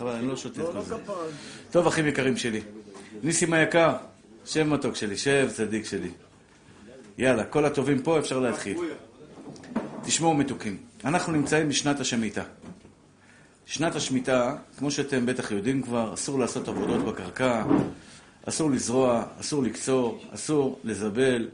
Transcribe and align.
חבל, 0.00 0.10
אני 0.10 0.28
לא 0.28 0.36
שותה 0.36 0.62
את 0.62 0.66
כל 0.72 0.80
זה. 0.80 0.94
טוב, 1.70 1.86
אחים 1.86 2.06
יקרים 2.06 2.36
שלי. 2.36 2.60
ניסים 3.22 3.52
היקר, 3.52 3.92
שב 4.46 4.62
מתוק 4.62 4.96
שלי, 4.96 5.16
שב 5.16 5.48
צדיק 5.54 5.84
שלי. 5.84 6.10
יאללה, 7.18 7.44
כל 7.44 7.64
הטובים 7.64 8.02
פה, 8.02 8.18
אפשר 8.18 8.38
להתחיל. 8.38 8.78
תשמעו 10.04 10.34
מתוקים, 10.34 10.76
אנחנו 11.04 11.32
נמצאים 11.32 11.68
בשנת 11.68 12.00
השמיטה. 12.00 12.42
שנת 13.66 13.96
השמיטה, 13.96 14.56
כמו 14.78 14.90
שאתם 14.90 15.26
בטח 15.26 15.50
יודעים 15.50 15.82
כבר, 15.82 16.14
אסור 16.14 16.38
לעשות 16.38 16.68
עבודות 16.68 17.04
בקרקע, 17.04 17.64
אסור 18.44 18.70
לזרוע, 18.70 19.24
אסור 19.40 19.62
לקצור, 19.62 20.22
אסור 20.30 20.78
לזבל. 20.84 21.48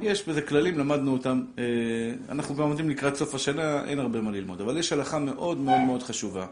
יש 0.00 0.28
בזה 0.28 0.42
כללים, 0.42 0.78
למדנו 0.78 1.12
אותם. 1.12 1.42
אה, 1.58 1.64
אנחנו 2.28 2.54
גם 2.54 2.62
עומדים 2.62 2.90
לקראת 2.90 3.16
סוף 3.16 3.34
השנה, 3.34 3.84
אין 3.84 3.98
הרבה 3.98 4.20
מה 4.20 4.30
ללמוד. 4.30 4.60
אבל 4.60 4.78
יש 4.78 4.92
הלכה 4.92 5.18
מאוד 5.18 5.58
מאוד 5.58 5.80
מאוד 5.80 6.02
חשובה, 6.02 6.46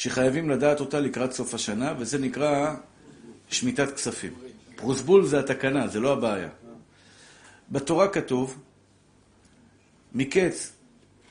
שחייבים 0.00 0.50
לדעת 0.50 0.80
אותה 0.80 1.00
לקראת 1.00 1.32
סוף 1.32 1.54
השנה, 1.54 1.94
וזה 1.98 2.18
נקרא 2.18 2.74
שמיטת 3.50 3.94
כספים. 3.94 4.32
פרוסבול 4.76 5.26
זה 5.26 5.38
התקנה, 5.38 5.88
זה 5.88 6.00
לא 6.00 6.12
הבעיה. 6.12 6.48
בתורה 7.70 8.08
כתוב, 8.08 8.62
מקץ 10.14 10.72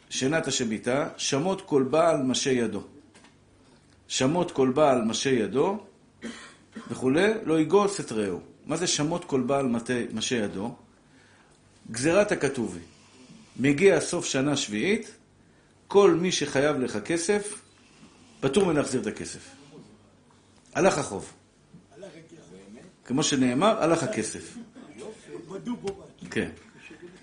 שנת 0.10 0.48
השמיטה, 0.48 1.10
שמות 1.18 1.62
כל 1.62 1.84
בעל 1.84 2.24
משה 2.24 2.50
ידו. 2.50 2.84
שמות 4.08 4.52
כל 4.52 4.70
בעל 4.70 5.02
משה 5.02 5.30
ידו 5.30 5.80
וכולי, 6.91 7.32
לא 7.46 7.60
יגוס 7.60 7.99
את 7.99 8.12
רעהו. 8.12 8.41
מה 8.66 8.77
זה 8.77 8.88
שמות 8.88 9.26
כל 9.26 9.41
בעל 9.41 9.66
משה 10.13 10.36
ידו? 10.36 10.76
גזירת 11.91 12.32
הכתובי. 12.32 12.80
מגיע 13.60 13.99
סוף 13.99 14.26
שנה 14.26 14.58
שביעית, 14.58 15.12
כל 15.88 16.12
מי 16.12 16.32
שחייב 16.32 16.80
לך 16.80 16.98
כסף, 17.05 17.59
פטור 18.39 18.66
מלהחזיר 18.66 19.02
את 19.02 19.07
הכסף. 19.07 19.55
הלך 20.75 20.98
החוב. 20.98 21.34
כמו 23.05 23.23
שנאמר, 23.23 23.84
הלך 23.84 24.04
הכסף. 24.04 24.57
כן. 26.31 26.49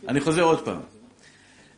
אני 0.08 0.20
חוזר 0.20 0.42
עוד 0.42 0.64
פעם. 0.64 0.80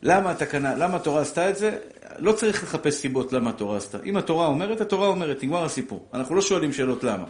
למה 0.01 0.31
התקנה, 0.31 0.75
למה 0.75 0.95
התורה 0.95 1.21
עשתה 1.21 1.49
את 1.49 1.57
זה? 1.57 1.77
לא 2.17 2.31
צריך 2.31 2.63
לחפש 2.63 2.93
סיבות 2.93 3.33
למה 3.33 3.49
התורה 3.49 3.77
עשתה. 3.77 3.97
אם 4.05 4.17
התורה 4.17 4.47
אומרת, 4.47 4.81
התורה 4.81 5.07
אומרת, 5.07 5.43
נגמר 5.43 5.63
הסיפור. 5.63 6.09
אנחנו 6.13 6.35
לא 6.35 6.41
שואלים 6.41 6.73
שאלות 6.73 7.03
למה. 7.03 7.25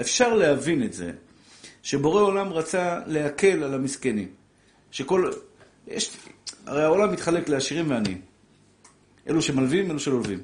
אפשר 0.00 0.34
להבין 0.34 0.82
את 0.82 0.92
זה, 0.92 1.12
שבורא 1.82 2.22
עולם 2.22 2.52
רצה 2.52 3.00
להקל 3.06 3.62
על 3.62 3.74
המסכנים. 3.74 4.28
שכל... 4.90 5.30
יש... 5.86 6.16
הרי 6.66 6.82
העולם 6.82 7.12
מתחלק 7.12 7.48
לעשירים 7.48 7.90
ועניים. 7.90 8.20
אלו 9.28 9.42
שמלווים, 9.42 9.90
אלו 9.90 9.98
שלולווים. 9.98 10.40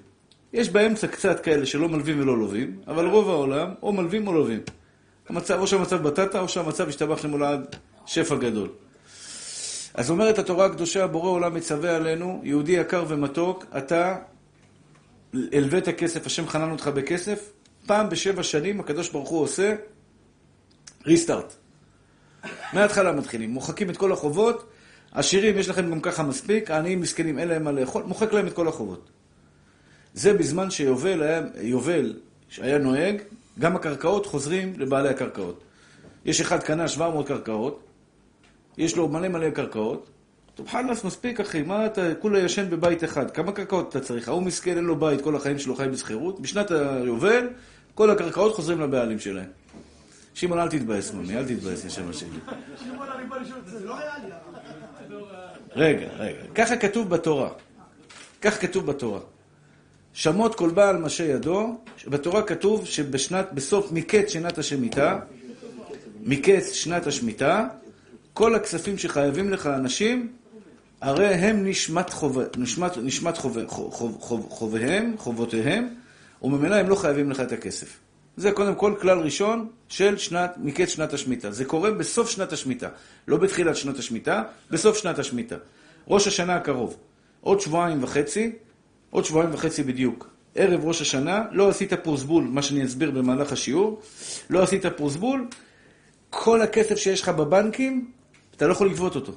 יש 0.53 0.69
באמצע 0.69 1.07
קצת 1.07 1.41
כאלה 1.41 1.67
שלא 1.67 1.89
מלווים 1.89 2.21
ולא 2.21 2.39
לווים, 2.39 2.81
אבל 2.87 3.07
רוב 3.07 3.29
העולם 3.29 3.75
או 3.83 3.93
מלווים 3.93 4.27
או 4.27 4.33
לווים. 4.33 4.61
המצב, 5.29 5.59
או 5.61 5.67
שהמצב 5.67 6.03
בטטה, 6.03 6.41
או 6.41 6.49
שהמצב 6.49 6.89
השתבח 6.89 7.25
למולד 7.25 7.77
שפע 8.07 8.37
גדול. 8.37 8.69
אז 9.95 10.11
אומרת 10.11 10.39
התורה 10.39 10.67
הקדושה, 10.67 11.07
בורא 11.07 11.29
עולם 11.29 11.55
מצווה 11.55 11.97
עלינו, 11.97 12.41
יהודי 12.45 12.73
יקר 12.73 13.05
ומתוק, 13.09 13.65
אתה 13.79 14.17
הלווית 15.53 15.89
כסף, 15.89 16.27
השם 16.27 16.49
חנן 16.49 16.71
אותך 16.71 16.89
בכסף, 16.89 17.53
פעם 17.87 18.09
בשבע 18.09 18.43
שנים 18.43 18.81
הקדוש 18.81 19.09
ברוך 19.09 19.29
הוא 19.29 19.43
עושה 19.43 19.75
ריסטארט. 21.07 21.55
מההתחלה 22.73 23.13
מתחילים, 23.13 23.51
מוחקים 23.51 23.91
את 23.91 23.97
כל 23.97 24.13
החובות, 24.13 24.71
עשירים 25.13 25.59
יש 25.59 25.69
לכם 25.69 25.91
גם 25.91 26.01
ככה 26.01 26.23
מספיק, 26.23 26.71
העניים 26.71 27.01
מסכנים 27.01 27.39
אין 27.39 27.49
להם 27.49 27.65
מה 27.65 27.73
לאכול, 27.73 28.03
מוחק 28.03 28.33
להם 28.33 28.47
את 28.47 28.53
כל 28.53 28.69
החובות. 28.69 29.11
זה 30.15 30.33
בזמן 30.33 30.71
שיובל 30.71 31.23
היה, 31.23 31.43
יובל 31.61 32.15
שהיה 32.49 32.79
נוהג, 32.79 33.23
גם 33.59 33.77
הקרקעות 33.77 34.27
חוזרים 34.27 34.73
לבעלי 34.79 35.09
הקרקעות. 35.09 35.63
יש 36.25 36.41
אחד 36.41 36.63
קנה 36.63 36.89
700 36.89 37.29
קרקעות, 37.29 37.83
יש 38.79 38.97
לו 38.97 39.09
מלא 39.09 39.29
מלא 39.29 39.51
קרקעות, 39.51 40.11
טוב 40.55 40.69
חלאס, 40.69 41.05
מספיק 41.05 41.41
אחי, 41.41 41.63
מה 41.63 41.87
אתה, 41.87 42.15
כולה 42.15 42.39
ישן 42.39 42.71
בבית 42.71 43.05
אחד, 43.05 43.31
כמה 43.31 43.53
קרקעות 43.53 43.89
אתה 43.89 44.01
צריך? 44.01 44.29
ההוא 44.29 44.43
מסכן, 44.43 44.77
אין 44.77 44.85
לו 44.85 44.97
בית, 44.97 45.21
כל 45.21 45.37
החיים 45.37 45.59
שלו 45.59 45.77
חי 45.77 45.89
בשכירות, 45.89 46.41
בשנת 46.41 46.71
היובל, 46.71 47.49
כל 47.95 48.11
הקרקעות 48.11 48.55
חוזרים 48.55 48.81
לבעלים 48.81 49.19
שלהם. 49.19 49.49
שמעון, 50.35 50.59
אל 50.59 50.69
תתבאס, 50.69 51.15
ממי, 51.15 51.37
אל 51.37 51.45
תתבאס, 51.45 51.85
נשמה 51.85 52.13
שלי. 52.13 52.29
רגע, 55.77 56.09
רגע, 56.19 56.39
ככה 56.55 56.77
כתוב 56.77 57.11
בתורה. 57.11 57.49
כך 58.43 58.61
כתוב 58.61 58.87
בתורה. 58.87 59.21
שמות 60.13 60.55
כל 60.55 60.71
בעל 60.71 60.97
משה 60.97 61.25
ידו, 61.25 61.77
בתורה 62.07 62.43
כתוב 62.43 62.87
שבשנת, 62.87 63.49
בסוף, 63.53 63.93
מקץ 63.93 64.29
שנת 64.29 64.59
השמיטה, 64.59 65.19
מקץ 66.21 66.73
שנת 66.73 67.07
השמיטה, 67.07 67.69
כל 68.35 68.55
הכספים 68.55 68.99
שחייבים 68.99 69.51
לך 69.51 69.67
אנשים, 69.67 70.33
הרי 71.01 71.27
הם 71.27 71.67
נשמת, 71.67 72.11
חוב, 72.11 72.39
נשמת, 72.57 72.97
נשמת 72.97 73.39
חוב, 73.39 73.59
חוב, 73.67 74.17
חוב, 74.21 74.47
חוביהם, 74.51 75.15
חובותיהם, 75.19 75.89
וממילא 76.43 76.75
הם 76.75 76.89
לא 76.89 76.95
חייבים 76.95 77.31
לך 77.31 77.41
את 77.41 77.53
הכסף. 77.53 77.99
זה 78.37 78.53
קודם 78.53 78.75
כל 78.75 78.95
כלל 79.01 79.19
ראשון 79.19 79.69
של 79.89 80.19
שנת, 80.19 80.55
מקץ 80.59 80.89
שנת 80.89 81.13
השמיטה. 81.13 81.51
זה 81.51 81.65
קורה 81.65 81.91
בסוף 81.91 82.31
שנת 82.31 82.53
השמיטה. 82.53 82.89
לא 83.29 83.37
בתחילת 83.37 83.77
שנת 83.77 83.99
השמיטה, 83.99 84.43
בסוף 84.71 84.99
שנת 84.99 85.19
השמיטה. 85.19 85.57
ראש 86.09 86.27
השנה 86.27 86.57
הקרוב. 86.57 86.97
עוד 87.41 87.61
שבועיים 87.61 88.03
וחצי, 88.03 88.53
עוד 89.11 89.25
שבועיים 89.25 89.55
וחצי 89.55 89.83
בדיוק. 89.83 90.29
ערב 90.55 90.85
ראש 90.85 91.01
השנה, 91.01 91.45
לא 91.53 91.69
עשית 91.69 91.93
פרוסבול, 91.93 92.45
מה 92.45 92.63
שאני 92.63 92.85
אסביר 92.85 93.11
במהלך 93.11 93.53
השיעור, 93.53 94.01
לא 94.51 94.63
עשית 94.63 94.87
פרוסבול, 94.87 95.49
כל 96.31 96.63
הכסף 96.63 96.95
שיש 96.95 97.23
לך 97.23 97.29
בבנקים, 97.29 98.11
אתה 98.57 98.67
לא 98.67 98.73
יכול 98.73 98.91
לגבות 98.91 99.17
אותו. 99.17 99.33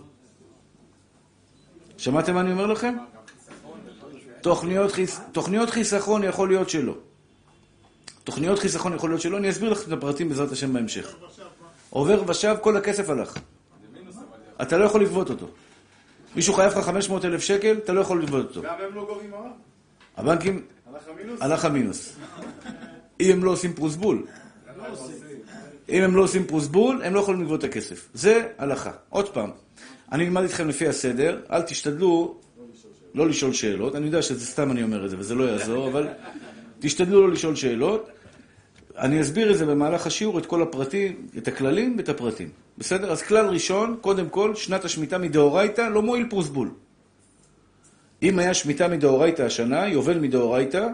שמעתם 1.97 2.33
מה 2.33 2.41
אני 2.41 2.51
אומר 2.51 2.65
לכם? 2.65 2.95
תוכניות, 4.41 4.91
חיס... 4.91 5.21
תוכניות 5.31 5.69
חיסכון 5.69 6.23
יכול 6.23 6.47
להיות 6.49 6.69
שלא. 6.69 6.95
תוכניות 8.23 8.59
חיסכון 8.59 8.93
יכול 8.93 9.09
להיות 9.09 9.21
שלא, 9.21 9.37
אני 9.37 9.49
אסביר 9.49 9.69
לכם 9.69 9.93
את 9.93 9.97
הפרטים 9.97 10.29
בעזרת 10.29 10.51
השם 10.51 10.73
בהמשך. 10.73 11.15
עובר 11.89 12.23
ושב, 12.27 12.55
כל 12.61 12.77
הכסף 12.77 13.09
הלך. 13.09 13.37
אתה 14.61 14.77
לא 14.77 14.85
יכול 14.85 15.01
לגבות 15.01 15.29
אותו. 15.29 15.47
מישהו 16.35 16.53
חייב 16.53 16.71
לך 16.71 16.85
500 16.85 17.25
אלף 17.25 17.41
שקל, 17.41 17.77
אתה 17.77 17.93
לא 17.93 18.01
יכול 18.01 18.23
לגבות 18.23 18.45
אותו. 18.45 18.61
גם 18.61 18.75
הם 18.87 18.95
לא 18.95 19.05
גובים 19.05 19.31
מע"מ? 19.31 19.51
הבנקים... 20.17 20.65
הלך 20.93 21.07
המינוס? 21.07 21.41
הלך 21.41 21.65
המינוס. 21.65 22.15
אם 23.19 23.31
הם 23.31 23.43
לא 23.43 23.51
עושים 23.51 23.73
פרוסבול. 23.73 24.25
אם 25.89 26.03
הם 26.03 26.15
לא 26.15 26.21
עושים 26.21 26.45
פרוסבול, 26.45 27.01
הם 27.03 27.13
לא 27.13 27.19
יכולים 27.19 27.41
לגבות 27.41 27.59
את 27.59 27.69
הכסף. 27.69 28.09
זה 28.13 28.47
הלכה. 28.57 28.91
עוד 29.09 29.29
פעם, 29.29 29.49
אני 30.11 30.25
אלמד 30.25 30.41
איתכם 30.41 30.69
לפי 30.69 30.87
הסדר, 30.87 31.39
אל 31.51 31.61
תשתדלו 31.61 32.35
לא 33.15 33.27
לשאול 33.27 33.53
שאלות. 33.53 33.95
אני 33.95 34.05
יודע 34.05 34.21
שזה 34.21 34.45
סתם 34.45 34.71
אני 34.71 34.83
אומר 34.83 35.05
את 35.05 35.09
זה 35.09 35.15
וזה 35.19 35.35
לא 35.35 35.43
יעזור, 35.43 35.87
אבל 35.87 36.07
תשתדלו 36.79 37.27
לא 37.27 37.33
לשאול 37.33 37.55
שאלות. 37.55 38.09
אני 38.97 39.21
אסביר 39.21 39.51
את 39.51 39.57
זה 39.57 39.65
במהלך 39.65 40.07
השיעור, 40.07 40.39
את 40.39 40.45
כל 40.45 40.61
הפרטים, 40.61 41.27
את 41.37 41.47
הכללים 41.47 41.95
ואת 41.97 42.09
הפרטים. 42.09 42.49
בסדר? 42.77 43.11
אז 43.11 43.21
כלל 43.21 43.45
ראשון, 43.45 43.97
קודם 44.01 44.29
כל, 44.29 44.55
שנת 44.55 44.85
השמיטה 44.85 45.17
מדאורייתא 45.17 45.81
לא 45.81 46.01
מועיל 46.01 46.29
פרוסבול. 46.29 46.71
אם 48.23 48.39
היה 48.39 48.53
שמיטה 48.53 48.87
מדאורייתא 48.87 49.41
השנה, 49.41 49.87
יובל 49.87 50.19
מדאורייתא, 50.19 50.87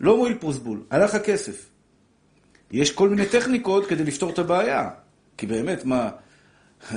לא 0.00 0.16
מועיל 0.16 0.34
פרוסבול. 0.34 0.82
הלך 0.90 1.14
הכסף. 1.14 1.68
יש 2.70 2.90
כל 2.90 3.08
מיני 3.08 3.26
טכניקות 3.26 3.86
כדי 3.86 4.04
לפתור 4.04 4.30
את 4.30 4.38
הבעיה. 4.38 4.88
כי 5.36 5.46
באמת, 5.46 5.84
מה, 5.84 6.10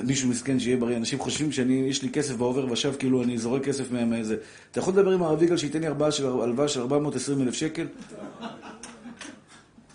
מישהו 0.03 0.29
מסכן 0.29 0.59
שיהיה 0.59 0.77
בריא, 0.77 0.97
אנשים 0.97 1.19
חושבים 1.19 1.51
שיש 1.51 2.03
לי 2.03 2.09
כסף 2.09 2.35
בעובר 2.35 2.71
ושב, 2.71 2.93
כאילו 2.99 3.23
אני 3.23 3.37
זורק 3.37 3.63
כסף 3.63 3.91
מאיזה... 3.91 4.35
אתה 4.71 4.79
יכול 4.79 4.93
לדבר 4.93 5.11
עם 5.11 5.23
הרב 5.23 5.43
יגאל 5.43 5.57
שייתן 5.57 5.79
לי 5.79 5.87
הלוואה 5.87 6.11
של 6.67 6.81
420 6.81 7.41
אלף 7.41 7.53
שקל? 7.53 7.87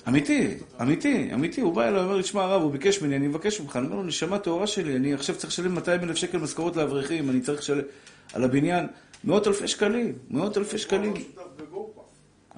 אמיתי, 0.08 0.54
אמיתי, 0.82 1.30
אמיתי, 1.34 1.60
הוא 1.60 1.74
בא 1.74 1.88
אליי, 1.88 2.00
אומר 2.02 2.16
לי, 2.16 2.22
תשמע 2.22 2.42
הרב, 2.42 2.62
הוא 2.62 2.72
ביקש 2.72 3.02
ממני, 3.02 3.16
אני 3.16 3.28
מבקש 3.28 3.60
ממך, 3.60 3.76
אני 3.76 3.86
אומר 3.86 3.96
לו, 3.96 4.02
נשמה 4.02 4.38
טהורה 4.38 4.66
שלי, 4.66 4.96
אני 4.96 5.14
עכשיו 5.14 5.36
צריך 5.36 5.52
לשלם 5.52 5.74
200 5.74 6.04
אלף 6.04 6.16
שקל 6.16 6.38
משכורות 6.38 6.76
לאברכים, 6.76 7.30
אני 7.30 7.40
צריך 7.40 7.60
לשלם 7.60 7.82
על 8.32 8.44
הבניין 8.44 8.86
מאות 9.24 9.46
אלפי 9.46 9.68
שקלים, 9.68 10.12
מאות 10.30 10.58
אלפי 10.58 10.78
שקלים. 10.78 11.14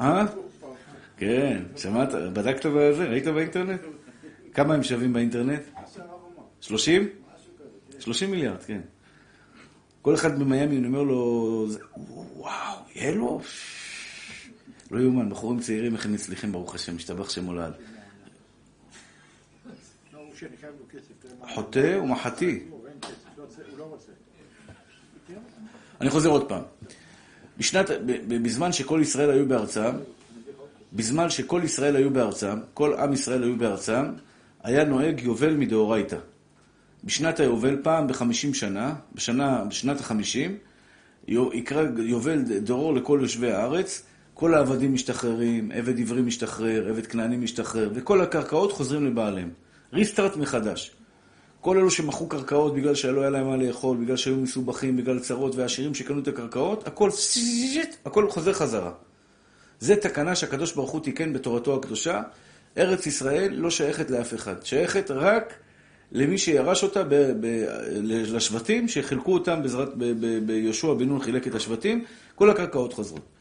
אה? 0.01 0.25
כן, 1.17 1.63
שמעת, 1.77 2.09
בדקת 2.33 2.67
בזה, 2.67 3.05
ראית 3.05 3.27
באינטרנט? 3.27 3.81
כמה 4.55 4.75
הם 4.75 4.83
שווים 4.83 5.13
באינטרנט? 5.13 5.63
30? 6.61 7.09
30 7.99 8.31
מיליארד, 8.31 8.63
כן. 8.63 8.81
כל 10.03 10.15
אחד 10.15 10.39
במיאמי, 10.39 10.79
אני 10.79 10.87
אומר 10.87 11.03
לו, 11.03 11.67
וואו, 12.37 12.79
יהיה 12.95 13.15
לו? 13.15 13.41
לא 14.91 15.00
יאומן, 15.00 15.31
בחורים 15.31 15.61
צעירים, 15.61 15.94
איך 15.94 16.06
הם 16.06 16.12
מצליחים, 16.12 16.53
ברוך 16.53 16.75
השם, 16.75 16.97
משתבח 16.97 17.31
שם 17.31 17.47
עולד. 17.47 17.73
חוטא 21.55 21.99
ומחתי. 22.03 22.61
אני 26.00 26.11
חוזר 26.11 26.29
עוד 26.29 26.49
פעם. 26.49 26.62
בשנת, 27.59 27.91
בזמן 28.29 28.73
שכל 28.73 29.00
ישראל 29.03 29.31
היו 29.31 29.49
בארצם, 29.49 29.91
בזמן 30.93 31.31
שכל 31.31 31.61
ישראל 31.65 31.97
היו 31.97 32.11
בארצם, 32.11 32.59
כל 32.75 32.94
עם 32.94 33.12
ישראל 33.12 33.43
היו 33.43 33.56
בארצם, 33.56 34.05
היה 34.62 34.85
נוהג 34.85 35.21
יובל 35.21 35.55
מדאורייתא. 35.55 36.17
בשנת 37.05 37.41
היובל, 37.41 37.83
פעם 37.83 38.06
בחמישים 38.06 38.55
שנה, 38.55 38.94
בשנה, 39.15 39.65
בשנת 39.65 40.00
החמישים, 40.00 40.59
יקרא 41.29 41.83
יובל 41.99 42.43
דרור 42.43 42.94
לכל 42.94 43.19
יושבי 43.23 43.53
הארץ, 43.53 44.03
כל 44.38 44.55
העבדים 44.55 44.94
משתחררים, 44.94 45.71
עבד 45.75 46.00
עברי 46.00 46.23
משתחרר, 46.23 46.88
עבד 46.88 47.06
כנעני 47.06 47.37
משתחרר, 47.37 47.91
וכל 47.94 48.21
הקרקעות 48.21 48.73
חוזרים 48.73 49.06
לבעליהם. 49.06 49.50
ריסטארט 49.93 50.37
מחדש. 50.37 50.91
כל 51.61 51.77
אלו 51.77 51.91
שמכרו 51.91 52.29
קרקעות 52.29 52.75
בגלל 52.75 52.94
שלא 52.94 53.21
היה 53.21 53.31
להם 53.31 53.47
מה 53.47 53.56
לאכול, 53.56 53.97
בגלל 53.97 54.17
שהיו 54.17 54.37
מסובכים, 54.37 54.97
בגלל 54.97 55.19
צרות, 55.19 55.55
והעשירים 55.55 55.94
שקנו 55.94 56.21
את 56.21 56.29
הקרקעות, 56.29 56.88
הכל, 56.88 57.11
הכל 58.05 58.31
חוזר 58.31 58.53
חזרה. 58.53 58.93
זה 59.81 59.97
תקנה 59.97 60.35
שהקדוש 60.35 60.73
ברוך 60.73 60.91
הוא 60.91 61.00
תיקן 61.00 61.33
בתורתו 61.33 61.77
הקדושה. 61.77 62.23
ארץ 62.79 63.06
ישראל 63.06 63.55
לא 63.55 63.71
שייכת 63.71 64.11
לאף 64.11 64.35
אחד, 64.35 64.65
שייכת 64.65 65.11
רק 65.11 65.55
למי 66.12 66.38
שירש 66.38 66.83
אותה 66.83 67.03
ב, 67.03 67.15
ב, 67.15 67.65
לשבטים, 68.03 68.88
שחילקו 68.88 69.35
אותם 69.35 69.62
בעזרת, 69.62 69.88
ביהושע 70.47 70.94
בן 70.94 71.09
נון 71.09 71.21
חילק 71.21 71.47
את 71.47 71.55
השבטים, 71.55 72.05
כל 72.35 72.50
הקרקעות 72.50 72.93
חוזרות. 72.93 73.36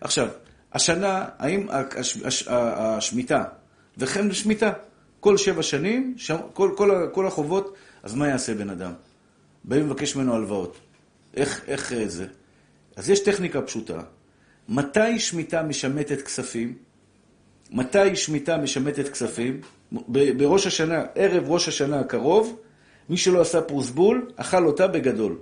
עכשיו, 0.00 0.28
השנה, 0.72 1.26
האם 1.38 1.68
השמיטה, 2.46 3.44
וכן 3.98 4.32
שמיטה, 4.32 4.72
כל 5.20 5.36
שבע 5.36 5.62
שנים, 5.62 6.14
כל, 6.52 6.70
כל, 6.76 7.08
כל 7.12 7.26
החובות, 7.26 7.74
אז 8.02 8.14
מה 8.14 8.28
יעשה 8.28 8.54
בן 8.54 8.70
אדם? 8.70 8.92
באים 9.64 9.86
לבקש 9.86 10.16
ממנו 10.16 10.34
הלוואות. 10.34 10.76
איך, 11.34 11.64
איך 11.68 11.94
זה? 12.06 12.26
אז 12.96 13.10
יש 13.10 13.20
טכניקה 13.20 13.62
פשוטה. 13.62 14.00
מתי 14.68 15.18
שמיטה 15.18 15.62
משמטת 15.62 16.22
כספים? 16.22 16.74
מתי 17.70 18.16
שמיטה 18.16 18.56
משמטת 18.58 19.08
כספים? 19.08 19.60
בראש 20.12 20.66
השנה, 20.66 21.04
ערב 21.14 21.50
ראש 21.50 21.68
השנה 21.68 22.00
הקרוב, 22.00 22.60
מי 23.08 23.16
שלא 23.16 23.40
עשה 23.40 23.62
פרוסבול, 23.62 24.30
אכל 24.36 24.66
אותה 24.66 24.86
בגדול. 24.86 25.38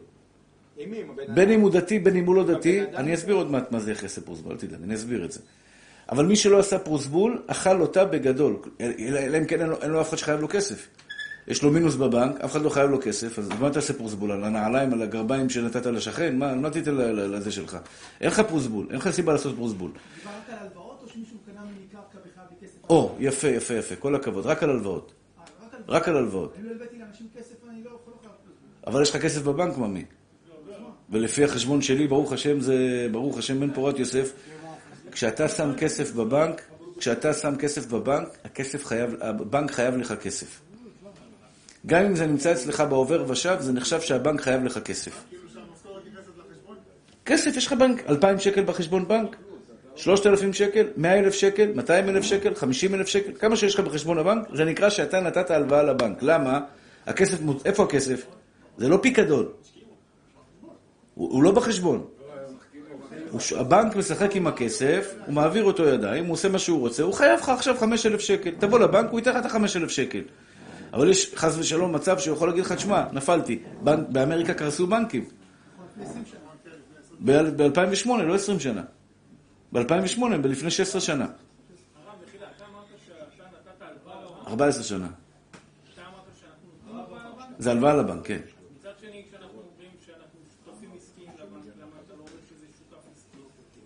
בין 1.35 1.51
אם 1.51 1.61
הוא 1.61 1.71
דתי, 1.71 1.99
בין 1.99 2.17
אם 2.17 2.27
הוא 2.27 2.35
לא 2.35 2.45
דתי, 2.45 2.83
אני 2.97 3.15
אסביר 3.15 3.35
עוד 3.35 3.51
מעט 3.51 3.73
מה 3.73 3.81
זה 3.81 3.93
יעשה 4.03 4.21
פרוסבול, 4.21 4.53
אל 4.53 4.59
תדאג, 4.59 4.83
אני 4.83 4.95
אסביר 4.95 5.25
את 5.25 5.33
זה. 5.33 5.41
אבל 6.13 6.27
מי 6.27 6.37
שלא 6.37 6.59
עשה 6.59 6.79
פרוסבול, 6.79 7.43
אכל 7.47 7.81
אותה 7.81 8.05
בגדול. 8.05 8.57
אלא 8.81 9.39
אם 9.39 9.45
כן 9.45 9.61
אין 9.61 9.91
לו, 9.91 10.01
אף 10.01 10.09
אחד 10.09 10.17
שחייב 10.17 10.41
לו 10.41 10.49
כסף. 10.49 10.89
יש 11.49 11.63
לו 11.63 11.71
מינוס 11.71 11.95
בבנק, 11.95 12.41
אף 12.41 12.53
אחד 12.53 12.63
לא 12.63 12.71
חייב 12.71 12.91
לו 12.91 12.99
כסף, 13.03 13.39
אז 13.39 13.49
מה 13.61 13.71
תעשה 13.71 13.93
פרוסבול? 13.93 14.33
על 14.33 14.45
הנעליים, 14.45 14.93
על 14.93 15.03
הגרביים 15.03 15.51
שנתת 15.51 15.87
לשכן? 15.87 16.37
מה, 16.37 16.55
מה 16.55 16.71
תיתן 16.71 16.95
לזה 16.95 17.53
שלך? 17.53 17.79
אין 18.21 18.31
לך 18.31 18.41
פרוסבול, 18.41 18.87
אין 18.91 18.97
לך 18.97 19.11
סיבה 19.11 19.33
לעשות 19.33 19.57
פרוסבול. 19.57 19.91
דיברת 19.91 20.33
על 20.49 20.67
הלוואות 20.67 21.01
או 21.03 21.09
שמישהו 21.09 21.37
קנה 21.47 21.61
מקרקע 21.63 22.19
וחייב 22.19 22.47
בכסף? 22.61 22.91
או, 22.91 23.17
יפה, 23.19 23.49
יפה, 23.49 23.75
יפה, 23.75 23.97
כל 23.97 24.15
הכבוד, 24.15 24.47
רק 24.47 24.63
על 24.63 24.71
הלוואות. 24.71 25.13
אה, 25.39 25.45
רק 25.89 26.09
על 26.09 26.17
הלוואות. 26.17 26.57
אבל 28.87 29.03
יש 29.03 29.11
לך 29.11 29.23
כסף 29.23 29.43
בבנק, 29.43 29.79
ממי. 29.79 30.05
ולפי 31.11 31.45
החשבון 31.45 31.83
שלי, 31.83 32.07
ברוך 32.07 32.33
השם, 32.33 32.61
זה 32.61 33.09
ברוך 33.13 33.39
השם 33.39 33.61
בן 33.61 33.75
פורת 33.75 33.99
יוסף, 33.99 34.33
כשאתה 35.13 35.49
שם 35.49 35.71
כסף 35.77 36.13
בבנק, 36.13 36.63
כשאתה 36.99 37.35
שם 37.35 37.57
כסף 37.57 37.87
בבנק, 37.87 38.29
הכסף 38.45 38.87
חייב, 38.87 39.15
הבנק 39.21 39.71
חייב 39.71 39.97
לך 39.97 40.13
כסף. 40.13 40.61
גם 41.87 42.05
אם 42.05 42.17
זה 42.17 42.27
נמצא 42.27 42.53
אצלך 42.53 42.81
בעובר 42.81 43.25
ושב, 43.29 43.57
זה 43.61 43.73
נחשב 43.73 44.01
שהבנק 44.01 44.41
חייב 44.41 44.65
לך 44.65 44.79
כסף. 44.79 45.25
כסף, 47.27 47.57
יש 47.57 47.67
לך 47.67 47.73
בנק, 47.73 48.03
2,000 48.09 48.39
שקל 48.39 48.65
בחשבון 48.65 49.09
בנק, 49.09 49.37
3,000 49.97 50.53
שקל, 50.53 50.87
100,000 50.97 51.35
שקל, 51.35 51.73
200,000 51.75 52.23
שקל, 52.23 52.55
50,000 52.55 53.07
שקל, 53.07 53.33
כמה 53.39 53.57
שיש 53.57 53.75
לך 53.75 53.81
בחשבון 53.81 54.19
הבנק, 54.19 54.49
זה 54.55 54.65
נקרא 54.65 54.91
שאתה 54.91 55.21
נתת 55.21 55.51
הלוואה 55.51 55.83
לבנק. 55.83 56.23
למה? 56.23 56.61
הכסף, 57.07 57.39
איפה 57.65 57.83
הכסף? 57.85 58.27
זה 58.79 58.89
לא 58.89 58.99
פיקדון. 59.03 59.49
הוא, 61.19 61.32
הוא 61.32 61.43
לא 61.43 61.53
בחשבון. 61.53 62.05
הבנק 63.56 63.97
משחק 63.97 64.37
עם 64.37 64.47
הכסף, 64.47 65.15
הוא 65.26 65.35
מעביר 65.35 65.65
אותו 65.65 65.85
ידיים, 65.85 66.25
הוא 66.25 66.32
עושה 66.32 66.49
מה 66.49 66.59
שהוא 66.59 66.81
רוצה, 66.81 67.03
הוא 67.03 67.15
חייב 67.15 67.41
לך 67.41 67.49
עכשיו 67.49 67.76
5,000 67.79 68.20
שקל. 68.20 68.50
תבוא 68.59 68.79
לבנק, 68.79 69.11
הוא 69.11 69.19
ייתן 69.19 69.31
לך 69.31 69.47
את 69.47 69.50
ה-5,000 69.50 69.88
שקל. 69.88 70.23
אבל 70.93 71.11
יש 71.11 71.35
חס 71.37 71.59
ושלום 71.59 71.94
מצב 71.94 72.19
שהוא 72.19 72.37
יכול 72.37 72.49
להגיד 72.49 72.65
לך, 72.65 72.73
תשמע, 72.73 73.05
נפלתי, 73.12 73.59
בנק, 73.82 74.09
באמריקה 74.09 74.55
קרסו 74.55 74.87
בנקים. 74.87 75.25
ב-2008, 77.21 78.09
לא 78.09 78.35
20 78.35 78.61
שנה. 78.61 78.82
ב-2008, 79.73 80.37
בלפני 80.43 80.71
16 80.71 81.00
שנה. 81.00 81.26
14 84.47 84.82
שנה. 84.82 85.09
זה 87.59 87.71
הלוואה 87.71 87.94
לבנק, 87.97 88.26
כן. 88.26 88.41
מצד 88.79 88.93
שני, 89.00 89.25
כשאנחנו 89.29 89.61
אומרים 89.61 89.91
שאנחנו 90.06 90.38
שותפים 90.64 90.91
עסקיים 90.97 91.31
לבנק, 91.38 91.64
למה 91.81 91.97
אתה 92.06 92.14
לא 92.14 92.21
אומר 92.21 92.41
שזה 92.49 92.67
שותף 92.79 93.05
עסקי? 93.17 93.38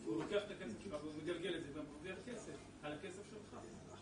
הוא 0.06 0.22
לוקח 0.22 0.42
את 0.46 0.50
הכסף 0.50 0.78
שלך 0.84 0.94
והוא 1.02 1.12
מגלגל 1.22 1.54
את 1.56 1.62
זה 1.64 1.80
ומרוויח 1.80 2.16
כסף 2.26 2.56
על 2.82 2.92
הכסף 2.92 3.22
שלך. 3.30 3.58
אז 3.92 3.98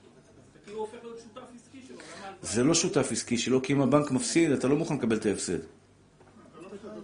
אתה 0.51 0.59
כאילו 0.65 0.79
הופך 0.79 0.99
להיות 1.03 1.19
שותף 1.19 1.49
עסקי 1.57 1.83
שלו. 1.89 1.97
למה 1.97 2.27
הלוואה? 2.27 2.30
זה 2.43 2.65
לא 2.65 2.75
שותף 2.75 3.09
עסקי 3.13 3.39
שלו, 3.39 3.63
כי 3.63 3.73
אם 3.73 3.81
הבנק 3.81 4.11
מפסיד, 4.11 4.51
אתה 4.51 4.69
לא 4.69 4.77
מוכן 4.77 4.95
לקבל 4.95 5.17
את 5.17 5.27
ההפסד. 5.27 5.59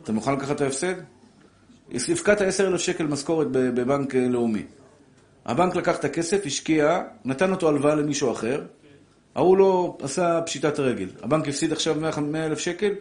אתה 0.03 0.13
מוכן 0.13 0.33
לקחת 0.33 0.57
את 0.57 0.61
ההפסד? 0.61 0.95
הפקדת 1.95 2.41
10,000 2.41 2.81
שקל 2.81 3.07
משכורת 3.07 3.47
בבנק 3.51 4.15
אה, 4.15 4.29
לאומי. 4.29 4.63
הבנק 5.47 5.77
לקח 5.77 5.99
את 5.99 6.05
הכסף, 6.05 6.43
השקיע, 6.47 7.03
נתן 7.25 7.51
אותו 7.51 7.69
הלוואה 7.69 7.95
למישהו 7.95 8.33
אחר, 8.33 8.63
ההוא 9.35 9.57
לא 9.57 9.99
עשה 10.03 10.41
פשיטת 10.47 10.79
רגל. 10.79 11.09
הבנק 11.23 11.49
הפסיד 11.49 11.73
עכשיו 11.73 11.95
100,000 12.21 12.59
שקל? 12.59 12.93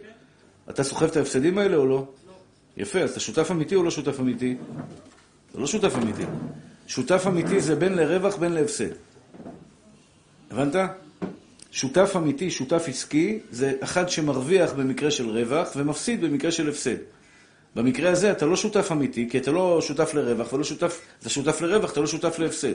אתה 0.70 0.84
סוחב 0.84 1.06
את 1.06 1.16
ההפסדים 1.16 1.58
האלה 1.58 1.76
או 1.76 1.86
לא? 1.86 2.06
יפה, 2.76 3.00
אז 3.00 3.10
אתה 3.10 3.20
שותף 3.20 3.50
אמיתי 3.50 3.74
או 3.74 3.82
לא 3.82 3.90
שותף 3.90 4.20
אמיתי? 4.20 4.56
אתה 5.50 5.58
לא 5.58 5.66
שותף 5.66 5.96
אמיתי. 5.96 6.24
שותף 6.86 7.24
אמיתי 7.26 7.60
זה 7.60 7.76
בין 7.76 7.92
לרווח 7.92 8.36
בין 8.36 8.52
להפסד. 8.52 8.90
הבנת? 10.50 10.74
שותף 11.76 12.12
אמיתי, 12.16 12.50
שותף 12.50 12.84
עסקי, 12.88 13.38
זה 13.50 13.72
אחד 13.80 14.08
שמרוויח 14.08 14.72
במקרה 14.72 15.10
של 15.10 15.28
רווח 15.28 15.68
ומפסיד 15.76 16.20
במקרה 16.20 16.50
של 16.50 16.68
הפסד. 16.68 16.96
במקרה 17.74 18.10
הזה 18.10 18.32
אתה 18.32 18.46
לא 18.46 18.56
שותף 18.56 18.92
אמיתי, 18.92 19.28
כי 19.30 19.38
אתה 19.38 19.50
לא 19.50 19.80
שותף 19.82 20.14
לרווח 20.14 20.52
ולא 20.52 20.64
שותף, 20.64 21.00
אתה 21.20 21.28
שותף 21.28 21.60
לרווח, 21.60 21.92
אתה 21.92 22.00
לא 22.00 22.06
שותף 22.06 22.38
להפסד. 22.38 22.72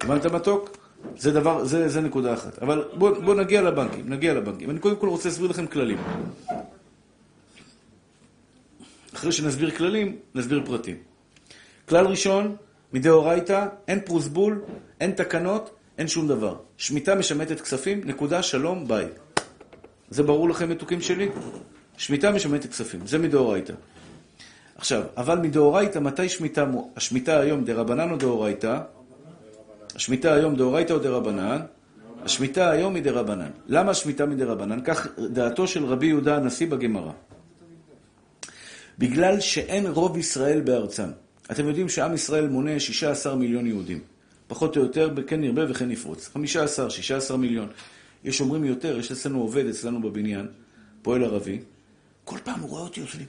הבנת 0.00 0.26
מתוק? 0.26 0.76
זה 1.16 1.32
דבר, 1.32 1.64
זה, 1.64 1.88
זה 1.88 2.00
נקודה 2.00 2.34
אחת. 2.34 2.58
אבל 2.58 2.84
בוא, 2.94 3.18
בוא 3.18 3.34
נגיע 3.34 3.62
לבנקים, 3.62 4.08
נגיע 4.08 4.34
לבנקים. 4.34 4.70
אני 4.70 4.78
קודם 4.78 4.96
כל 4.96 5.08
רוצה 5.08 5.28
להסביר 5.28 5.50
לכם 5.50 5.66
כללים. 5.66 5.98
אחרי 9.14 9.32
שנסביר 9.32 9.70
כללים, 9.70 10.16
נסביר 10.34 10.62
פרטים. 10.66 10.96
כלל 11.88 12.06
ראשון, 12.06 12.56
מדאורייתא, 12.92 13.66
אין 13.88 14.00
פרוסבול, 14.00 14.62
אין 15.00 15.10
תקנות, 15.10 15.70
אין 15.98 16.08
שום 16.08 16.28
דבר. 16.28 16.56
שמיטה 16.76 17.14
משמטת 17.14 17.60
כספים, 17.60 18.00
נקודה, 18.04 18.42
שלום, 18.42 18.88
ביי. 18.88 19.06
זה 20.10 20.22
ברור 20.22 20.48
לכם, 20.48 20.70
מתוקים 20.70 21.00
שלי? 21.00 21.28
שמיטה 21.96 22.30
משמטת 22.30 22.70
כספים, 22.70 23.06
זה 23.06 23.18
מדאורייתא. 23.18 23.72
עכשיו, 24.76 25.02
אבל 25.16 25.38
מדאורייתא, 25.38 25.98
מתי 25.98 26.28
שמיטה, 26.28 26.66
השמיטה 26.96 27.40
היום 27.40 27.64
דרבנן 27.64 28.10
או 28.10 28.16
דאורייתא? 28.16 28.78
השמיטה 29.94 30.34
היום 30.34 30.56
דאורייתא 30.56 30.92
או 30.92 30.98
דרבנן? 30.98 31.60
השמיטה 32.24 32.70
היום 32.70 32.94
היא 32.94 33.02
דרבנן. 33.02 33.50
למה 33.66 33.90
השמיטה 33.90 34.26
מדרבנן? 34.26 34.80
כך 34.84 35.06
דעתו 35.18 35.66
של 35.66 35.84
רבי 35.84 36.06
יהודה 36.06 36.36
הנשיא 36.36 36.66
בגמרא. 36.66 37.12
בגלל 38.98 39.40
שאין 39.40 39.86
רוב 39.86 40.18
ישראל 40.18 40.60
בארצם. 40.60 41.08
אתם 41.50 41.68
יודעים 41.68 41.88
שעם 41.88 42.14
ישראל 42.14 42.48
מונה 42.48 42.80
16 42.80 43.34
מיליון 43.34 43.66
יהודים. 43.66 44.11
פחות 44.52 44.76
או 44.76 44.82
יותר, 44.82 45.10
כן 45.26 45.40
נרבה 45.40 45.70
וכן 45.70 45.88
נפרוץ. 45.88 46.28
15, 46.28 46.90
16 46.90 47.36
מיליון. 47.36 47.68
יש 48.24 48.40
אומרים 48.40 48.64
יותר, 48.64 48.98
יש 48.98 49.12
אצלנו 49.12 49.40
עובד, 49.40 49.66
אצלנו 49.66 50.02
בבניין, 50.02 50.48
פועל 51.02 51.24
ערבי. 51.24 51.60
כל 52.24 52.38
פעם 52.44 52.60
הוא 52.60 52.70
רואה 52.70 52.82
אותי, 52.82 53.00
עושה 53.00 53.18
לי... 53.18 53.24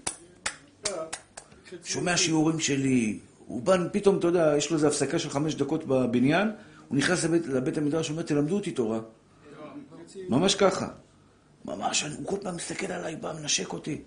שומע 1.83 2.17
שיעורים 2.17 2.59
שלי, 2.59 3.19
הוא 3.47 3.61
בא, 3.61 3.77
פתאום, 3.91 4.17
אתה 4.17 4.27
יודע, 4.27 4.53
יש 4.57 4.69
לו 4.69 4.75
איזו 4.75 4.87
הפסקה 4.87 5.19
של 5.19 5.29
חמש 5.29 5.55
דקות 5.55 5.85
בבניין, 5.87 6.51
הוא 6.87 6.97
נכנס 6.97 7.23
לבית, 7.23 7.47
לבית 7.47 7.77
המדרש, 7.77 8.09
אומר, 8.09 8.21
תלמדו 8.21 8.55
אותי 8.55 8.71
תורה. 8.71 8.99
ממש 10.29 10.55
ככה. 10.55 10.87
ממש, 11.65 12.03
הוא 12.03 12.27
כל 12.27 12.37
פעם 12.41 12.55
מסתכל 12.55 12.91
עליי, 12.91 13.15
בא, 13.15 13.33
מנשק 13.41 13.73
אותי. 13.73 14.01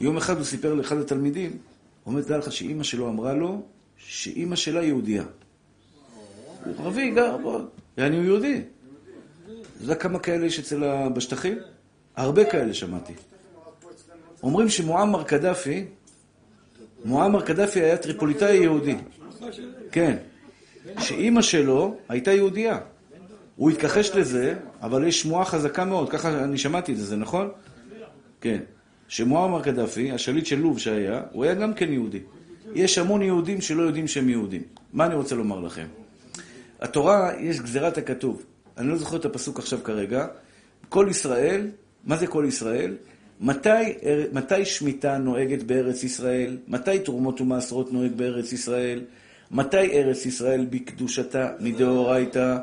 יום 0.00 0.16
אחד 0.16 0.36
הוא 0.36 0.44
סיפר 0.44 0.74
לאחד 0.74 0.96
התלמידים, 0.98 1.50
הוא 1.50 1.58
אומר, 2.12 2.22
תדע 2.22 2.38
לך 2.38 2.52
שאימא 2.52 2.84
שלו 2.84 3.08
אמרה 3.08 3.34
לו 3.34 3.62
שאימא 3.96 4.56
שלה 4.56 4.84
יהודייה. 4.84 5.24
הוא 6.64 6.74
ערבי, 6.78 7.10
גר 7.10 7.36
בו, 7.36 7.58
ואני 7.98 8.16
הוא 8.16 8.24
יהודי. 8.24 8.62
אתה 9.44 9.84
יודע 9.84 9.94
כמה 9.94 10.18
כאלה 10.18 10.46
יש 10.46 10.58
אצל. 10.58 11.08
בשטחים? 11.14 11.58
הרבה 12.16 12.44
כאלה 12.44 12.74
שמעתי. 12.74 13.12
אומרים 14.42 14.68
שמועמר 14.68 15.22
קדאפי, 15.22 15.84
מועמר 17.04 17.42
קדאפי 17.42 17.80
היה 17.80 17.96
טריפוליטאי 17.96 18.56
יהודי. 18.56 18.96
כן. 19.92 20.16
שאימא 20.98 21.42
שלו 21.42 21.96
הייתה 22.08 22.32
יהודייה. 22.32 22.78
הוא 23.56 23.70
התכחש 23.70 24.10
לזה, 24.10 24.54
אבל 24.82 25.06
יש 25.06 25.20
שמועה 25.20 25.44
חזקה 25.44 25.84
מאוד, 25.84 26.10
ככה 26.10 26.44
אני 26.44 26.58
שמעתי 26.58 26.92
את 26.92 26.96
זה, 26.96 27.04
זה 27.04 27.16
נכון? 27.16 27.48
כן. 28.40 28.58
שמועמר 29.08 29.62
קדאפי, 29.62 30.12
השליט 30.12 30.46
של 30.46 30.58
לוב 30.58 30.78
שהיה, 30.78 31.22
הוא 31.32 31.44
היה 31.44 31.54
גם 31.54 31.74
כן 31.74 31.92
יהודי. 31.92 32.20
יש 32.74 32.98
המון 32.98 33.22
יהודים 33.22 33.60
שלא 33.60 33.82
יודעים 33.82 34.08
שהם 34.08 34.28
יהודים. 34.28 34.62
מה 34.92 35.06
אני 35.06 35.14
רוצה 35.14 35.34
לומר 35.34 35.60
לכם? 35.60 35.86
התורה, 36.80 37.30
יש 37.40 37.60
גזירת 37.60 37.98
הכתוב. 37.98 38.42
אני 38.78 38.88
לא 38.88 38.96
זוכר 38.96 39.16
את 39.16 39.24
הפסוק 39.24 39.58
עכשיו 39.58 39.78
כרגע. 39.84 40.26
כל 40.88 41.06
ישראל, 41.10 41.66
מה 42.04 42.16
זה 42.16 42.26
כל 42.26 42.44
ישראל? 42.48 42.96
מתי, 43.40 43.68
מתי 44.32 44.64
שמיטה 44.64 45.18
נוהגת 45.18 45.62
בארץ 45.62 46.04
ישראל? 46.04 46.58
מתי 46.68 46.98
תרומות 46.98 47.40
ומעשרות 47.40 47.92
נוהג 47.92 48.12
בארץ 48.12 48.52
ישראל? 48.52 49.04
מתי 49.50 49.76
ארץ 49.76 50.26
ישראל 50.26 50.66
בקדושתה 50.70 51.48
מדאורייתא? 51.60 52.56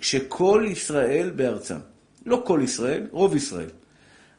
כשכל 0.00 0.64
ישראל 0.70 1.30
בארצם. 1.30 1.78
לא 2.26 2.42
כל 2.46 2.60
ישראל, 2.62 3.06
רוב 3.10 3.36
ישראל. 3.36 3.70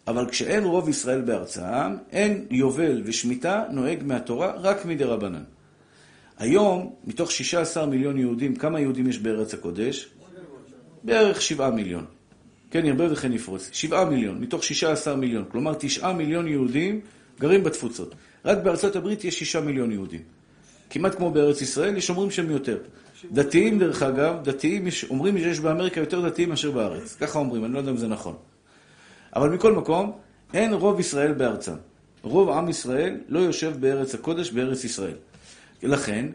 אבל 0.07 0.29
כשאין 0.29 0.63
רוב 0.63 0.89
ישראל 0.89 1.21
בארצם, 1.21 1.95
אין 2.11 2.45
יובל 2.51 3.01
ושמיטה 3.05 3.63
נוהג 3.71 4.03
מהתורה 4.03 4.51
רק 4.55 4.85
מדי 4.85 5.03
רבנן. 5.03 5.43
היום, 6.39 6.93
מתוך 7.03 7.31
16 7.31 7.85
מיליון 7.85 8.17
יהודים, 8.17 8.55
כמה 8.55 8.79
יהודים 8.79 9.07
יש 9.09 9.19
בארץ 9.19 9.53
הקודש? 9.53 10.09
בערך 11.03 11.41
7 11.41 11.69
מיליון. 11.69 12.05
כן 12.71 12.85
ירבה 12.85 13.13
וכן 13.13 13.33
יפרוץ. 13.33 13.69
7 13.73 14.05
מיליון, 14.05 14.41
מתוך 14.41 14.63
16 14.63 15.15
מיליון. 15.15 15.45
כלומר, 15.51 15.73
9 15.73 16.13
מיליון 16.13 16.47
יהודים 16.47 17.01
גרים 17.39 17.63
בתפוצות. 17.63 18.15
רק 18.45 18.57
בארצות 18.57 18.95
הברית 18.95 19.23
יש 19.23 19.39
6 19.39 19.55
מיליון 19.55 19.91
יהודים. 19.91 20.21
כמעט 20.89 21.15
כמו 21.15 21.31
בארץ 21.31 21.61
ישראל, 21.61 21.97
יש 21.97 22.09
אומרים 22.09 22.31
שהם 22.31 22.51
יותר. 22.51 22.77
דתיים, 23.31 23.79
דרך 23.79 24.03
אגב, 24.03 24.43
דתיים, 24.43 24.87
אומרים 25.09 25.37
שיש 25.37 25.59
באמריקה 25.59 25.99
יותר 25.99 26.29
דתיים 26.29 26.49
מאשר 26.49 26.71
בארץ. 26.71 27.15
ככה 27.15 27.39
אומרים, 27.39 27.65
אני 27.65 27.73
לא 27.73 27.77
יודע 27.77 27.91
אם 27.91 27.97
זה 27.97 28.07
נכון. 28.07 28.35
אבל 29.35 29.49
מכל 29.49 29.73
מקום, 29.73 30.11
אין 30.53 30.73
רוב 30.73 30.99
ישראל 30.99 31.33
בארצם. 31.33 31.73
רוב 32.21 32.49
עם 32.49 32.69
ישראל 32.69 33.17
לא 33.27 33.39
יושב 33.39 33.73
בארץ 33.79 34.15
הקודש, 34.15 34.51
בארץ 34.51 34.83
ישראל. 34.83 35.15
לכן, 35.83 36.25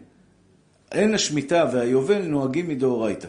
אין 0.93 1.15
השמיטה 1.15 1.65
והיובל 1.73 2.23
נוהגים 2.23 2.69
מדאורייתא, 2.69 3.29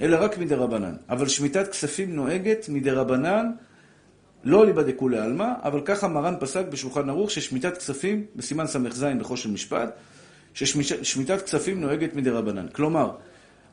אלא 0.00 0.16
רק 0.20 0.38
מדרבנן. 0.38 0.94
אבל 1.08 1.28
שמיטת 1.28 1.68
כספים 1.68 2.16
נוהגת 2.16 2.68
מדרבנן, 2.68 3.50
לא 4.44 4.66
ליבדקו 4.66 5.08
לעלמא, 5.08 5.48
אבל 5.62 5.80
ככה 5.84 6.08
מרן 6.08 6.34
פסק 6.40 6.64
בשולחן 6.70 7.08
ערוך 7.10 7.30
ששמיטת 7.30 7.76
כספים, 7.78 8.24
בסימן 8.36 8.66
ס"ז 8.66 9.04
בחושן 9.18 9.52
משפט, 9.52 9.96
ששמיטת 10.54 11.42
כספים 11.42 11.80
נוהגת 11.80 12.14
מדרבנן. 12.14 12.66
כלומר, 12.68 13.10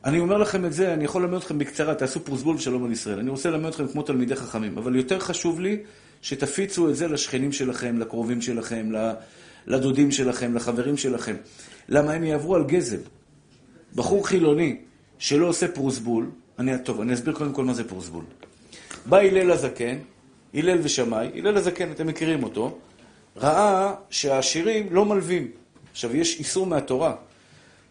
אני 0.05 0.19
אומר 0.19 0.37
לכם 0.37 0.65
את 0.65 0.73
זה, 0.73 0.93
אני 0.93 1.03
יכול 1.03 1.21
ללמד 1.21 1.37
אתכם 1.37 1.57
בקצרה, 1.57 1.95
תעשו 1.95 2.19
פרוסבול 2.25 2.55
ושלום 2.55 2.85
על 2.85 2.91
ישראל. 2.91 3.19
אני 3.19 3.29
רוצה 3.29 3.49
ללמד 3.49 3.65
אתכם 3.65 3.87
כמו 3.87 4.01
תלמידי 4.01 4.35
חכמים, 4.35 4.77
אבל 4.77 4.95
יותר 4.95 5.19
חשוב 5.19 5.59
לי 5.59 5.77
שתפיצו 6.21 6.89
את 6.89 6.95
זה 6.95 7.07
לשכנים 7.07 7.51
שלכם, 7.51 7.99
לקרובים 7.99 8.41
שלכם, 8.41 8.91
לדודים 9.67 10.11
שלכם, 10.11 10.55
לחברים 10.55 10.97
שלכם. 10.97 11.35
למה 11.89 12.13
הם 12.13 12.23
יעברו 12.23 12.55
על 12.55 12.63
גזל. 12.63 12.99
בחור 13.95 14.27
חילוני 14.27 14.77
שלא 15.19 15.47
עושה 15.47 15.67
פרוסבול, 15.67 16.29
אני, 16.59 16.71
טוב, 16.83 17.01
אני 17.01 17.13
אסביר 17.13 17.33
קודם 17.33 17.53
כל 17.53 17.65
מה 17.65 17.73
זה 17.73 17.83
פרוסבול. 17.83 18.23
בא 19.05 19.17
הלל 19.17 19.51
הזקן, 19.51 19.97
הלל 20.53 20.79
ושמאי, 20.83 21.31
הלל 21.35 21.57
הזקן, 21.57 21.91
אתם 21.91 22.07
מכירים 22.07 22.43
אותו, 22.43 22.77
ראה 23.37 23.93
שהעשירים 24.09 24.87
לא 24.91 25.05
מלווים. 25.05 25.51
עכשיו, 25.91 26.15
יש 26.15 26.39
איסור 26.39 26.65
מהתורה. 26.65 27.15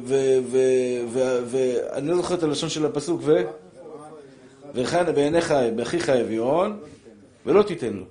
לא 2.08 2.16
זוכר 2.16 2.34
את 2.34 2.42
הלשון 2.42 2.68
של 2.68 2.86
הפסוק, 2.86 3.20
ו... 3.24 3.42
בעיניך, 5.14 5.54
באחיך 5.76 6.08
אביון, 6.08 6.80
ולא 7.46 7.62
תיתן 7.62 7.92
לו. 7.92 8.04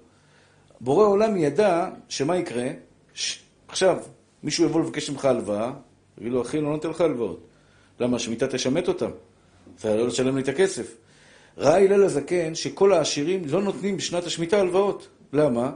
בורא 0.81 1.07
עולם 1.07 1.37
ידע 1.37 1.89
שמה 2.09 2.37
יקרה, 2.37 2.67
ש... 3.13 3.39
עכשיו, 3.67 3.97
מישהו 4.43 4.65
יבוא 4.65 4.81
לבקש 4.81 5.09
ממך 5.09 5.25
הלוואה, 5.25 5.71
יגיד 6.17 6.31
לו, 6.31 6.41
אחי, 6.41 6.61
לא 6.61 6.69
נותן 6.69 6.89
לך 6.89 7.01
הלוואות. 7.01 7.47
למה? 7.99 8.19
שמיטה 8.19 8.47
תשמט 8.47 8.87
אותם. 8.87 9.09
אתה 9.79 9.95
לא 9.95 10.09
תשלם 10.09 10.35
לי 10.35 10.41
את 10.41 10.47
הכסף. 10.47 10.95
ראה 11.57 11.77
הלל 11.77 12.03
הזקן 12.03 12.55
שכל 12.55 12.93
העשירים 12.93 13.41
לא 13.45 13.61
נותנים 13.61 13.97
בשנת 13.97 14.25
השמיטה 14.25 14.59
הלוואות. 14.59 15.07
למה? 15.33 15.71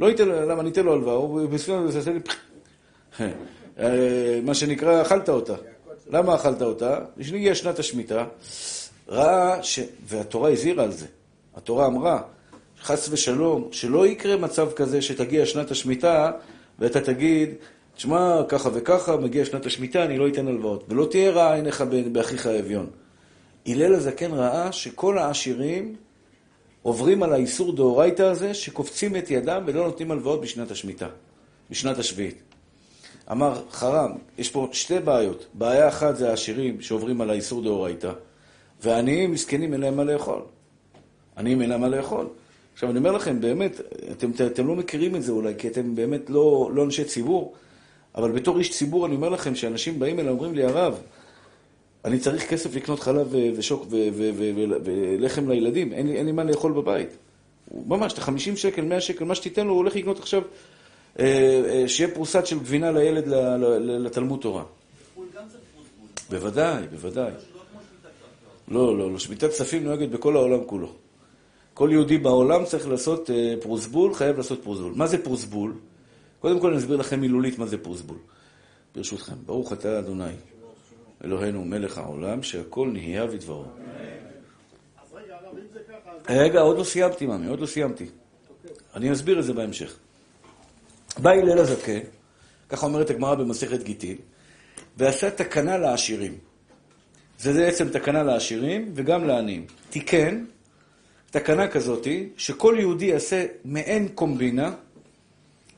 לא 0.00 0.10
ייתן 0.10 0.28
לו, 0.28 0.48
למה 0.48 0.60
אני 0.60 0.70
אתן 0.70 0.84
לו 0.84 0.92
הלוואה? 0.92 1.14
הוא 1.14 1.48
בסביבה 1.48 1.90
זה 1.90 1.98
עושה 1.98 2.10
לי... 2.12 2.20
אה, 3.78 4.40
מה 4.44 4.54
שנקרא, 4.54 5.02
אכלת 5.02 5.28
אותה. 5.28 5.54
למה 6.10 6.34
אכלת 6.34 6.62
אותה? 6.62 6.98
כשהגיעה 7.18 7.54
שנת 7.54 7.78
השמיטה, 7.78 8.24
ראה 9.08 9.62
ש... 9.62 9.80
והתורה 10.06 10.50
הזהירה 10.50 10.84
על 10.84 10.92
זה. 10.92 11.06
התורה 11.54 11.86
אמרה, 11.86 12.22
חס 12.82 13.08
ושלום, 13.12 13.68
שלא 13.70 14.06
יקרה 14.06 14.36
מצב 14.36 14.72
כזה 14.72 15.02
שתגיע 15.02 15.46
שנת 15.46 15.70
השמיטה 15.70 16.30
ואתה 16.78 17.00
תגיד, 17.00 17.50
תשמע, 17.96 18.42
ככה 18.48 18.68
וככה, 18.74 19.16
מגיע 19.16 19.44
שנת 19.44 19.66
השמיטה, 19.66 20.04
אני 20.04 20.18
לא 20.18 20.28
אתן 20.28 20.48
הלוואות. 20.48 20.84
ולא 20.88 21.06
תהיה 21.10 21.30
רעה 21.30 21.54
עיניך 21.54 21.84
באחיך 22.12 22.46
האביון. 22.46 22.86
הלל 23.66 23.94
הזקן 23.94 24.32
ראה 24.32 24.72
שכל 24.72 25.18
העשירים 25.18 25.94
עוברים 26.82 27.22
על 27.22 27.32
האיסור 27.32 27.76
דאורייתא 27.76 28.22
הזה, 28.22 28.54
שקופצים 28.54 29.16
את 29.16 29.30
ידם 29.30 29.62
ולא 29.66 29.84
נותנים 29.86 30.10
הלוואות 30.10 30.40
בשנת 30.40 30.70
השמיטה, 30.70 31.08
בשנת 31.70 31.98
השביעית. 31.98 32.42
אמר 33.30 33.62
חרם, 33.70 34.12
יש 34.38 34.50
פה 34.50 34.68
שתי 34.72 34.98
בעיות. 34.98 35.46
בעיה 35.54 35.88
אחת 35.88 36.16
זה 36.16 36.30
העשירים 36.30 36.80
שעוברים 36.80 37.20
על 37.20 37.30
האיסור 37.30 37.62
דאורייתא, 37.62 38.12
ועניים 38.82 39.32
מסכנים 39.32 39.72
אין 39.72 39.80
להם 39.80 39.96
מה 39.96 40.04
לאכול. 40.04 40.42
עניים 41.36 41.62
אין 41.62 41.70
להם 41.70 41.80
מה 41.80 41.88
לאכול. 41.88 42.26
עכשיו 42.74 42.90
אני 42.90 42.98
אומר 42.98 43.12
לכם, 43.12 43.40
באמת, 43.40 43.80
אתם, 44.10 44.30
אתם 44.46 44.66
לא 44.66 44.74
מכירים 44.74 45.16
את 45.16 45.22
זה 45.22 45.32
אולי, 45.32 45.54
כי 45.58 45.68
אתם 45.68 45.94
באמת 45.94 46.30
לא, 46.30 46.70
לא 46.74 46.84
אנשי 46.84 47.04
ציבור, 47.04 47.54
אבל 48.14 48.30
בתור 48.30 48.58
איש 48.58 48.70
ציבור 48.70 49.06
אני 49.06 49.14
אומר 49.14 49.28
לכם 49.28 49.54
שאנשים 49.54 49.98
באים 49.98 50.20
אליי 50.20 50.30
ואומרים 50.30 50.54
לי, 50.54 50.64
הרב, 50.64 51.00
אני 52.04 52.18
צריך 52.18 52.50
כסף 52.50 52.74
לקנות 52.74 53.00
חלב 53.00 53.34
ושוק 53.56 53.86
ולחם 54.84 55.48
לילדים, 55.48 55.92
אין 55.92 56.06
לי, 56.06 56.16
אין 56.16 56.26
לי 56.26 56.32
מה 56.32 56.44
לאכול 56.44 56.72
בבית. 56.72 57.08
ממש, 57.86 58.12
את 58.12 58.18
ה-50 58.18 58.56
שקל, 58.56 58.82
100 58.82 59.00
שקל, 59.00 59.24
מה 59.24 59.34
שתיתן 59.34 59.66
לו, 59.66 59.72
הוא 59.72 59.78
הולך 59.78 59.96
לקנות 59.96 60.18
עכשיו, 60.18 60.42
אה, 61.18 61.24
אה, 61.68 61.88
שיהיה 61.88 62.14
פרוסת 62.14 62.46
של 62.46 62.58
גבינה 62.58 62.92
לילד 62.92 63.24
לתלמוד 63.80 64.40
תורה. 64.40 64.64
בוודאי, 66.30 66.82
בוודאי. 66.90 67.32
לא, 68.68 68.98
לא, 68.98 69.12
לא, 69.12 69.18
שמיטת 69.18 69.50
כספים 69.50 69.84
נוהגת 69.84 70.08
בכל 70.08 70.36
העולם 70.36 70.64
כולו. 70.66 70.92
כל 71.74 71.88
יהודי 71.92 72.18
בעולם 72.18 72.64
צריך 72.64 72.88
לעשות 72.88 73.30
אה, 73.30 73.54
פרוסבול, 73.60 74.14
חייב 74.14 74.36
לעשות 74.36 74.62
פרוסבול. 74.62 74.92
מה 74.96 75.06
זה 75.06 75.24
פרוסבול? 75.24 75.74
קודם 76.40 76.60
כל 76.60 76.70
אני 76.70 76.78
אסביר 76.78 76.96
לכם 76.96 77.20
מילולית 77.20 77.58
מה 77.58 77.66
זה 77.66 77.78
פרוסבול. 77.78 78.16
ברשותכם, 78.94 79.34
ברוך 79.46 79.72
אתה 79.72 79.98
אדוני. 79.98 80.34
אלוהינו 81.24 81.64
מלך 81.64 81.98
העולם, 81.98 82.42
שהכל 82.42 82.88
נהיה 82.92 83.26
בדברו. 83.26 83.64
רגע, 86.28 86.60
עוד 86.60 86.78
לא 86.78 86.84
סיימתי, 86.84 87.26
ממי, 87.26 87.46
עוד 87.46 87.60
לא 87.60 87.66
סיימתי. 87.66 88.06
אני 88.94 89.12
אסביר 89.12 89.38
את 89.38 89.44
זה 89.44 89.52
בהמשך. 89.52 89.96
בא 91.18 91.30
הלל 91.30 91.58
הזקן, 91.58 91.98
ככה 92.68 92.86
אומרת 92.86 93.10
הגמרא 93.10 93.34
במסכת 93.34 93.82
גיטין, 93.82 94.16
ועשה 94.96 95.30
תקנה 95.30 95.78
לעשירים. 95.78 96.38
זה 97.38 97.52
בעצם 97.52 97.88
תקנה 97.88 98.22
לעשירים 98.22 98.92
וגם 98.94 99.24
לעניים. 99.24 99.66
תיקן 99.90 100.44
תקנה 101.32 101.68
כזאתי, 101.68 102.28
שכל 102.36 102.76
יהודי 102.78 103.04
יעשה 103.04 103.46
מעין 103.64 104.08
קומבינה, 104.14 104.72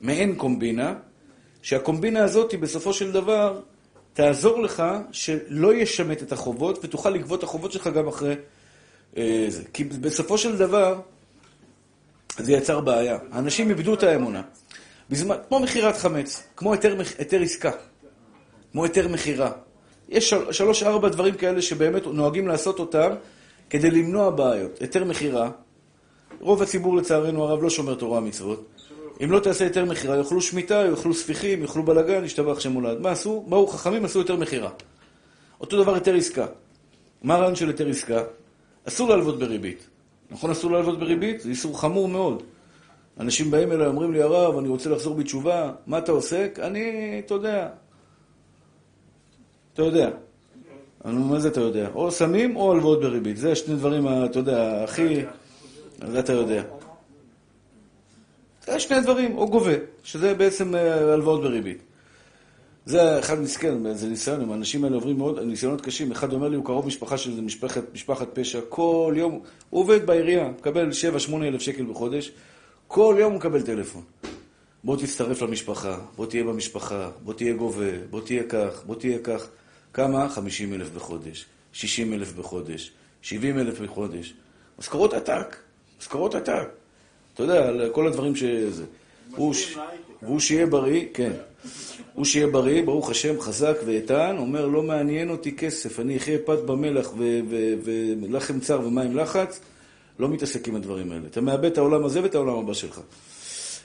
מעין 0.01 0.35
קומבינה, 0.35 0.95
שהקומבינה 1.63 2.25
הזאת 2.25 2.55
בסופו 2.55 2.93
של 2.93 3.13
דבר 3.13 3.61
תעזור 4.15 4.63
לך 4.63 4.83
שלא 5.13 5.75
ישמט 5.75 6.23
את 6.23 6.33
החובות 6.33 6.85
ותוכל 6.85 7.11
לגבות 7.11 7.39
את 7.39 7.45
החובות 7.45 7.73
שלך 7.73 7.87
גם 7.87 8.09
אחרי 8.09 8.35
אה, 9.17 9.47
זה. 9.49 9.63
כי 9.73 9.85
בסופו 9.85 10.39
של 10.39 10.57
דבר 10.57 11.01
זה 12.39 12.53
יצר 12.53 12.81
בעיה. 12.81 13.19
האנשים 13.33 13.71
איבדו 13.71 13.95
את 13.95 14.03
האמונה. 14.03 14.43
בזמן, 15.11 15.37
כמו 15.49 15.61
מכירת 15.61 15.97
חמץ, 15.97 16.43
כמו 16.57 16.73
היתר, 16.73 16.97
היתר 17.19 17.41
עסקה, 17.41 17.71
כמו 18.73 18.85
היתר 18.85 19.09
מכירה. 19.09 19.53
יש 20.09 20.31
של, 20.31 20.53
שלוש-ארבע 20.53 21.09
דברים 21.09 21.35
כאלה 21.35 21.63
שבאמת 21.63 22.07
נוהגים 22.07 22.49
לעשות 22.49 22.79
אותם 22.79 23.11
כדי 23.71 23.90
למנוע 23.90 24.30
בעיות. 24.30 24.80
היתר 24.80 25.04
מכירה, 25.04 25.50
רוב 26.40 26.62
הציבור 26.62 26.97
לצערנו 26.97 27.44
הרב 27.44 27.62
לא 27.62 27.71
שומר 27.71 27.94
תורה 27.94 28.18
ומצוות. 28.18 28.64
אם 29.25 29.30
לא 29.30 29.38
תעשה 29.38 29.64
יותר 29.64 29.85
מכירה, 29.85 30.16
יאכלו 30.16 30.40
שמיטה, 30.40 30.85
יאכלו 30.90 31.14
ספיחים, 31.14 31.62
יאכלו 31.62 31.83
בלאגן, 31.83 32.25
ישתבח 32.25 32.61
שם 32.61 32.73
מולד. 32.73 33.00
מה 33.00 33.11
עשו? 33.11 33.44
באו 33.49 33.66
חכמים, 33.66 34.04
עשו 34.04 34.18
יותר 34.18 34.37
מכירה. 34.37 34.71
אותו 35.61 35.83
דבר 35.83 35.94
היתר 35.94 36.14
עסקה. 36.14 36.47
מה 37.23 37.35
הרעיון 37.35 37.56
של 37.56 37.68
היתר 37.68 37.88
עסקה? 37.88 38.23
אסור 38.88 39.09
להלוות 39.09 39.38
בריבית. 39.38 39.88
נכון 40.30 40.50
אסור 40.50 40.71
להלוות 40.71 40.99
בריבית? 40.99 41.40
זה 41.40 41.50
איסור 41.50 41.80
חמור 41.80 42.09
מאוד. 42.09 42.42
אנשים 43.21 43.50
באים 43.50 43.73
אליי, 43.73 43.87
אומרים 43.87 44.12
לי, 44.12 44.23
הרב, 44.23 44.59
אני 44.59 44.68
רוצה 44.68 44.90
לחזור 44.90 45.14
בתשובה, 45.14 45.73
מה 45.87 45.99
אתה 45.99 46.12
עוסק? 46.12 46.59
אני, 46.62 47.23
אתה 47.26 47.35
יודע. 47.35 47.68
אתה 49.73 49.83
יודע. 49.83 50.11
אני 51.05 51.17
אומר, 51.17 51.27
מה 51.35 51.41
זה 51.41 51.49
אתה 51.49 51.61
יודע? 51.61 51.89
או 51.95 52.11
סמים 52.11 52.57
או 52.57 52.73
הלוואות 52.73 53.01
בריבית. 53.01 53.37
זה 53.37 53.55
שני 53.55 53.75
דברים, 53.75 54.07
אתה 54.25 54.39
יודע, 54.39 54.85
הכי... 54.85 55.23
זה 56.09 56.19
אתה 56.21 56.33
יודע. 56.33 56.63
זה 58.67 58.81
שני 58.81 59.01
דברים, 59.01 59.39
או 59.39 59.49
גובה, 59.49 59.73
שזה 60.05 60.35
בעצם 60.35 60.75
אה, 60.75 61.13
הלוואות 61.13 61.41
בריבית. 61.43 61.79
זה 62.87 63.19
אחד 63.19 63.41
מסכן, 63.41 63.95
זה 63.95 64.09
ניסיון, 64.09 64.41
הם- 64.41 64.53
האנשים 64.53 64.85
האלה 64.85 64.95
עוברים 64.97 65.19
מאוד, 65.19 65.39
ניסיונות 65.41 65.81
קשים. 65.81 66.13
אחד 66.13 66.33
אומר 66.33 66.49
לי, 66.49 66.57
הוא 66.57 66.65
קרוב 66.65 66.87
משפחה 66.87 67.17
של 67.19 67.41
משפחת, 67.41 67.83
משפחת 67.95 68.29
פשע, 68.33 68.61
כל 68.69 69.15
יום, 69.17 69.41
הוא 69.71 69.81
עובד 69.81 70.07
בעירייה, 70.07 70.49
מקבל 70.49 70.91
7-8 71.31 71.35
אלף 71.43 71.61
שקל 71.61 71.85
בחודש, 71.85 72.33
כל 72.89 73.17
יום 73.19 73.33
הוא 73.33 73.39
מקבל 73.39 73.63
טלפון. 73.63 74.03
בוא 74.85 74.97
תצטרף 74.97 75.43
למשפחה, 75.43 75.99
בוא 76.17 76.27
תהיה 76.27 76.45
במשפחה, 76.45 77.11
בוא 77.25 77.35
תהיה 77.35 77.53
גובה, 77.53 77.91
בוא 78.11 78.21
תהיה 78.21 78.43
כך, 78.49 78.83
בוא 78.87 78.95
תהיה 78.95 79.19
כך. 79.19 79.47
כמה? 79.95 80.29
50 80.29 80.75
אלף 80.75 80.91
בחודש, 80.91 81.45
60 81.73 82.13
אלף 82.13 82.33
בחודש, 82.33 82.91
70 83.23 83.59
אלף 83.59 83.81
בחודש. 83.81 84.35
משכורות 84.79 85.15
עתק, 85.15 85.57
משכורות 86.01 86.35
עתק. 86.35 86.69
אתה 87.35 87.43
יודע, 87.43 87.69
על 87.69 87.91
כל 87.93 88.07
הדברים 88.07 88.37
שזה. 88.37 88.85
הוא 89.37 89.55
ש- 89.55 89.79
והוא 90.23 90.41
שיהיה 90.41 90.67
בריא, 90.67 91.05
כן. 91.15 91.33
הוא 92.15 92.25
שיהיה 92.25 92.47
בריא, 92.47 92.83
ברוך 92.85 93.11
השם, 93.11 93.41
חזק 93.41 93.77
ואיתן, 93.87 94.37
אומר, 94.39 94.67
לא 94.67 94.83
מעניין 94.83 95.31
אותי 95.31 95.57
כסף, 95.57 96.01
אני 96.01 96.17
אחיה 96.17 96.39
פת 96.45 96.59
במלח 96.67 97.13
ולחם 98.23 98.61
צר 98.61 98.81
ומים 98.87 99.17
לחץ, 99.17 99.61
לא 100.19 100.29
מתעסק 100.29 100.69
עם 100.69 100.77
הדברים 100.77 101.13
האלה. 101.13 101.23
אתה 101.27 101.41
מאבד 101.41 101.65
את 101.65 101.79
העולם 101.79 102.05
הזה 102.05 102.23
ואת 102.23 102.35
העולם 102.35 102.55
הבא 102.59 102.75
שלך. 102.75 103.01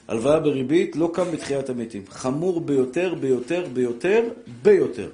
הלוואה 0.08 0.40
בריבית 0.40 0.96
לא 0.96 1.10
קם 1.14 1.24
בתחיית 1.32 1.70
המתים. 1.70 2.02
חמור 2.10 2.60
ביותר, 2.60 3.14
ביותר, 3.14 3.66
ביותר, 3.72 4.28
ביותר. 4.62 5.10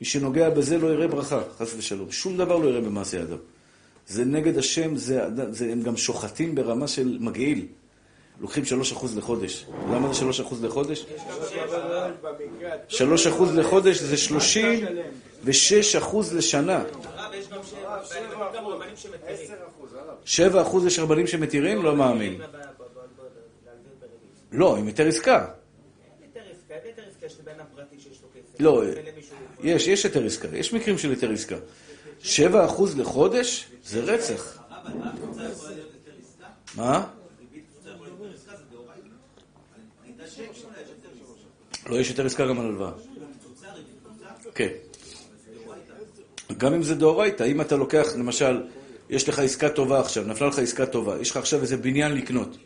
מי 0.00 0.06
שנוגע 0.06 0.50
בזה 0.50 0.78
לא 0.78 0.86
יראה 0.86 1.08
ברכה, 1.08 1.42
חס 1.58 1.74
ושלום. 1.76 2.10
שום 2.10 2.36
דבר 2.36 2.56
לא 2.58 2.68
יראה 2.68 2.80
במעשה 2.80 3.18
ידיו. 3.18 3.36
זה 4.06 4.24
נגד 4.24 4.58
השם, 4.58 4.96
זה, 4.96 5.20
זה, 5.50 5.72
הם 5.72 5.82
גם 5.82 5.96
שוחטים 5.96 6.54
ברמה 6.54 6.88
של 6.88 7.18
מגעיל. 7.20 7.66
לוקחים 8.40 8.64
3% 8.64 8.66
לחודש. 9.16 9.66
למה 9.92 10.12
זה 10.12 10.42
3% 10.44 10.54
לחודש? 10.62 11.06
3% 12.88 12.96
לחודש 13.54 13.98
זה 13.98 14.16
36% 15.44 15.48
לשנה. 16.34 16.84
הרב, 17.04 17.34
יש 17.34 17.48
גם 17.48 17.58
שבע, 17.62 17.98
ואני 18.10 18.26
מכיר 18.26 18.56
גם 18.56 18.66
רבנים 18.66 18.96
שמתירים. 18.96 19.50
7% 20.84 20.86
יש 20.86 20.98
רבנים 20.98 21.26
שמתירים? 21.26 21.82
לא 21.82 21.96
מאמין. 21.96 22.40
לא, 24.52 24.76
עם 24.76 24.86
היתר 24.86 25.06
עסקה. 25.06 25.38
אין 25.38 25.46
היתר 26.22 26.40
עסקה, 26.52 26.74
אין 26.74 26.82
היתר 26.84 27.02
עסקה 27.10 27.28
של 27.28 27.42
בן 27.44 27.60
הפרטי 27.60 27.96
שיש 27.98 28.22
לו 28.22 28.28
כסף. 28.34 28.60
לא, 28.60 28.82
יש, 29.62 29.86
יש 29.86 30.04
היתר 30.04 30.24
עסקה. 30.26 30.48
יש 30.52 30.72
מקרים 30.72 30.98
של 30.98 31.10
היתר 31.10 31.32
עסקה. 31.32 31.56
7% 32.22 32.26
לחודש 32.96 33.66
זה 33.84 34.00
רצח. 34.00 34.62
מה? 36.76 37.06
לא, 41.86 42.00
יש 42.00 42.08
היתר 42.08 42.26
עסקה 42.26 42.46
גם 42.46 42.60
על 42.60 42.66
הלוואה. 42.66 42.92
כן. 44.54 44.68
גם 46.56 46.74
אם 46.74 46.82
זה 46.82 46.94
דאורייתא, 46.94 47.42
אם 47.44 47.60
אתה 47.60 47.76
לוקח, 47.76 48.06
למשל, 48.16 48.62
יש 49.10 49.28
לך 49.28 49.38
עסקה 49.38 49.68
טובה 49.68 50.00
עכשיו, 50.00 50.24
נפלה 50.24 50.48
לך 50.48 50.58
עסקה 50.58 50.86
טובה, 50.86 51.20
יש 51.20 51.30
לך 51.30 51.36
עכשיו 51.36 51.62
איזה 51.62 51.76
בניין 51.76 52.12
לקנות, 52.12 52.56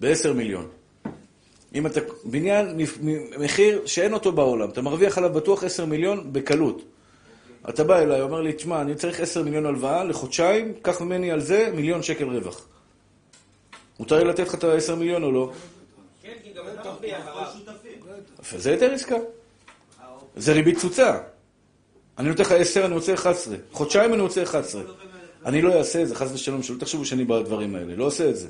ב-10 0.00 0.32
מיליון. 0.32 0.68
אם 1.74 1.86
אתה, 1.86 2.00
בניין, 2.24 2.80
מחיר 3.38 3.86
שאין 3.86 4.12
אותו 4.12 4.32
בעולם, 4.32 4.70
אתה 4.70 4.82
מרוויח 4.82 5.18
עליו 5.18 5.32
בטוח 5.32 5.64
10 5.64 5.84
מיליון 5.84 6.32
בקלות. 6.32 6.82
אתה 7.68 7.84
בא 7.84 7.98
אליי, 7.98 8.20
אומר 8.20 8.40
לי, 8.40 8.52
תשמע, 8.52 8.80
אני 8.80 8.94
צריך 8.94 9.20
10 9.20 9.42
מיליון 9.42 9.66
הלוואה 9.66 10.04
לחודשיים, 10.04 10.72
קח 10.82 11.00
ממני 11.00 11.30
על 11.30 11.40
זה 11.40 11.70
מיליון 11.74 12.02
שקל 12.02 12.24
רווח. 12.24 12.66
מותר 14.00 14.18
לי 14.18 14.24
לתת 14.24 14.40
לך 14.40 14.54
את 14.54 14.64
ה-10 14.64 14.94
מיליון 14.94 15.22
או 15.22 15.32
לא? 15.32 15.52
כן, 16.22 16.32
כי 16.44 16.52
גם 16.52 16.64
טוב 16.82 16.98
ביחד. 17.00 17.32
יפה, 18.40 18.58
זה 18.58 18.70
היתר 18.70 18.92
עסקה. 18.92 19.16
זה 20.36 20.52
ריבית 20.52 20.78
צוצה. 20.78 21.18
אני 22.18 22.28
נותן 22.28 22.42
לך 22.42 22.52
10, 22.52 22.84
אני 22.86 22.94
רוצה 22.94 23.14
11. 23.14 23.56
חודשיים 23.72 24.14
אני 24.14 24.22
רוצה 24.22 24.42
11. 24.42 24.82
אני 25.46 25.62
לא 25.62 25.78
אעשה 25.78 26.02
את 26.02 26.08
זה, 26.08 26.14
חס 26.14 26.32
ושלום, 26.32 26.62
שלא 26.62 26.78
תחשבו 26.78 27.04
שאני 27.04 27.24
בדברים 27.24 27.74
האלה, 27.74 27.96
לא 27.96 28.04
עושה 28.04 28.30
את 28.30 28.36
זה. 28.36 28.48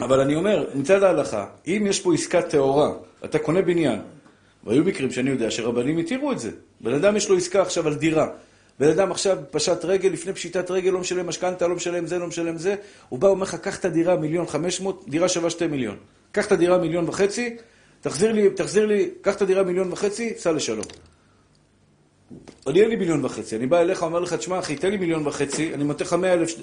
אבל 0.00 0.20
אני 0.20 0.34
אומר, 0.34 0.66
מצד 0.74 1.02
ההלכה, 1.02 1.46
אם 1.66 1.86
יש 1.88 2.00
פה 2.00 2.14
עסקה 2.14 2.42
טהורה, 2.42 2.92
אתה 3.24 3.38
קונה 3.38 3.62
בניין, 3.62 3.98
והיו 4.64 4.84
מקרים 4.84 5.10
שאני 5.10 5.30
יודע 5.30 5.50
שרבנים 5.50 5.98
התירו 5.98 6.32
את 6.32 6.38
זה. 6.38 6.50
בן 6.80 6.94
אדם 6.94 7.16
יש 7.16 7.28
לו 7.28 7.36
עסקה 7.36 7.62
עכשיו 7.62 7.86
על 7.86 7.94
דירה. 7.94 8.28
בן 8.80 8.88
אדם 8.88 9.10
עכשיו 9.10 9.38
פשט 9.50 9.84
רגל, 9.84 10.08
לפני 10.08 10.32
פשיטת 10.32 10.70
רגל, 10.70 10.90
לא 10.90 11.00
משלם 11.00 11.26
משכנתה, 11.26 11.66
לא 11.66 11.74
משלם 11.74 12.06
זה, 12.06 12.18
לא 12.18 12.26
משלם 12.26 12.58
זה. 12.58 12.74
הוא 13.08 13.18
בא, 13.18 13.28
אומר 13.28 13.42
לך, 13.42 13.54
קח 13.54 13.78
את 13.78 13.84
הדירה 13.84 14.16
מיליון 14.16 14.46
חמש 14.46 14.80
מאות, 14.80 15.04
דירה 15.08 15.28
שווה 15.28 15.50
שתי 15.50 15.66
מיליון. 15.66 15.96
קח 16.32 16.46
את 16.46 16.52
הדירה 16.52 16.78
מיליון 16.78 17.08
וחצי, 17.08 17.56
תחזיר 18.00 18.32
לי, 18.32 18.50
תחזיר 18.50 18.86
לי, 18.86 19.10
קח 19.20 19.36
את 19.36 19.42
הדירה 19.42 19.62
מיליון 19.62 19.92
וחצי, 19.92 20.34
סע 20.36 20.52
לשלום. 20.52 20.84
אני 22.66 22.80
אין 22.80 22.90
לי 22.90 22.96
מיליון 22.96 23.24
וחצי, 23.24 23.56
אני 23.56 23.66
בא 23.66 23.80
אליך, 23.80 24.02
אומר 24.02 24.20
לך, 24.20 24.34
תשמע 24.34 24.58
אחי, 24.58 24.76
תן 24.76 24.90
לי 24.90 24.96
מיליון 24.96 25.26
וחצי, 25.26 25.74
אני 25.74 25.84
נותן 25.84 26.04
לך 26.04 26.16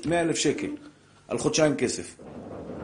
מאה 0.05 0.21
אלף 0.21 0.37
שקל 0.37 0.69
על 1.27 1.37
חודשיים 1.37 1.75
כסף. 1.75 2.15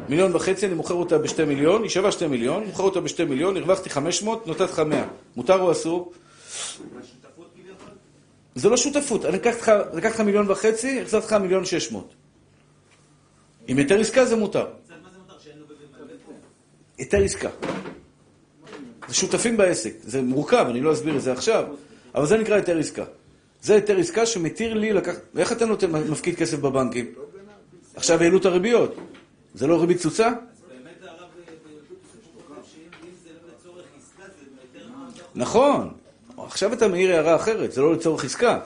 מיליון 0.09 0.35
וחצי, 0.35 0.65
אני 0.65 0.73
מוכר 0.73 0.93
אותה 0.93 1.17
בשתי 1.17 1.45
מיליון, 1.45 1.81
היא 1.81 1.89
שווה 1.89 2.11
שתי 2.11 2.27
מיליון, 2.27 2.63
מוכר 2.63 2.83
אותה 2.83 2.99
בשתי 3.01 3.25
מיליון, 3.25 3.57
הרווחתי 3.57 3.89
חמש 3.89 4.23
מאות, 4.23 4.47
נותן 4.47 4.63
לך 4.63 4.79
מאה. 4.79 5.05
מותר 5.35 5.61
או 5.61 5.71
אסור? 5.71 6.11
זה 8.55 8.69
לא 8.69 8.77
שותפות, 8.77 9.25
אני 9.25 9.37
לקחתי 9.37 9.71
לך- 10.07 10.19
מיליון 10.19 10.51
וחצי, 10.51 11.01
החזרתי 11.01 11.25
לך 11.25 11.33
מיליון 11.33 11.65
שש 11.65 11.91
מאות. 11.91 12.13
עם 13.67 13.77
היתר 13.77 13.99
עסקה 13.99 14.25
זה 14.25 14.35
מותר. 14.35 14.65
היתר 16.97 17.23
עסקה. 17.23 17.49
זה 19.07 19.13
שותפים 19.15 19.57
בעסק, 19.57 19.93
זה 20.01 20.21
מורכב, 20.21 20.65
אני 20.69 20.81
לא 20.81 20.93
אסביר 20.93 21.15
את 21.15 21.21
זה 21.21 21.31
עכשיו, 21.31 21.65
אבל 22.15 22.25
זה 22.25 22.37
נקרא 22.37 22.55
היתר 22.55 22.79
עסקה. 22.79 23.03
זה 23.61 23.75
היתר 23.75 23.97
עסקה 23.97 24.25
שמתיר 24.25 24.73
לי 24.73 24.93
לקחת... 24.93 25.19
איך 25.37 25.51
אתה 25.51 25.65
נותן, 25.65 25.91
מפקיד 25.91 26.35
כסף 26.35 26.59
בבנקים? 26.59 27.13
עכשיו 27.95 28.21
העלו 28.23 28.37
את 28.37 28.45
הריביות. 28.45 28.95
זה 29.53 29.67
לא 29.67 29.81
ריבית 29.81 29.97
צוצה? 29.97 30.29
נכון. 35.35 35.93
עכשיו 36.37 36.73
אתה 36.73 36.87
מעיר 36.87 37.11
הערה 37.11 37.35
אחרת, 37.35 37.71
זה 37.71 37.81
לא 37.81 37.93
לצורך 37.93 38.25
עסקה. 38.25 38.59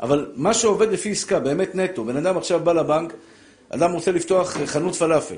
אבל 0.00 0.32
מה 0.36 0.54
שעובד 0.54 0.88
לפי 0.88 1.10
עסקה, 1.10 1.40
באמת 1.40 1.74
נטו, 1.74 2.04
בן 2.04 2.16
אדם 2.16 2.36
עכשיו 2.36 2.60
בא 2.60 2.72
לבנק, 2.72 3.12
אדם 3.70 3.92
רוצה 3.92 4.12
לפתוח 4.12 4.56
חנות 4.64 4.94
פלאפל. 4.94 5.36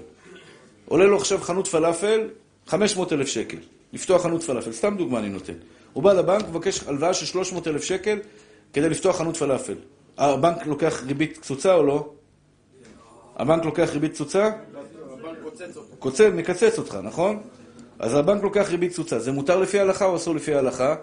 עולה 0.86 1.04
לו 1.04 1.16
עכשיו 1.16 1.38
חנות 1.38 1.66
פלאפל 1.66 2.28
500 2.66 3.12
אלף 3.12 3.28
שקל. 3.28 3.56
לפתוח 3.92 4.22
חנות 4.22 4.42
פלאפל, 4.42 4.72
סתם 4.72 4.96
דוגמה 4.96 5.18
אני 5.18 5.28
נותן. 5.28 5.52
הוא 5.92 6.02
בא 6.02 6.12
לבנק, 6.12 6.48
מבקש 6.48 6.82
הלוואה 6.82 7.14
של 7.14 7.26
300 7.26 7.68
אלף 7.68 7.84
שקל 7.84 8.18
כדי 8.72 8.88
לפתוח 8.88 9.16
חנות 9.16 9.36
פלאפל. 9.36 9.74
הבנק 10.18 10.66
לוקח 10.66 11.02
ריבית 11.06 11.38
קצוצה 11.38 11.74
או 11.74 11.82
לא? 11.82 12.12
הבנק 13.36 13.64
לוקח 13.64 13.90
ריבית 13.92 14.12
קצוצה? 14.12 14.50
קוצץ, 15.98 16.20
מקצץ 16.20 16.78
אותך, 16.78 16.98
נכון? 17.02 17.42
אז 17.98 18.14
הבנק 18.14 18.42
לוקח 18.42 18.70
ריבית 18.70 18.92
קצוצה. 18.92 19.18
זה 19.18 19.32
מותר 19.32 19.60
לפי 19.60 19.78
ההלכה 19.78 20.04
או 20.04 20.16
אסור 20.16 20.34
לפי 20.34 20.54
ההלכה? 20.54 20.94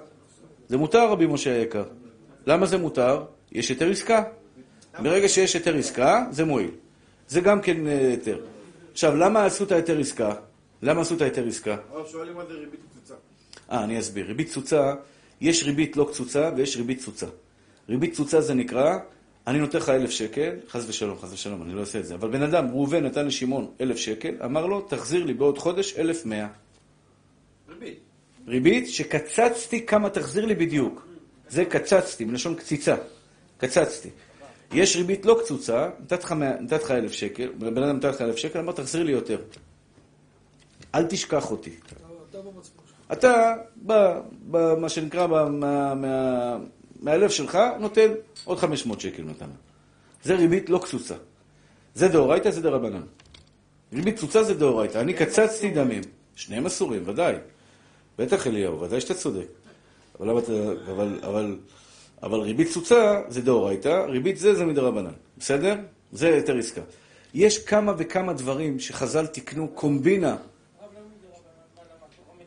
זה 0.70 0.78
מותר, 0.78 1.10
רבי 1.10 1.28
משה 1.28 1.54
היקר. 1.54 1.84
למה 2.48 2.66
זה 2.66 2.78
מותר? 2.78 3.24
יש 3.52 3.70
היתר 3.70 3.92
עסקה. 3.92 4.24
ברגע 5.00 5.30
שיש 5.30 5.54
היתר 5.54 5.78
עסקה, 5.78 6.26
זה 6.32 6.46
מועיל. 6.46 6.72
זה 7.28 7.42
גם 7.42 7.62
כן 7.62 7.88
אה, 7.88 7.98
היתר. 7.98 8.40
עכשיו, 8.92 9.16
למה 9.16 9.46
עשו 9.46 9.64
את 9.64 9.72
ההיתר 9.72 10.00
עסקה? 10.00 10.34
למה 10.82 11.02
עשו 11.02 11.16
את 11.16 11.22
ההיתר 11.22 11.48
עסקה? 11.48 11.78
שואלים 12.12 12.36
מה 12.36 12.46
זה 12.46 12.54
ריבית 12.54 12.80
קצוצה. 12.92 13.14
אה, 13.72 13.84
אני 13.84 14.00
אסביר. 14.00 14.26
ריבית 14.26 14.50
צוצה, 14.50 14.94
יש 15.42 15.64
ריבית 15.64 15.98
לא 15.98 16.08
קצוצה 16.12 16.52
ויש 16.56 16.78
ריבית 16.78 17.00
צוצה. 17.00 17.26
ריבית 17.90 18.14
צוצה 18.14 18.42
זה 18.42 18.54
נקרא, 18.54 18.98
אני 19.48 19.60
נותן 19.60 19.78
לך 19.78 19.90
אלף 19.90 20.10
שקל, 20.10 20.56
חס 20.70 20.86
ושלום, 20.88 21.18
חס 21.20 21.34
ושלום, 21.34 21.64
אני 21.64 21.74
לא 21.74 21.80
אעשה 21.82 22.00
את 22.00 22.06
זה. 22.06 22.16
אבל 22.16 22.30
בן 22.30 22.42
אדם, 22.44 22.68
ראובן 22.72 23.04
נתן 23.04 23.28
לשמעון 23.28 23.72
אלף 23.82 23.98
שקל, 23.98 24.36
אמר 24.46 24.66
לו, 24.66 24.82
תחזיר 24.82 25.26
לי 25.26 25.34
בעוד 25.34 25.58
חודש 25.58 25.98
אלף 25.98 26.26
מאה. 26.26 26.48
ריבית. 27.70 28.00
ריבית 28.48 28.90
שקצצתי 28.90 29.86
כמה 29.86 30.10
תחזיר 30.10 30.46
לי 30.46 30.56
בדיוק. 30.56 31.08
זה 31.50 31.66
קצצתי, 31.66 32.26
מלשון 32.26 32.56
קציצה. 32.56 32.96
קצצתי. 33.58 34.10
יש 34.74 34.96
ריבית 34.96 35.26
לא 35.26 35.40
קצוצה, 35.44 35.90
נתתי 36.00 36.76
לך 36.76 36.92
אלף 36.92 37.12
שקל, 37.12 37.48
בן 37.58 37.84
אדם 37.84 37.98
נתן 37.98 38.10
לך 38.10 38.22
אלף 38.22 38.36
שקל, 38.36 38.60
אמר 38.60 38.74
תחזיר 38.74 39.04
לי 39.04 39.12
יותר. 39.12 39.38
אל 40.96 41.06
תשכח 41.06 41.52
אותי. 41.52 41.72
אתה, 43.12 43.54
שנקרא, 44.90 45.28
מה- 45.28 45.96
מה- 45.96 46.58
מהלב 47.02 47.30
שלך, 47.30 47.60
נותן 47.80 48.12
עוד 48.48 48.60
500 48.60 49.02
שקל 49.02 49.24
מתנה. 49.24 49.54
זה 50.24 50.36
ריבית 50.36 50.70
לא 50.70 50.78
קצוצה. 50.78 51.16
זה 51.96 52.08
דאורייתא, 52.08 52.52
זה 52.52 52.62
דרבנן. 52.62 53.02
ריבית 53.94 54.16
קצוצה 54.16 54.44
זה 54.44 54.54
דאורייתא. 54.54 54.98
אני 54.98 55.14
קצצתי 55.14 55.72
דמים. 55.72 56.02
שניהם 56.36 56.66
אסורים, 56.66 57.04
ודאי. 57.06 57.36
בטח 58.18 58.48
אליהו, 58.48 58.82
ודאי 58.82 59.02
שאתה 59.02 59.14
צודק. 59.14 59.48
אבל, 60.20 60.30
אבל, 60.30 61.20
אבל, 61.24 61.58
אבל 62.24 62.40
ריבית 62.40 62.68
קצוצה 62.68 63.22
זה 63.28 63.42
דאורייתא, 63.42 64.06
ריבית 64.08 64.38
זה 64.38 64.56
זה 64.56 64.66
מדרבנן. 64.66 65.14
בסדר? 65.38 65.76
זה 66.12 66.30
יותר 66.30 66.58
עסקה. 66.58 66.82
יש 67.34 67.66
כמה 67.66 67.94
וכמה 67.98 68.34
דברים 68.34 68.80
שחז"ל 68.80 69.26
תיקנו 69.26 69.68
קומבינה. 69.68 70.38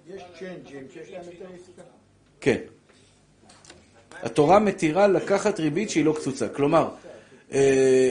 יש 0.06 0.22
צ'יינג'ים 0.38 0.86
שיש 0.94 1.10
להם 1.10 1.22
יותר 1.24 1.46
עסקה. 1.54 1.82
כן. 2.40 2.60
התורה 4.22 4.58
מתירה 4.58 5.06
לקחת 5.06 5.60
ריבית 5.60 5.90
שהיא 5.90 6.04
לא 6.04 6.12
קצוצה. 6.12 6.48
כלומר, 6.48 6.88
אה, 7.52 7.58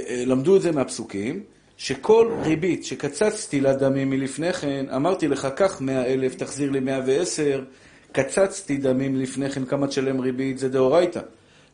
אה, 0.07 0.23
למדו 0.25 0.55
את 0.55 0.61
זה 0.61 0.71
מהפסוקים, 0.71 1.43
שכל 1.77 2.31
ריבית 2.43 2.85
שקצצתי 2.85 3.61
לדמים 3.61 4.09
מלפני 4.09 4.53
כן, 4.53 4.85
אמרתי 4.95 5.27
לך, 5.27 5.47
קח 5.55 5.81
מאה 5.81 6.05
אלף, 6.05 6.35
תחזיר 6.35 6.71
לי 6.71 6.79
מאה 6.79 6.99
ועשר, 7.05 7.63
קצצתי 8.11 8.77
דמים 8.77 9.15
לפני 9.15 9.49
כן, 9.49 9.65
כמה 9.65 9.87
תשלם 9.87 10.19
ריבית, 10.19 10.57
זה 10.57 10.69
דאורייתא. 10.69 11.19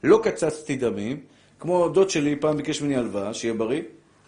לא 0.03 0.19
קצצתי 0.23 0.75
דמים, 0.75 1.19
כמו 1.59 1.89
דוד 1.89 2.09
שלי 2.09 2.35
פעם 2.35 2.57
ביקש 2.57 2.81
ממני 2.81 2.95
הלוואה, 2.95 3.33
שיהיה 3.33 3.53
בריא, 3.53 3.81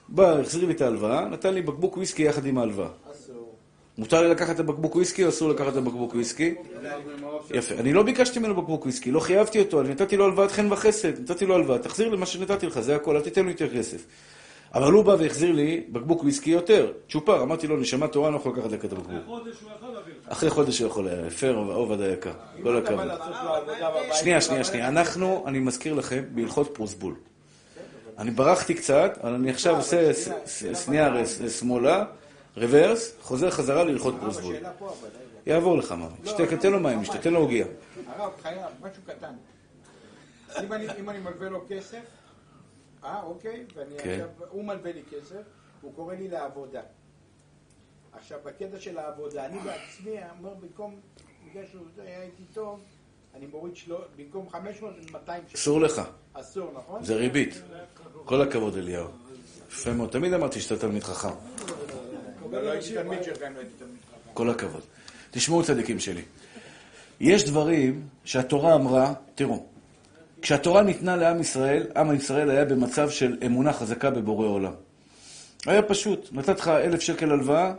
בא, 0.10 0.40
החזיר 0.40 0.66
לי 0.66 0.74
את 0.74 0.82
ההלוואה, 0.82 1.26
נתן 1.26 1.54
לי 1.54 1.62
בקבוק 1.62 1.98
וויסקי 1.98 2.24
יחד 2.24 2.46
עם 2.46 2.58
ההלוואה. 2.58 2.90
מותר 3.98 4.22
לי 4.22 4.30
לקחת 4.30 4.56
את 4.56 4.60
הבקבוק 4.60 4.96
וויסקי 4.96 5.24
או 5.24 5.30
אסור 5.30 5.50
לקחת 5.50 5.72
את 5.72 5.78
הבקבוק 5.78 6.14
וויסקי? 6.14 6.54
יפה. 7.52 7.76
אני 7.76 7.94
לא 7.94 8.04
ביקשתי 8.04 8.40
ממנו 8.40 8.56
בקבוק 8.56 8.82
וויסקי, 8.84 9.12
לא 9.12 9.20
חייבתי 9.20 9.60
אותו, 9.60 9.82
אני 9.82 9.90
נתתי 9.90 10.18
לו 10.18 10.26
הלוואת 10.26 10.52
חן 10.52 10.72
וחסד, 10.74 11.20
נתתי 11.22 11.46
לו 11.46 11.56
הלוואה, 11.56 11.80
תחזיר 11.80 12.10
לי 12.10 12.18
מה 12.18 12.26
שנתתי 12.26 12.66
לך, 12.68 12.80
זה 12.80 12.96
הכל, 12.96 13.16
אל 13.16 13.22
תיתן 13.22 13.46
לי 13.46 13.52
יותר 13.52 13.78
כסף. 13.78 14.06
אבל 14.74 14.92
הוא 14.92 15.04
בא 15.06 15.16
והחזיר 15.20 15.52
לי 15.52 15.84
בקבוק 15.92 16.22
וויסקי 16.24 16.50
יותר, 16.50 16.92
צ'ופר, 17.10 17.42
אמרתי 17.44 17.68
לו, 17.68 17.78
נשמה 17.78 18.08
תורה, 18.08 18.28
אני 18.28 18.34
לא 18.36 18.40
יכול 18.40 18.52
לקחת 18.58 18.72
לך 18.72 18.86
את 18.86 18.92
הבקבוק. 18.92 19.12
חודש 19.26 19.56
הוא 19.62 19.72
יכול 19.78 19.90
להביא 19.96 20.14
לך. 20.26 20.32
אחרי 20.32 20.50
חודש 20.50 20.80
הוא 20.80 20.88
יכול 20.88 21.08
יפה, 21.28 21.50
עובד 21.50 22.02
היקר, 22.02 22.32
כל 22.64 22.78
אתה 22.78 22.96
בא 22.96 23.04
הכבוד. 23.04 24.14
שנייה, 24.14 24.42
שנייה, 24.42 24.64
שנייה. 24.64 24.88
אנחנו, 24.88 25.44
אני 25.48 25.60
מזכיר 25.60 25.94
לכם, 25.94 26.24
בהלכות 26.32 26.70
פרוסבול. 26.74 27.14
אני 28.18 28.32
ברחתי 28.32 28.74
קצת, 28.74 29.18
אבל 29.24 29.34
אני 29.34 29.50
עכשיו 29.50 29.76
עושה 29.76 30.14
ס- 30.14 30.30
ס- 30.46 30.86
שנייה 30.86 31.14
שמאלה, 31.60 32.06
רוורס, 32.58 33.14
חוזר 33.22 33.50
חזרה 33.50 33.84
להלכות 33.84 34.16
אבל 34.16 34.30
רגע. 34.44 34.72
יעבור 35.46 35.78
לך, 35.78 35.92
מאמי. 35.92 36.16
שתה, 36.26 36.58
תן 36.58 36.72
לו 36.72 36.80
מים, 36.80 37.06
שתה, 37.06 37.18
תן 37.18 37.34
לו 37.34 37.40
עוגיה. 37.40 37.66
הרב 38.08 38.32
חייב, 38.42 38.72
משהו 38.82 39.04
קטן. 39.06 39.34
אם 40.64 40.74
אני, 40.74 41.20
מלווה 41.20 41.50
לו 41.50 41.66
כסף, 41.70 42.04
אה, 43.04 43.24
אוקיי, 43.24 43.66
ואני 43.76 43.98
כן. 43.98 44.26
הוא 44.50 44.64
מלווה 44.64 44.92
לי 44.92 45.04
כסף, 45.12 45.42
הוא 45.82 45.94
קורא 45.96 46.14
לי 46.14 46.28
לעבודה. 46.28 46.82
עכשיו, 48.14 48.40
בקטע 48.46 48.80
של 48.80 48.98
העבודה, 48.98 49.46
אני 49.46 49.60
בעצמי 49.60 50.16
אומר, 50.40 50.54
במקום, 50.54 51.00
בגלל 51.50 51.64
שהוא 51.72 51.86
היה 51.98 52.24
איתי 52.24 52.44
טוב, 52.54 52.80
אני 53.36 53.46
מוריד 53.46 53.76
שלו, 53.76 54.00
במקום 54.16 54.50
500, 54.50 54.94
200 55.12 55.44
שקל. 55.48 55.58
אסור 55.58 55.82
לך, 55.82 56.02
אסור, 56.34 56.72
נכון? 56.74 57.04
זה 57.04 57.16
ריבית. 57.16 57.62
כל 58.26 58.42
הכבוד, 58.42 58.78
אליהו. 58.78 59.08
יפה 59.70 59.94
מאוד. 59.94 60.10
תמיד 60.10 60.34
אמרתי 60.34 60.62
שאתה 60.62 60.82
תלמיד 60.82 61.04
חכם. 61.04 61.30
כל 64.34 64.50
הכבוד. 64.50 64.82
תשמעו 65.32 65.64
צדיקים 65.64 66.00
שלי. 66.00 66.22
יש 67.20 67.46
דברים 67.46 68.02
שהתורה 68.26 68.76
אמרה, 68.76 69.14
תראו, 69.36 69.64
כשהתורה 70.42 70.84
ניתנה 70.84 71.16
לעם 71.16 71.42
ישראל, 71.42 71.88
עם 71.96 72.16
ישראל 72.16 72.50
היה 72.50 72.66
במצב 72.66 73.10
של 73.10 73.38
אמונה 73.46 73.74
חזקה 73.74 74.10
בבורא 74.10 74.48
עולם. 74.48 74.74
היה 75.66 75.82
פשוט, 75.82 76.30
נתת 76.32 76.60
לך 76.60 76.68
אלף 76.68 77.02
שקל 77.02 77.32
הלוואה, 77.32 77.74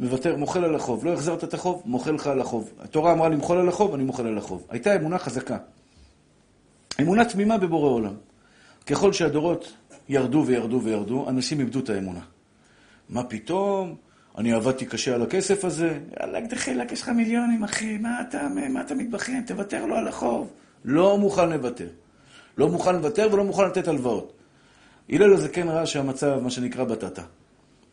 מוותר, 0.00 0.36
מוחל 0.36 0.64
על 0.64 0.74
החוב. 0.74 1.04
לא 1.04 1.12
החזרת 1.12 1.44
את 1.44 1.54
החוב, 1.54 1.82
מוחל 1.84 2.12
לך 2.12 2.26
על 2.26 2.40
החוב. 2.40 2.72
התורה 2.80 3.12
אמרה 3.12 3.28
למחול 3.28 3.58
על 3.58 3.68
החוב, 3.68 3.94
אני 3.94 4.04
מוחל 4.04 4.26
על 4.26 4.38
החוב. 4.38 4.66
הייתה 4.70 4.96
אמונה 4.96 5.18
חזקה. 5.18 5.58
אמונה 7.00 7.24
תמימה 7.24 7.58
בבורא 7.58 7.88
עולם. 7.88 8.14
ככל 8.86 9.12
שהדורות 9.12 9.72
ירדו 10.08 10.44
וירדו 10.46 10.80
וירדו, 10.84 11.28
אנשים 11.28 11.60
איבדו 11.60 11.80
את 11.80 11.90
האמונה. 11.90 12.20
מה 13.08 13.24
פתאום? 13.24 13.94
אני 14.38 14.52
עבדתי 14.52 14.86
קשה 14.86 15.14
על 15.14 15.22
הכסף 15.22 15.64
הזה. 15.64 15.98
יאללה, 16.20 16.40
דחילק, 16.40 16.92
יש 16.92 17.02
לך 17.02 17.08
מיליונים, 17.08 17.64
אחי, 17.64 17.98
מה 17.98 18.20
אתה, 18.20 18.48
מה 18.70 18.80
אתה 18.80 18.94
מתבכיין? 18.94 19.42
תוותר 19.42 19.86
לו 19.86 19.96
על 19.96 20.08
החוב. 20.08 20.52
לא 20.84 21.18
מוכן 21.18 21.50
לוותר. 21.50 21.88
לא 22.58 22.68
מוכן 22.68 22.94
לוותר 22.94 23.28
ולא 23.32 23.44
מוכן 23.44 23.64
לתת 23.64 23.88
הלוואות. 23.88 24.32
הלל 25.10 25.32
הזקן 25.32 25.68
ראה 25.68 25.86
שהמצב, 25.86 26.40
מה 26.42 26.50
שנקרא 26.50 26.84
בטטה. 26.84 27.22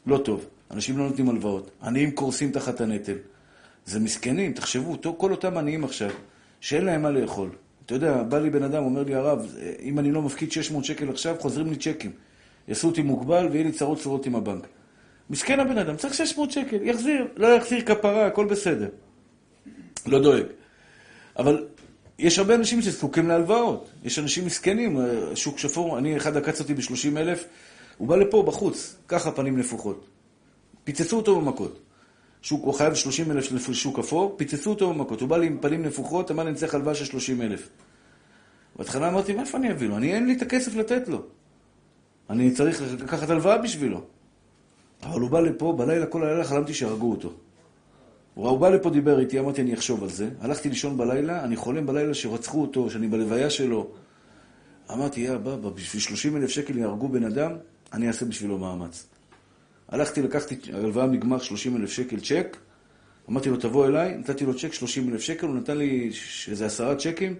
לא 0.05 0.17
טוב. 0.17 0.45
אנשים 0.71 0.97
לא 0.97 1.03
נותנים 1.03 1.29
הלוואות. 1.29 1.71
עניים 1.83 2.11
קורסים 2.11 2.51
תחת 2.51 2.81
הנטל. 2.81 3.17
זה 3.85 3.99
מסכנים, 3.99 4.53
תחשבו, 4.53 4.97
כל 5.17 5.31
אותם 5.31 5.57
עניים 5.57 5.83
עכשיו, 5.83 6.09
שאין 6.61 6.85
להם 6.85 7.01
מה 7.01 7.11
לאכול. 7.11 7.49
אתה 7.85 7.93
יודע, 7.93 8.23
בא 8.23 8.39
לי 8.39 8.49
בן 8.49 8.63
אדם, 8.63 8.83
אומר 8.83 9.03
לי, 9.03 9.15
הרב, 9.15 9.55
אם 9.81 9.99
אני 9.99 10.11
לא 10.11 10.21
מפקיד 10.21 10.51
600 10.51 10.85
שקל 10.85 11.09
עכשיו, 11.09 11.35
חוזרים 11.39 11.69
לי 11.69 11.75
צ'קים. 11.75 12.11
יעשו 12.67 12.87
אותי 12.87 13.01
מוגבל 13.01 13.47
ויהיה 13.51 13.65
לי 13.65 13.71
צרות 13.71 13.99
צרורות 13.99 14.25
עם 14.25 14.35
הבנק. 14.35 14.67
מסכן 15.31 15.59
הבן 15.59 15.77
אדם, 15.77 15.95
צריך 15.95 16.13
600 16.13 16.51
שקל, 16.51 16.77
יחזיר, 16.81 17.27
לא 17.35 17.47
יחזיר 17.47 17.81
כפרה, 17.81 18.27
הכל 18.27 18.45
בסדר. 18.45 18.89
לא 20.05 20.19
דואג. 20.19 20.43
אבל 21.39 21.67
יש 22.19 22.39
הרבה 22.39 22.55
אנשים 22.55 22.81
שזקוקים 22.81 23.27
להלוואות. 23.27 23.89
יש 24.03 24.19
אנשים 24.19 24.45
מסכנים, 24.45 24.99
אה, 24.99 25.35
שוק 25.35 25.57
שפור, 25.59 25.97
אני, 25.97 26.17
אחד 26.17 26.37
עקץ 26.37 26.59
אותי 26.59 26.73
ב-30 26.73 27.17
אלף, 27.17 27.45
הוא 27.97 28.07
בא 28.07 28.15
לפה, 28.15 28.43
בחוץ, 28.47 28.95
ככה 29.07 29.31
פנים 29.31 29.59
נפוחות. 29.59 30.05
פיצצו 30.83 31.17
אותו 31.17 31.41
במכות. 31.41 31.79
שוק, 32.41 32.65
הוא 32.65 32.73
חייב 32.73 32.93
30 32.93 33.31
אלף 33.31 33.43
של 33.43 33.73
שוק 33.73 33.99
אפור, 33.99 34.35
פיצצו 34.37 34.69
אותו 34.69 34.93
במכות. 34.93 35.21
הוא 35.21 35.29
בא 35.29 35.37
לי 35.37 35.47
עם 35.47 35.57
פנים 35.61 35.83
נפוחות, 35.85 36.31
אמר 36.31 36.43
לי, 36.43 36.49
אני 36.49 36.57
צריך 36.57 36.75
הלוואה 36.75 36.95
של 36.95 37.05
30 37.05 37.41
אלף. 37.41 37.69
בהתחלה 38.75 39.07
אמרתי, 39.07 39.33
מאיפה 39.33 39.57
אני 39.57 39.71
אביא 39.71 39.87
לו? 39.87 39.97
אני, 39.97 40.13
אין 40.13 40.27
לי 40.27 40.33
את 40.33 40.41
הכסף 40.41 40.75
לתת 40.75 41.07
לו. 41.07 41.21
אני 42.29 42.51
צריך 42.51 42.81
לקחת 42.99 43.29
הלוואה 43.29 43.57
בשבילו. 43.57 44.01
אבל 45.03 45.21
הוא 45.21 45.29
בא 45.29 45.39
לפה, 45.39 45.73
בלילה, 45.77 46.05
כל 46.05 46.23
הלילה 46.23 46.43
חלמתי 46.43 46.73
שהרגו 46.73 47.11
אותו. 47.11 47.33
הוא 48.33 48.57
בא 48.59 48.69
לפה, 48.69 48.89
דיבר 48.89 49.19
איתי, 49.19 49.39
אמרתי, 49.39 49.61
אני 49.61 49.73
אחשוב 49.73 50.03
על 50.03 50.09
זה. 50.09 50.29
הלכתי 50.41 50.69
לישון 50.69 50.97
בלילה, 50.97 51.43
אני 51.43 51.55
חולם 51.55 51.85
בלילה 51.85 52.13
שרצחו 52.13 52.61
אותו, 52.61 52.89
שאני 52.89 53.07
בלוויה 53.07 53.49
שלו. 53.49 53.87
אמרתי, 54.91 55.21
יא 55.21 55.33
בבא, 55.33 55.69
בשביל 55.69 56.01
30 56.01 56.37
אלף 56.37 56.49
שקל 56.49 56.77
יהרגו 56.77 57.07
בן 57.09 57.23
אדם, 57.23 57.51
אני 57.93 58.07
אעשה 58.07 58.25
בשבילו 58.25 58.57
מאמץ. 58.57 59.07
הלכתי, 59.89 60.21
לקחתי 60.21 60.55
הלוואה 60.73 61.07
מגמר 61.07 61.39
30 61.39 61.77
אלף 61.77 61.89
שקל 61.91 62.19
צ'ק, 62.19 62.57
אמרתי 63.29 63.49
לו, 63.49 63.57
תבוא 63.57 63.87
אליי, 63.87 64.17
נתתי 64.17 64.45
לו 64.45 64.57
צ'ק 64.57 64.73
30 64.73 65.09
אלף 65.09 65.21
שקל, 65.21 65.47
הוא 65.47 65.55
נתן 65.55 65.77
לי 65.77 66.11
איזה 66.47 66.65
עשרה 66.65 66.95
צ'קים 66.95 67.35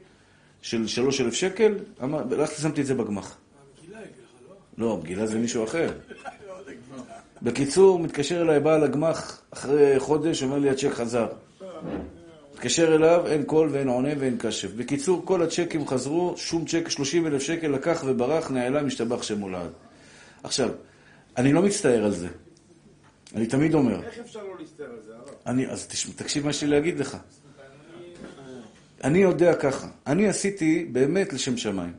של 0.62 0.88
3 0.88 1.22
אלף 1.22 1.34
שקל, 1.34 1.76
אמר- 2.04 2.34
הלכתי, 2.34 2.62
שמתי 2.62 2.82
את 2.82 2.86
זה 2.86 2.94
בגמ"ח. 2.96 3.38
לא, 4.78 4.98
מגילה 4.98 5.28
זה 5.28 5.40
מישהו 5.40 5.64
אחר. 5.64 5.92
בקיצור, 7.42 8.00
מתקשר 8.00 8.42
אליי 8.42 8.60
בעל 8.60 8.84
הגמ"ח 8.84 9.42
אחרי 9.52 10.00
חודש, 10.00 10.44
אומר 10.44 10.60
לי, 10.60 10.70
הצ'ק 10.70 10.92
חזר. 10.92 11.28
מתקשר 12.54 12.96
אליו, 12.96 13.28
אין 13.28 13.44
קול 13.44 13.70
ואין 13.72 13.88
עונה 13.88 14.10
ואין 14.20 14.38
קשב. 14.40 14.78
בקיצור, 14.78 15.22
כל 15.26 15.44
הצ'קים 15.44 15.88
חזרו, 15.88 16.34
שום 16.38 16.66
צ'ק, 16.66 16.90
30 16.90 17.28
אלף 17.28 17.42
שקל 17.42 17.68
לקח 17.68 18.04
וברח, 18.06 18.52
נעלם, 18.52 18.88
השתבח 18.88 19.24
שם 19.24 19.40
הולד. 19.40 19.70
עכשיו, 20.44 20.70
אני 21.38 21.54
לא 21.54 21.62
מצטער 21.62 22.06
על 22.06 22.12
זה. 22.12 22.28
אני 23.36 23.48
תמיד 23.48 23.74
אומר, 23.74 24.04
איך 24.04 24.20
אפשר 24.20 24.44
לא 24.44 24.56
להסתער 24.60 24.86
על 24.86 25.00
זה, 25.06 25.14
הרב? 25.14 25.30
אני, 25.46 25.68
אז 25.68 25.88
תקשיב 26.16 26.44
מה 26.44 26.50
יש 26.50 26.64
לי 26.64 26.70
להגיד 26.70 27.00
לך. 27.00 27.18
אני 29.04 29.20
יודע 29.20 29.56
ככה, 29.56 29.88
אני 30.08 30.28
עשיתי 30.28 30.90
באמת 30.92 31.34
לשם 31.34 31.58
שמיים. 31.58 31.94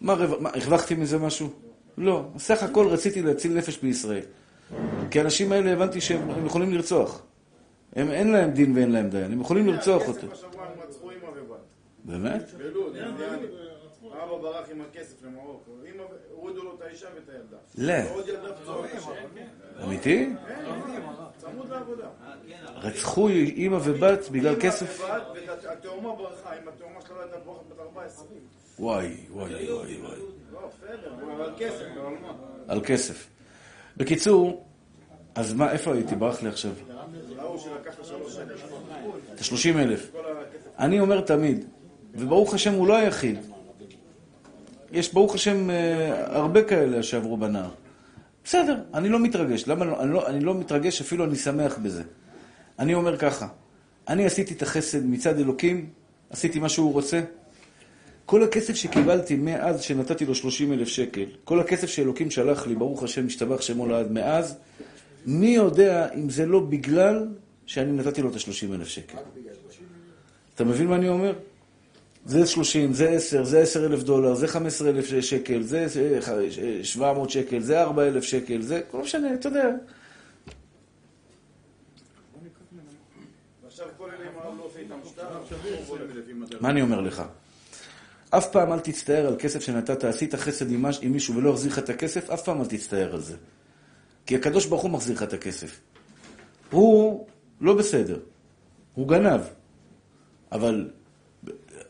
מה 0.00 0.12
הרווחתי 0.44 0.94
מזה 0.94 1.18
משהו? 1.18 1.67
לא. 1.98 2.24
סך 2.38 2.62
הכל 2.62 2.86
רציתי 2.86 3.22
להציל 3.22 3.52
נפש 3.52 3.78
בישראל. 3.78 4.22
כי 5.10 5.18
האנשים 5.18 5.52
האלה 5.52 5.72
הבנתי 5.72 6.00
שהם 6.00 6.30
הם 6.30 6.46
יכולים 6.46 6.74
לרצוח. 6.74 7.22
הם, 7.96 8.10
אין 8.10 8.32
להם 8.32 8.50
דין 8.50 8.76
ואין 8.76 8.92
להם 8.92 9.10
דיין, 9.10 9.32
הם 9.32 9.40
יכולים 9.40 9.66
לרצוח 9.66 10.08
אותו. 10.08 10.26
באמת? 12.04 12.42
אבא 14.24 14.36
ברח 14.36 14.70
עם 14.70 14.80
הכסף 14.80 15.22
למרוקו. 15.24 15.70
אמא, 15.94 16.02
הורידו 16.30 16.64
לו 16.64 16.74
את 16.74 16.82
האישה 16.82 17.06
ואת 17.14 17.28
הילדה. 17.28 17.56
לא. 17.78 18.10
ועוד 18.10 18.28
ילדה 18.28 18.52
פצועה 18.54 18.88
קשה. 18.88 19.10
אמיתי? 19.84 20.28
צמוד 21.38 21.70
לעבודה. 21.70 22.08
רצחו 22.76 23.28
אימא 23.28 23.78
ובת 23.84 24.28
בגלל 24.28 24.54
כסף? 24.60 25.00
אמא 25.00 25.14
ובת, 25.14 25.64
והתאומה 25.64 26.16
ברחה, 26.16 26.50
אם 26.62 26.68
התאומה 26.68 27.00
שלה 27.08 27.22
הייתה 27.22 27.38
בורחת 27.38 27.66
בת 27.68 27.80
14. 27.80 28.26
וואי, 28.78 29.16
וואי, 29.30 29.52
וואי, 29.72 29.96
וואי. 30.00 30.18
לא? 30.52 30.70
על 32.68 32.80
כסף. 32.84 33.26
בקיצור, 33.96 34.64
אז 35.34 35.54
מה, 35.54 35.72
איפה 35.72 35.92
הייתי? 35.92 36.14
ברח 36.14 36.42
לי 36.42 36.48
עכשיו. 36.48 36.70
את 37.82 38.00
השלוש 38.00 38.34
שנים. 38.34 38.48
את 39.34 39.40
ה-30 39.40 39.78
אלף. 39.78 40.12
אני 40.78 41.00
אומר 41.00 41.20
תמיד, 41.20 41.64
וברוך 42.14 42.54
השם 42.54 42.74
הוא 42.74 42.88
לא 42.88 42.96
היחיד. 42.96 43.38
יש 44.92 45.12
ברוך 45.12 45.34
השם 45.34 45.70
אה, 45.70 46.36
הרבה 46.36 46.62
כאלה 46.62 47.02
שעברו 47.02 47.36
בנהר. 47.36 47.70
בסדר, 48.44 48.82
אני 48.94 49.08
לא 49.08 49.18
מתרגש. 49.18 49.68
למה 49.68 49.84
לא? 49.84 50.02
אני 50.02 50.12
לא, 50.12 50.26
אני 50.26 50.40
לא 50.40 50.54
מתרגש, 50.54 51.00
אפילו 51.00 51.24
אני 51.24 51.36
שמח 51.36 51.78
בזה. 51.78 52.02
אני 52.78 52.94
אומר 52.94 53.16
ככה, 53.16 53.48
אני 54.08 54.26
עשיתי 54.26 54.54
את 54.54 54.62
החסד 54.62 55.06
מצד 55.06 55.38
אלוקים, 55.38 55.90
עשיתי 56.30 56.58
מה 56.58 56.68
שהוא 56.68 56.92
רוצה. 56.92 57.20
כל 58.28 58.42
הכסף 58.42 58.74
שקיבלתי 58.74 59.36
מאז 59.36 59.82
שנתתי 59.82 60.26
לו 60.26 60.34
30 60.34 60.72
אלף 60.72 60.88
שקל, 60.88 61.24
כל 61.44 61.60
הכסף 61.60 61.86
שאלוקים 61.86 62.30
שלח 62.30 62.66
לי, 62.66 62.74
ברוך 62.74 63.02
השם, 63.02 63.26
משתבח 63.26 63.60
שמו 63.60 63.86
לעד 63.86 64.12
מאז, 64.12 64.56
מי 65.26 65.54
יודע 65.54 66.12
אם 66.14 66.30
זה 66.30 66.46
לא 66.46 66.60
בגלל 66.60 67.28
שאני 67.66 67.92
נתתי 67.92 68.22
לו 68.22 68.30
את 68.30 68.34
ה-30 68.34 68.74
אלף 68.74 68.88
שקל. 68.88 69.18
אתה 70.54 70.64
מבין 70.64 70.86
מה 70.86 70.96
אני 70.96 71.08
אומר? 71.08 71.32
זה 72.26 72.46
30, 72.46 72.92
זה 72.92 73.10
10, 73.10 73.44
זה 73.44 73.60
10 73.60 73.86
אלף 73.86 74.02
דולר, 74.02 74.34
זה 74.34 74.48
15 74.48 74.90
אלף 74.90 75.06
שקל, 75.20 75.62
זה 75.62 75.86
700 76.82 77.30
שקל, 77.30 77.60
זה 77.60 77.82
4 77.82 78.08
אלף 78.08 78.24
שקל, 78.24 78.62
זה 78.62 78.80
לא 78.94 79.00
משנה, 79.00 79.34
אתה 79.34 79.48
יודע. 79.48 79.68
לא 79.68 79.70
מה 86.60 86.70
אני 86.70 86.82
אומר 86.82 87.00
לך? 87.00 87.22
אף 88.30 88.50
פעם 88.52 88.72
אל 88.72 88.80
תצטער 88.80 89.26
על 89.26 89.36
כסף 89.38 89.60
שנתת, 89.60 90.04
עשית 90.04 90.34
חסד 90.34 90.70
עם 90.70 90.84
מישהו 91.02 91.36
ולא 91.36 91.50
החזיר 91.50 91.72
לך 91.72 91.78
את 91.78 91.88
הכסף, 91.88 92.30
אף 92.30 92.42
פעם 92.42 92.60
אל 92.60 92.66
תצטער 92.66 93.14
על 93.14 93.20
זה. 93.20 93.36
כי 94.26 94.36
הקדוש 94.36 94.66
ברוך 94.66 94.82
הוא 94.82 94.90
מחזיר 94.90 95.16
לך 95.16 95.22
את 95.22 95.32
הכסף. 95.32 95.80
הוא 96.70 97.26
לא 97.60 97.74
בסדר, 97.74 98.18
הוא 98.94 99.08
גנב. 99.08 99.40
אבל 100.52 100.90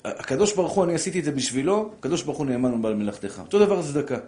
הקדוש 0.05 0.55
ברוך 0.55 0.73
הוא, 0.73 0.85
אני 0.85 0.95
עשיתי 0.95 1.19
את 1.21 1.25
זה 1.25 1.33
בשבילו, 1.33 1.93
הקדוש 1.99 2.23
ברוך 2.23 2.39
הוא 2.39 2.47
נאמן 2.47 2.75
ובעל 2.75 2.95
מלאכתך. 2.95 3.41
אותו 3.45 3.59
דבר 3.59 3.83
צדקה. 3.83 4.19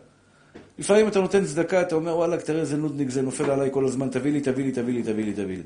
לפעמים 0.79 1.09
אתה 1.09 1.21
נותן 1.21 1.45
צדקה, 1.45 1.83
אתה 1.83 1.95
אומר, 1.95 2.17
וואלה, 2.17 2.37
תראה 2.37 2.61
איזה 2.61 2.77
נודניק 2.77 3.11
זה 3.11 3.23
נופל 3.23 3.51
עליי 3.51 3.69
כל 3.73 3.85
הזמן, 3.85 4.09
תביא 4.09 4.33
לי, 4.33 4.41
תביא 4.41 4.65
לי, 4.65 4.73
תביא 4.73 4.95
לי, 4.95 5.03
תביא 5.03 5.25
לי, 5.25 5.33
תביא 5.33 5.57
לי. 5.57 5.63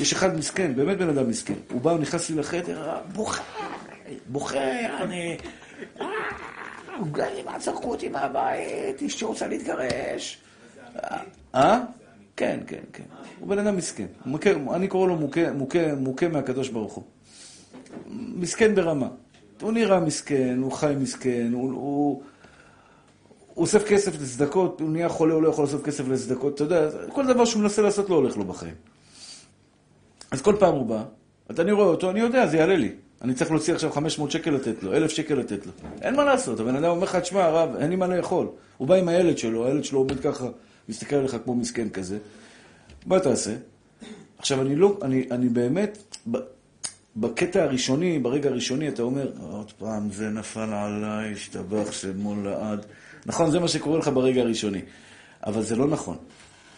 יש 0.00 0.12
אחד 0.12 0.36
מסכן, 0.36 0.76
באמת 0.76 0.98
בן 0.98 1.08
אדם 1.08 1.28
מסכן. 1.28 1.54
הוא 1.72 1.80
בא, 1.80 1.90
הוא 1.90 2.00
נכנס 2.00 2.30
לי 2.30 2.36
לחדר, 2.36 2.92
בוכה, 3.12 3.42
בוכה, 4.26 5.02
אני... 5.02 5.36
מה 7.44 7.58
זרקו 7.60 7.90
אותי 7.90 8.08
מהבית, 8.08 9.02
אשתי 9.06 9.24
רוצה 9.24 9.46
להתגרש. 9.46 10.38
אה? 11.54 11.80
כן, 12.36 12.60
כן, 12.66 12.80
כן. 12.92 13.02
הוא 13.38 13.48
בן 13.48 13.58
אדם 13.58 13.76
מסכן. 13.76 14.06
אני 14.74 14.88
קורא 14.88 15.08
לו 15.08 15.16
מוכה- 15.16 16.28
מהקדוש 16.28 16.68
ברוך 16.68 16.92
הוא. 16.92 17.04
מסכן 18.10 18.74
ברמה. 18.74 19.08
הוא 19.60 19.72
נראה 19.72 20.00
מסכן, 20.00 20.58
הוא 20.62 20.72
חי 20.72 20.94
מסכן. 20.98 21.50
הוא... 21.52 21.72
הוא 21.72 22.22
אוסף 23.56 23.84
כסף 23.88 24.14
לצדקות, 24.20 24.80
הוא 24.80 24.90
נהיה 24.90 25.08
חולה, 25.08 25.34
הוא 25.34 25.42
לא 25.42 25.48
יכול 25.48 25.64
לאסוף 25.64 25.82
כסף 25.82 26.08
לצדקות, 26.08 26.54
אתה 26.54 26.64
יודע, 26.64 26.88
כל 27.12 27.26
דבר 27.26 27.44
שהוא 27.44 27.62
מנסה 27.62 27.82
לעשות 27.82 28.10
לא 28.10 28.14
הולך 28.14 28.36
לו 28.36 28.44
בחיים. 28.44 28.74
אז 30.30 30.42
כל 30.42 30.56
פעם 30.58 30.74
הוא 30.74 30.86
בא, 30.86 31.02
אז 31.48 31.60
אני 31.60 31.72
רואה 31.72 31.86
אותו, 31.86 32.10
אני 32.10 32.20
יודע, 32.20 32.46
זה 32.46 32.56
יעלה 32.56 32.76
לי. 32.76 32.92
אני 33.22 33.34
צריך 33.34 33.50
להוציא 33.50 33.74
עכשיו 33.74 33.90
500 33.92 34.30
שקל 34.30 34.50
לתת 34.50 34.82
לו, 34.82 34.94
1,000 34.94 35.10
שקל 35.10 35.34
לתת 35.34 35.66
לו. 35.66 35.72
אין 36.02 36.16
מה 36.16 36.24
לעשות, 36.24 36.60
הבן 36.60 36.76
אדם 36.76 36.90
אומר 36.90 37.04
לך, 37.04 37.16
תשמע, 37.16 37.44
הרב, 37.44 37.76
אין 37.76 37.90
לי 37.90 37.96
מה 37.96 38.06
לאכול. 38.06 38.46
הוא 38.76 38.88
בא 38.88 38.94
עם 38.94 39.08
הילד 39.08 39.38
שלו, 39.38 39.66
הילד 39.66 39.84
שלו 39.84 39.98
עומד 39.98 40.20
ככה, 40.20 40.48
מסתכל 40.88 41.16
עליך 41.16 41.36
כמו 41.44 41.54
מסכן 41.54 41.88
כזה. 41.88 42.18
מה 43.06 43.20
תעשה? 43.20 43.54
עכשיו, 44.38 44.62
אני 44.62 44.76
לא, 44.76 44.98
אני, 45.02 45.26
אני 45.30 45.48
באמת, 45.48 46.16
בקטע 47.16 47.62
הראשוני, 47.62 48.18
ברגע 48.18 48.50
הראשוני, 48.50 48.88
אתה 48.88 49.02
אומר, 49.02 49.30
עוד 49.50 49.72
פעם 49.78 50.10
זה 50.12 50.28
נפל 50.28 50.72
עליי, 50.72 51.32
השתבח 51.32 51.92
שמו 51.92 52.42
לעד. 52.42 52.86
נכון, 53.26 53.50
זה 53.50 53.60
מה 53.60 53.68
שקורה 53.68 53.98
לך 53.98 54.08
ברגע 54.08 54.40
הראשוני. 54.40 54.80
אבל 55.46 55.62
זה 55.62 55.76
לא 55.76 55.88
נכון. 55.88 56.16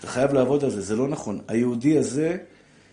אתה 0.00 0.07
חייב 0.07 0.33
לעבוד 0.33 0.64
על 0.64 0.70
זה, 0.70 0.81
זה 0.81 0.96
לא 0.96 1.09
נכון. 1.09 1.40
היהודי 1.48 1.98
הזה, 1.98 2.37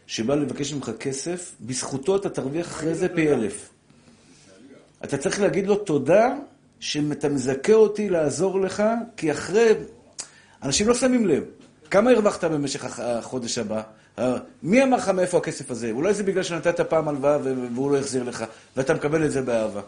שבא 0.07 0.35
לבקש 0.35 0.73
ממך 0.73 0.91
כסף, 0.99 1.51
בזכותו 1.61 2.15
אתה 2.15 2.29
תרוויח 2.29 2.67
אחרי 2.67 2.95
זה 2.95 3.07
פי 3.09 3.29
אלף. 3.33 3.69
אתה 5.03 5.17
צריך 5.17 5.41
להגיד 5.41 5.67
לו 5.67 5.75
תודה 5.75 6.35
שאתה 6.79 7.29
מזכה 7.29 7.73
אותי 7.73 8.09
לעזור 8.09 8.61
לך, 8.61 8.83
כי 9.17 9.31
אחרי... 9.31 9.73
אנשים 10.63 10.87
לא 10.87 10.93
שמים 10.93 11.25
לב. 11.27 11.43
כמה 11.91 12.11
הרווחת 12.11 12.43
במשך 12.43 12.85
הח- 12.85 12.99
החודש 12.99 13.57
הבא? 13.57 13.81
מי 14.63 14.83
אמר 14.83 14.97
לך 14.97 15.09
מאיפה 15.09 15.37
הכסף 15.37 15.71
הזה? 15.71 15.91
אולי 15.91 16.13
זה 16.13 16.23
בגלל 16.23 16.43
שנתת 16.43 16.81
פעם 16.81 17.07
הלוואה 17.07 17.37
והוא 17.75 17.91
לא 17.91 17.97
החזיר 17.97 18.23
לך, 18.23 18.43
ואתה 18.77 18.93
מקבל 18.93 19.25
את 19.25 19.31
זה 19.31 19.41
באהבה. 19.41 19.81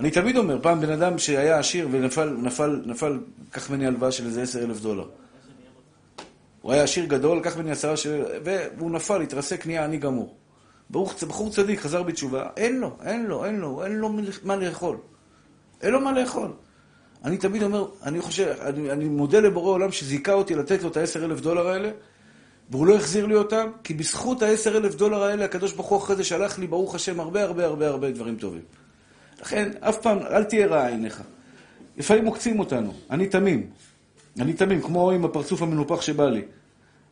אני 0.00 0.10
תמיד 0.10 0.36
אומר, 0.36 0.58
פעם 0.62 0.80
בן 0.80 0.90
אדם 0.90 1.18
שהיה 1.18 1.58
עשיר 1.58 1.88
ונפל, 1.90 2.28
נפל, 2.28 2.80
נפל, 2.86 3.18
קח 3.50 3.70
ממני 3.70 3.86
הלוואה 3.86 4.12
של 4.12 4.26
איזה 4.26 4.42
עשר 4.42 4.64
אלף 4.64 4.80
דולר. 4.80 5.04
הוא 6.62 6.72
היה 6.72 6.82
עשיר 6.82 7.04
גדול, 7.04 7.38
לקח 7.38 7.56
ממני 7.56 7.70
עשרה 7.70 7.96
של... 7.96 8.24
והוא 8.44 8.90
נפל, 8.90 9.22
התרסק, 9.22 9.66
נהיה 9.66 9.84
עני 9.84 9.96
גמור. 9.96 10.34
ברוך, 10.90 11.24
בחור 11.24 11.50
צדיק, 11.50 11.80
חזר 11.80 12.02
בתשובה, 12.02 12.46
אין 12.56 12.80
לו, 12.80 12.96
אין 13.04 13.26
לו, 13.26 13.44
אין 13.44 13.56
לו, 13.56 13.84
אין 13.84 13.92
לו 13.92 14.10
מה 14.42 14.56
לאכול. 14.56 14.96
אין 15.82 15.92
לו 15.92 16.00
מה 16.00 16.12
לאכול. 16.12 16.52
אני 17.24 17.36
תמיד 17.36 17.62
אומר, 17.62 17.86
אני 18.02 18.20
חושב, 18.20 18.54
אני, 18.60 18.90
אני 18.90 19.04
מודה 19.04 19.40
לבורא 19.40 19.70
עולם 19.70 19.92
שזיכה 19.92 20.32
אותי 20.32 20.54
לתת 20.54 20.82
לו 20.82 20.88
את 20.88 20.96
העשר 20.96 21.24
אלף 21.24 21.40
דולר 21.40 21.68
האלה, 21.68 21.90
והוא 22.70 22.86
לא 22.86 22.94
החזיר 22.94 23.26
לי 23.26 23.34
אותם, 23.34 23.70
כי 23.84 23.94
בזכות 23.94 24.42
העשר 24.42 24.76
אלף 24.76 24.94
דולר 24.94 25.22
האלה, 25.22 25.44
הקדוש 25.44 25.72
ברוך 25.72 25.88
הוא 25.88 25.98
אחרי 25.98 26.16
זה 26.16 26.24
שלח 26.24 26.58
לי, 26.58 26.66
ברוך 26.66 26.94
השם, 26.94 27.20
הרבה 27.20 27.42
הרבה 27.42 27.64
הרבה 27.64 27.88
הרבה 27.88 28.10
דברים 28.10 28.36
טובים. 28.36 28.62
לכן, 29.40 29.70
אף 29.80 30.00
פעם, 30.00 30.18
אל 30.18 30.44
תהיה 30.44 30.66
רע 30.66 30.86
עיניך. 30.86 31.22
לפעמים 31.96 32.26
עוקצים 32.26 32.58
אותנו, 32.58 32.92
אני 33.10 33.26
תמים. 33.26 33.70
אני 34.40 34.52
תמים, 34.52 34.80
כמו 34.80 35.10
עם 35.10 35.24
הפרצוף 35.24 35.62
המנופח 35.62 36.00
שבא 36.00 36.28
לי. 36.28 36.42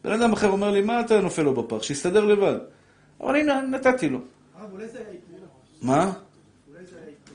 בן 0.04 0.12
אדם 0.12 0.32
אחר 0.32 0.48
אומר 0.48 0.70
לי, 0.70 0.80
מה 0.80 1.00
אתה 1.00 1.20
נופל 1.20 1.42
לו 1.42 1.54
בפח? 1.54 1.82
שיסתדר 1.82 2.24
לבד. 2.24 2.56
אבל 3.20 3.36
הנה, 3.36 3.60
נתתי 3.60 4.08
לו. 4.08 4.18
הרב, 4.60 4.72
אולי 4.72 4.88
זה 4.88 4.98
היה 4.98 5.08
עיקול? 5.08 5.48
מה? 5.82 6.02
אולי 6.02 6.86
זה 6.90 6.96
היה 6.96 7.06
עיקול? 7.06 7.34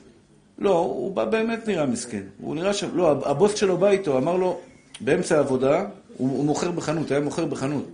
לא, 0.58 0.78
הוא 0.78 1.14
בא 1.14 1.24
באמת 1.24 1.68
נראה 1.68 1.86
מסכן. 1.86 2.22
הוא 2.40 2.54
נראה 2.54 2.72
שם, 2.72 2.96
לא, 2.96 3.10
הבוס 3.10 3.54
שלו 3.54 3.76
בא 3.78 3.88
איתו, 3.88 4.18
אמר 4.18 4.36
לו, 4.36 4.60
באמצע 5.00 5.36
העבודה, 5.36 5.86
הוא, 6.16 6.36
הוא 6.36 6.44
מוכר 6.44 6.70
בחנות, 6.70 7.10
היה 7.10 7.20
מוכר 7.20 7.44
בחנות. 7.44 7.84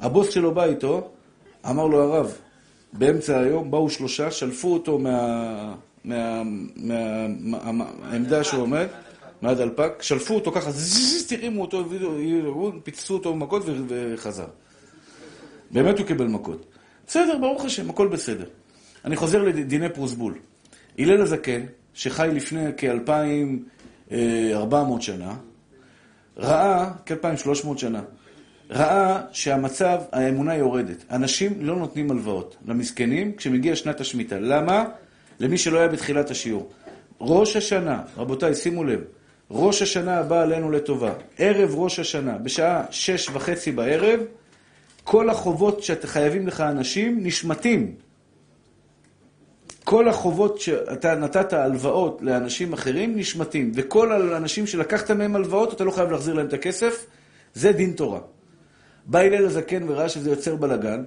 הבוס 0.00 0.28
שלו 0.28 0.54
בא 0.54 0.64
איתו, 0.64 1.08
אמר 1.70 1.86
לו 1.86 2.02
הרב, 2.02 2.32
באמצע 2.92 3.38
היום 3.38 3.70
באו 3.70 3.90
שלושה, 3.90 4.30
שלפו 4.30 4.72
אותו 4.72 4.98
מה... 4.98 5.74
מה... 6.04 6.42
מה... 6.76 7.26
מה... 7.40 7.72
מהעמדה 7.72 8.44
שהוא 8.44 8.62
עומד, 8.62 8.86
מהדלפק, 9.42 9.92
שלפו 10.00 10.34
אותו 10.34 10.52
ככה, 10.52 10.70
הרימו 11.30 11.60
אותו, 11.62 11.80
הביאו- 11.80 12.72
פיצצו 12.84 13.14
אותו 13.14 13.32
במכות 13.34 13.62
ו- 13.66 13.72
וחזר. 13.88 14.46
באמת 15.70 15.98
הוא 15.98 16.06
קיבל 16.06 16.26
מכות. 16.26 16.66
בסדר, 17.06 17.38
ברוך 17.40 17.64
השם, 17.64 17.90
הכל 17.90 18.08
בסדר. 18.08 18.44
אני 19.04 19.16
חוזר 19.16 19.42
לדיני 19.42 19.88
פרוסבול. 19.88 20.34
הלל 20.98 21.22
הזקן, 21.22 21.60
שחי 21.94 22.28
לפני 22.34 22.64
כ-2,400 22.76 24.14
שנה, 25.00 25.34
ראה, 26.36 26.90
כ-2,300 27.06 27.78
שנה, 27.78 28.02
ראה 28.70 29.22
שהמצב, 29.32 30.00
האמונה 30.12 30.54
יורדת. 30.56 31.04
אנשים 31.10 31.52
נותנים 31.60 32.10
הלוואות 32.10 32.56
למסכנים 32.66 33.32
כשמגיע 33.36 33.76
שנת 33.76 34.00
השמיטה. 34.00 34.38
למה? 34.38 34.84
למי 35.40 35.58
שלא 35.58 35.78
היה 35.78 35.88
בתחילת 35.88 36.30
השיעור. 36.30 36.70
ראש 37.20 37.56
השנה, 37.56 38.02
רבותיי, 38.16 38.54
שימו 38.54 38.84
לב, 38.84 39.00
ראש 39.50 39.82
השנה 39.82 40.18
הבא 40.18 40.42
עלינו 40.42 40.70
לטובה. 40.70 41.12
ערב 41.38 41.74
ראש 41.74 41.98
השנה, 41.98 42.38
בשעה 42.38 42.84
שש 42.90 43.28
וחצי 43.32 43.72
בערב, 43.72 44.20
כל 45.04 45.30
החובות 45.30 45.82
שאתם 45.82 46.06
חייבים 46.06 46.46
לך 46.46 46.60
אנשים 46.60 47.18
נשמטים. 47.22 47.94
כל 49.84 50.08
החובות 50.08 50.60
שאתה 50.60 51.14
נתת 51.14 51.52
הלוואות 51.52 52.18
לאנשים 52.22 52.72
אחרים 52.72 53.16
נשמטים, 53.16 53.72
וכל 53.74 54.32
האנשים 54.32 54.66
שלקחת 54.66 55.10
מהם 55.10 55.36
הלוואות, 55.36 55.72
אתה 55.74 55.84
לא 55.84 55.90
חייב 55.90 56.10
להחזיר 56.10 56.34
להם 56.34 56.46
את 56.46 56.52
הכסף, 56.52 57.06
זה 57.54 57.72
דין 57.72 57.92
תורה. 57.92 58.20
בא 59.06 59.18
הלל 59.18 59.46
הזקן 59.46 59.82
וראה 59.88 60.08
שזה 60.08 60.30
יוצר 60.30 60.56
בלאגן, 60.56 61.02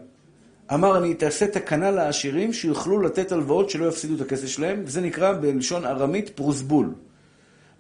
אמר, 0.73 0.97
אני 0.97 1.13
תעשה 1.13 1.47
תקנה 1.47 1.91
לעשירים 1.91 2.53
שיוכלו 2.53 3.01
לתת 3.01 3.32
הלוואות 3.32 3.69
שלא 3.69 3.86
יפסידו 3.86 4.15
את 4.15 4.21
הכסף 4.21 4.47
שלהם, 4.47 4.82
וזה 4.86 5.01
נקרא 5.01 5.34
בלשון 5.34 5.86
ארמית 5.86 6.29
פרוסבול. 6.29 6.93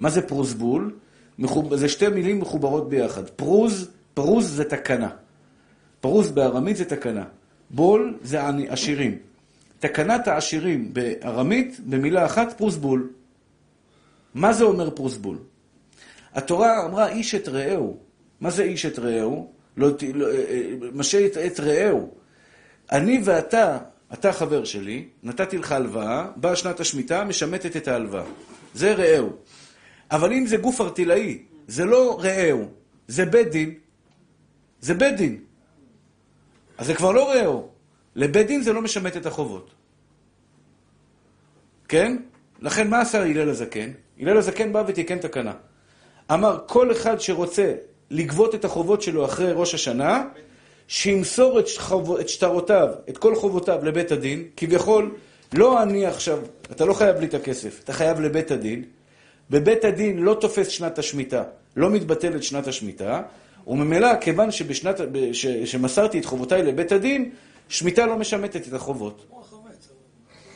מה 0.03 0.09
זה 0.09 0.21
פרוסבול? 0.21 0.93
מחוב... 1.39 1.75
זה 1.75 1.89
שתי 1.89 2.07
מילים 2.07 2.39
מחוברות 2.39 2.89
ביחד. 2.89 3.29
פרוז, 3.29 3.91
פרוז 4.13 4.55
זה 4.55 4.63
תקנה. 4.63 5.09
פרוז 6.01 6.31
בארמית 6.31 6.77
זה 6.77 6.85
תקנה. 6.85 7.23
בול 7.69 8.17
זה 8.21 8.39
עשירים. 8.69 9.17
תקנת 9.79 10.27
העשירים 10.27 10.93
בארמית, 10.93 11.79
במילה 11.85 12.25
אחת, 12.25 12.57
פרוסבול. 12.57 13.09
מה 14.33 14.53
זה 14.53 14.63
אומר 14.63 14.89
פרוסבול? 14.89 15.37
התורה 16.33 16.85
אמרה 16.85 17.07
איש 17.07 17.35
את 17.35 17.47
רעהו. 17.47 17.97
מה 18.41 18.49
זה 18.49 18.63
איש 18.63 18.85
את 18.85 18.99
רעהו? 18.99 19.51
לא, 19.77 19.89
לא, 20.13 20.27
אה, 20.27 20.33
אה, 20.33 20.71
משה 20.93 21.25
את, 21.25 21.37
את 21.37 21.59
רעהו. 21.59 22.13
אני 22.91 23.21
ואתה, 23.23 23.77
אתה 24.13 24.33
חבר 24.33 24.63
שלי, 24.63 25.05
נתתי 25.23 25.57
לך 25.57 25.71
הלוואה, 25.71 26.27
באה 26.35 26.55
שנת 26.55 26.79
השמיטה, 26.79 27.23
משמטת 27.23 27.77
את 27.77 27.87
ההלוואה. 27.87 28.23
זה 28.73 28.93
רעהו. 28.93 29.29
אבל 30.13 30.33
אם 30.33 30.45
זה 30.47 30.57
גוף 30.57 30.81
ארטילאי, 30.81 31.37
זה 31.67 31.85
לא 31.85 32.19
רעהו. 32.21 32.69
זה 33.07 33.25
בית 33.25 33.51
דין. 33.51 33.73
זה 34.81 34.93
בית 34.93 35.15
דין. 35.17 35.39
אז 36.77 36.87
זה 36.87 36.93
כבר 36.93 37.11
לא 37.11 37.29
רעהו. 37.29 37.67
לבית 38.15 38.47
דין 38.47 38.61
זה 38.61 38.73
לא 38.73 38.81
משמט 38.81 39.17
את 39.17 39.25
החובות. 39.25 39.71
כן? 41.87 42.17
לכן 42.61 42.89
מה 42.89 43.01
עשה 43.01 43.21
הלל 43.21 43.49
הזקן? 43.49 43.91
הלל 44.19 44.37
הזקן 44.37 44.73
בא 44.73 44.83
ותיקן 44.87 45.17
תקנה. 45.17 45.53
אמר, 46.31 46.59
כל 46.67 46.91
אחד 46.91 47.19
שרוצה 47.19 47.73
לגבות 48.09 48.55
את 48.55 48.65
החובות 48.65 49.01
שלו 49.01 49.25
אחרי 49.25 49.51
ראש 49.51 49.73
השנה, 49.73 50.27
שימסור 50.87 51.59
את, 51.59 51.65
חוב... 51.77 52.15
את 52.15 52.29
שטרותיו, 52.29 52.87
את 53.09 53.17
כל 53.17 53.35
חובותיו 53.35 53.79
לבית 53.85 54.11
הדין, 54.11 54.43
כביכול, 54.57 55.15
לא 55.53 55.83
אני 55.83 56.05
עכשיו, 56.05 56.39
אתה 56.71 56.85
לא 56.85 56.93
חייב 56.93 57.19
לי 57.19 57.25
את 57.25 57.33
הכסף, 57.33 57.79
אתה 57.83 57.93
חייב 57.93 58.19
לבית 58.19 58.51
הדין. 58.51 58.83
בבית 59.53 59.85
הדין 59.85 60.19
לא 60.19 60.37
תופס 60.41 60.67
שנת 60.67 60.99
השמיטה, 60.99 61.43
לא 61.75 61.89
מתבטלת 61.89 62.43
שנת 62.43 62.67
השמיטה, 62.67 63.21
וממילא, 63.67 64.15
כיוון 64.21 64.51
שבשנת, 64.51 64.99
ש, 65.33 65.45
שמסרתי 65.47 66.19
את 66.19 66.25
חובותיי 66.25 66.63
לבית 66.63 66.91
הדין, 66.91 67.31
שמיטה 67.69 68.05
לא 68.05 68.17
משמטת 68.17 68.67
את 68.67 68.73
החובות. 68.73 69.25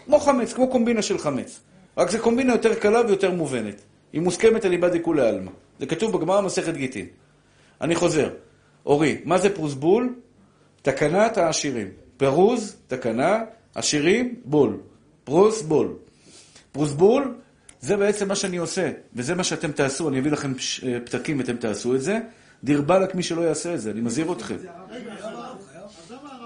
כמו 0.06 0.20
חמץ, 0.20 0.54
כמו 0.54 0.70
קומבינה 0.70 1.02
של 1.02 1.18
חמץ. 1.18 1.60
רק 1.98 2.10
זה 2.10 2.20
קומבינה 2.20 2.54
יותר 2.54 2.76
קלה 2.76 3.02
ויותר 3.08 3.32
מובנת. 3.32 3.82
היא 4.14 4.22
מוסכמת 4.22 4.66
על 4.66 4.72
איבד 4.72 4.98
דכולי 4.98 5.28
עלמא. 5.28 5.52
זה 5.80 5.86
כתוב 5.86 6.18
בגמרא 6.18 6.42
מסכת 6.42 6.74
גיטין. 6.74 7.06
אני 7.82 7.96
חוזר. 7.96 8.30
אורי, 8.86 9.18
מה 9.26 9.38
זה 9.38 9.56
פרוסבול? 9.56 10.16
תקנת 10.82 11.38
העשירים. 11.38 11.88
פירוז, 12.18 12.76
תקנה, 12.88 13.44
עשירים, 13.76 14.36
בול. 14.46 14.78
פרוס, 15.24 15.62
בול. 15.62 15.94
פרוסבול, 16.72 17.36
זה 17.82 17.98
בעצם 17.98 18.28
מה 18.28 18.36
שאני 18.36 18.58
עושה, 18.58 18.92
וזה 19.16 19.36
מה 19.36 19.44
שאתם 19.44 19.72
תעשו, 19.72 20.10
אני 20.10 20.20
אביא 20.20 20.32
לכם 20.32 20.54
אה, 20.84 20.98
פתקים 21.06 21.40
ואתם 21.40 21.56
תעשו 21.56 21.96
את 21.96 22.02
זה. 22.02 22.20
דיר 22.64 22.82
באלק 22.82 23.16
מי 23.16 23.24
שלא 23.24 23.42
יעשה 23.42 23.74
את 23.74 23.82
זה, 23.82 23.92
אני 23.92 24.02
מזהיר 24.02 24.32
אתכם. 24.32 24.56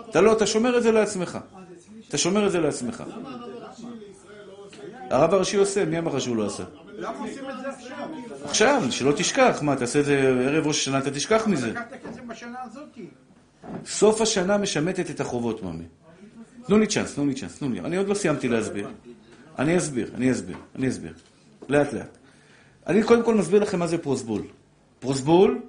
אתה 0.10 0.22
לא, 0.22 0.34
אתה 0.34 0.46
שומר 0.46 0.78
את 0.78 0.84
זה 0.84 0.92
לעצמך. 0.92 1.38
אתה 2.08 2.18
שומר 2.18 2.48
את 2.48 2.52
זה 2.52 2.60
לעצמך. 2.60 3.04
הרב 5.10 5.34
הראשי 5.34 5.58
עושה, 5.58 5.86
מי 5.86 6.00
אמר 6.00 6.16
לך 6.16 6.22
שהוא 6.22 6.36
לא 6.36 6.46
עשה? 6.46 6.64
למה 6.98 7.20
עושים 7.20 7.50
את 7.50 7.56
זה 7.62 7.70
עכשיו? 7.70 8.10
עכשיו, 8.44 8.84
שלא 8.90 9.12
תשכח, 9.12 9.60
מה, 9.62 9.76
תעשה 9.76 10.00
את 10.00 10.06
זה 10.06 10.20
ערב 10.48 10.68
ראש 10.68 10.80
השנה, 10.80 11.00
אתה 11.00 11.12
תשכח 11.12 11.48
מזה. 11.48 11.74
סוף 13.86 14.22
השנה 14.22 14.58
משמטת 14.58 15.10
את 15.10 15.20
החובות, 15.20 15.64
ממי. 15.64 15.84
תנו 16.68 16.78
לי 16.78 16.88
צ'אנס, 16.88 17.16
תנו 17.16 17.26
לי 17.26 17.34
צ'אנס, 17.34 17.60
תנו 17.60 17.70
לי. 17.70 17.80
אני 17.80 17.98
עוד 17.98 18.08
לא 18.08 18.14
סיימתי 18.14 18.48
להסביר. 18.48 18.88
אני 19.60 19.78
אסביר, 19.78 20.12
אני 20.16 20.32
אסביר, 20.32 20.58
אני 20.76 20.90
אסביר. 20.90 21.14
לאט 21.70 21.94
לאט. 21.94 22.18
אני 22.88 23.04
קודם 23.04 23.24
כל 23.24 23.36
מסביר 23.36 23.62
לכם 23.62 23.80
מה 23.80 23.88
זה 23.88 23.98
פרוסבול. 23.98 24.42
פרוסבול 25.00 25.62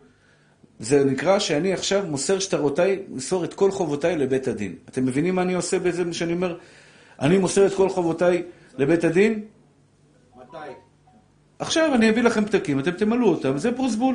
זה 0.79 1.05
נקרא 1.05 1.39
שאני 1.39 1.73
עכשיו 1.73 2.07
מוסר 2.07 2.39
שטרותיי, 2.39 3.03
מוסר 3.09 3.45
את 3.45 3.55
כל 3.55 3.71
חובותיי 3.71 4.17
לבית 4.17 4.49
הדין. 4.49 4.77
אתם 4.89 5.07
מבינים 5.07 5.35
מה 5.35 5.43
אני 5.43 5.55
עושה 5.55 5.79
בזה 5.79 6.13
שאני 6.13 6.33
אומר? 6.33 6.59
אני 7.21 7.39
מוסר 7.39 7.67
את 7.67 7.75
כל 7.75 7.89
חובותיי 7.89 8.43
לבית 8.79 9.05
הדין? 9.05 9.45
מתי? 10.37 10.57
עכשיו 11.59 11.95
אני 11.95 12.11
אביא 12.11 12.23
לכם 12.23 12.45
פתקים, 12.45 12.79
אתם 12.79 12.91
תמלאו 12.91 13.29
אותם, 13.29 13.59
זה 13.59 13.73
פרוסבול. 13.77 14.15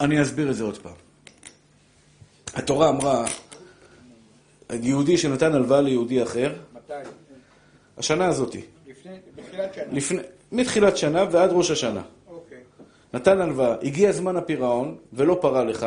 אני 0.00 0.22
אסביר 0.22 0.50
את 0.50 0.56
זה 0.56 0.64
עוד 0.64 0.78
פעם. 0.78 0.94
התורה 2.54 2.88
אמרה, 2.88 3.24
יהודי 4.82 5.18
שנתן 5.18 5.54
הלוואה 5.54 5.80
ליהודי 5.80 6.22
אחר, 6.22 6.52
מתי? 6.74 6.92
השנה 7.98 8.26
הזאתי, 8.26 8.60
לפני, 8.86 9.12
בתחילת 9.36 9.74
שנה. 9.74 9.84
לפני, 9.92 10.20
מתחילת 10.52 10.96
שנה 10.96 11.24
ועד 11.30 11.50
ראש 11.52 11.70
השנה. 11.70 12.02
אוקיי. 12.28 12.58
נתן 13.14 13.40
הלוואה, 13.40 13.74
הגיע 13.82 14.12
זמן 14.12 14.36
הפירעון 14.36 14.96
ולא 15.12 15.38
פרע 15.40 15.64
לך, 15.64 15.86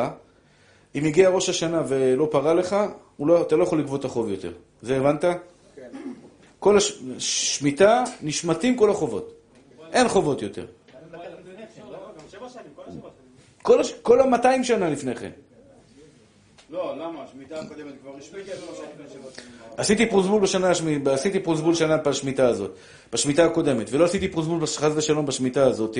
אם 0.94 1.04
הגיע 1.04 1.28
ראש 1.28 1.48
השנה 1.48 1.82
ולא 1.88 2.28
פרע 2.30 2.54
לך, 2.54 2.76
לא, 3.20 3.42
אתה 3.42 3.56
לא 3.56 3.62
יכול 3.62 3.78
לגבות 3.78 4.00
את 4.00 4.04
החוב 4.04 4.28
יותר. 4.28 4.52
זה 4.82 4.96
הבנת? 4.96 5.24
כן. 5.24 5.88
כל 6.58 6.76
השמיטה, 6.76 8.04
נשמטים 8.22 8.76
כל 8.76 8.90
החובות. 8.90 9.32
אין 9.92 10.08
חובות 10.08 10.42
יותר. 10.42 10.66
כל, 13.62 13.80
הש... 13.80 13.92
כל 14.02 14.20
ה-200 14.20 14.62
שנה 14.62 14.90
לפני 14.90 15.14
כן. 15.14 15.30
לא, 16.74 16.96
למה? 16.98 17.22
השמיטה 17.22 17.60
הקודמת 17.60 17.92
כבר 18.02 18.10
השמיטה 18.18 18.52
את 18.52 18.58
מה 18.70 18.76
שלפני 18.76 19.04
שבע 19.12 19.30
שנים. 19.36 19.48
עשיתי 19.76 20.06
פרוסבול 20.06 20.40
בשנה, 20.42 20.70
השמי- 20.70 20.98
עשיתי 21.12 21.40
פרוסבול 21.40 21.74
שנה 21.74 21.96
בשמיטה 21.96 22.48
הזאת, 22.48 22.70
בשמיטה 23.12 23.44
הקודמת, 23.44 23.86
ולא 23.90 24.04
עשיתי 24.04 24.28
פרוסבול 24.28 24.60
בש- 24.60 24.78
חס 24.78 24.92
ושלום 24.96 25.26
בשמיטה 25.26 25.66
הזאת. 25.66 25.98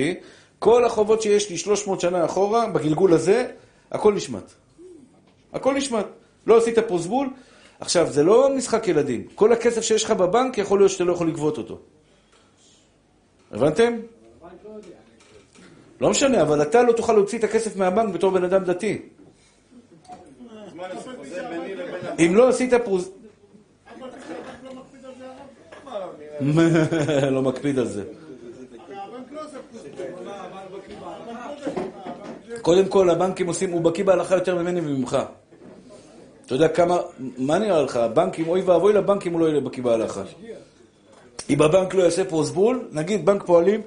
כל 0.59 0.85
החובות 0.85 1.21
שיש 1.21 1.49
לי 1.49 1.57
300 1.57 2.01
שנה 2.01 2.25
אחורה, 2.25 2.67
בגלגול 2.67 3.13
הזה, 3.13 3.47
הכל 3.91 4.13
נשמט. 4.13 4.51
הכל 5.53 5.73
נשמט. 5.73 6.05
לא 6.47 6.57
עשית 6.57 6.79
פרוסבול. 6.79 7.29
עכשיו, 7.79 8.11
זה 8.11 8.23
לא 8.23 8.49
משחק 8.57 8.87
ילדים. 8.87 9.27
כל 9.35 9.53
הכסף 9.53 9.81
שיש 9.81 10.03
לך 10.03 10.11
בבנק, 10.11 10.57
יכול 10.57 10.79
להיות 10.79 10.91
שאתה 10.91 11.03
לא 11.03 11.13
יכול 11.13 11.27
לגבות 11.27 11.57
אותו. 11.57 11.79
הבנתם? 13.51 13.93
לא 16.01 16.09
משנה, 16.09 16.41
אבל 16.41 16.61
אתה 16.61 16.83
לא 16.83 16.93
תוכל 16.93 17.13
להוציא 17.13 17.39
את 17.39 17.43
הכסף 17.43 17.75
מהבנק 17.75 18.13
בתור 18.13 18.31
בן 18.31 18.43
אדם 18.43 18.63
דתי. 18.63 19.01
אז 20.09 20.17
מה 20.39 20.51
אני 20.51 20.61
עושה? 20.61 20.64
זה 20.64 20.64
ביני 20.64 20.64
לבין... 20.64 20.64
ה- 20.64 20.64
אם 22.19 22.35
לא 22.35 22.49
עשית 22.49 22.73
פרוס... 22.73 23.09
לא 27.31 27.41
מקפיד 27.41 27.79
על 27.79 27.87
זה. 27.95 28.03
קודם 32.61 32.87
כל, 32.87 33.09
הבנקים 33.09 33.47
עושים, 33.47 33.71
הוא 33.71 33.81
בקיא 33.81 34.03
בהלכה 34.03 34.35
יותר 34.35 34.55
ממני 34.55 34.79
וממך. 34.81 35.17
אתה 36.45 36.55
יודע 36.55 36.67
כמה, 36.67 36.97
מה 37.37 37.59
נראה 37.59 37.81
לך? 37.81 37.95
הבנקים, 37.95 38.47
אוי 38.47 38.61
ואבוי 38.61 38.93
לבנקים 38.93 39.33
הוא 39.33 39.41
לא 39.41 39.45
יהיה 39.45 39.61
בקיא 39.61 39.83
בהלכה. 39.83 40.23
אם 41.49 41.61
הבנק 41.61 41.93
לא 41.93 42.03
יעשה 42.03 42.25
פרוסבול, 42.25 42.87
נגיד 42.91 43.25
בנק 43.25 43.43
פועלים, 43.43 43.81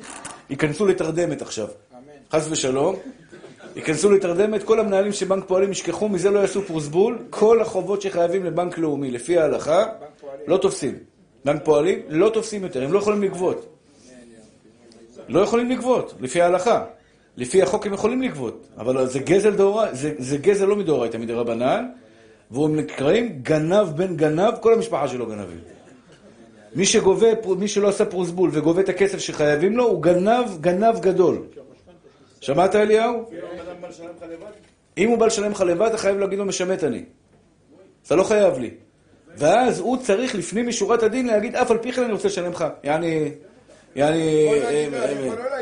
ייכנסו 0.51 0.87
לתרדמת 0.87 1.43
עכשיו. 1.43 1.69
חס 2.33 2.47
ושלום. 2.51 2.97
ייכנסו 3.79 4.11
לתרדמת, 4.11 4.63
כל 4.63 4.81
המנהלים 4.81 5.13
של 5.13 5.27
בנק 5.27 5.45
פועלים 5.45 5.71
ישכחו, 5.71 6.09
מזה 6.09 6.31
לא 6.31 6.39
יעשו 6.39 6.63
פרוסבול, 6.63 7.19
כל 7.31 7.61
החובות 7.61 8.03
שחייבים 8.03 8.45
לבנק 8.45 8.79
לאומי, 8.79 9.11
לפי 9.11 9.39
ההלכה, 9.39 9.85
לא 10.47 10.57
תופסים. 10.57 10.95
בנק 11.45 11.65
פועלים 11.65 11.99
לא 12.09 12.31
תופסים 12.31 12.63
יותר, 12.63 12.85
הם 12.85 12.93
לא 12.93 12.99
יכולים 12.99 13.23
לגבות. 13.23 13.67
לא 15.29 15.41
יכולים 15.41 15.71
לגבות, 15.71 16.15
לפי 16.21 16.43
ההלכה. 16.43 16.85
לפי 17.37 17.63
החוק 17.63 17.87
הם 17.87 17.93
יכולים 17.93 18.23
לגבות, 18.23 18.69
אבל 18.79 19.07
זה 19.07 19.19
גזל 19.19 19.57
דאורייתא, 19.57 19.95
זה, 19.95 20.13
זה 20.19 20.37
גזל 20.37 20.65
לא 20.65 20.77
מדאורייתא, 20.77 21.17
מדרבנן, 21.17 21.85
והם 22.51 22.77
נקראים 22.77 23.39
גנב 23.43 23.87
בן 23.97 24.17
גנב, 24.17 24.55
כל 24.61 24.75
המשפחה 24.75 25.09
שלו 25.09 25.27
גנבים. 25.27 25.59
מי 26.75 26.87
שגובה, 26.87 27.27
מי 27.59 27.69
שלא 27.69 27.89
עשה 27.89 28.05
פרוסבול 28.05 28.51
וגובה 28.53 28.81
את 28.81 28.89
הכסף 28.89 29.19
שחייבים 29.19 29.77
לו, 29.77 29.85
הוא 29.85 30.03
גנב, 30.03 30.61
גנב 30.61 31.01
גדול. 31.01 31.39
שמעת 32.41 32.75
אליהו? 32.75 33.31
אם 34.99 35.09
הוא 35.09 35.19
בא 35.19 35.27
לשלם 35.27 35.51
לך 35.51 35.61
לבד, 35.61 35.87
אתה 35.87 35.99
חייב 35.99 36.19
להגיד 36.19 36.39
לו 36.39 36.45
משמט 36.45 36.85
אני. 36.85 37.05
אתה 38.07 38.17
לא 38.17 38.23
חייב 38.23 38.59
לי. 38.59 38.71
ואז 39.37 39.81
הוא 39.81 39.97
צריך 39.97 40.35
לפנים 40.35 40.69
משורת 40.69 41.03
הדין 41.03 41.27
להגיד, 41.27 41.57
אף 41.57 41.71
על 41.71 41.79
פי 41.79 41.93
כן 41.93 42.03
אני 42.03 42.13
רוצה 42.13 42.29
לשלם 42.29 42.53
לך. 42.53 42.65
יעני... 42.85 43.33
יעני... 43.97 44.49
לא. 44.91 44.99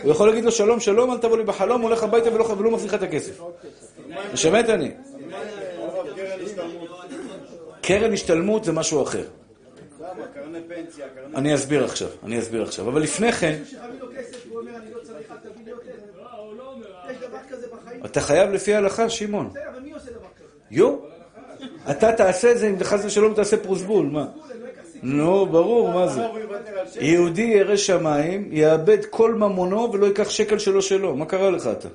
הוא 0.02 0.10
יכול 0.10 0.28
להגיד 0.28 0.44
לו 0.44 0.52
שלום, 0.52 0.80
שלום, 0.80 1.12
אל 1.12 1.18
תבוא 1.18 1.36
לי 1.36 1.44
בחלום, 1.44 1.82
הולך 1.82 2.02
הביתה 2.02 2.34
ולא 2.34 2.70
מחזיר 2.70 2.88
לך 2.88 2.94
את 2.94 3.02
הכסף. 3.02 3.40
משמט 4.32 4.68
אני. 4.68 4.90
קרן 7.82 8.12
השתלמות. 8.12 8.64
זה 8.64 8.72
משהו 8.72 9.02
אחר. 9.02 9.24
אני 11.34 11.54
אסביר 11.54 11.84
עכשיו, 11.84 12.08
אני 12.24 12.38
אסביר 12.38 12.62
עכשיו. 12.62 12.88
אבל 12.88 13.02
לפני 13.02 13.32
כן, 13.32 13.62
שחייבים 13.64 14.00
לו 14.00 14.06
כסף, 14.16 14.46
הוא 14.48 14.60
אומר, 14.60 14.76
אני 14.76 14.94
לא 14.94 15.00
צריך, 15.02 15.30
אל 15.30 15.36
תביא 15.36 15.64
לי 15.64 15.70
יותר. 15.70 15.90
לא, 16.16 16.30
הוא 16.38 16.56
לא 16.56 16.72
אומר. 16.72 16.86
יש 17.10 17.16
דבר 17.16 17.38
כזה 17.50 17.66
בחיים? 17.66 17.95
אתה 18.06 18.20
חייב 18.20 18.50
לפי 18.50 18.74
ההלכה, 18.74 19.10
שמעון. 19.10 19.48
בסדר, 19.48 19.62
אבל 19.72 19.80
מי 19.80 19.92
עושה 19.92 20.10
דבר 20.10 20.26
כזה? 20.36 20.46
יו, 20.70 20.96
אתה 21.90 22.12
תעשה 22.12 22.52
את 22.52 22.58
זה 22.58 22.68
אם 22.68 22.84
חס 22.84 23.04
ושלום 23.04 23.34
תעשה 23.34 23.56
פרוסבול, 23.56 24.06
מה? 24.06 24.26
נו, 25.02 25.46
ברור, 25.46 25.92
מה 25.92 26.08
זה? 26.08 26.22
יהודי 27.00 27.42
ירא 27.42 27.76
שמיים, 27.76 28.48
יאבד 28.52 29.04
כל 29.04 29.34
ממונו 29.34 29.92
ולא 29.92 30.06
ייקח 30.06 30.30
שקל 30.30 30.58
שלו 30.58 30.82
שלו. 30.82 31.16
מה 31.16 31.26
קרה 31.26 31.50
לך 31.50 31.66
אתה? 31.66 31.88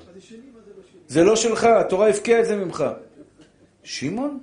זה 1.08 1.24
לא 1.24 1.36
שלך, 1.36 1.64
התורה 1.64 2.08
הפקיעה 2.08 2.40
את 2.40 2.46
זה 2.46 2.56
ממך. 2.56 2.84
שמעון? 3.84 4.38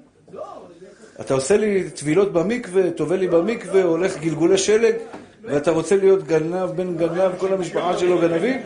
אתה 1.22 1.34
עושה 1.34 1.57
לי 1.57 1.89
טבילות 1.89 2.34
במקווה, 2.34 2.91
טובל 2.91 3.15
לי 3.15 3.28
במקווה, 3.28 3.84
הולך 3.84 4.17
גלגולי 4.17 4.57
שלג, 4.57 4.95
ואתה 5.43 5.72
רוצה 5.72 5.95
להיות 5.95 6.24
גנב 6.24 6.70
בן 6.76 6.97
גנב, 6.97 7.32
כל 7.38 7.53
המשפחה 7.53 7.97
שלו 7.97 8.20
גנבים? 8.20 8.61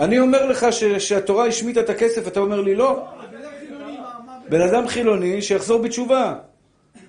אני 0.00 0.18
אומר 0.18 0.46
לך 0.46 0.66
ש- 0.70 0.84
שהתורה 0.84 1.46
השמיטה 1.46 1.80
את 1.80 1.90
הכסף, 1.90 2.28
אתה 2.28 2.40
אומר 2.40 2.60
לי 2.60 2.74
לא? 2.74 3.04
בן 4.48 4.60
אדם 4.60 4.88
חילוני 4.88 5.42
שיחזור 5.42 5.82
בתשובה. 5.82 6.34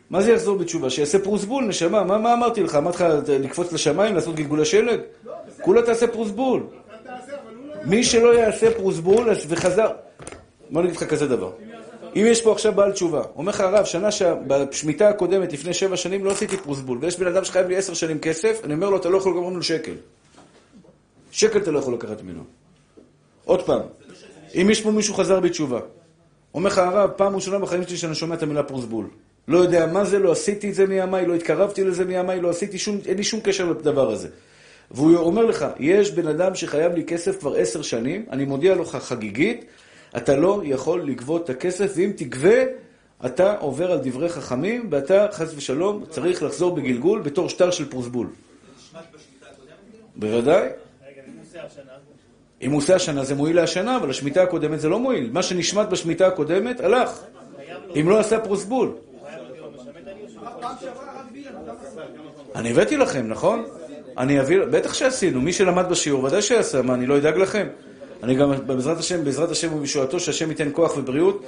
מה 0.09 0.21
זה 0.21 0.31
יחזור 0.31 0.57
בתשובה? 0.57 0.89
שיעשה 0.89 1.19
פרוסבול, 1.19 1.63
נשמה. 1.63 2.03
מה, 2.03 2.17
מה 2.17 2.33
אמרתי 2.33 2.63
לך? 2.63 2.75
אמרתי 2.75 2.97
לך 3.03 3.29
לקפוץ 3.29 3.73
לשמיים, 3.73 4.15
לעשות 4.15 4.35
גלגולי 4.35 4.65
שלג? 4.65 4.99
כולה 5.61 5.81
תעשה 5.81 6.07
פרוסבול. 6.07 6.63
לא 7.05 7.13
מי 7.85 8.03
שלא 8.03 8.35
יעשה 8.35 8.71
פרוסבול 8.71 9.29
וחזר... 9.47 9.87
בוא 10.69 10.81
נגיד 10.81 10.95
לך 10.95 11.03
כזה 11.03 11.27
דבר. 11.27 11.51
אם 12.15 12.25
יש 12.27 12.41
פה 12.41 12.51
עכשיו 12.51 12.73
בעל 12.73 12.91
תשובה, 12.91 13.21
אומר 13.35 13.49
לך 13.49 13.61
הרב, 13.61 13.85
שנה 13.85 14.11
שה... 14.11 14.35
בשמיטה 14.47 15.09
הקודמת, 15.09 15.53
לפני 15.53 15.73
שבע 15.73 15.97
שנים, 15.97 16.25
לא 16.25 16.31
עשיתי 16.31 16.57
פרוסבול, 16.57 16.97
ויש 17.01 17.19
בן 17.19 17.27
אדם 17.27 17.43
שחייב 17.43 17.67
לי 17.67 17.75
עשר 17.75 17.93
שנים 17.93 18.19
כסף, 18.19 18.61
אני 18.63 18.73
אומר 18.73 18.89
לו, 18.89 18.97
אתה 18.97 19.09
לא 19.09 19.17
יכול 19.17 19.31
לגמור 19.31 19.49
ממנו 19.49 19.63
שקל. 19.63 19.93
שקל 21.31 21.59
אתה 21.59 21.71
לא 21.71 21.79
יכול 21.79 21.93
לקחת 21.93 22.21
ממנו. 22.21 22.43
עוד 23.45 23.61
פעם, 23.65 23.81
אם 24.55 24.67
יש 24.69 24.81
פה 24.81 24.91
מישהו 24.91 25.13
חזר 25.13 25.39
בתשובה, 25.39 25.79
אומר 26.53 26.69
לך 26.69 26.77
הרב, 26.77 27.09
פעם 27.09 27.35
ראשונה 27.35 27.59
בחיים 27.59 27.83
שלי 27.83 27.97
שאני 27.97 28.15
שומע 28.15 28.35
את 28.35 28.43
המילה 28.43 28.63
פרוסבול. 28.63 29.07
לא 29.47 29.57
יודע 29.57 29.85
מה 29.85 30.05
זה, 30.05 30.19
לא 30.19 30.31
עשיתי 30.31 30.69
את 30.69 30.75
זה 30.75 30.85
מימיי, 30.85 31.25
לא 31.25 31.35
התקרבתי 31.35 31.83
לזה 31.83 32.05
מימיי, 32.05 32.41
לא 32.41 32.49
עשיתי 32.49 32.77
שום, 32.77 32.99
אין 33.05 33.17
לי 33.17 33.23
שום 33.23 33.39
קשר 33.43 33.69
לדבר 33.69 34.11
הזה. 34.11 34.27
והוא 34.91 35.17
אומר 35.17 35.45
לך, 35.45 35.65
יש 35.79 36.11
בן 36.11 36.27
אדם 36.27 36.55
שחייב 36.55 36.93
לי 36.93 37.03
כסף 37.05 37.39
כבר 37.39 37.55
עשר 37.55 37.81
שנים, 37.81 38.25
אני 38.31 38.45
מודיע 38.45 38.75
לך 38.75 38.95
חגיגית, 38.95 39.65
אתה 40.17 40.35
לא 40.35 40.61
יכול 40.63 41.01
לגבות 41.01 41.43
את 41.43 41.49
הכסף, 41.49 41.93
ואם 41.95 42.11
תגבה, 42.15 42.63
אתה 43.25 43.57
עובר 43.59 43.91
על 43.91 43.99
דברי 44.03 44.29
חכמים, 44.29 44.87
ואתה, 44.91 45.27
חס 45.31 45.53
ושלום, 45.55 46.05
צריך 46.09 46.43
לחזור 46.43 46.75
בגלגול 46.75 47.21
בתור 47.21 47.49
שטר 47.49 47.71
של 47.71 47.89
פרוסבול. 47.89 48.27
בוודאי. 50.15 50.69
אם 52.63 52.71
הוא 52.71 52.77
עושה 52.77 52.95
השנה 52.95 53.23
זה 53.23 53.35
מועיל 53.35 53.55
להשנה, 53.55 53.97
אבל 53.97 54.09
השמיטה 54.09 54.43
הקודמת 54.43 54.79
זה 54.79 54.89
לא 54.89 54.99
מועיל. 54.99 55.29
מה 55.31 55.43
שנשמט 55.43 55.87
בשמיטה 55.87 56.27
הקודמת, 56.27 56.79
הלך. 56.79 57.19
אם 57.99 58.09
לא 58.09 58.19
עשה 58.19 58.39
פרוסבול. 58.39 58.91
אני 62.55 62.71
הבאתי 62.71 62.97
לכם, 62.97 63.27
נכון? 63.27 63.65
אני 64.17 64.39
אביא, 64.39 64.59
בטח 64.71 64.93
שעשינו, 64.93 65.41
מי 65.41 65.53
שלמד 65.53 65.89
בשיעור 65.89 66.23
ודאי 66.23 66.41
שעשה, 66.41 66.81
מה, 66.81 66.93
אני 66.93 67.05
לא 67.05 67.17
אדאג 67.17 67.37
לכם? 67.37 67.67
אני 68.23 68.35
גם, 68.35 68.51
בעזרת 68.65 68.97
השם, 68.97 69.23
בעזרת 69.23 69.51
השם 69.51 69.73
ובישועתו, 69.73 70.19
שהשם 70.19 70.49
ייתן 70.49 70.69
כוח 70.73 70.97
ובריאות, 70.97 71.43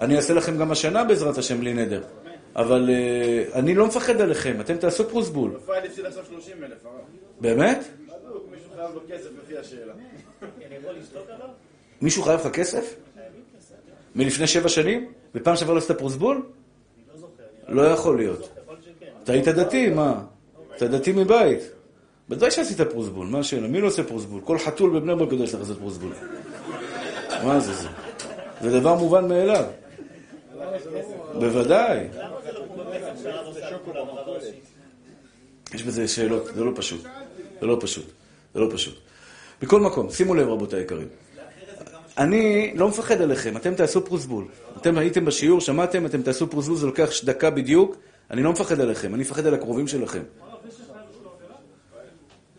אני 0.00 0.16
אעשה 0.16 0.34
לכם 0.34 0.58
גם 0.58 0.70
השנה 0.70 1.04
בעזרת 1.04 1.38
השם 1.38 1.60
בלי 1.60 1.74
נדר. 1.74 2.02
אבל 2.56 2.90
אה, 2.90 3.58
אני 3.58 3.74
לא 3.74 3.86
מפחד 3.86 4.20
עליכם, 4.20 4.60
אתם 4.60 4.76
תעשו 4.76 5.08
פרוסבול. 5.08 5.50
רפאל 5.56 5.86
הפסיד 5.86 6.06
עכשיו 6.06 6.24
30 6.30 6.64
אלף, 6.64 6.72
הרב. 6.84 6.94
באמת? 7.40 7.84
מישהו 12.02 12.22
חייב 12.22 12.40
לך 12.40 12.46
כסף? 12.46 12.94
מלפני 14.14 14.46
שבע 14.46 14.68
שנים? 14.68 15.12
ופעם 15.34 15.56
שעברה 15.56 15.74
לא 15.74 15.78
עשית 15.78 15.98
פרוסבול? 15.98 16.42
לא 17.68 17.82
יכול 17.82 18.16
להיות. 18.16 18.48
אתה 19.22 19.32
היית 19.32 19.48
דתי, 19.48 19.90
מה? 19.90 20.22
אתה 20.76 20.88
דתי 20.88 21.12
מבית. 21.12 21.58
בוודאי 22.28 22.50
שעשית 22.50 22.80
פרוסבול, 22.80 23.26
מה 23.26 23.38
השאלה? 23.38 23.68
מי 23.68 23.80
לא 23.80 23.86
עושה 23.86 24.04
פרוסבול? 24.04 24.40
כל 24.44 24.58
חתול 24.58 24.90
בבני 24.90 25.14
ברק 25.14 25.32
יודע 25.32 25.46
שצריך 25.46 25.62
לעשות 25.62 25.78
פרוסבול. 25.78 26.12
מה 27.44 27.60
זה 27.60 27.72
זה? 27.72 27.88
זה 28.60 28.80
דבר 28.80 28.94
מובן 28.94 29.28
מאליו. 29.28 29.64
בוודאי. 31.34 32.08
יש 35.74 35.82
בזה 35.82 36.08
שאלות, 36.08 36.44
זה 36.54 36.64
לא 36.64 36.72
פשוט. 36.74 37.02
זה 37.60 37.66
לא 37.66 37.78
פשוט. 37.80 38.06
זה 38.54 38.60
לא 38.60 38.68
פשוט. 38.72 39.05
מכל 39.62 39.80
מקום, 39.80 40.10
שימו 40.10 40.34
לב 40.34 40.48
רבותיי 40.48 40.78
היקרים. 40.78 41.08
אני 42.18 42.72
לא 42.74 42.88
מפחד 42.88 43.20
עליכם, 43.20 43.56
אתם 43.56 43.74
תעשו 43.74 44.04
פרוסבול. 44.04 44.44
אתם 44.76 44.98
הייתם 44.98 45.24
בשיעור, 45.24 45.60
שמעתם, 45.60 46.06
אתם 46.06 46.22
תעשו 46.22 46.50
פרוסבול, 46.50 46.76
זה 46.76 46.86
לוקח 46.86 47.10
דקה 47.24 47.50
בדיוק. 47.50 47.96
אני 48.30 48.42
לא 48.42 48.52
מפחד 48.52 48.80
עליכם, 48.80 49.14
אני 49.14 49.22
מפחד 49.22 49.46
על 49.46 49.54
הקרובים 49.54 49.88
שלכם. 49.88 50.22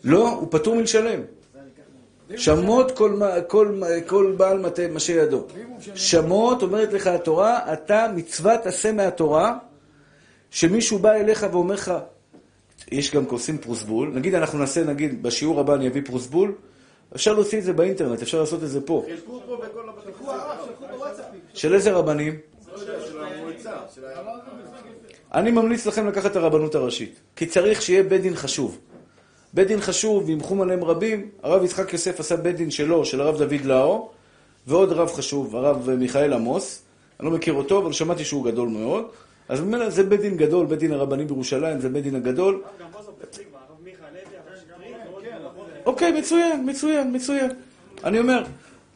לא, 0.04 0.28
הוא 0.28 0.48
פטור 0.50 0.74
מלשלם. 0.74 1.20
שמות 2.36 2.90
כל, 2.90 3.20
כל, 3.46 3.80
כל 4.06 4.34
בעל 4.36 4.58
מטה 4.58 4.82
משה 4.88 5.12
ידו. 5.12 5.46
שמות, 5.94 6.62
אומרת 6.62 6.92
לך 6.92 7.06
התורה, 7.06 7.72
אתה 7.72 8.06
מצוות 8.16 8.66
עשה 8.66 8.92
מהתורה, 8.92 9.58
שמישהו 10.50 10.98
בא 10.98 11.12
אליך 11.12 11.46
ואומר 11.52 11.74
לך, 11.74 11.92
יש 12.92 13.14
גם 13.14 13.24
עושים 13.24 13.58
פרוסבול, 13.58 14.12
נגיד 14.14 14.34
אנחנו 14.34 14.58
נעשה, 14.58 14.84
נגיד, 14.84 15.22
בשיעור 15.22 15.60
הבא 15.60 15.74
אני 15.74 15.88
אביא 15.88 16.02
פרוסבול, 16.04 16.54
אפשר 17.14 17.32
להוציא 17.32 17.58
את 17.58 17.64
זה 17.64 17.72
באינטרנט, 17.72 18.22
אפשר 18.22 18.40
לעשות 18.40 18.62
את 18.62 18.68
זה 18.68 18.80
פה. 18.80 19.02
חילקו 19.06 19.40
פה 19.46 19.56
בכל 19.56 19.88
הבתי 19.88 20.06
שלחו 20.06 20.30
הרב, 20.30 20.58
שלחו 20.66 20.92
בוואטסאפים. 20.92 21.40
של 21.54 21.74
איזה 21.74 21.92
רבנים? 21.92 22.34
אני 25.34 25.50
ממליץ 25.50 25.86
לכם 25.86 26.06
לקחת 26.06 26.30
את 26.30 26.36
הרבנות 26.36 26.74
הראשית, 26.74 27.20
כי 27.36 27.46
צריך 27.46 27.82
שיהיה 27.82 28.02
בית 28.02 28.22
דין 28.22 28.34
חשוב. 28.34 28.78
בית 29.54 29.68
דין 29.68 29.80
חשוב, 29.80 30.24
וימחום 30.26 30.60
עליהם 30.60 30.84
רבים, 30.84 31.30
הרב 31.42 31.64
יצחק 31.64 31.92
יוסף 31.92 32.20
עשה 32.20 32.36
בית 32.36 32.56
דין 32.56 32.70
שלו, 32.70 33.04
של 33.04 33.20
הרב 33.20 33.38
דוד 33.38 33.64
לאו, 33.64 34.10
ועוד 34.66 34.92
רב 34.92 35.08
חשוב, 35.12 35.56
הרב 35.56 35.90
מיכאל 35.90 36.32
עמוס, 36.32 36.82
אני 37.20 37.26
לא 37.30 37.36
מכיר 37.36 37.54
אותו, 37.54 37.78
אבל 37.78 37.92
שמעתי 37.92 38.24
שהוא 38.24 38.44
גדול 38.44 38.68
מאוד, 38.68 39.04
אז 39.48 39.60
ממילא 39.60 39.90
זה 39.90 40.02
בית 40.02 40.20
דין 40.20 40.36
גדול, 40.36 40.66
בית 40.66 40.78
דין 40.78 40.92
הרבני 40.92 41.24
בירושלים, 41.24 41.80
זה 41.80 41.88
בית 41.88 42.04
דין 42.04 42.14
הגדול. 42.14 42.62
אוקיי, 45.88 46.12
מצוין, 46.12 46.70
מצוין, 46.70 47.16
מצוין. 47.16 47.50
אני 48.04 48.18
אומר, 48.18 48.44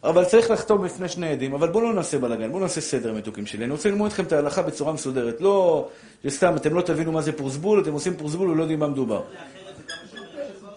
אבל 0.05 0.25
צריך 0.25 0.51
לחתום 0.51 0.85
בפני 0.85 1.09
שני 1.09 1.29
עדים, 1.29 1.55
אבל 1.55 1.69
בואו 1.69 1.85
לא 1.85 1.95
נעשה 1.95 2.19
בלאגן, 2.19 2.51
בואו 2.51 2.63
נעשה 2.63 2.81
סדר, 2.81 3.13
מתוקים 3.13 3.47
שלי. 3.47 3.65
אני 3.65 3.73
רוצה 3.73 3.89
ללמוד 3.89 4.07
אתכם 4.07 4.25
את 4.25 4.33
ההלכה 4.33 4.63
בצורה 4.63 4.93
מסודרת. 4.93 5.41
לא, 5.41 5.89
שסתם, 6.27 6.57
אתם 6.57 6.75
לא 6.75 6.83
תבינו 6.83 7.13
מה 7.13 7.23
זה 7.23 7.33
פרוסבול, 7.33 7.83
אתם 7.83 7.93
עושים 7.93 8.17
פרוסבול 8.17 8.51
ולא 8.51 8.63
יודעים 8.63 8.79
מה 8.79 8.89
מדובר. 8.89 9.23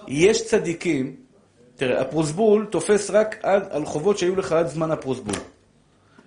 יש 0.08 0.46
צדיקים, 0.46 1.16
תראה, 1.76 2.02
הפרוסבול 2.02 2.66
תופס 2.70 3.10
רק 3.10 3.36
עד, 3.44 3.68
על 3.70 3.86
חובות 3.86 4.18
שהיו 4.18 4.36
לך 4.36 4.52
עד 4.52 4.68
זמן 4.68 4.92
הפרוסבול. 4.92 5.36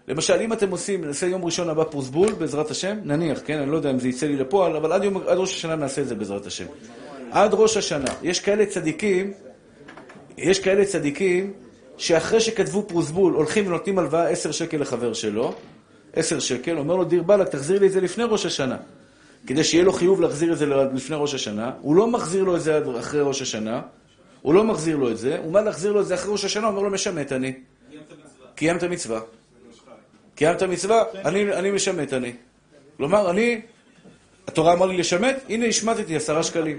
למשל, 0.08 0.40
אם 0.40 0.52
אתם 0.52 0.70
עושים, 0.70 1.04
נעשה 1.04 1.26
יום 1.26 1.44
ראשון 1.44 1.68
הבא 1.68 1.84
פרוסבול, 1.84 2.32
בעזרת 2.32 2.70
השם, 2.70 2.98
נניח, 3.04 3.40
כן, 3.44 3.58
אני 3.58 3.70
לא 3.70 3.76
יודע 3.76 3.90
אם 3.90 3.98
זה 3.98 4.08
יצא 4.08 4.26
לי 4.26 4.36
לפועל, 4.36 4.76
אבל 4.76 4.92
עד, 4.92 5.04
יום, 5.04 5.16
עד 5.16 5.38
ראש 5.38 5.56
השנה 5.56 5.76
נעשה 5.76 6.02
את 6.02 6.08
זה 6.08 6.14
בעזרת 6.14 6.46
השם. 6.46 6.66
עד 7.30 7.50
ראש 7.54 7.76
השנה. 7.76 8.10
יש 8.22 8.40
כאלה 8.40 8.66
צדיקים, 8.66 9.32
יש 10.38 10.60
כאלה 10.60 10.84
צדיקים, 10.84 11.52
שאחרי 11.96 12.40
שכתבו 12.40 12.82
פרוסבול, 12.88 13.32
הולכים 13.32 13.66
ונותנים 13.66 13.98
הלוואה 13.98 14.28
עשר 14.28 14.50
שקל 14.52 14.76
לחבר 14.76 15.12
שלו, 15.12 15.54
עשר 16.12 16.40
שקל, 16.40 16.78
אומר 16.78 16.96
לו, 16.96 17.04
דיר 17.04 17.22
באלק, 17.22 17.48
תחזיר 17.48 17.80
לי 17.80 17.86
את 17.86 17.92
זה 17.92 18.00
לפני 18.00 18.24
ראש 18.24 18.46
השנה. 18.46 18.76
כדי 19.46 19.64
שיהיה 19.64 19.84
לו 19.84 19.92
חיוב 19.92 20.20
להחזיר 20.20 20.52
את 20.52 20.58
זה 20.58 20.66
לפני 20.66 21.16
ראש 21.16 21.34
השנה. 21.34 21.72
הוא 21.80 21.96
לא 21.96 22.10
מחזיר 22.10 22.44
לו 22.44 22.56
את 22.56 22.60
זה 22.60 22.80
אחרי 22.98 23.20
ראש 23.20 23.42
השנה, 23.42 23.82
הוא 24.42 24.54
לא 24.54 24.64
מחזיר 24.64 24.96
לו 24.96 25.10
את 25.10 25.18
זה, 25.18 25.38
הוא 25.38 25.52
בא 25.52 25.60
להחזיר 25.60 25.92
לו 25.92 26.00
את 26.00 26.06
זה 26.06 26.14
אחרי 26.14 26.32
ראש 26.32 26.44
השנה, 26.44 26.66
אומר 26.66 26.80
לו, 26.80 26.90
משמט 26.90 27.32
אני. 27.32 27.52
קיימת 28.54 28.84
מצווה. 28.84 29.20
קיימת 30.34 30.62
מצווה, 30.62 31.04
אני, 31.14 31.52
אני 31.52 31.70
משמט 31.70 32.12
אני. 32.12 32.32
כלומר, 32.96 33.30
אני, 33.30 33.60
התורה 34.46 34.72
אמרה 34.72 34.86
לי 34.86 34.96
לשמט, 34.96 35.36
הנה 35.48 35.66
השמטתי 35.66 36.16
עשרה 36.16 36.42
שקלים. 36.42 36.78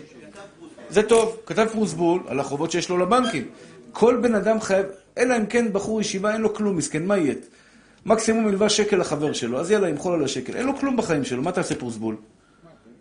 זה 0.89 1.03
טוב, 1.03 1.37
כתב 1.45 1.67
פרוסבול 1.71 2.21
על 2.27 2.39
החובות 2.39 2.71
שיש 2.71 2.89
לו 2.89 2.97
לבנקים. 2.97 3.43
כל 3.91 4.19
בן 4.21 4.35
אדם 4.35 4.61
חייב, 4.61 4.85
אלא 5.17 5.37
אם 5.37 5.45
כן 5.45 5.73
בחור 5.73 6.01
ישיבה, 6.01 6.33
אין 6.33 6.41
לו 6.41 6.53
כלום, 6.53 6.77
מסכן, 6.77 7.05
מה 7.05 7.17
יהיה? 7.17 7.33
מקסימום 8.05 8.47
ילווה 8.47 8.69
שקל 8.69 8.97
לחבר 8.97 9.33
שלו, 9.33 9.59
אז 9.59 9.71
יאללה, 9.71 9.89
ימחול 9.89 10.13
על 10.13 10.23
השקל. 10.23 10.55
אין 10.55 10.65
לו 10.65 10.77
כלום 10.77 10.97
בחיים 10.97 11.23
שלו, 11.23 11.41
מה 11.41 11.51
תעשה 11.51 11.75
פרוסבול? 11.75 12.15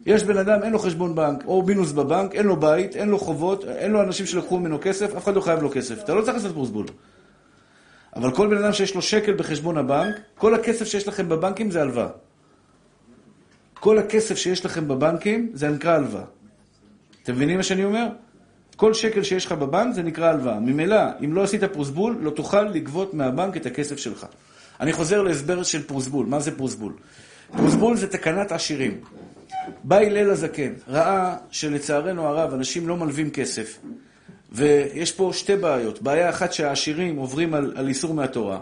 יש 0.06 0.22
בן 0.22 0.38
אדם, 0.38 0.62
אין 0.62 0.72
לו 0.72 0.78
חשבון 0.78 1.14
בנק, 1.14 1.44
או 1.46 1.62
מינוס 1.62 1.92
בבנק, 1.92 2.34
אין 2.34 2.46
לו 2.46 2.56
בית, 2.56 2.96
אין 2.96 3.08
לו 3.08 3.18
חובות, 3.18 3.64
אין 3.64 3.90
לו 3.90 4.02
אנשים 4.02 4.26
שלקחו 4.26 4.58
ממנו 4.58 4.78
כסף, 4.82 5.16
אף 5.16 5.24
אחד 5.24 5.34
לא 5.34 5.40
חייב 5.40 5.62
לו 5.62 5.70
כסף. 5.70 6.04
אתה 6.04 6.14
לא 6.14 6.22
צריך 6.22 6.36
לעשות 6.36 6.52
פרוסבול. 6.52 6.86
אבל 8.16 8.34
כל 8.34 8.46
בן 8.46 8.64
אדם 8.64 8.72
שיש 8.72 8.94
לו 8.94 9.02
שקל 9.02 9.34
בחשבון 9.34 9.78
הבנק, 9.78 10.14
כל 10.38 10.54
הכסף 10.54 10.84
שיש 10.84 11.08
לכם 11.08 11.28
בבנקים 11.28 11.70
זה 11.70 11.80
הלוואה. 11.80 12.08
כל 13.80 13.98
הכסף 13.98 14.36
שיש 14.36 14.64
לכם 14.64 14.88
בבנקים 14.88 15.50
זה 15.54 15.68
נקרא 15.68 15.92
הלוואה. 15.92 16.24
אתם 17.22 17.34
מבינים 17.34 17.56
מה 17.56 17.62
שאני 17.62 17.84
אומר? 17.84 18.06
כל 18.76 18.94
שקל 18.94 19.22
שיש 19.22 19.46
לך 19.46 19.52
בבנק 19.52 19.94
זה 19.94 20.02
נקרא 20.02 20.28
הלוואה. 20.28 20.60
ממילא, 20.60 21.00
אם 21.24 21.34
לא 21.34 21.42
עשית 21.42 21.64
פרוסבול, 21.64 22.18
לא 22.20 22.30
תוכל 22.30 22.62
לגבות 22.62 23.14
מהבנק 23.14 23.56
את 23.56 23.66
הכסף 23.66 23.96
שלך. 23.96 24.26
אני 24.80 24.92
חוזר 24.92 25.22
להסבר 25.22 25.62
של 25.62 25.82
פרוסבול. 25.82 26.26
מה 26.26 26.40
זה 26.40 26.56
פרוסבול? 26.56 26.92
פרוסבול 27.56 27.96
זה 27.96 28.06
תקנת 28.06 28.52
עשירים. 28.52 29.00
בא 29.84 29.96
הלל 29.96 30.30
הזקן, 30.30 30.72
ראה 30.88 31.36
שלצערנו 31.50 32.26
הרב 32.26 32.54
אנשים 32.54 32.88
לא 32.88 32.96
מלווים 32.96 33.30
כסף. 33.30 33.78
ויש 34.52 35.12
פה 35.12 35.30
שתי 35.34 35.56
בעיות. 35.56 36.02
בעיה 36.02 36.30
אחת 36.30 36.52
שהעשירים 36.52 37.16
עוברים 37.16 37.54
על, 37.54 37.72
על 37.76 37.88
איסור 37.88 38.14
מהתורה, 38.14 38.58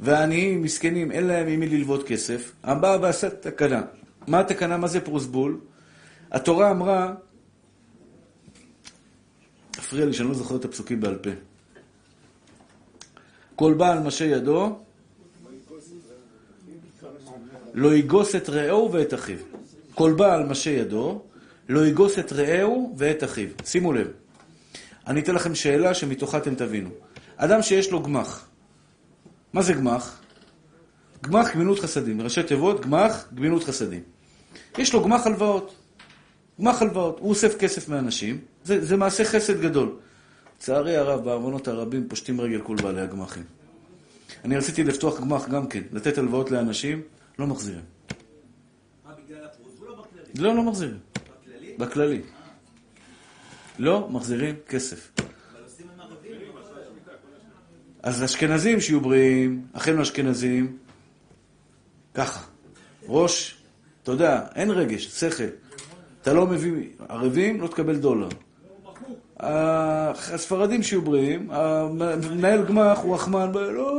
והעניים, 0.00 0.62
מסכנים, 0.62 1.12
אין 1.12 1.26
להם 1.26 1.46
עם 1.46 1.60
מי 1.60 1.68
ללוות 1.68 2.06
כסף. 2.06 2.52
הבא 2.64 2.98
ועשה 3.02 3.30
תקנה. 3.30 3.82
מה 4.26 4.40
התקנה? 4.40 4.76
מה 4.76 4.86
זה 4.86 5.00
פרוסבול? 5.00 5.60
התורה 6.32 6.70
אמרה, 6.70 7.14
הפריע 9.78 10.06
לי 10.06 10.12
שאני 10.12 10.28
לא 10.28 10.34
זוכר 10.34 10.56
את 10.56 10.64
הפסוקים 10.64 11.00
בעל 11.00 11.16
פה. 11.16 11.30
כל 13.56 13.74
בעל 13.74 13.98
משה 13.98 14.24
ידו, 14.24 14.78
לא 17.74 17.94
יגוס 17.94 18.34
את 18.34 18.48
רעהו 18.48 18.92
ואת 18.92 19.14
אחיו. 19.14 19.38
כל 19.94 20.12
בעל 20.12 20.46
משה 20.46 20.70
ידו, 20.70 21.22
לא 21.68 21.86
יגוס 21.86 22.18
את 22.18 22.32
רעהו 22.32 22.94
ואת 22.98 23.24
אחיו. 23.24 23.48
שימו 23.64 23.92
לב, 23.92 24.08
אני 25.06 25.20
אתן 25.20 25.34
לכם 25.34 25.54
שאלה 25.54 25.94
שמתוכה 25.94 26.38
אתם 26.38 26.54
תבינו. 26.54 26.90
אדם 27.36 27.62
שיש 27.62 27.90
לו 27.90 28.02
גמח. 28.02 28.48
מה 29.52 29.62
זה 29.62 29.72
גמח? 29.72 30.20
גמח 31.22 31.54
גמילות 31.54 31.78
חסדים. 31.78 32.20
ראשי 32.20 32.42
תיבות, 32.42 32.80
גמח 32.80 33.28
גמילות 33.34 33.64
חסדים. 33.64 34.02
יש 34.78 34.92
לו 34.92 35.04
גמח 35.04 35.26
הלוואות. 35.26 35.74
גמח 36.60 36.82
הלוואות. 36.82 37.18
הוא 37.18 37.30
אוסף 37.30 37.56
כסף 37.58 37.88
מאנשים, 37.88 38.38
זה, 38.68 38.84
זה 38.84 38.96
מעשה 38.96 39.24
חסד 39.24 39.60
גדול. 39.60 39.96
לצערי 40.56 40.96
הרב, 40.96 41.24
בעוונות 41.24 41.68
הרבים 41.68 42.08
פושטים 42.08 42.40
רגל 42.40 42.60
כל 42.60 42.76
בעלי 42.82 43.00
הגמחים. 43.00 43.44
אני 44.44 44.56
רציתי 44.56 44.84
לפתוח 44.84 45.20
גמח 45.20 45.48
גם 45.48 45.66
כן, 45.66 45.82
לתת 45.92 46.18
הלוואות 46.18 46.50
לאנשים, 46.50 47.02
לא 47.38 47.46
מחזירים. 47.46 47.80
מה, 49.04 49.12
בגלל 49.24 49.44
הפרוטבול 49.44 49.90
או 49.90 49.96
בכללי? 49.96 50.32
לא, 50.38 50.56
לא 50.56 50.62
מחזירים. 50.62 50.98
בכללי? 51.14 51.74
בכללי. 51.78 52.22
לא 53.78 54.08
מחזירים 54.10 54.54
כסף. 54.68 55.10
ערבים. 55.98 56.26
אז 58.02 58.24
אשכנזים 58.24 58.80
שיהיו 58.80 59.00
בריאים, 59.00 59.66
אחינו 59.72 60.02
אשכנזים, 60.02 60.76
ככה. 62.14 62.46
ראש, 63.06 63.62
אתה 64.02 64.12
יודע, 64.12 64.46
אין 64.54 64.70
רגש, 64.70 65.06
שכל. 65.06 65.44
אתה 66.22 66.32
לא 66.32 66.46
מביא, 66.46 66.88
ערבים, 67.08 67.60
לא 67.60 67.66
תקבל 67.66 67.96
דולר. 67.96 68.28
הספרדים 69.40 70.82
שיהיו 70.82 71.02
בריאים, 71.02 71.50
המנהל 71.50 72.64
גמ"ח 72.64 72.98
הוא 73.02 73.14
רחמן, 73.14 73.52
לא, 73.52 73.72
לא, 73.72 73.98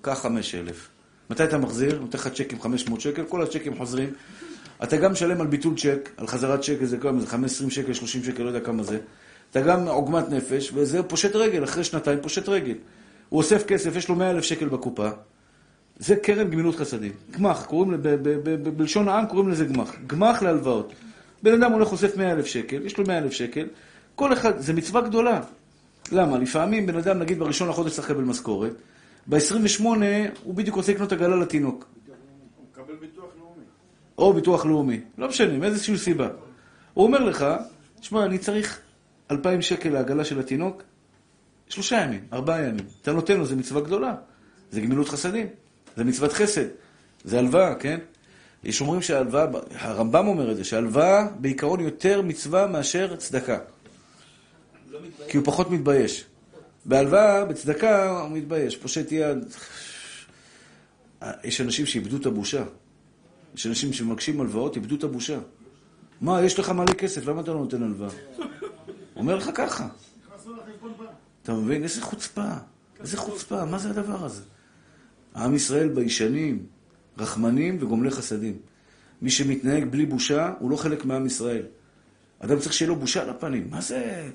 קח 0.00 0.18
חמש 0.22 0.54
אלף. 0.54 0.88
מתי 1.30 1.44
אתה 1.44 1.58
מחזיר? 1.58 2.00
נותן 2.00 2.18
לך 2.18 2.28
צ'ק 2.28 2.52
עם 2.52 2.60
500 2.60 3.00
שקל, 3.00 3.22
כל 3.24 3.42
הצ'קים 3.42 3.78
חוזרים. 3.78 4.10
אתה 4.82 4.96
גם 4.96 5.12
משלם 5.12 5.40
על 5.40 5.46
ביטול 5.46 5.74
צ'ק, 5.76 6.10
על 6.16 6.26
חזרת 6.26 6.60
צ'ק, 6.60 6.76
איזה 6.80 6.98
כמה 6.98 7.20
זה, 7.20 7.26
15 7.26 7.70
שקל, 7.70 7.92
30 7.92 8.24
שקל, 8.24 8.42
לא 8.42 8.48
יודע 8.48 8.60
כמה 8.60 8.82
זה. 8.82 8.98
אתה 9.50 9.60
גם 9.60 9.88
עוגמת 9.88 10.28
נפש, 10.28 10.70
וזה 10.74 11.02
פושט 11.02 11.36
רגל, 11.36 11.64
אחרי 11.64 11.84
שנתיים 11.84 12.18
פושט 12.22 12.48
רגל. 12.48 12.74
הוא 13.28 13.38
אוסף 13.38 13.66
כסף, 13.66 13.96
יש 13.96 14.08
לו 14.08 14.14
100 14.14 14.30
אלף 14.30 14.44
שקל 14.44 14.68
בקופה. 14.68 15.08
זה 15.98 16.16
קרן 16.16 16.50
גמילות 16.50 16.76
חסדים. 16.76 17.12
גמ"ח, 17.30 17.64
קוראים, 17.66 18.02
בלשון 18.76 19.08
העם 19.08 19.26
קוראים 19.26 19.48
לזה 19.48 19.64
גמ"ח. 19.64 19.92
גמ"ח 20.06 20.42
להלוואות. 20.42 20.92
בן 21.44 21.62
אדם 21.62 21.72
הולך 21.72 21.92
אוסף 21.92 22.16
100 22.16 22.32
אלף 22.32 22.46
שקל, 22.46 22.86
יש 22.86 22.98
לו 22.98 23.04
100 23.06 23.18
אלף 23.18 23.32
שקל, 23.32 23.66
כל 24.14 24.32
אחד, 24.32 24.58
זה 24.58 24.72
מצווה 24.72 25.00
גדולה. 25.00 25.40
למה? 26.12 26.38
לפעמים 26.38 26.86
בן 26.86 26.96
אדם, 26.96 27.18
נגיד 27.18 27.38
בראשון 27.38 27.68
לחודש 27.68 27.92
צריך 27.92 28.10
לקבל 28.10 28.22
משכורת, 28.22 28.72
ב-28 29.26 29.84
הוא 30.44 30.54
בדיוק 30.54 30.76
רוצה 30.76 30.92
לקנות 30.92 31.12
עגלה 31.12 31.36
לתינוק. 31.36 31.86
הוא 32.56 32.66
מקבל 32.72 32.94
ביטוח 32.94 33.24
לאומי. 33.38 33.64
או 34.18 34.32
ביטוח 34.32 34.66
לאומי, 34.66 35.00
לא 35.18 35.28
משנה, 35.28 35.58
מאיזושהי 35.58 35.98
סיבה. 35.98 36.28
הוא 36.94 37.06
אומר 37.06 37.18
לך, 37.18 37.46
שמע, 38.00 38.24
אני 38.24 38.38
צריך 38.38 38.80
2,000 39.30 39.62
שקל 39.62 39.88
לעגלה 39.88 40.24
של 40.24 40.40
התינוק, 40.40 40.82
שלושה 41.68 41.96
ימים, 41.96 42.20
ארבעה 42.32 42.62
ימים. 42.62 42.86
אתה 43.02 43.12
נותן 43.12 43.36
לו, 43.36 43.46
זה 43.46 43.56
מצווה 43.56 43.80
גדולה. 43.80 44.14
זה 44.70 44.80
גמילות 44.80 45.08
חסדים, 45.08 45.46
זה 45.96 46.04
מצוות 46.04 46.32
חסד, 46.32 46.66
זה 47.24 47.38
הלוואה, 47.38 47.74
כן? 47.74 47.98
יש 48.64 48.80
אומרים 48.80 49.02
שההלוואה, 49.02 49.46
הרמב"ם 49.70 50.26
אומר 50.26 50.50
את 50.50 50.56
זה, 50.56 50.64
שההלוואה 50.64 51.26
בעיקרון 51.38 51.80
יותר 51.80 52.22
מצווה 52.22 52.66
מאשר 52.66 53.16
צדקה. 53.16 53.58
כי 55.28 55.36
הוא 55.36 55.46
פחות 55.46 55.70
מתבייש. 55.70 56.24
בהלוואה, 56.84 57.44
בצדקה, 57.44 58.20
הוא 58.20 58.30
מתבייש, 58.30 58.76
פושט 58.76 59.12
יד. 59.12 59.38
יש 61.44 61.60
אנשים 61.60 61.86
שאיבדו 61.86 62.16
את 62.16 62.26
הבושה. 62.26 62.64
יש 63.54 63.66
אנשים 63.66 63.92
שמבקשים 63.92 64.40
הלוואות, 64.40 64.76
איבדו 64.76 64.96
את 64.96 65.04
הבושה. 65.04 65.38
מה, 66.20 66.42
יש 66.42 66.58
לך 66.58 66.70
מלא 66.70 66.92
כסף, 66.92 67.26
למה 67.26 67.40
אתה 67.40 67.52
לא 67.52 67.58
נותן 67.58 67.82
הלוואה? 67.82 68.10
אומר 69.16 69.36
לך 69.36 69.50
ככה. 69.54 69.88
אתה 71.42 71.52
מבין? 71.52 71.82
איזה 71.82 72.02
חוצפה. 72.02 72.48
איזה 73.00 73.16
חוצפה, 73.16 73.64
מה 73.64 73.78
זה 73.78 73.90
הדבר 73.90 74.24
הזה? 74.24 74.42
עם 75.36 75.54
ישראל 75.54 75.88
ביישנים, 75.88 76.66
רחמנים 77.18 77.78
וגומלי 77.80 78.10
חסדים. 78.10 78.58
מי 79.22 79.30
שמתנהג 79.30 79.84
בלי 79.84 80.06
בושה, 80.06 80.52
הוא 80.58 80.70
לא 80.70 80.76
חלק 80.76 81.04
מעם 81.04 81.26
ישראל. 81.26 81.62
אדם 82.38 82.58
צריך 82.58 82.72
שיהיה 82.72 82.88
לו 82.88 82.96
בושה 82.96 83.22
על 83.22 83.30
הפנים. 83.30 83.70
מה 83.70 83.80
זה... 83.80 84.28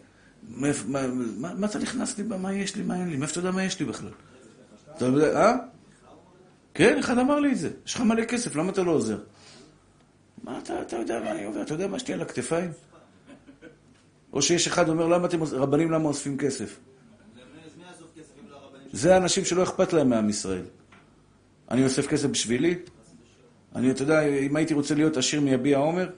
מאיפ- 0.57 0.85
מה, 0.87 1.07
מה, 1.37 1.53
מה 1.53 1.67
אתה 1.67 1.79
נכנס 1.79 2.17
לי? 2.17 2.23
מה 2.23 2.53
יש 2.53 2.75
לי? 2.75 2.83
מה 2.83 2.95
אין 2.99 3.09
לי? 3.09 3.17
מאיפה 3.17 3.31
אתה 3.31 3.39
יודע 3.39 3.51
מה 3.51 3.63
יש 3.63 3.79
לי 3.79 3.85
בכלל? 3.85 4.09
אתה 4.95 5.05
יודע, 5.05 5.41
אה? 5.41 5.55
כן, 6.73 6.97
אחד 6.99 7.17
אמר 7.17 7.39
לי 7.39 7.51
את 7.51 7.57
זה. 7.57 7.69
יש 7.85 7.95
לך 7.95 8.01
מלא 8.01 8.25
כסף, 8.25 8.55
למה 8.55 8.71
אתה 8.71 8.83
לא 8.83 8.91
עוזר? 8.91 9.17
מה 10.43 10.59
אתה, 10.59 10.81
אתה 10.81 10.95
יודע 10.95 11.19
מה 11.23 11.31
אני 11.31 11.43
עובר? 11.45 11.61
אתה 11.61 11.73
יודע 11.73 11.87
מה 11.87 11.97
יש 11.97 12.07
לי 12.07 12.13
על 12.13 12.21
הכתפיים? 12.21 12.71
או 14.33 14.41
שיש 14.41 14.67
אחד 14.67 14.89
אומר, 14.89 15.07
למה 15.07 15.27
אתם, 15.27 15.43
רבנים 15.43 15.91
למה 15.91 16.09
אוספים 16.09 16.37
כסף? 16.37 16.79
לא 18.49 18.55
הרבנים? 18.55 18.87
זה 18.91 19.13
האנשים 19.15 19.45
שלא 19.45 19.63
אכפת 19.63 19.93
להם 19.93 20.09
מעם 20.09 20.29
ישראל. 20.29 20.63
אני 21.71 21.83
אוסף 21.83 22.07
כסף 22.07 22.27
בשבילי? 22.27 22.75
אני, 23.75 23.91
אתה 23.91 24.03
יודע, 24.03 24.21
אם 24.21 24.55
הייתי 24.55 24.73
רוצה 24.73 24.95
להיות 24.95 25.17
עשיר 25.17 25.41
מיביע 25.41 25.77
עומר, 25.77 26.09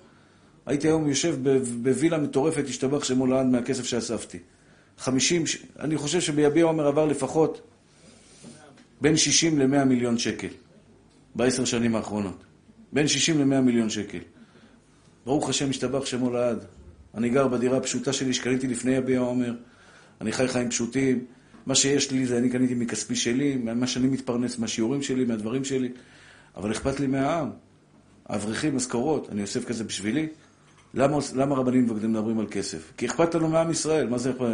הייתי 0.66 0.88
היום 0.88 1.08
יושב 1.08 1.36
בווילה 1.82 2.18
מטורפת, 2.18 2.64
השתבח 2.68 3.04
שמו 3.04 3.28
לעד 3.28 3.46
מהכסף 3.46 3.84
שאספתי. 3.84 4.38
50, 4.98 5.48
ש- 5.48 5.58
אני 5.80 5.98
חושב 5.98 6.22
שביביע 6.22 6.64
עומר 6.64 6.88
עבר 6.88 7.06
לפחות 7.06 7.62
בין 9.02 9.18
60 9.18 9.60
ל-100 9.60 9.84
מיליון 9.84 10.18
שקל 10.18 10.48
בעשר 11.36 11.66
שנים 11.66 11.96
האחרונות. 11.96 12.44
בין 12.94 13.08
60 13.08 13.40
ל-100 13.40 13.62
מיליון 13.62 13.90
שקל. 13.90 14.20
ברוך 15.26 15.50
השם, 15.50 15.70
השתבח 15.70 16.06
שמו 16.06 16.30
לעד. 16.30 16.66
אני 17.16 17.30
גר 17.30 17.48
בדירה 17.48 17.78
הפשוטה 17.78 18.14
שלי 18.14 18.34
שקניתי 18.34 18.68
לפני 18.68 18.92
יביע 18.92 19.20
עומר. 19.20 19.54
אני 20.22 20.32
חי 20.32 20.48
חיים 20.48 20.70
פשוטים. 20.70 21.26
מה 21.66 21.76
שיש 21.76 22.12
לי 22.12 22.26
זה 22.26 22.38
אני 22.38 22.50
קניתי 22.50 22.74
מכספי 22.74 23.16
שלי, 23.16 23.56
מה 23.56 23.88
שאני 23.88 24.08
מתפרנס, 24.08 24.60
מהשיעורים 24.60 25.02
שלי, 25.02 25.26
מהדברים 25.26 25.64
שלי. 25.64 25.90
אבל 26.56 26.72
אכפת 26.72 27.00
לי 27.00 27.08
מהעם. 27.08 27.50
האברכים, 28.26 28.76
משכורות, 28.76 29.30
אני 29.32 29.42
אוסף 29.42 29.66
כזה 29.66 29.84
בשבילי. 29.84 30.28
למה, 30.94 31.18
למה 31.36 31.56
רבנים 31.56 31.86
מדברים 31.86 32.40
על 32.40 32.48
כסף? 32.52 32.94
כי 32.98 33.06
אכפת 33.06 33.36
לנו 33.36 33.50
מעם 33.50 33.72
ישראל. 33.72 34.08
מה 34.08 34.18
זה 34.18 34.32
אכפת? 34.32 34.46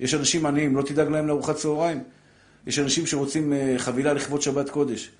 יש 0.00 0.14
אנשים 0.14 0.46
עניים, 0.46 0.76
לא 0.76 0.82
תדאג 0.82 1.08
להם 1.08 1.26
לארוחת 1.26 1.56
צהריים? 1.56 2.00
יש 2.66 2.78
אנשים 2.78 3.06
שרוצים 3.06 3.52
אה, 3.52 3.74
חבילה 3.78 4.12
לכבוד 4.12 4.42
שבת 4.42 4.70
קודש. 4.70 5.10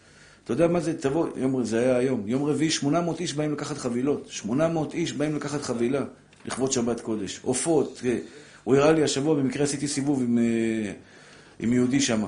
אתה 0.44 0.52
יודע 0.52 0.66
מה 0.66 0.80
זה? 0.80 0.98
תבוא, 0.98 1.28
יום, 1.36 1.64
זה 1.64 1.78
היה 1.78 1.96
היום. 1.96 2.22
יום 2.26 2.44
רביעי, 2.44 2.70
800 2.70 3.20
איש 3.20 3.34
באים 3.34 3.52
לקחת 3.52 3.78
חבילות. 3.78 4.26
800 4.28 4.94
איש 4.94 5.12
באים 5.12 5.36
לקחת 5.36 5.62
חבילה 5.62 6.04
לכבוד 6.46 6.72
שבת 6.72 7.00
קודש. 7.00 7.40
עופות. 7.42 8.00
אה, 8.04 8.18
הוא 8.64 8.76
הראה 8.76 8.92
לי 8.92 9.02
השבוע, 9.02 9.34
במקרה 9.34 9.64
עשיתי 9.64 9.88
סיבוב 9.88 10.22
עם, 10.22 10.38
אה, 10.38 10.92
עם 11.58 11.72
יהודי 11.72 12.00
שם. 12.00 12.24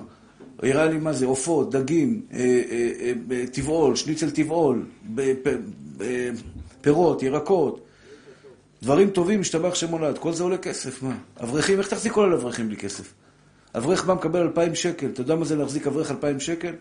הראה 0.62 0.87
לי 0.87 0.99
מה 0.99 1.12
זה, 1.12 1.26
עופות, 1.26 1.70
דגים, 1.70 2.22
אה, 2.33 2.39
אה, 2.39 3.12
אה, 3.33 3.45
טבעול, 3.53 3.97
שניצל 3.97 4.31
טבעול, 4.31 4.87
פירות, 6.81 7.22
ירקות. 7.22 7.87
דברים 8.83 9.11
טובים, 9.11 9.41
משתבח 9.41 9.74
שם 9.74 9.89
הולד. 9.91 10.18
כל 10.18 10.33
זה 10.33 10.43
עולה 10.43 10.59
כסף, 10.59 11.03
מה? 11.03 11.16
אברכים, 11.43 11.78
איך 11.78 11.89
תחזיק 11.89 12.12
כל 12.12 12.33
אברכים 12.33 12.68
בלי 12.68 12.76
כסף? 12.76 13.12
אברך 13.74 14.05
בא 14.05 14.14
מקבל 14.14 14.41
2,000 14.41 14.74
שקל. 14.74 15.07
אתה 15.07 15.20
יודע 15.20 15.35
מה 15.35 15.45
זה 15.45 15.57
להחזיק 15.57 15.87
אברך 15.87 16.11
2,000 16.11 16.41
שקל? 16.41 16.72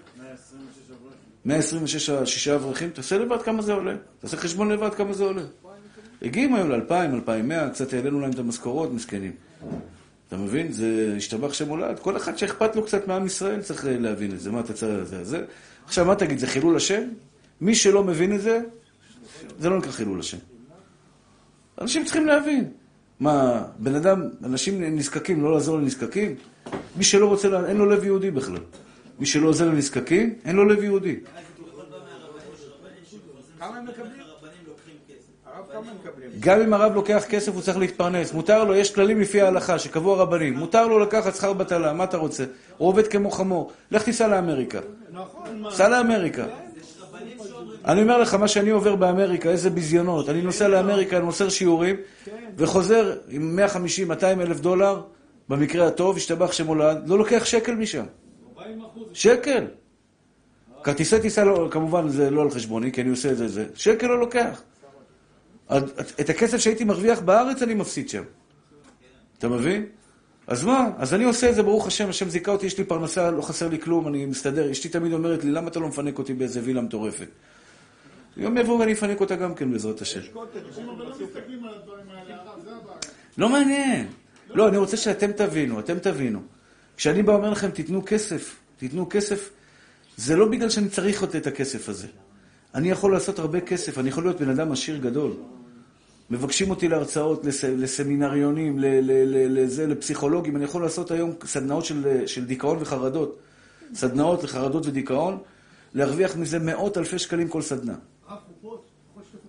126 1.46 2.10
שישה 2.26 2.56
אברכים, 2.56 2.90
תעשה 2.90 3.18
לבד 3.18 3.42
כמה 3.42 3.62
זה 3.62 3.74
עולה. 3.74 3.96
תעשה 4.20 4.38
חשבון 4.38 4.72
לבד 4.72 4.94
כמה 4.94 5.14
זה 5.14 5.24
עולה. 5.24 5.42
הגיעים 6.22 6.56
היום 6.56 6.72
ל-2,000, 6.72 7.14
2,100, 7.14 7.70
קצת 7.70 7.94
העלינו 7.94 8.20
להם 8.20 8.32
את 8.32 8.40
המשכורות, 8.40 8.94
מסכנים. 8.94 9.32
אתה 10.30 10.38
מבין? 10.38 10.72
זה 10.72 11.14
השתבח 11.18 11.54
שם 11.54 11.68
הולד. 11.70 12.00
כל 12.00 12.18
אחד 12.18 12.38
שאכפת 12.38 12.76
לו 12.76 12.84
קצת 12.86 13.08
מעם 13.08 13.26
ישראל 13.26 13.62
צריך 13.62 13.86
אה, 13.86 13.98
להבין 14.00 14.32
את 14.32 14.40
זה. 14.40 14.52
מה 14.52 14.60
אתה 14.60 14.74
צריך... 14.74 15.04
זה, 15.04 15.24
זה. 15.24 15.46
עכשיו, 15.86 16.06
מה 16.06 16.16
תגיד, 16.16 16.40
זה 16.40 16.48
חילול 16.48 16.76
השם? 16.76 17.02
מי 17.62 17.76
שלא 17.76 18.04
מבין 18.04 18.36
את 18.36 18.42
זה, 18.42 18.60
זה 19.60 19.70
לא 19.70 19.78
נקרא 19.78 19.92
חילול 19.92 20.20
השם. 20.20 20.38
אנשים 21.82 22.04
צריכים 22.06 22.26
להבין. 22.28 22.72
מה, 23.20 23.66
בן 23.80 23.96
אדם, 23.96 24.24
אנשים 24.44 24.84
נזקקים, 24.96 25.44
לא 25.44 25.54
לעזור 25.54 25.78
לנזקקים? 25.78 26.36
מי 26.98 27.04
שלא 27.04 27.26
רוצה, 27.28 27.50
לה- 27.50 27.66
אין 27.70 27.78
לו 27.78 27.86
לב 27.86 28.04
יהודי 28.04 28.32
בכלל. 28.32 28.58
מי 29.20 29.26
שלא 29.26 29.48
עוזר 29.48 29.68
לנזקקים, 29.68 30.34
אין 30.46 30.56
לו 30.56 30.66
לב 30.66 30.84
יהודי. 30.84 31.20
כמה 33.60 33.78
הם 33.78 33.86
מקבלים? 33.86 34.12
הרבנים 34.20 34.64
לוקחים 34.68 34.94
כסף. 35.08 35.18
הרב, 35.46 35.56
כמה 35.56 35.58
הם 35.58 35.59
מקבלים? 35.59 35.59
גם 36.40 36.62
אם 36.62 36.74
הרב 36.74 36.96
לוקח 36.96 37.24
כסף, 37.30 37.54
הוא 37.54 37.62
צריך 37.62 37.78
להתפרנס. 37.78 38.34
מותר 38.34 38.64
לו, 38.64 38.76
יש 38.76 38.96
כללים 38.96 39.22
לפי 39.22 39.42
ההלכה, 39.42 39.80
שקבעו 39.80 40.14
הרבנים. 40.14 40.54
מותר 40.54 40.88
לו 40.88 41.00
לקחת 41.00 41.36
שכר 41.36 41.54
בטלה, 41.54 41.94
מה 41.94 42.04
אתה 42.04 42.18
רוצה? 42.18 42.44
הוא 42.78 42.88
עובד 42.88 43.08
כמו 43.08 43.32
חמור. 43.32 43.72
לך 43.92 44.04
תיסע 44.04 44.28
לאמריקה. 44.28 44.80
נכון? 45.12 45.64
סע 45.72 45.90
לאמריקה. 45.90 46.46
אני 47.86 48.02
אומר 48.02 48.18
לך, 48.18 48.34
מה 48.34 48.48
שאני 48.48 48.70
עובר 48.70 48.96
באמריקה, 48.96 49.50
איזה 49.50 49.70
ביזיונות. 49.70 50.30
אני 50.30 50.42
נוסע 50.42 50.68
לאמריקה, 50.68 51.18
אני 51.18 51.26
מוסר 51.26 51.50
שיעורים, 51.50 51.96
וחוזר 52.58 53.18
עם 53.30 53.56
150, 53.56 54.08
200 54.08 54.42
אלף 54.42 54.60
דולר, 54.60 55.02
במקרה 55.50 55.88
הטוב, 55.88 56.18
השתבח 56.18 56.52
שמולד, 56.52 57.10
לא 57.10 57.18
לוקח 57.18 57.46
שקל 57.46 57.76
משם. 57.76 58.04
שקל. 59.14 59.66
כרטיסי 60.84 61.20
טיסה, 61.20 61.44
לא, 61.44 61.68
כמובן, 61.72 62.10
זה 62.10 62.30
לא 62.30 62.42
על 62.42 62.50
חשבוני, 62.50 62.92
כי 62.92 63.02
אני 63.02 63.10
עושה 63.10 63.32
את 63.32 63.38
זה, 63.38 63.48
זה. 63.48 63.66
שקל 63.76 64.08
לא 64.08 64.20
לוקח. 64.20 64.62
את 66.22 66.30
הכסף 66.30 66.58
שהייתי 66.58 66.84
מרוויח 66.84 67.20
בארץ, 67.20 67.62
אני 67.62 67.74
מפסיד 67.74 68.10
שם. 68.10 68.24
אתה 69.38 69.50
מבין? 69.50 69.86
אז 70.48 70.64
מה? 70.64 70.90
אז 70.98 71.14
אני 71.14 71.24
עושה 71.24 71.50
את 71.50 71.56
זה, 71.56 71.64
ברוך 71.64 71.88
השם, 71.88 72.10
השם 72.10 72.30
זיכה 72.30 72.52
אותי, 72.52 72.66
יש 72.66 72.78
לי 72.78 72.84
פרנסה, 72.84 73.32
לא 73.32 73.42
חסר 73.42 73.68
לי 73.68 73.80
כלום, 73.80 74.08
אני 74.08 74.26
מסתדר. 74.26 74.72
אשתי 74.72 74.90
תמיד 74.90 75.14
אומרת 75.14 75.44
לי, 75.44 75.52
למה 75.52 75.68
אתה 75.68 75.80
לא 75.80 75.88
מפנק 75.88 76.18
אותי 76.18 76.34
באיזה 76.34 76.60
וילה 76.64 76.82
מטורפת? 76.82 77.28
יום 78.38 78.58
יבוא 78.58 78.80
ואני 78.80 78.94
אפנק 78.94 79.22
אותה 79.22 79.36
גם 79.36 79.56
כן, 79.56 79.72
בעזרת 79.72 80.02
השם. 80.02 80.20
לא 82.68 82.76
הבעיה. 82.76 82.98
לא 83.38 83.50
מעניין. 83.50 84.08
לא, 84.50 84.68
אני 84.68 84.78
רוצה 84.78 84.98
שאתם 84.98 85.32
תבינו, 85.32 85.80
אתם 85.80 86.00
תבינו. 86.00 86.40
כשאני 86.98 87.24
בא 87.24 87.32
ואומר 87.32 87.50
לכם, 87.50 87.72
תיתנו 87.72 88.02
כסף, 88.06 88.56
תיתנו 88.78 89.10
כסף, 89.10 89.50
זה 90.18 90.36
לא 90.36 90.46
בגלל 90.48 90.70
שאני 90.70 90.90
צריך 90.90 91.24
את 91.24 91.48
הכסף 91.48 91.90
הזה. 91.90 92.08
אני 92.76 92.92
יכול 92.92 93.14
לעשות 93.14 93.40
הרבה 93.40 93.62
כסף, 93.62 93.98
אני 93.98 94.10
יכול 94.10 94.24
להיות 94.24 94.42
בן 94.42 94.50
אדם 94.50 94.72
עשיר 94.72 94.98
גדול. 94.98 95.32
מבקשים 96.32 96.70
אותי 96.70 96.88
להרצאות, 96.88 97.46
לס, 97.46 97.64
לסמינריונים, 97.64 98.80
ל, 98.80 98.86
ל, 98.86 99.12
ל, 99.12 99.60
לזה, 99.60 99.88
לפסיכולוגים. 99.88 100.56
אני 100.56 100.64
יכול 100.64 100.82
לעשות 100.82 101.12
היום 101.12 101.34
סדנאות 101.46 101.86
של, 101.86 102.28
של 102.28 102.46
דיכאון 102.46 102.78
וחרדות. 102.80 103.40
סדנאות 103.94 104.44
לחרדות 104.44 104.86
ודיכאון, 104.86 105.38
להרוויח 105.94 106.36
מזה 106.36 106.60
מאות 106.60 106.98
אלפי 106.98 107.20
שקלים 107.20 107.48
כל 107.48 107.62
סדנה. 107.62 107.96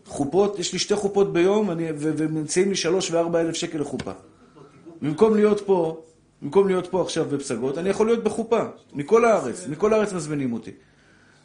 חופות, 0.07 0.59
יש 0.59 0.73
לי 0.73 0.79
שתי 0.79 0.97
חופות 0.97 1.33
ביום, 1.33 1.71
ומציעים 1.99 2.69
לי 2.69 2.77
שלוש 2.77 3.11
וארבע 3.11 3.41
אלף 3.41 3.55
שקל 3.55 3.79
לחופה. 3.79 4.13
במקום 5.03 5.35
להיות 5.37 5.61
פה, 5.61 6.03
במקום 6.43 6.69
להיות 6.69 6.87
פה 6.87 7.03
עכשיו 7.03 7.25
בפסגות, 7.25 7.79
אני 7.79 7.89
יכול 7.89 8.07
להיות 8.07 8.25
בחופה, 8.25 8.63
מכל 8.93 9.25
הארץ, 9.25 9.67
מכל 9.67 9.93
הארץ 9.93 10.13
מזמינים 10.13 10.53
אותי. 10.53 10.71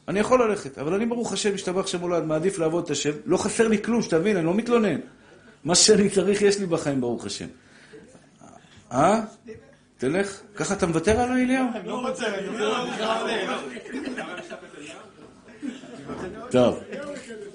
אני 0.07 0.19
יכול 0.19 0.49
ללכת, 0.49 0.77
אבל 0.77 0.93
אני 0.93 1.05
ברוך 1.05 1.33
השם, 1.33 1.53
משתבח 1.53 1.88
שם 1.88 1.99
מולד, 1.99 2.23
מעדיף 2.23 2.59
לעבוד 2.59 2.83
את 2.83 2.91
השם. 2.91 3.11
לא 3.25 3.38
חסר 3.38 3.67
לי 3.67 3.83
כלום, 3.83 4.01
שתבין, 4.01 4.38
אני 4.38 4.45
לא 4.45 4.53
מתלונן. 4.53 4.99
מה 5.66 5.76
שאני 5.76 6.09
צריך 6.09 6.41
יש 6.41 6.59
לי 6.59 6.66
בחיים, 6.66 7.01
ברוך 7.01 7.26
השם. 7.26 7.45
אה? 8.91 9.22
תלך? 9.97 10.39
ככה 10.55 10.74
אתה 10.74 10.88
מוותר 10.88 11.20
עליי, 11.20 11.43
אליהו? 11.43 11.66
טוב, 16.51 16.80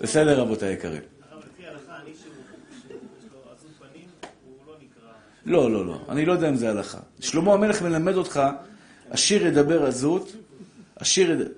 בסדר, 0.00 0.40
רבותיי 0.40 0.68
היקרים. 0.68 1.02
לפי 1.38 1.66
ההלכה, 1.66 1.96
אני 2.02 2.10
שהוא 2.22 2.32
שיש 2.82 3.30
לו 3.32 3.38
עזות 3.52 3.70
פנים, 3.78 4.08
הוא 4.44 4.74
לא. 5.46 5.70
לא, 5.70 5.72
לא, 5.72 5.86
לא. 5.86 5.98
אני 6.08 6.26
לא 6.26 6.32
יודע 6.32 6.48
אם 6.48 6.56
זה 6.56 6.70
הלכה. 6.70 6.98
שלמה 7.20 7.52
המלך 7.52 7.82
מלמד 7.82 8.14
אותך, 8.14 8.40
השיר 9.10 9.46
ידבר 9.46 9.86
עזות, 9.86 10.32
השיר 10.96 11.30
יד... 11.30 11.48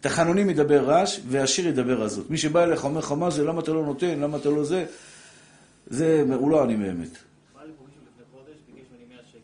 תחנונים 0.00 0.50
ידבר 0.50 0.84
רעש, 0.84 1.20
והשיר 1.28 1.68
ידבר 1.68 2.02
עזות. 2.02 2.30
מי 2.30 2.38
שבא 2.38 2.64
אליך 2.64 2.84
אומר 2.84 2.98
לך, 2.98 3.12
מה 3.12 3.30
זה, 3.30 3.44
למה 3.44 3.60
אתה 3.60 3.72
לא 3.72 3.84
נותן, 3.84 4.20
למה 4.20 4.36
אתה 4.36 4.50
לא 4.50 4.64
זה, 4.64 4.84
זה, 5.92 6.22
הוא 6.36 6.50
לא 6.50 6.64
אני 6.64 6.76
באמת. 6.76 7.08
בא 7.54 7.62
לי 7.64 7.72
פה 7.78 7.84
מישהו 7.86 8.00
לפני 8.08 8.24
חודש, 8.32 8.56
ביקש 8.66 8.86
ממני 8.92 9.14
100 9.14 9.24
שקל. 9.24 9.38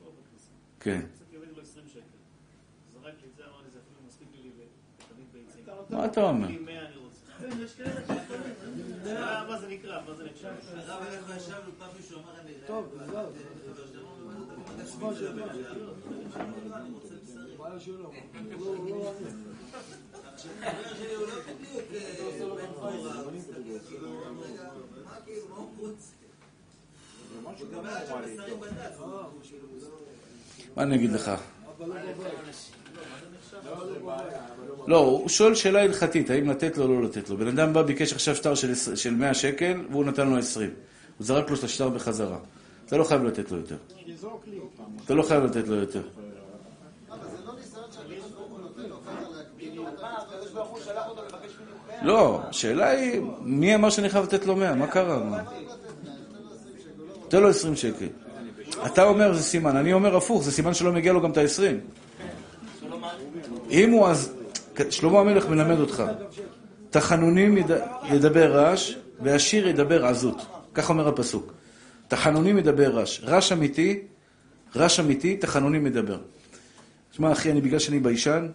בכניסה. 0.00 0.50
כן. 0.80 1.00
רציתי 1.14 1.32
להוריד 1.36 1.50
לו 1.56 1.62
20 1.62 1.86
שקל. 1.88 2.00
זרק 2.94 3.14
לי 3.22 3.28
את 3.30 3.36
זה, 3.36 3.42
אמר 3.44 3.60
לי, 3.64 3.70
זה 3.72 3.78
אפילו 3.78 4.00
מספיק 4.08 4.28
לי 4.34 4.50
לתמיד 4.50 5.26
ביצים. 5.32 5.64
מה 5.90 6.04
אתה 6.04 6.20
אומר? 6.22 6.46
לי 6.48 6.58
100 6.58 6.86
אני 6.86 6.96
רוצה. 6.96 7.20
כן, 7.38 7.66
שאתה- 7.66 9.44
מה- 9.48 9.58
זה 9.60 9.68
נקרא? 9.68 10.02
מה 10.08 10.14
זה 10.14 10.24
נחשב? 10.24 10.48
הרב 10.76 11.02
אנחנו 11.02 11.34
ישבנו, 11.36 11.70
פעם 11.78 11.90
מישהו 11.96 12.18
אמר 12.20 12.40
אני... 12.40 12.52
טוב, 12.66 12.84
עזוב. 13.00 13.36
החבר 17.66 17.78
שלי 17.78 17.94
הוא 17.94 18.02
לא 18.02 18.10
בדיוק 21.46 22.54
בן 22.56 22.66
חורא, 22.74 22.90
הוא 22.92 23.02
מה 27.44 27.50
כאילו, 27.56 27.82
מה 27.82 27.82
גם 27.82 27.86
היה 27.86 28.06
שם 28.06 28.14
לא- 29.00 29.28
מה 30.76 30.82
אני 30.82 30.94
אגיד 30.96 31.12
לך? 31.12 31.30
לא, 34.86 34.96
הוא 34.98 35.28
שואל 35.28 35.54
שאלה 35.54 35.82
הלכתית, 35.82 36.30
האם 36.30 36.50
לתת 36.50 36.76
לו 36.78 36.84
או 36.84 36.88
לא 36.88 37.02
לתת 37.02 37.30
לו. 37.30 37.36
בן 37.36 37.48
אדם 37.48 37.72
בא, 37.72 37.82
ביקש 37.82 38.12
עכשיו 38.12 38.36
שטר 38.36 38.54
של 38.54 38.72
עש- 38.72 38.88
של 38.88 39.14
100 39.14 39.34
שקל, 39.34 39.80
והוא 39.90 40.04
נתן 40.04 40.28
לו 40.30 40.36
20. 40.38 40.70
הוא 41.18 41.26
זרק 41.26 41.50
לו 41.50 41.56
את 41.56 41.64
השטר 41.64 41.88
בחזרה. 41.88 42.38
אתה 42.86 42.96
לא 42.96 43.04
חייב 43.04 43.24
לתת 43.24 43.50
לו 43.50 43.56
יותר. 43.58 43.76
אתה 45.04 45.14
לא 45.14 45.22
חייב 45.22 45.44
לתת 45.44 45.68
לו 45.68 45.74
יותר. 45.74 46.02
לא, 52.04 52.40
השאלה 52.48 52.90
היא, 52.90 53.20
מי 53.40 53.74
אמר 53.74 53.90
שאני 53.90 54.08
חייב 54.08 54.24
לתת 54.24 54.46
לו 54.46 54.56
100? 54.56 54.74
מה 54.74 54.86
קרה? 54.86 55.42
תן 57.28 57.42
לו 57.42 57.48
20 57.48 57.76
שקל. 57.76 58.06
אתה 58.86 59.04
אומר 59.04 59.34
זה 59.34 59.42
סימן, 59.42 59.76
אני 59.76 59.92
אומר 59.92 60.16
הפוך, 60.16 60.42
זה 60.42 60.52
סימן 60.52 60.74
שלא 60.74 60.92
מגיע 60.92 61.12
לו 61.12 61.20
גם 61.20 61.30
את 61.30 61.36
ה-20. 61.36 61.62
אם 63.70 63.90
הוא 63.90 64.06
אז... 64.06 64.32
שלמה 64.90 65.20
המלך 65.20 65.48
מלמד 65.48 65.80
אותך, 65.80 66.02
תחנונים 66.90 67.58
יד... 67.58 67.70
ידבר 68.04 68.52
רעש, 68.52 68.94
והשיר 69.20 69.68
ידבר 69.68 70.06
עזות. 70.06 70.46
כך 70.74 70.90
אומר 70.90 71.08
הפסוק. 71.08 71.52
תחנונים 72.08 72.58
ידבר 72.58 72.90
רעש. 72.90 73.20
רעש 73.24 73.52
אמיתי, 73.52 74.00
רעש 74.76 75.00
אמיתי, 75.00 75.36
תחנונים 75.36 75.86
ידבר. 75.86 76.18
תשמע, 77.10 77.32
אחי, 77.32 77.50
אני 77.50 77.60
בגלל 77.60 77.78
שאני 77.78 77.98
ביישן, 77.98 78.48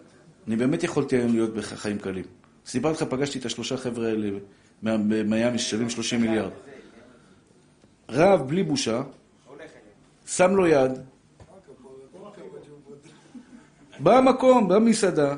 אני 0.48 0.56
באמת 0.56 0.82
יכולתי 0.82 1.16
היום 1.16 1.32
להיות 1.32 1.54
בחיים 1.54 1.98
קלים. 1.98 2.24
סיפרתי 2.68 3.04
לך, 3.04 3.10
פגשתי 3.10 3.38
את 3.38 3.44
השלושה 3.44 3.76
חבר'ה 3.76 4.08
האלה 4.08 4.28
במיאמי 4.82 5.58
ששווים 5.58 5.90
30 5.90 6.20
מיליארד. 6.20 6.50
רב, 8.08 8.48
בלי 8.48 8.62
בושה, 8.62 9.02
שם 10.26 10.56
לו 10.56 10.66
יד, 10.66 10.92
במקום, 14.00 14.68
במסעדה, 14.68 15.36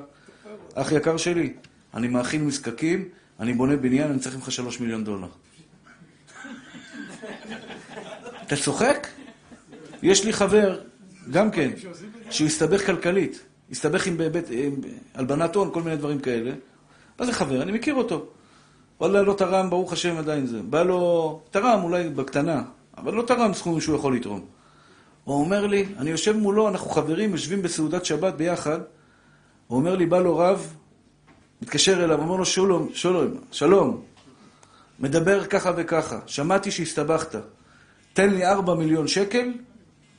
אח 0.75 0.93
יקר 0.93 1.17
שלי, 1.17 1.53
אני 1.95 2.09
מאכיל 2.09 2.43
מזקקים, 2.43 3.09
אני 3.41 3.53
בונה 3.53 3.77
בניין, 3.77 4.11
אני 4.11 4.19
צריך 4.19 4.37
ממך 4.37 4.53
שלוש 4.53 4.81
מיליון 4.81 5.05
דולר. 5.05 5.29
אתה 8.47 8.57
צוחק? 8.57 9.07
יש 10.03 10.25
לי 10.25 10.33
חבר, 10.33 10.81
גם 11.31 11.51
כן, 11.51 11.71
שהוא 12.31 12.47
הסתבך 12.47 12.87
כלכלית. 12.87 13.41
הסתבך 13.71 14.07
עם 14.07 14.17
הלבנת 15.15 15.55
הון, 15.55 15.71
כל 15.73 15.83
מיני 15.83 15.97
דברים 15.97 16.19
כאלה. 16.19 16.53
מה 17.21 17.27
זה 17.27 17.33
חבר? 17.33 17.63
אני 17.63 17.73
מכיר 17.73 17.95
אותו. 17.95 18.27
וואלה, 19.01 19.23
לא 19.23 19.33
תרם, 19.33 19.71
ברוך 19.71 19.93
השם 19.93 20.17
עדיין 20.17 20.47
זה. 20.47 20.63
בא 20.63 20.83
לו, 20.83 21.41
תרם 21.51 21.81
אולי 21.83 22.09
בקטנה, 22.09 22.63
אבל 22.99 23.15
לא 23.15 23.23
תרם 23.23 23.55
סכום 23.55 23.81
שהוא 23.81 23.97
יכול 23.97 24.17
לתרום. 24.17 24.45
הוא 25.25 25.41
אומר 25.41 25.67
לי, 25.67 25.87
אני 25.99 26.11
יושב 26.11 26.37
מולו, 26.37 26.69
אנחנו 26.69 26.91
חברים, 26.91 27.31
יושבים 27.31 27.63
בסעודת 27.63 28.05
שבת 28.05 28.35
ביחד. 28.35 28.79
הוא 29.67 29.79
אומר 29.79 29.97
לי, 29.97 30.07
בא 30.07 30.19
לו 30.19 30.39
רב, 30.39 30.75
מתקשר 31.63 32.05
אליו, 32.05 32.19
אומר 32.19 32.37
לו, 32.37 32.45
שלום, 32.45 32.89
שלום, 32.95 33.27
שלום. 33.51 34.03
מדבר 35.01 35.45
ככה 35.45 35.73
וככה, 35.77 36.19
שמעתי 36.27 36.71
שהסתבכת. 36.71 37.39
תן 38.13 38.31
לי 38.31 38.47
ארבע 38.47 38.75
מיליון 38.75 39.09
שקל, 39.09 39.53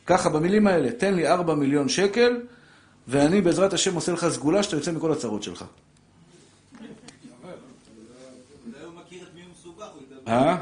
ככה 0.06 0.30
במילים 0.30 0.68
האלה, 0.68 0.91
תן 0.91 1.14
לי 1.14 1.28
ארבע 1.28 1.56
מיליון 1.56 1.89
שקל, 1.89 2.41
ואני 3.08 3.41
בעזרת 3.41 3.74
השם 3.74 3.95
עושה 3.95 4.12
לך 4.12 4.28
סגולה 4.30 4.64
שאתה 4.64 4.76
יוצא 4.76 4.91
מכל 4.91 5.12
הצרות 5.12 5.43
שלך. 5.43 5.66
אולי 8.66 8.86
הוא 8.86 8.93
מכיר 8.93 9.24
את 9.24 9.36
מי 9.36 9.41
הוא 9.41 9.49
מסובך, 9.52 9.86
הוא 9.93 10.02
ידבר. 10.02 10.20
אה? 10.32 10.57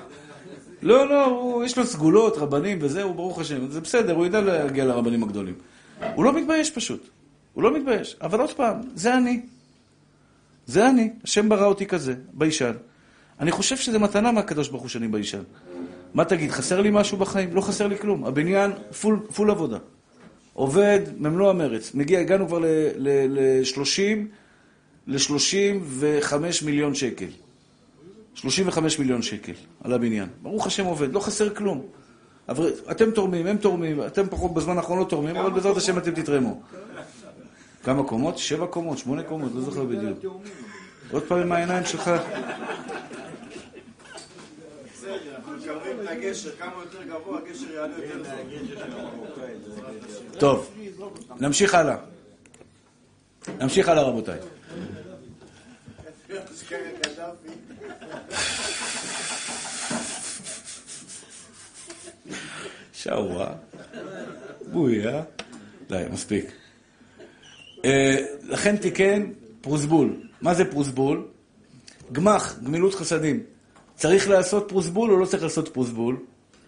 לא, 0.82 1.10
לא, 1.10 1.62
יש 1.66 1.78
לו 1.78 1.86
סגולות, 1.86 2.38
רבנים 2.38 2.78
וזהו, 2.82 3.14
ברוך 3.14 3.40
השם. 3.40 3.72
זה 3.72 3.82
בסדר, 3.82 4.16
הוא 4.16 4.26
ידע 4.26 4.42
להגיע 4.42 4.86
לרבנים 4.86 5.24
הגדולים. 5.24 5.56
הוא 6.16 6.26
לא 6.26 6.34
מתבייש 6.34 6.72
פשוט. 6.72 7.10
הוא 7.54 7.64
לא 7.64 7.78
מתבייש. 7.78 8.16
אבל 8.22 8.40
עוד 8.40 8.54
פעם, 8.54 8.82
זה 8.96 9.18
אני. 9.18 9.42
זה 10.66 10.90
אני. 10.90 11.10
השם 11.24 11.50
ברא 11.50 11.66
אותי 11.66 11.86
כזה, 11.86 12.14
ביישן. 12.34 12.72
אני 13.40 13.52
חושב 13.52 13.78
שזה 13.78 14.00
מתנה 14.00 14.32
מהקדוש 14.32 14.70
ברוך 14.70 14.82
הוא 14.82 14.90
שאני 14.90 15.08
ביישן. 15.08 15.44
מה 16.14 16.26
תגיד, 16.26 16.52
חסר 16.52 16.82
לי 16.82 16.90
משהו 16.92 17.18
בחיים? 17.18 17.56
לא 17.56 17.62
חסר 17.62 17.88
לי 17.88 17.98
כלום. 17.98 18.26
הבניין 18.26 18.72
full, 19.02 19.20
full 19.36 19.52
עבודה. 19.52 19.78
עובד 20.54 21.00
במלוא 21.18 21.50
המרץ. 21.50 21.94
מגיע, 21.94 22.20
הגענו 22.20 22.48
כבר 22.48 22.60
ל-30, 22.98 24.18
ל-35 25.08 26.34
מיליון 26.66 26.96
שקל. 26.96 27.28
35 28.40 29.00
מיליון 29.00 29.22
שקל 29.22 29.52
על 29.84 29.94
הבניין. 29.94 30.30
ברוך 30.42 30.68
השם 30.68 30.86
עובד, 30.86 31.14
לא 31.14 31.20
חסר 31.20 31.56
כלום. 31.56 31.86
אבל 32.50 32.72
אתם 32.92 33.12
תורמים, 33.12 33.48
הם 33.48 33.58
תורמים, 33.58 34.06
אתם 34.06 34.28
פחות 34.30 34.54
בזמן 34.54 34.78
האחרון 34.78 35.00
לא 35.00 35.04
תורמים, 35.04 35.36
אבל 35.36 35.50
בעזרת 35.50 35.78
השם 35.78 35.98
אתם 35.98 36.12
תתרמו. 36.12 36.62
כמה 37.84 38.04
קומות? 38.04 38.38
שבע 38.38 38.68
קומות, 38.68 38.98
שמונה 38.98 39.24
קומות, 39.24 39.52
לא 39.56 39.62
זוכר 39.62 39.84
בדיוק. 39.84 40.20
עוד 41.12 41.24
פעם 41.24 41.40
עם 41.40 41.52
העיניים 41.52 41.86
שלך. 41.86 42.12
בסדר. 44.94 45.36
טוב, 50.40 50.70
נמשיך 51.40 51.74
הלאה. 51.74 51.96
נמשיך 53.62 53.90
הלאה, 53.90 54.04
רבותיי. 54.04 54.40
אוי, 64.74 65.08
אה? 65.08 65.22
די, 65.90 66.04
מספיק. 66.12 66.52
אה, 67.86 68.16
לכן 68.44 68.78
תיקן 68.78 69.32
פרוסבול. 69.62 70.16
מה 70.42 70.54
זה 70.54 70.72
פרוסבול? 70.72 71.28
גמח, 72.12 72.60
גמילות 72.64 72.96
חסדים. 72.96 73.44
צריך 73.96 74.30
לעשות 74.30 74.66
פרוסבול 74.70 75.12
או 75.12 75.20
לא 75.20 75.26
צריך 75.26 75.44
לעשות 75.44 75.68
פרוסבול? 75.68 76.18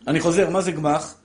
אני 0.07 0.19
חוזר, 0.19 0.49
מה 0.49 0.61
זה 0.61 0.71
גמח? 0.71 1.15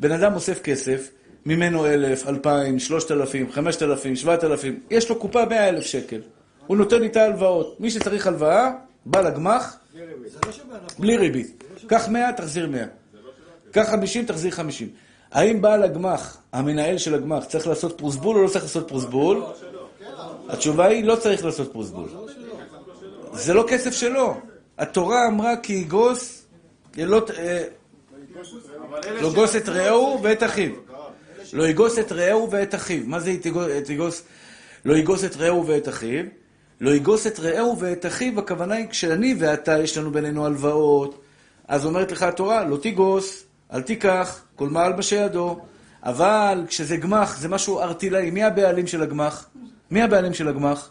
בן 0.00 0.12
אדם 0.12 0.34
אוסף 0.34 0.62
כסף, 0.62 1.10
ממנו 1.46 1.86
אלף, 1.86 2.26
אלפיים, 2.26 2.78
שלושת 2.78 3.10
אלפים, 3.10 3.52
חמשת 3.52 3.82
אלפים, 3.82 4.16
שבעת 4.16 4.44
אלפים, 4.44 4.80
יש 4.90 5.10
לו 5.10 5.18
קופה 5.18 5.44
מאה 5.44 5.68
אלף 5.68 5.84
שקל. 5.84 6.20
הוא 6.66 6.76
נותן 6.76 7.02
איתה 7.02 7.24
הלוואות. 7.24 7.80
מי 7.80 7.90
שצריך 7.90 8.26
הלוואה, 8.26 8.72
בא 9.06 9.20
לגמח, 9.20 9.76
בלי 10.98 11.16
ריבית. 11.16 11.64
קח 11.86 12.08
מאה, 12.08 12.32
תחזיר 12.32 12.68
מאה. 12.68 12.86
קח 13.70 13.88
חמישים, 13.90 14.24
תחזיר 14.24 14.50
חמישים. 14.50 14.88
האם 15.32 15.62
בעל 15.62 15.82
הגמח, 15.82 16.38
המנהל 16.52 16.98
של 16.98 17.14
הגמח, 17.14 17.44
צריך 17.44 17.66
לעשות 17.66 17.98
פרוסבול 17.98 18.36
או 18.36 18.42
לא 18.42 18.48
צריך 18.48 18.64
לעשות 18.64 18.88
פרוסבול? 18.88 19.42
התשובה 20.48 20.86
היא, 20.86 21.04
לא 21.04 21.16
צריך 21.16 21.44
לעשות 21.44 21.72
פרוסבול. 21.72 22.08
זה 23.32 23.54
לא 23.54 23.64
כסף 23.68 23.92
שלו. 23.92 24.34
התורה 24.78 25.26
אמרה 25.26 25.56
כי 25.56 25.72
יגוס, 25.72 26.46
לא, 26.98 27.22
אה, 27.38 27.64
לא 29.20 29.28
יגוס 29.28 29.56
את 29.56 29.68
רעהו 29.68 30.22
ואת 30.22 30.42
אחיו. 30.42 30.72
לא 31.52 31.68
יגוס 31.68 31.98
את 31.98 32.12
רעהו 32.12 32.50
ואת 32.50 32.74
אחיו. 32.74 33.02
מה 33.06 33.20
זה 33.20 33.30
יגוס? 33.88 34.22
לא 34.84 34.96
יגוס 34.96 35.24
את 35.24 35.36
רעהו 35.36 35.66
ואת 35.66 35.88
אחיו. 35.88 36.24
לא 36.80 36.90
יגוס 36.90 37.26
את 37.26 37.40
רעהו 37.40 37.78
ואת 37.78 38.06
אחיו, 38.06 38.38
הכוונה 38.38 38.74
היא 38.74 38.88
כשאני 38.88 39.34
ואתה, 39.38 39.78
יש 39.78 39.98
לנו 39.98 40.10
בינינו 40.10 40.46
הלוואות, 40.46 41.22
אז 41.68 41.86
אומרת 41.86 42.12
לך 42.12 42.22
התורה, 42.22 42.64
לא 42.64 42.76
תיגוס, 42.76 43.44
אל 43.72 43.82
תיקח, 43.82 44.44
כל 44.56 44.68
מעל 44.68 44.92
בשיידו. 44.92 45.60
אבל 46.02 46.64
כשזה 46.68 46.96
גמח, 46.96 47.38
זה 47.38 47.48
משהו 47.48 47.80
ארטילאי. 47.80 48.30
מי 48.30 48.44
הבעלים 48.44 48.86
של 48.86 49.02
הגמח? 49.02 49.48
מי 49.90 50.02
הבעלים 50.02 50.34
של 50.34 50.48
הגמח? 50.48 50.90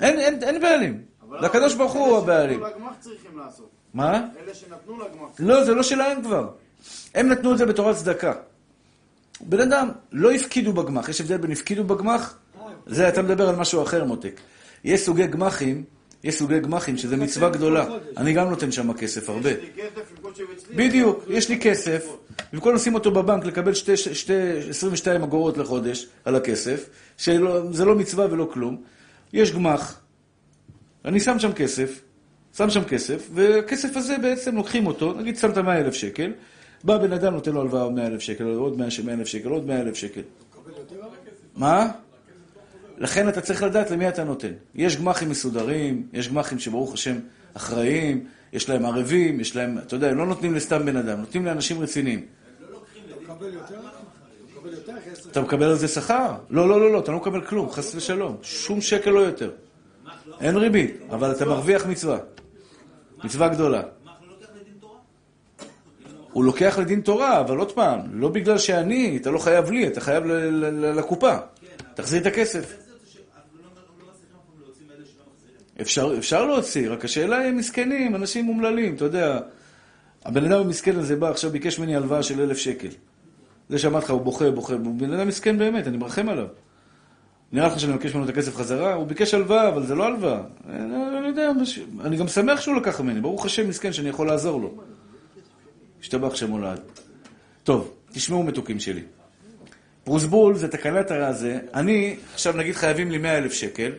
אין, 0.00 0.18
אין, 0.18 0.42
אין 0.42 0.60
בעלים. 0.60 1.02
לקדוש 1.40 1.74
ברוך 1.74 1.92
הוא 1.92 2.18
הבעלים. 2.18 2.64
אלה 2.64 2.70
שנתנו 2.70 2.78
לגמח 2.78 2.94
צריכים 3.00 3.38
לעשות. 3.38 3.70
מה? 3.94 4.26
אלה 4.44 4.54
שנתנו 4.54 4.98
לגמח. 5.00 5.28
לא, 5.38 5.64
זה 5.64 5.74
לא 5.74 5.82
שלהם 5.82 6.22
כבר. 6.22 6.50
הם 7.14 7.28
נתנו 7.28 7.52
את 7.52 7.58
זה 7.58 7.66
בתורת 7.66 7.96
צדקה. 7.96 8.32
בן 9.40 9.60
אדם, 9.60 9.88
לא 10.12 10.32
הפקידו 10.32 10.72
בגמח. 10.72 11.08
יש 11.08 11.20
הבדל 11.20 11.36
בין 11.36 11.50
הפקידו 11.50 11.84
בגמח, 11.84 12.38
זה 12.88 13.08
אתה 13.08 13.22
מדבר 13.22 13.48
על 13.48 13.56
משהו 13.56 13.82
אחר, 13.82 14.04
מותק. 14.04 14.40
יש 14.84 15.00
סוגי 15.00 15.26
גמחים, 15.26 15.84
יש 16.24 16.38
סוגי 16.38 16.60
גמחים 16.60 16.96
שזה 16.96 17.16
מצווה 17.16 17.48
גדולה. 17.48 17.86
אני 18.16 18.32
גם 18.32 18.50
נותן 18.50 18.72
שם 18.72 18.92
כסף, 18.92 19.28
הרבה. 19.28 19.50
יש 19.50 19.56
לי 19.56 19.68
כסף 19.76 20.10
עם 20.10 20.22
קודשי 20.22 20.42
אצלי. 20.56 20.76
בדיוק, 20.76 21.24
יש 21.28 21.48
לי 21.48 21.60
כסף, 21.60 22.06
במקום 22.52 22.74
לשים 22.74 22.94
אותו 22.94 23.10
בבנק, 23.10 23.44
לקבל 23.44 23.74
שתי, 23.74 23.96
שתי, 23.96 24.32
22 24.70 25.22
אגורות 25.22 25.58
לחודש 25.58 26.06
על 26.24 26.36
הכסף, 26.36 26.88
שזה 27.16 27.84
לא 27.84 27.94
מצווה 27.94 28.26
ולא 28.30 28.48
כלום, 28.52 28.82
יש 29.32 29.52
גמח, 29.52 30.00
אני 31.04 31.20
שם 31.20 31.38
שם 31.38 31.52
כסף, 31.52 32.00
שם 32.56 32.70
שם 32.70 32.84
כסף, 32.84 33.28
והכסף 33.34 33.96
הזה 33.96 34.18
בעצם 34.18 34.56
לוקחים 34.56 34.86
אותו, 34.86 35.12
נגיד 35.12 35.36
שמת 35.36 35.58
100 35.58 35.78
אלף 35.78 35.94
שקל, 35.94 36.32
בא 36.84 36.98
בן 36.98 37.12
אדם 37.12 37.34
נותן 37.34 37.52
לו 37.52 37.60
הלוואה 37.60 37.90
100 37.90 38.06
אלף 38.06 38.20
שקל, 38.20 38.44
עוד 38.44 38.78
100 38.78 38.86
אלף 39.14 39.26
שקל, 39.26 39.48
עוד 39.48 39.66
100 39.66 39.80
אלף 39.80 39.96
שקל. 39.96 40.22
מה? 41.56 41.88
לכן 42.98 43.28
אתה 43.28 43.40
צריך 43.40 43.62
לדעת 43.62 43.90
למי 43.90 44.08
אתה 44.08 44.24
נותן. 44.24 44.52
יש 44.74 44.96
גמחים 44.96 45.30
מסודרים, 45.30 46.08
יש 46.12 46.28
גמחים 46.28 46.58
שברוך 46.58 46.94
השם 46.94 47.18
אחראיים, 47.54 48.26
יש 48.52 48.68
להם 48.68 48.84
ערבים, 48.84 49.40
יש 49.40 49.56
להם, 49.56 49.78
אתה 49.78 49.96
יודע, 49.96 50.10
הם 50.10 50.18
לא 50.18 50.26
נותנים 50.26 50.54
לסתם 50.54 50.86
בן 50.86 50.96
אדם, 50.96 51.20
נותנים 51.20 51.46
לאנשים 51.46 51.80
רציניים. 51.80 52.26
אתה 55.30 55.40
מקבל 55.40 55.66
על 55.66 55.74
זה 55.74 55.88
שכר? 55.88 56.32
לא, 56.50 56.68
לא, 56.68 56.80
לא, 56.80 56.92
לא, 56.92 56.98
אתה 56.98 57.12
לא 57.12 57.16
מקבל 57.18 57.44
כלום, 57.44 57.70
חס 57.70 57.94
ושלום. 57.94 58.36
שום 58.42 58.80
שקל 58.80 59.10
לא 59.10 59.20
יותר. 59.20 59.50
אין 60.40 60.56
ריבית, 60.56 60.96
אבל 61.10 61.32
אתה 61.32 61.44
מרוויח 61.44 61.86
מצווה. 61.86 62.18
מצווה 63.24 63.48
גדולה. 63.48 63.82
הוא 66.32 66.44
לוקח 66.44 66.78
לדין 66.78 67.00
תורה, 67.00 67.40
אבל 67.40 67.56
עוד 67.56 67.72
פעם, 67.72 68.00
לא 68.12 68.28
בגלל 68.28 68.58
שאני, 68.58 69.18
אתה 69.22 69.30
לא 69.30 69.38
חייב 69.38 69.70
לי, 69.70 69.86
אתה 69.86 70.00
חייב 70.00 70.24
לקופה. 70.96 71.36
תחזיר 71.94 72.20
את 72.20 72.26
הכסף. 72.26 72.87
אפשר, 75.80 76.14
אפשר 76.18 76.46
להוציא, 76.46 76.90
רק 76.90 77.04
השאלה 77.04 77.38
היא 77.38 77.52
מסכנים, 77.52 78.14
אנשים 78.14 78.48
אומללים, 78.48 78.94
אתה 78.94 79.04
יודע. 79.04 79.38
הבן 80.24 80.44
אדם 80.44 80.60
המסכן 80.60 80.96
הזה 80.96 81.16
בא, 81.16 81.30
עכשיו 81.30 81.50
ביקש 81.50 81.78
ממני 81.78 81.96
הלוואה 81.96 82.22
של 82.22 82.40
אלף 82.40 82.58
שקל. 82.58 82.88
זה 83.68 83.78
שאמרתי 83.78 84.04
לך, 84.04 84.10
הוא 84.10 84.20
בוכה, 84.20 84.50
בוכה, 84.50 84.74
הוא 84.74 84.94
בן 84.94 85.12
אדם 85.12 85.28
מסכן 85.28 85.58
באמת, 85.58 85.86
אני 85.86 85.96
מרחם 85.96 86.28
עליו. 86.28 86.46
נראה 87.52 87.66
לך 87.66 87.80
שאני 87.80 87.92
מבקש 87.92 88.14
ממנו 88.14 88.24
את 88.24 88.30
הכסף 88.30 88.56
חזרה? 88.56 88.94
הוא 88.94 89.06
ביקש 89.06 89.34
הלוואה, 89.34 89.68
אבל 89.68 89.86
זה 89.86 89.94
לא 89.94 90.04
הלוואה. 90.04 90.40
אני, 90.68 91.18
אני 91.18 91.26
יודע, 91.26 91.50
אני 92.00 92.16
גם 92.16 92.28
שמח 92.28 92.60
שהוא 92.60 92.76
לקח 92.76 93.00
ממני, 93.00 93.20
ברוך 93.20 93.46
השם 93.46 93.68
מסכן 93.68 93.92
שאני 93.92 94.08
יכול 94.08 94.26
לעזור 94.26 94.60
לו. 94.60 94.74
השתבח 96.00 96.34
שם 96.34 96.50
הולד. 96.50 96.80
טוב, 97.64 97.94
תשמעו 98.12 98.42
מתוקים 98.42 98.80
שלי. 98.80 99.02
פרוסבול 100.04 100.54
זה 100.54 100.68
תקנת 100.68 101.10
הזה. 101.10 101.58
אני, 101.74 102.16
עכשיו 102.34 102.56
נגיד 102.56 102.74
חייבים 102.74 103.10
לי 103.10 103.18
100 103.18 103.38
אלף 103.38 103.52
שקל, 103.52 103.92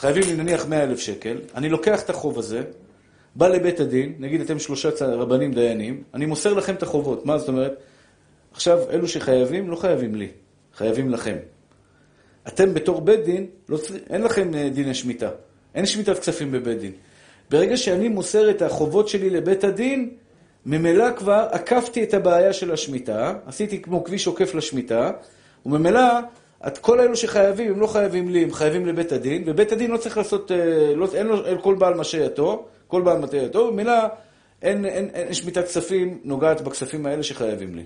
חייבים 0.00 0.22
לי 0.26 0.34
נניח 0.34 0.66
100 0.66 0.82
אלף 0.82 0.98
שקל, 0.98 1.38
אני 1.54 1.68
לוקח 1.68 2.02
את 2.02 2.10
החוב 2.10 2.38
הזה, 2.38 2.62
בא 3.34 3.48
לבית 3.48 3.80
הדין, 3.80 4.14
נגיד 4.18 4.40
אתם 4.40 4.58
שלושה 4.58 4.88
רבנים 5.00 5.52
דיינים, 5.52 6.02
אני 6.14 6.26
מוסר 6.26 6.52
לכם 6.52 6.74
את 6.74 6.82
החובות. 6.82 7.26
מה 7.26 7.38
זאת 7.38 7.48
אומרת? 7.48 7.72
עכשיו, 8.52 8.78
אלו 8.90 9.08
שחייבים, 9.08 9.70
לא 9.70 9.76
חייבים 9.76 10.14
לי, 10.14 10.28
חייבים 10.76 11.10
לכם. 11.10 11.36
אתם 12.48 12.74
בתור 12.74 13.00
בית 13.00 13.24
דין, 13.24 13.46
לא 13.68 13.76
צר... 13.76 13.94
אין 14.10 14.22
לכם 14.22 14.54
אה, 14.54 14.68
דיני 14.68 14.94
שמיטה. 14.94 15.30
אין 15.74 15.86
שמיטת 15.86 16.18
כספים 16.18 16.52
בבית 16.52 16.78
דין. 16.78 16.92
ברגע 17.50 17.76
שאני 17.76 18.08
מוסר 18.08 18.50
את 18.50 18.62
החובות 18.62 19.08
שלי 19.08 19.30
לבית 19.30 19.64
הדין, 19.64 20.10
ממילא 20.66 21.12
כבר 21.16 21.48
עקפתי 21.50 22.02
את 22.02 22.14
הבעיה 22.14 22.52
של 22.52 22.72
השמיטה, 22.72 23.34
עשיתי 23.46 23.82
כמו 23.82 24.04
כביש 24.04 24.26
עוקף 24.26 24.54
לשמיטה, 24.54 25.10
וממילא 25.66 26.02
את 26.66 26.78
כל 26.78 27.00
אלו 27.00 27.16
שחייבים, 27.16 27.72
הם 27.72 27.80
לא 27.80 27.86
חייבים 27.86 28.28
לי, 28.28 28.42
הם 28.42 28.52
חייבים 28.52 28.86
לבית 28.86 29.12
הדין, 29.12 29.42
ובית 29.46 29.72
הדין 29.72 29.90
לא 29.90 29.96
צריך 29.96 30.18
לעשות, 30.18 30.52
אה, 30.52 30.94
לא, 30.94 31.08
אין 31.14 31.26
לו 31.26 31.46
אין 31.46 31.58
כל 31.62 31.74
בעל 31.74 31.94
משייתו, 31.94 32.66
כל 32.88 33.02
בעל 33.02 33.24
וממילא 33.54 33.92
אין, 34.62 34.84
אין, 34.84 34.84
אין, 34.84 35.10
אין 35.14 35.34
שמיטת 35.34 35.64
כספים 35.64 36.20
נוגעת 36.24 36.60
בכספים 36.60 37.06
האלה 37.06 37.22
שחייבים 37.22 37.74
לי. 37.74 37.84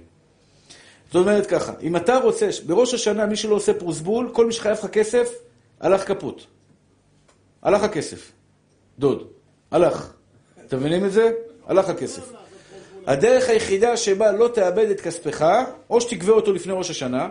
זאת 1.07 1.15
אומרת 1.15 1.47
ככה, 1.47 1.73
אם 1.83 1.97
אתה 1.97 2.17
רוצה, 2.17 2.49
בראש 2.67 2.95
השנה 2.95 3.27
מי 3.27 3.37
שלא 3.37 3.55
עושה 3.55 3.75
פרוסבול, 3.75 4.31
כל 4.33 4.47
מי 4.47 4.53
שחייב 4.53 4.79
לך 4.79 4.87
כסף, 4.87 5.29
הלך 5.81 6.09
כפות. 6.09 6.47
הלך 7.63 7.83
הכסף. 7.83 8.33
דוד. 8.99 9.23
הלך. 9.71 10.13
אתם 10.67 10.77
מבינים 10.77 11.05
את 11.05 11.13
זה? 11.13 11.31
הלך 11.67 11.89
הכסף. 11.89 12.33
הדרך 13.07 13.49
היחידה 13.49 13.97
שבה 13.97 14.33
לא 14.33 14.49
תאבד 14.49 14.91
את 14.91 15.01
כספך, 15.01 15.47
או 15.91 16.01
שתגבה 16.01 16.33
אותו 16.33 16.53
לפני 16.53 16.73
ראש 16.73 16.91
השנה, 16.91 17.29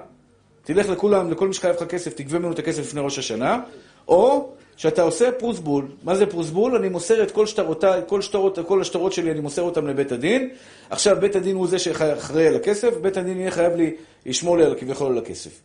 תלך 0.64 0.90
לכולם, 0.90 1.32
לכל 1.32 1.48
מי 1.48 1.54
שחייב 1.54 1.76
לך 1.76 1.84
כסף, 1.84 2.14
תגבה 2.14 2.40
ממנו 2.40 2.52
את 2.52 2.60
הכסף 2.60 2.80
לפני 2.80 3.02
ראש 3.02 3.20
השנה, 3.20 3.60
או 4.08 4.50
שאתה 4.78 5.02
עושה 5.02 5.32
פרוסבול. 5.32 5.88
מה 6.04 6.16
זה 6.16 6.26
פרוסבול? 6.26 6.76
אני 6.76 6.90
מוסר 6.90 7.24
את 7.24 7.32
כל 7.32 7.46
שטרותיי, 7.46 8.02
כל, 8.08 8.22
שטרות, 8.22 8.60
כל 8.68 8.82
השטרות 8.82 9.14
שלי, 9.14 9.32
אני 9.32 9.40
מוסר 9.40 9.62
אותם 9.62 9.88
לבית 9.88 10.12
הדין. 10.12 10.50
עכשיו, 10.90 11.18
בית 11.20 11.36
הדין 11.36 11.56
הוא 11.56 11.68
זה 11.68 11.80
שאחראי 11.80 12.48
על 12.48 12.56
הכסף, 12.56 12.98
בית 13.02 13.18
הדין 13.18 13.40
יהיה 13.40 13.52
חייב 13.52 13.76
לי, 13.76 13.96
לשמור 14.26 14.58
לי 14.58 14.64
על 14.64 14.76
כביכול 14.76 15.12
על 15.12 15.18
הכסף. 15.18 15.62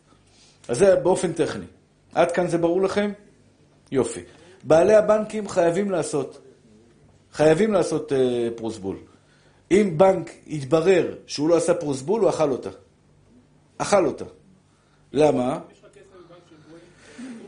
אז 0.67 0.77
זה 0.77 0.95
באופן 0.95 1.33
טכני. 1.33 1.65
עד 2.13 2.31
כאן 2.31 2.47
זה 2.47 2.57
ברור 2.57 2.81
לכם? 2.81 3.11
יופי. 3.91 4.21
בעלי 4.63 4.95
הבנקים 4.95 5.49
חייבים 5.49 5.91
לעשות, 5.91 6.41
חייבים 7.33 7.73
לעשות 7.73 8.13
אה, 8.13 8.47
פרוסבול. 8.55 8.95
אם 9.71 9.93
בנק 9.97 10.31
יתברר 10.47 11.15
שהוא 11.27 11.49
לא 11.49 11.57
עשה 11.57 11.73
פרוסבול, 11.73 12.21
הוא 12.21 12.29
אכל 12.29 12.51
אותה. 12.51 12.69
אכל 13.77 14.05
אותה. 14.05 14.25
למה? 15.13 15.59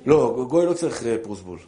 לא, 0.05 0.45
גוי 0.49 0.65
לא 0.65 0.73
צריך 0.73 1.05
אה, 1.05 1.17
פרוסבול. 1.23 1.59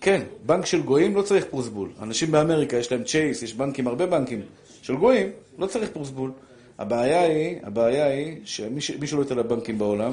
כן, 0.00 0.22
בנק 0.46 0.66
של 0.66 0.82
גויים 0.82 1.14
לא 1.16 1.22
צריך 1.22 1.44
פרוסבול. 1.50 1.90
אנשים 2.02 2.30
באמריקה, 2.30 2.76
יש 2.76 2.92
להם 2.92 3.04
צ'ייס, 3.04 3.42
יש 3.42 3.54
בנקים, 3.54 3.86
הרבה 3.88 4.06
בנקים 4.06 4.42
של 4.82 4.96
גויים, 4.96 5.28
לא 5.58 5.66
צריך 5.66 5.90
פרוסבול. 5.90 6.32
הבעיה 6.78 7.22
היא, 7.22 7.58
הבעיה 7.62 8.06
היא 8.06 8.40
שמי 8.44 8.80
ש- 8.80 8.90
מי 8.90 9.06
שולט 9.06 9.30
על 9.30 9.38
הבנקים 9.38 9.78
בעולם? 9.78 10.12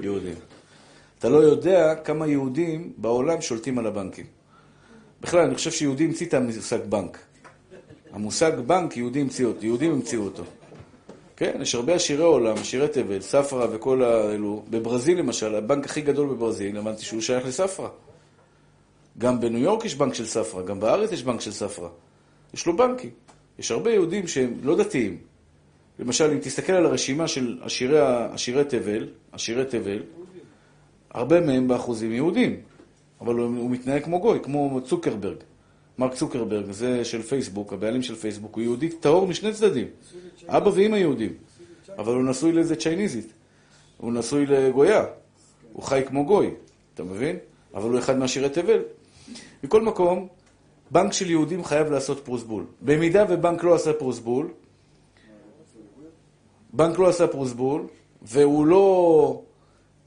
יהודים. 0.00 0.34
אתה 1.18 1.28
לא 1.28 1.36
יודע 1.36 1.94
כמה 1.94 2.26
יהודים 2.26 2.92
בעולם 2.96 3.40
שולטים 3.40 3.78
על 3.78 3.86
הבנקים. 3.86 4.26
בכלל, 5.20 5.40
אני 5.40 5.54
חושב 5.54 5.70
שיהודי 5.70 6.04
המציא 6.04 6.26
את 6.26 6.34
המושג 6.34 6.78
בנק. 6.88 7.18
המושג 8.12 8.52
בנק, 8.66 8.96
יהודי 8.96 9.20
המציא 9.20 9.44
אותו, 9.46 9.66
יהודים 9.66 9.92
המציאו 9.92 10.22
אותו. 10.22 10.44
כן, 11.36 11.58
יש 11.60 11.74
הרבה 11.74 11.94
עשירי 11.94 12.24
עולם, 12.24 12.56
עשירי 12.56 12.88
תבל, 12.88 13.20
ספרא 13.20 13.66
וכל 13.72 14.02
האלו. 14.02 14.62
בברזיל 14.70 15.18
למשל, 15.18 15.54
הבנק 15.54 15.84
הכי 15.84 16.00
גדול 16.00 16.28
בברזיל, 16.28 16.76
הבנתי 16.76 17.02
שהוא 17.02 17.20
שייך 17.20 17.46
לספרא. 17.46 17.88
גם 19.18 19.40
בניו 19.40 19.60
יורק 19.60 19.84
יש 19.84 19.94
בנק 19.94 20.14
של 20.14 20.26
ספרא, 20.26 20.62
גם 20.62 20.80
בארץ 20.80 21.12
יש 21.12 21.22
בנק 21.22 21.40
של 21.40 21.52
ספרא. 21.52 21.88
יש 22.54 22.66
לו 22.66 22.76
בנקים. 22.76 23.10
יש 23.58 23.70
הרבה 23.70 23.90
יהודים 23.90 24.28
שהם 24.28 24.54
לא 24.62 24.76
דתיים, 24.76 25.18
למשל, 25.98 26.30
אם 26.30 26.38
תסתכל 26.38 26.72
על 26.72 26.86
הרשימה 26.86 27.28
של 27.28 27.58
עשירי, 27.62 27.98
עשירי 28.32 28.64
תבל, 28.64 29.08
עשירי 29.32 29.64
תבל, 29.64 30.02
הרבה 31.10 31.40
מהם 31.40 31.68
באחוזים 31.68 32.12
יהודים, 32.12 32.60
אבל 33.20 33.34
הוא, 33.34 33.46
הוא 33.46 33.70
מתנהג 33.70 34.04
כמו 34.04 34.20
גוי, 34.20 34.38
כמו 34.42 34.80
צוקרברג. 34.84 35.36
מרק 35.98 36.14
צוקרברג, 36.14 36.70
זה 36.70 37.04
של 37.04 37.22
פייסבוק, 37.22 37.72
הבעלים 37.72 38.02
של 38.02 38.14
פייסבוק, 38.14 38.54
הוא 38.54 38.62
יהודי 38.62 38.88
טהור 38.88 39.26
משני 39.26 39.52
צדדים. 39.52 39.86
אבא 40.48 40.70
ואמא 40.74 40.96
יהודים, 40.96 41.32
אבל 41.98 42.14
הוא 42.14 42.22
נשוי 42.22 42.52
לאיזה 42.52 42.76
צ'ייניזית. 42.76 43.32
הוא 43.96 44.12
נשוי 44.12 44.46
לגויה. 44.46 45.04
הוא 45.72 45.82
חי 45.82 46.02
כמו 46.06 46.24
גוי, 46.24 46.50
אתה 46.94 47.02
מבין? 47.04 47.36
אבל 47.74 47.90
הוא 47.90 47.98
אחד 47.98 48.18
מעשירי 48.18 48.48
תבל. 48.48 48.82
מכל 49.64 49.82
מקום, 49.82 50.28
בנק 50.90 51.12
של 51.12 51.30
יהודים 51.30 51.64
חייב 51.64 51.90
לעשות 51.90 52.24
פרוסבול. 52.24 52.64
במידה 52.82 53.24
ובנק 53.28 53.64
לא 53.64 53.74
עשה 53.74 53.92
פרוסבול, 53.92 54.48
בנק 56.72 56.98
לא 56.98 57.08
עשה 57.08 57.26
פרוסבול, 57.26 57.86
והוא 58.22 58.66
לא... 58.66 59.42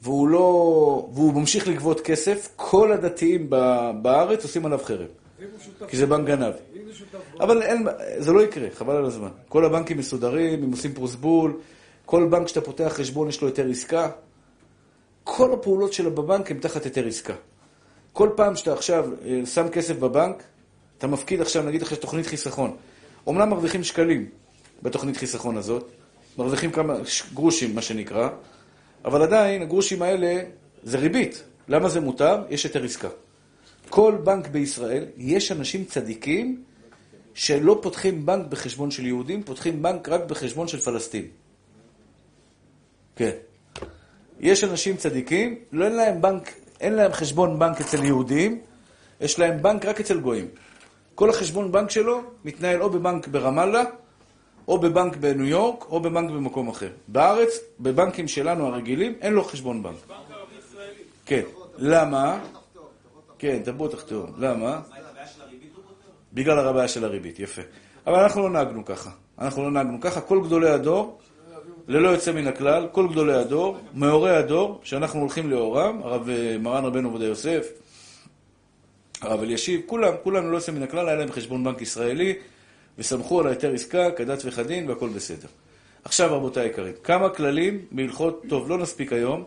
והוא 0.01 0.27
לא... 0.27 1.09
והוא 1.13 1.33
ממשיך 1.33 1.67
לגבות 1.67 2.01
כסף, 2.01 2.49
כל 2.55 2.91
הדתיים 2.91 3.49
בארץ 4.01 4.43
עושים 4.43 4.65
עליו 4.65 4.79
חרם. 4.83 5.07
כי 5.87 5.97
זה 5.97 6.05
בנק 6.05 6.27
גנב. 6.27 6.53
אבל 7.39 7.61
אין, 7.61 7.87
זה 8.17 8.33
לא 8.33 8.41
יקרה, 8.41 8.67
חבל 8.73 8.95
על 8.95 9.05
הזמן. 9.05 9.29
כל 9.49 9.65
הבנקים 9.65 9.97
מסודרים, 9.97 10.63
הם 10.63 10.71
עושים 10.71 10.93
פרוסבול, 10.93 11.59
כל 12.05 12.27
בנק 12.29 12.47
שאתה 12.47 12.61
פותח 12.61 12.93
חשבון 12.95 13.29
יש 13.29 13.41
לו 13.41 13.47
היתר 13.47 13.69
עסקה. 13.69 14.09
כל 15.23 15.53
הפעולות 15.53 15.93
שלו 15.93 16.11
בבנק 16.11 16.51
הן 16.51 16.59
תחת 16.59 16.83
היתר 16.83 17.07
עסקה. 17.07 17.33
כל 18.13 18.29
פעם 18.35 18.55
שאתה 18.55 18.73
עכשיו 18.73 19.09
אה, 19.25 19.45
שם 19.45 19.69
כסף 19.69 19.95
בבנק, 19.95 20.43
אתה 20.97 21.07
מפקיד 21.07 21.41
עכשיו, 21.41 21.63
נגיד 21.63 21.81
עכשיו 21.81 21.97
תוכנית 21.97 22.27
חיסכון. 22.27 22.75
אומנם 23.27 23.49
מרוויחים 23.49 23.83
שקלים 23.83 24.29
בתוכנית 24.81 25.17
חיסכון 25.17 25.57
הזאת, 25.57 25.89
מרוויחים 26.37 26.71
כמה 26.71 26.95
גרושים, 27.33 27.75
מה 27.75 27.81
שנקרא, 27.81 28.29
אבל 29.05 29.21
עדיין 29.21 29.61
הגרושים 29.61 30.01
האלה 30.01 30.41
זה 30.83 30.97
ריבית. 30.97 31.43
למה 31.67 31.89
זה 31.89 31.99
מותר? 31.99 32.43
יש 32.49 32.63
היתר 32.63 32.83
עסקה. 32.83 33.07
כל 33.89 34.15
בנק 34.23 34.47
בישראל, 34.47 35.05
יש 35.17 35.51
אנשים 35.51 35.85
צדיקים 35.85 36.63
שלא 37.33 37.79
פותחים 37.81 38.25
בנק 38.25 38.47
בחשבון 38.47 38.91
של 38.91 39.05
יהודים, 39.05 39.43
פותחים 39.43 39.81
בנק 39.81 40.09
רק 40.09 40.23
בחשבון 40.23 40.67
של 40.67 40.79
פלסטין. 40.79 41.27
כן. 43.15 43.31
יש 44.39 44.63
אנשים 44.63 44.97
צדיקים, 44.97 45.55
לא 45.71 45.85
אין 45.85 45.95
להם 45.95 46.21
בנק, 46.21 46.53
אין 46.79 46.93
להם 46.93 47.13
חשבון 47.13 47.59
בנק 47.59 47.81
אצל 47.81 48.03
יהודים, 48.03 48.61
יש 49.21 49.39
להם 49.39 49.61
בנק 49.61 49.85
רק 49.85 49.99
אצל 49.99 50.19
גויים. 50.19 50.47
כל 51.15 51.29
החשבון 51.29 51.71
בנק 51.71 51.89
שלו 51.89 52.21
מתנהל 52.45 52.81
או 52.81 52.89
בבנק 52.89 53.27
ברמאללה, 53.27 53.83
או 54.67 54.79
בבנק 54.79 55.15
בניו 55.15 55.45
יורק, 55.45 55.85
או 55.89 55.99
בבנק 55.99 56.31
במקום 56.31 56.69
אחר. 56.69 56.89
בארץ, 57.07 57.59
בבנקים 57.79 58.27
שלנו 58.27 58.67
הרגילים, 58.67 59.13
אין 59.21 59.33
לו 59.33 59.43
חשבון 59.43 59.83
בנק. 59.83 59.95
בנק 60.07 60.17
ערבי 60.31 60.55
ישראלי. 60.59 61.03
כן. 61.25 61.41
למה? 61.77 62.39
כן, 63.39 63.61
תבוא 63.63 63.87
תחתור. 63.87 64.25
למה? 64.37 64.81
בגלל 66.33 66.59
הרבעיה 66.59 66.87
של 66.87 67.05
הריבית, 67.05 67.39
יפה. 67.39 67.61
אבל 68.07 68.19
אנחנו 68.19 68.41
לא 68.41 68.49
נהגנו 68.49 68.85
ככה. 68.85 69.09
אנחנו 69.39 69.63
לא 69.63 69.71
נהגנו 69.71 70.01
ככה. 70.01 70.21
כל 70.21 70.41
גדולי 70.43 70.69
הדור, 70.69 71.19
ללא 71.87 72.09
יוצא 72.09 72.31
מן 72.31 72.47
הכלל, 72.47 72.87
כל 72.91 73.07
גדולי 73.07 73.33
הדור, 73.33 73.77
מאורי 73.93 74.35
הדור, 74.35 74.79
שאנחנו 74.83 75.19
הולכים 75.19 75.49
לאורם, 75.49 76.01
הרב 76.03 76.29
אה, 76.29 76.57
מרן 76.59 76.85
רבנו 76.85 77.09
עובדיה 77.09 77.27
יוסף, 77.27 77.67
הרב 79.21 79.41
אלישיב, 79.41 79.81
כולם, 79.85 80.13
כולם 80.23 80.47
ללא 80.47 80.55
יוצא 80.55 80.71
מן 80.71 80.83
הכלל, 80.83 81.07
היה 81.07 81.17
להם 81.17 81.31
חשבון 81.31 81.63
בנק 81.63 81.81
ישראלי, 81.81 82.33
וסמכו 82.97 83.39
על 83.39 83.47
ההיתר 83.47 83.73
עסקה 83.73 84.11
כדת 84.11 84.41
וכדין, 84.45 84.89
והכל 84.89 85.09
בסדר. 85.09 85.47
עכשיו, 86.03 86.35
רבותיי 86.35 86.63
היקרים, 86.63 86.93
כמה 87.03 87.29
כללים 87.29 87.85
בהלכות, 87.91 88.43
טוב, 88.49 88.69
לא 88.69 88.77
נספיק 88.77 89.13
היום, 89.13 89.43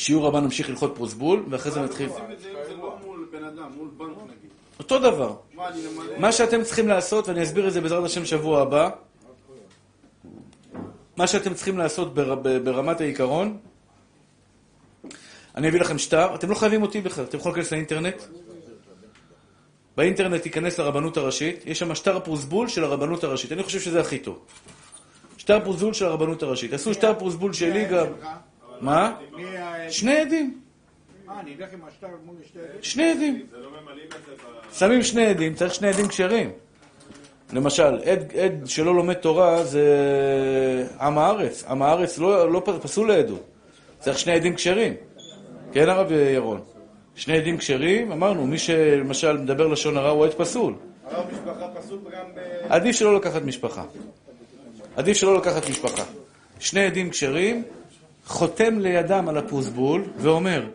שיעור 0.00 0.26
הבא 0.26 0.40
נמשיך 0.40 0.68
הלכות 0.68 0.92
פרוסבול, 0.94 1.44
ואחרי 1.48 1.72
זה 1.72 1.82
נתחיל. 1.82 2.08
לא. 2.08 2.96
אותו 4.78 4.98
דבר. 4.98 5.34
מה, 6.18 6.32
שאתם 6.32 6.62
צריכים 6.62 6.88
לעשות, 6.88 7.28
ואני 7.28 7.42
אסביר 7.42 7.68
את 7.68 7.72
זה 7.72 7.80
בעזרת 7.80 8.04
השם 8.04 8.24
שבוע 8.24 8.62
הבא, 8.62 8.90
מה 11.16 11.26
שאתם 11.26 11.54
צריכים 11.54 11.78
לעשות 11.78 12.14
ברמת 12.64 13.00
העיקרון, 13.00 13.58
אני 15.56 15.68
אביא 15.68 15.80
לכם 15.80 15.98
שטר, 15.98 16.34
אתם 16.34 16.50
לא 16.50 16.54
חייבים 16.54 16.82
אותי 16.82 17.00
בכלל, 17.00 17.24
אתם 17.24 17.38
יכולים 17.38 17.56
להיכנס 17.56 17.72
לאינטרנט. 17.72 18.22
באינטרנט 19.96 20.42
תיכנס 20.42 20.78
לרבנות 20.78 21.16
הראשית, 21.16 21.62
יש 21.66 21.78
שם 21.78 21.94
שטר 21.94 22.20
פרוסבול 22.20 22.68
של 22.68 22.84
הרבנות 22.84 23.24
הראשית, 23.24 23.52
אני 23.52 23.62
חושב 23.62 23.80
שזה 23.80 24.00
הכי 24.00 24.18
טוב. 24.18 24.38
שטר 25.38 25.60
פרוסבול 25.60 25.92
של 25.94 26.04
הרבנות 26.04 26.42
הראשית. 26.42 26.72
עשו 26.72 26.94
שטר 26.94 27.14
פרוסבול 27.14 27.52
שלי 27.52 27.84
גם. 27.84 28.06
מה? 28.80 29.14
שני 29.88 30.20
עדים. 30.20 30.60
אה? 31.28 31.40
שני 32.82 33.10
עדים. 33.10 33.46
שמים 34.72 35.02
שני 35.02 35.26
עדים, 35.26 35.54
צריך 35.54 35.74
שני 35.74 35.88
עדים 35.88 36.08
כשרים. 36.08 36.50
למשל, 37.52 37.98
עד, 38.04 38.32
עד 38.36 38.66
שלא 38.66 38.94
לומד 38.94 39.14
תורה 39.14 39.64
זה 39.64 39.86
עם 41.00 41.18
הארץ. 41.18 41.64
עם 41.64 41.82
הארץ 41.82 42.18
לא, 42.18 42.52
לא 42.52 42.62
פסול 42.82 43.08
לעדות. 43.08 43.44
צריך 43.98 44.18
שני 44.18 44.32
עדים 44.32 44.54
כשרים. 44.54 44.94
כן, 45.72 45.88
הרב 45.88 46.12
ירון? 46.12 46.60
שני 47.14 47.36
עדים 47.36 47.56
כשרים, 47.58 48.12
אמרנו, 48.12 48.46
מי 48.46 48.58
שלמשל 48.58 49.38
מדבר 49.38 49.66
לשון 49.66 49.96
הרע 49.96 50.10
הוא 50.10 50.24
עד 50.24 50.34
פסול. 50.34 50.74
הרב 51.04 51.26
משפחה 51.32 51.68
פסול 51.74 51.98
גם 52.12 52.26
ב... 52.34 52.40
עדיף 52.68 52.96
שלא 52.96 53.16
לקחת 53.16 53.42
משפחה. 53.42 53.84
עדיף 54.96 55.16
שלא 55.16 55.36
לקחת 55.36 55.68
משפחה. 55.70 56.02
שני 56.58 56.84
עדים 56.84 57.10
כשרים, 57.10 57.62
חותם 58.30 58.78
לידם 58.78 59.28
על 59.28 59.38
הפרוסבול 59.38 60.04
ואומר, 60.18 60.66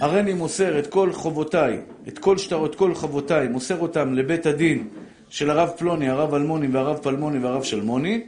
הריני 0.00 0.34
מוסר 0.34 0.78
את 0.78 0.86
כל 0.86 1.12
חובותיי, 1.12 1.80
את 2.08 2.18
כל 2.18 2.38
שטרות, 2.38 2.74
כל 2.74 2.94
חובותיי, 2.94 3.48
מוסר 3.48 3.80
אותם 3.80 4.14
לבית 4.14 4.46
הדין 4.46 4.88
של 5.28 5.50
הרב 5.50 5.70
פלוני, 5.78 6.08
הרב 6.08 6.34
אלמוני 6.34 6.66
והרב 6.66 6.98
פלמוני 7.02 7.38
והרב 7.38 7.62
שלמוני, 7.62 8.22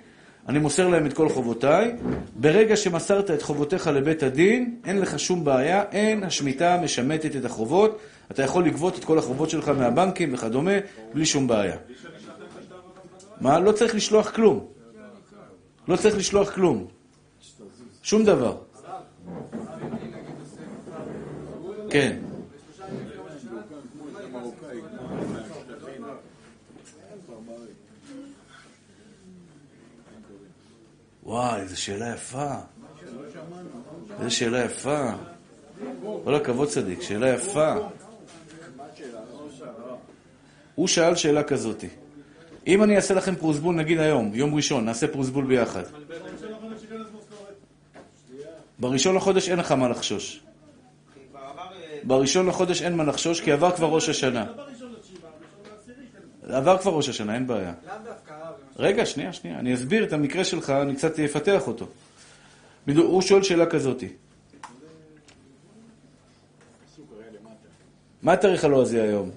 אני 0.49 0.59
מוסר 0.59 0.89
להם 0.89 1.07
את 1.07 1.13
כל 1.13 1.29
חובותיי. 1.29 1.93
ברגע 2.37 2.77
שמסרת 2.77 3.31
את 3.31 3.43
חובותיך 3.43 3.87
לבית 3.87 4.23
הדין, 4.23 4.77
אין 4.85 5.01
לך 5.01 5.19
שום 5.19 5.45
בעיה, 5.45 5.83
אין 5.93 6.25
השמיטה 6.25 6.81
משמטת 6.85 7.37
את 7.37 7.45
החובות, 7.45 7.99
אתה 8.31 8.43
יכול 8.43 8.65
לגבות 8.67 8.99
את 8.99 9.05
כל 9.05 9.19
החובות 9.19 9.51
שלך 9.51 9.69
מהבנקים 9.69 10.35
וכדומה, 10.35 10.75
בלי 11.15 11.27
שום 11.27 11.47
בעיה. 11.47 11.77
מה? 13.41 13.61
לא 13.61 13.73
צריך 13.73 13.95
לשלוח 13.95 14.31
כלום. 14.31 14.67
לא 15.89 15.97
צריך 15.97 16.17
לשלוח 16.17 16.51
כלום. 16.51 17.00
שום 18.03 18.25
דבר. 18.25 18.57
כן. 21.91 22.17
וואי, 31.23 31.61
איזו 31.61 31.83
שאלה 31.83 32.15
יפה. 32.15 32.55
איזו 34.21 34.37
שאלה 34.37 34.65
יפה. 34.65 35.11
כל 36.25 36.35
הכבוד 36.35 36.69
צדיק, 36.69 37.03
שאלה 37.03 37.29
יפה. 37.29 37.75
הוא 40.75 40.89
שאל 40.89 41.15
שאלה 41.15 41.43
כזאתי. 41.43 41.89
אם 42.67 42.83
אני 42.83 42.97
אעשה 42.97 43.15
לכם 43.15 43.37
פרוסבול, 43.37 43.75
נגיד 43.75 44.01
היום, 44.01 44.31
יום 44.35 44.55
ראשון, 44.55 44.85
נעשה 44.85 45.09
פרוסבול 45.09 45.45
ביחד. 45.45 45.83
בראשון 48.81 49.17
לחודש 49.17 49.49
אין 49.49 49.59
לך 49.59 49.73
מה 49.73 49.89
לחשוש. 49.89 50.43
בראשון 52.03 52.47
לחודש 52.47 52.83
אין 52.83 52.97
מה 52.97 53.05
לחשוש, 53.05 53.41
כי 53.41 53.53
עבר 53.53 53.71
כבר 53.71 53.87
ראש 53.87 54.09
השנה. 54.09 54.47
עבר 56.43 56.79
כבר 56.79 56.93
ראש 56.93 57.09
השנה, 57.09 57.35
אין 57.35 57.47
בעיה. 57.47 57.73
רגע, 58.77 59.07
שנייה, 59.07 59.33
שנייה. 59.33 59.59
אני 59.59 59.75
אסביר 59.75 60.05
את 60.05 60.13
המקרה 60.13 60.45
שלך, 60.45 60.71
אני 60.71 60.97
קצת 60.97 61.19
אפתח 61.19 61.69
אותו. 61.69 61.87
הוא 62.97 63.23
שואל 63.23 63.43
שאלה 63.43 63.67
כזאתי. 63.67 64.09
מה 68.23 68.33
התאריך 68.33 68.65
הלועזי 68.65 69.01
היום? 69.01 69.31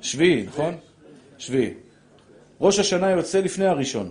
שביעי, 0.00 0.46
נכון? 0.46 0.74
שביעי. 1.38 1.74
ראש 2.60 2.78
השנה 2.78 3.10
יוצא 3.10 3.40
לפני 3.40 3.66
הראשון. 3.66 4.10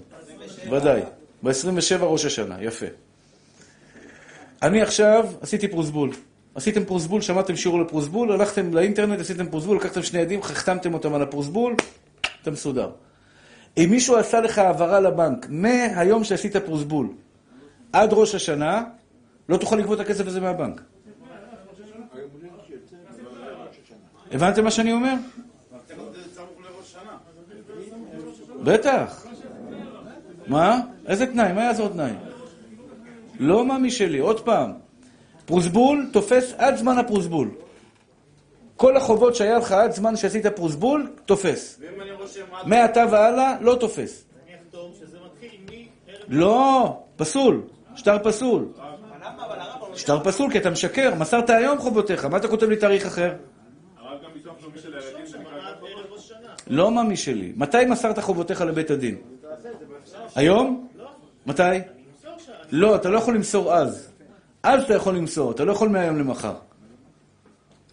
ודאי. 0.72 1.02
ב-27 1.44 2.02
ראש 2.02 2.26
השנה, 2.26 2.64
יפה. 2.64 2.86
אני 4.66 4.82
עכשיו 4.82 5.26
עשיתי 5.42 5.68
פרוסבול. 5.68 6.12
עשיתם 6.56 6.86
פרוסבול, 6.86 7.22
שמעתם 7.22 7.56
שיעור 7.56 7.82
לפרוסבול, 7.82 8.32
הלכתם 8.32 8.74
לאינטרנט, 8.74 9.20
עשיתם 9.20 9.48
פרוסבול, 9.48 9.78
לקחתם 9.78 10.04
שני 10.04 10.20
עדים, 10.20 10.40
החתמתם 10.40 10.94
אותם 10.94 11.14
על 11.14 11.22
הפרוסבול, 11.22 11.76
אתה 12.42 12.52
מסודר. 12.52 12.90
אם 13.78 13.88
מישהו 13.90 14.16
עשה 14.16 14.42
לך 14.42 14.58
העברה 14.58 15.00
לבנק 15.00 15.48
מהיום 15.50 16.24
שעשית 16.24 16.58
פרוסבול 16.58 17.10
עד 17.94 18.10
ראש 18.14 18.36
השנה, 18.36 18.84
לא 19.50 19.58
תוכל 19.58 19.76
לגבות 19.76 20.02
את 20.02 20.06
הכסף 20.06 20.28
הזה 20.28 20.42
מהבנק. 20.42 20.82
הבנתם 24.32 24.64
מה 24.64 24.72
שאני 24.72 24.94
אומר? 24.94 25.14
בטח. 28.64 29.26
מה? 30.48 30.80
איזה 31.08 31.26
תנאי? 31.26 31.54
מה 31.54 31.64
יעזור 31.64 31.88
תנאי? 31.88 32.12
לא 33.40 33.66
מאמי 33.66 33.92
שלי, 33.92 34.20
עוד 34.20 34.42
פעם. 34.42 34.72
פרוסבול 35.46 36.10
תופס 36.14 36.54
עד 36.58 36.76
זמן 36.76 36.98
הפרוסבול. 36.98 37.50
כל 38.76 38.98
החובות 38.98 39.36
שהיה 39.36 39.58
לך 39.58 39.72
עד 39.72 39.92
זמן 39.92 40.16
שעשית 40.16 40.46
פרוסבול, 40.46 41.12
תופס. 41.26 41.80
ואם 41.80 42.02
אני 42.02 42.12
רושם 42.12 42.42
עד... 42.54 42.68
מעתה 42.68 43.06
והלאה, 43.12 43.56
לא 43.62 43.76
תופס. 43.76 44.26
אני 44.46 44.56
אחתום 44.56 44.92
שזה 45.00 45.18
מתחיל 45.26 45.60
מערב... 45.68 46.20
לא, 46.28 47.00
פסול. 47.16 47.62
שטר 47.96 48.18
פסול. 48.24 48.68
אומר... 49.82 49.96
שטר 49.96 50.24
פסול, 50.24 50.52
כי 50.52 50.58
אתה 50.58 50.70
משקר. 50.70 51.16
מסרת 51.16 51.50
היום 51.50 51.78
חובותיך, 51.78 52.26
מה 52.26 52.38
אתה 52.38 52.48
כותב 52.48 52.70
לי 52.70 52.76
תאריך 52.76 53.06
אחר? 53.06 53.34
לא 56.68 56.92
מאמי 56.92 57.18
שלי. 57.18 57.54
מתי 57.56 57.86
מסרת 57.86 58.20
חובותיך 58.20 58.62
לבית 58.62 58.92
הדין? 58.92 59.18
היום? 60.36 60.88
מתי? 61.46 61.62
לא, 62.72 62.96
אתה 62.96 63.10
לא 63.10 63.18
יכול 63.18 63.36
למסור 63.36 63.74
אז. 63.74 64.10
אז 64.64 64.84
אתה 64.84 64.94
יכול 64.94 65.16
למסור, 65.16 65.52
אתה 65.52 65.66
לא 65.66 65.72
יכול 65.72 65.90
מהיום 65.90 66.18
למחר. 66.18 66.54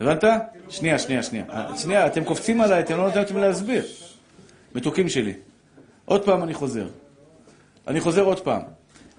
הבנת? 0.01 0.25
שנייה, 0.69 0.99
שנייה, 0.99 1.23
שנייה. 1.23 1.45
אה, 1.51 1.79
שנייה, 1.79 2.07
אתם 2.07 2.25
קופצים 2.25 2.61
עליי, 2.61 2.81
אתם 2.81 2.97
לא 2.97 3.11
נותנים 3.15 3.43
להסביר. 3.43 3.85
מתוקים 4.75 5.09
שלי. 5.09 5.35
עוד 6.05 6.25
פעם 6.25 6.43
אני 6.43 6.55
חוזר. 6.55 6.87
אני 7.89 8.01
חוזר 8.01 8.23
עוד 8.23 8.41
פעם. 8.41 8.63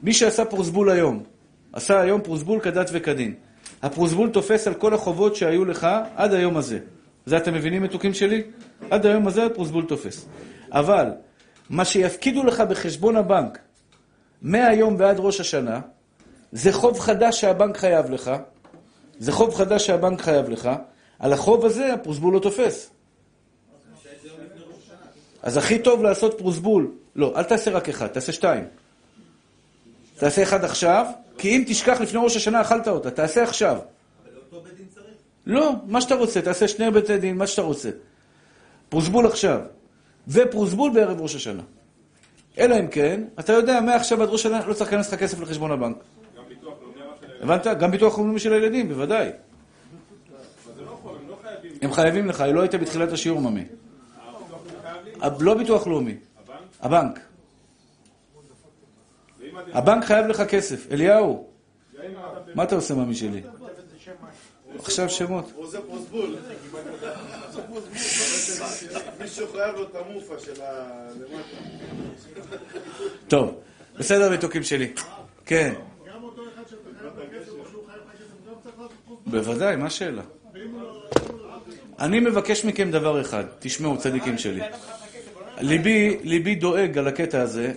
מי 0.04 0.14
שעשה 0.14 0.45
פרוסבול 0.45 0.89
היום, 0.89 1.24
עשה 1.74 2.01
היום 2.01 2.22
פרוסבול 2.22 2.60
כדת 2.60 2.89
וכדין. 2.93 3.34
הפרוסבול 3.82 4.30
תופס 4.30 4.68
על 4.68 4.74
כל 4.74 4.93
החובות 4.93 5.36
שהיו 5.36 5.66
לך 5.66 5.88
עד 6.16 6.34
היום 6.34 6.58
הזה. 6.58 6.80
זה 7.26 7.38
אתם 7.38 7.54
מבינים 7.54 7.84
מתוקים 7.84 8.14
שלי? 8.14 8.43
עד 8.91 9.06
היום 9.06 9.28
הזה 9.28 9.45
הפרוסבול 9.45 9.86
תופס. 9.86 10.26
אבל 10.72 11.08
מה 11.70 11.86
שיפקידו 11.86 12.43
לך 12.43 12.62
בחשבון 12.62 13.16
הבנק 13.16 13.60
מהיום 14.44 14.96
ועד 14.98 15.16
ראש 15.20 15.39
השנה, 15.39 15.80
זה 16.52 16.72
חוב 16.72 17.00
חדש 17.00 17.41
שהבנק 17.41 17.78
חייב 17.78 18.12
לך, 18.12 18.32
זה 19.20 19.32
חוב 19.32 19.56
חדש 19.56 19.86
שהבנק 19.86 20.22
חייב 20.22 20.50
לך, 20.50 20.70
על 21.20 21.34
החוב 21.34 21.66
הזה 21.66 21.94
הפרוסבול 21.94 22.34
לא 22.34 22.39
תופס. 22.39 22.89
אז 25.44 25.58
הכי 25.58 25.80
טוב 25.80 26.04
לעשות 26.04 26.38
פרוסבול, 26.38 26.91
לא, 27.16 27.34
אל 27.36 27.44
תעשה 27.44 27.72
רק 27.72 27.89
אחד, 27.89 28.08
תעשה 28.08 28.32
שתיים. 28.32 28.64
תעשה 30.18 30.44
אחד 30.44 30.64
עכשיו, 30.64 31.06
כי 31.38 31.50
אם 31.50 31.64
תשכח 31.68 32.02
לפני 32.02 32.20
ראש 32.24 32.36
השנה 32.36 32.62
אכלת 32.62 32.88
אותה, 32.88 33.12
תעשה 33.12 33.44
עכשיו. 33.44 33.78
אבל 33.78 34.38
אותו 34.38 34.62
בית 34.62 34.78
דין 34.78 34.86
צריך. 34.94 35.06
לא, 35.46 35.72
מה 35.88 36.02
שאתה 36.02 36.16
רוצה, 36.16 36.41
תעשה 36.41 36.68
שני 36.68 36.91
בתי 36.91 37.18
דין, 37.18 37.38
מה 37.38 37.48
שאתה 37.48 37.62
רוצה. 37.62 37.89
פרוסבול 38.89 39.28
עכשיו, 39.28 39.60
ופרוסבול 40.28 40.91
בערב 40.94 41.22
ראש 41.22 41.36
השנה. 41.36 41.64
אלא 42.58 42.80
אם 42.80 42.88
כן, 42.88 43.24
אתה 43.39 43.54
יודע, 43.54 43.82
מעכשיו 43.82 44.24
עד 44.24 44.30
ראש 44.30 44.45
השנה 44.45 44.66
לא 44.68 44.74
צריך 44.74 44.91
להיכנס 44.91 45.14
לך 45.14 45.20
כסף 45.20 45.39
לחשבון 45.41 45.72
הבנק. 45.72 45.97
גם 46.38 46.43
ביטוח 46.49 46.74
לאומי 46.82 46.99
של 47.20 47.32
הילדים. 47.32 47.49
הבנת? 47.51 47.68
גם 47.80 47.91
ביטוח 47.91 48.18
לאומי 48.18 48.39
של 48.39 48.54
הילדים, 48.54 48.88
בוודאי. 48.89 49.28
אבל 49.28 49.34
זה 50.76 50.82
לא 50.82 50.97
חוב, 51.04 51.18
הם 51.18 51.36
חייבים. 51.43 51.72
הם 51.82 51.91
חייבים 51.93 52.28
לך, 52.28 52.41
לא 52.54 52.62
היית 52.62 52.76
בתחילת 52.76 53.12
השיעור, 53.12 53.41
ממי. 53.41 53.66
הב- 55.22 55.41
לא 55.43 55.54
ביטוח 55.54 55.88
לאומי, 55.88 56.16
הבנק? 56.82 57.20
הבנק. 59.74 60.06
חייב 60.06 60.28
לך 60.28 60.41
כסף. 60.41 60.91
אליהו. 60.91 61.47
מה 62.56 62.64
אתה 62.64 62.76
עושה, 62.76 62.93
ממי 62.93 63.16
שלי? 63.16 63.41
עכשיו 64.80 65.10
שמות. 65.10 65.52
עושה 65.56 65.82
פרוסבול. 65.82 66.36
מישהו 69.20 69.48
חייב 69.52 69.76
לו 69.76 69.84
את 69.84 69.96
המופה 69.96 70.40
של 70.40 70.62
ה... 70.62 71.08
למטה. 71.16 71.58
טוב, 73.28 73.56
בסדר, 73.98 74.34
מתוקים 74.34 74.64
שלי. 74.64 74.94
כן. 75.46 75.74
גם 76.08 76.24
אותו 76.24 76.42
אחד 76.54 76.64
שאתה 76.70 76.90
חייב 77.00 77.14
לו 77.18 77.24
כסף, 77.40 77.52
או 77.52 77.70
שהוא 77.72 77.86
חייב 77.88 78.00
לך 78.08 78.14
כסף, 78.16 78.50
גם 78.50 78.54
צריך 78.64 78.76
לעשות 78.78 78.94
חוץ. 79.08 79.20
בוודאי, 79.26 79.76
מה 79.76 79.86
השאלה? 79.86 80.22
הוא 80.54 80.82
לא... 80.82 81.04
אני 82.00 82.20
מבקש 82.20 82.66
מכם 82.66 82.92
דבר 82.92 83.22
אחד, 83.22 83.44
תשמעו, 83.60 83.98
צדיקים 83.98 84.38
שלי. 84.38 84.62
ליבי, 85.62 86.18
ליבי 86.24 86.56
דואג 86.56 86.98
על 86.98 87.08
הקטע 87.08 87.42
הזה, 87.42 87.74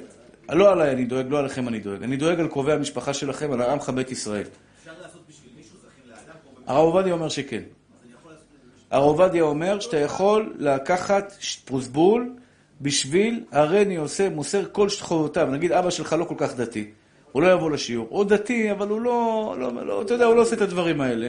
לא 0.52 0.72
עליי 0.72 0.92
אני 0.92 1.04
דואג, 1.04 1.26
לא 1.30 1.38
עליכם 1.38 1.68
אני 1.68 1.80
דואג. 1.80 2.02
אני 2.02 2.16
דואג 2.16 2.40
על 2.40 2.48
קרובי 2.48 2.72
המשפחה 2.72 3.14
שלכם, 3.14 3.52
על 3.52 3.62
עמך 3.62 3.88
בית 3.88 4.10
ישראל. 4.10 4.42
אפשר 4.42 4.92
לעשות 5.02 5.22
בשביל 5.28 5.52
מישהו 5.56 5.78
זכין 5.78 6.10
לאדם 6.10 6.38
כמו 6.42 6.55
הרב 6.66 6.84
עובדיה 6.84 7.12
אומר 7.12 7.28
שכן. 7.28 7.62
הרב 8.90 9.04
עובדיה 9.04 9.42
אומר 9.42 9.80
שאתה 9.80 9.96
יכול 9.96 10.54
לקחת 10.58 11.32
פרוסבול 11.64 12.32
בשביל 12.80 13.44
הרני 13.52 13.96
עושה, 13.96 14.28
מוסר 14.28 14.64
כל 14.72 14.88
חובותיו. 15.00 15.48
נגיד 15.52 15.72
אבא 15.72 15.90
שלך 15.90 16.12
לא 16.12 16.24
כל 16.24 16.34
כך 16.38 16.56
דתי, 16.56 16.90
הוא 17.32 17.42
לא 17.42 17.52
יבוא 17.52 17.70
לשיעור. 17.70 18.06
הוא 18.10 18.24
דתי, 18.24 18.70
אבל 18.72 18.88
הוא 18.88 19.00
לא, 19.00 19.54
לא, 19.58 19.86
לא, 19.86 20.02
אתה 20.02 20.14
יודע, 20.14 20.24
הוא 20.24 20.34
לא 20.34 20.40
עושה 20.42 20.56
את 20.56 20.60
הדברים 20.60 21.00
האלה. 21.00 21.28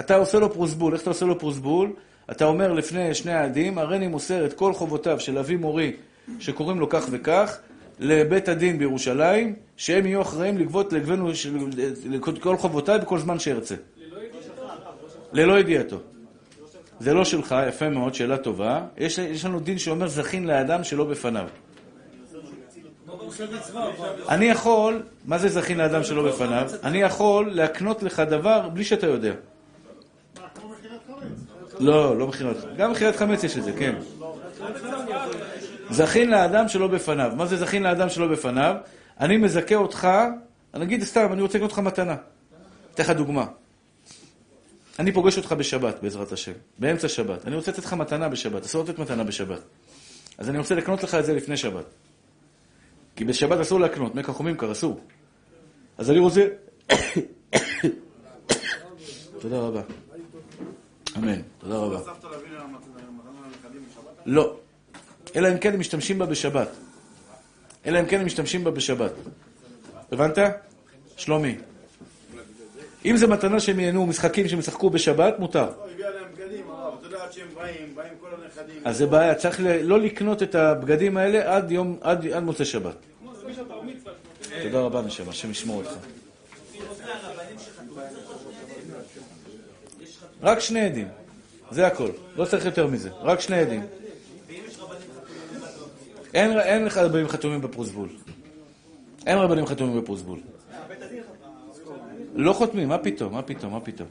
אתה 0.00 0.16
עושה 0.16 0.38
לו 0.38 0.52
פרוסבול, 0.52 0.92
איך 0.92 1.02
אתה 1.02 1.10
עושה 1.10 1.26
לו 1.26 1.38
פרוסבול? 1.38 1.92
אתה 2.30 2.44
אומר 2.44 2.72
לפני 2.72 3.14
שני 3.14 3.32
העדים, 3.32 3.78
הרני 3.78 4.08
מוסר 4.08 4.46
את 4.46 4.52
כל 4.52 4.72
חובותיו 4.72 5.20
של 5.20 5.38
אבי 5.38 5.56
מורי, 5.56 5.92
שקוראים 6.40 6.80
לו 6.80 6.88
כך 6.88 7.06
וכך, 7.10 7.58
לבית 8.00 8.48
הדין 8.48 8.78
בירושלים, 8.78 9.54
שהם 9.76 10.06
יהיו 10.06 10.22
אחראים 10.22 10.58
לגבות 10.58 10.92
לגבנו 10.92 11.34
של- 11.34 11.58
כל 12.40 12.56
חובותיי 12.56 12.98
בכל 12.98 13.18
זמן 13.18 13.38
שירצה. 13.38 13.74
ללא 15.32 15.58
ידיעתו. 15.58 15.98
זה 17.00 17.14
לא 17.14 17.24
שלך, 17.24 17.54
יפה 17.68 17.88
מאוד, 17.88 18.14
שאלה 18.14 18.36
טובה. 18.36 18.80
יש, 18.96 19.18
יש 19.18 19.44
לנו 19.44 19.60
דין 19.60 19.78
שאומר 19.78 20.08
זכין 20.08 20.46
לאדם 20.46 20.84
שלא 20.84 21.04
בפניו. 21.04 21.48
אני 24.28 24.44
יכול, 24.44 25.02
מה 25.24 25.38
זה 25.38 25.48
זכין 25.48 25.78
לאדם 25.78 26.04
שלא 26.04 26.28
בפניו? 26.28 26.70
אני 26.82 26.98
יכול 27.02 27.50
להקנות 27.52 28.02
לך 28.02 28.20
דבר 28.20 28.68
בלי 28.68 28.84
שאתה 28.84 29.06
יודע. 29.06 29.32
חמץ? 31.68 31.80
לא, 31.80 32.18
לא 32.18 32.26
מכירת, 32.26 32.56
גם 32.76 32.90
מכירת 32.90 33.16
חמץ 33.16 33.44
יש 33.44 33.56
את 33.56 33.64
זה, 33.64 33.72
כן. 33.72 33.94
זכין 35.90 36.30
לאדם 36.30 36.68
שלא 36.68 36.86
בפניו. 36.86 37.32
מה 37.36 37.46
זה 37.46 37.56
זכין 37.56 37.82
לאדם 37.82 38.08
שלא 38.08 38.26
בפניו? 38.26 38.76
אני 39.20 39.36
מזכה 39.36 39.74
אותך, 39.74 40.08
נגיד 40.74 41.04
סתם, 41.04 41.32
אני 41.32 41.42
רוצה 41.42 41.58
לקנות 41.58 41.72
לך 41.72 41.78
מתנה. 41.78 42.16
אתן 42.94 43.02
לך 43.02 43.10
דוגמה. 43.10 43.46
אני 44.98 45.12
פוגש 45.12 45.38
אותך 45.38 45.52
בשבת, 45.52 46.02
בעזרת 46.02 46.32
השם, 46.32 46.52
באמצע 46.78 47.08
שבת. 47.08 47.46
אני 47.46 47.56
רוצה 47.56 47.70
לתת 47.70 47.84
לך 47.84 47.92
מתנה 47.92 48.28
בשבת, 48.28 48.64
אסור 48.64 48.84
לתת 48.84 48.98
מתנה 48.98 49.24
בשבת. 49.24 49.60
אז 50.38 50.48
אני 50.48 50.58
רוצה 50.58 50.74
לקנות 50.74 51.02
לך 51.02 51.14
את 51.14 51.24
זה 51.24 51.34
לפני 51.34 51.56
שבת. 51.56 51.84
כי 53.16 53.24
בשבת 53.24 53.60
אסור 53.60 53.80
להקנות, 53.80 54.14
מי 54.14 54.22
כחומים 54.22 54.56
קר, 54.56 54.72
אסור. 54.72 55.00
אז 55.98 56.10
אני 56.10 56.18
רוצה... 56.18 56.46
תודה 59.40 59.58
רבה. 59.58 59.82
אמן, 61.16 61.40
תודה 61.58 61.76
רבה. 61.76 62.00
לא. 64.26 64.56
אלא 65.36 65.48
אם 65.48 65.58
כן 65.58 65.74
הם 65.74 65.80
משתמשים 65.80 66.18
בה 66.18 66.26
בשבת. 66.26 66.68
אלא 67.86 68.00
אם 68.00 68.06
כן 68.06 68.20
הם 68.20 68.26
משתמשים 68.26 68.64
בה 68.64 68.70
בשבת. 68.70 69.12
הבנת? 70.12 70.38
שלומי. 71.16 71.56
אם 73.04 73.16
זה 73.16 73.26
מתנה 73.26 73.60
שהם 73.60 73.80
ייהנו, 73.80 74.06
משחקים 74.06 74.48
שהם 74.48 74.58
ישחקו 74.58 74.90
בשבת, 74.90 75.38
מותר. 75.38 75.68
אז 78.84 78.98
זה 78.98 79.06
בעיה, 79.06 79.34
צריך 79.34 79.60
לא 79.82 80.00
לקנות 80.00 80.42
את 80.42 80.54
הבגדים 80.54 81.16
האלה 81.16 81.56
עד 81.56 81.70
יום, 81.70 81.96
עד, 82.00 82.38
מוצאי 82.42 82.64
שבת. 82.64 82.96
תודה 84.62 84.80
רבה, 84.80 85.02
נשמה, 85.02 85.30
השם 85.30 85.50
ישמור 85.50 85.76
אותך. 85.76 85.92
רק 90.42 90.60
שני 90.60 90.80
עדים. 90.80 91.08
זה 91.70 91.86
הכל. 91.86 92.10
לא 92.36 92.44
צריך 92.44 92.64
יותר 92.64 92.86
מזה. 92.86 93.10
רק 93.20 93.40
שני 93.40 93.56
עדים. 93.56 93.86
אין, 96.34 96.84
לך 96.84 96.98
רבנים 96.98 97.28
חתומים 97.28 97.60
בפרוסבול. 97.60 98.08
אין 99.26 99.38
רבנים 99.38 99.66
חתומים 99.66 100.00
בפרוסבול. 100.02 100.40
לא 102.38 102.52
חותמים, 102.52 102.88
מה 102.88 102.98
פתאום, 102.98 103.32
מה 103.32 103.42
פתאום, 103.42 103.72
מה 103.72 103.80
פתאום. 103.80 104.08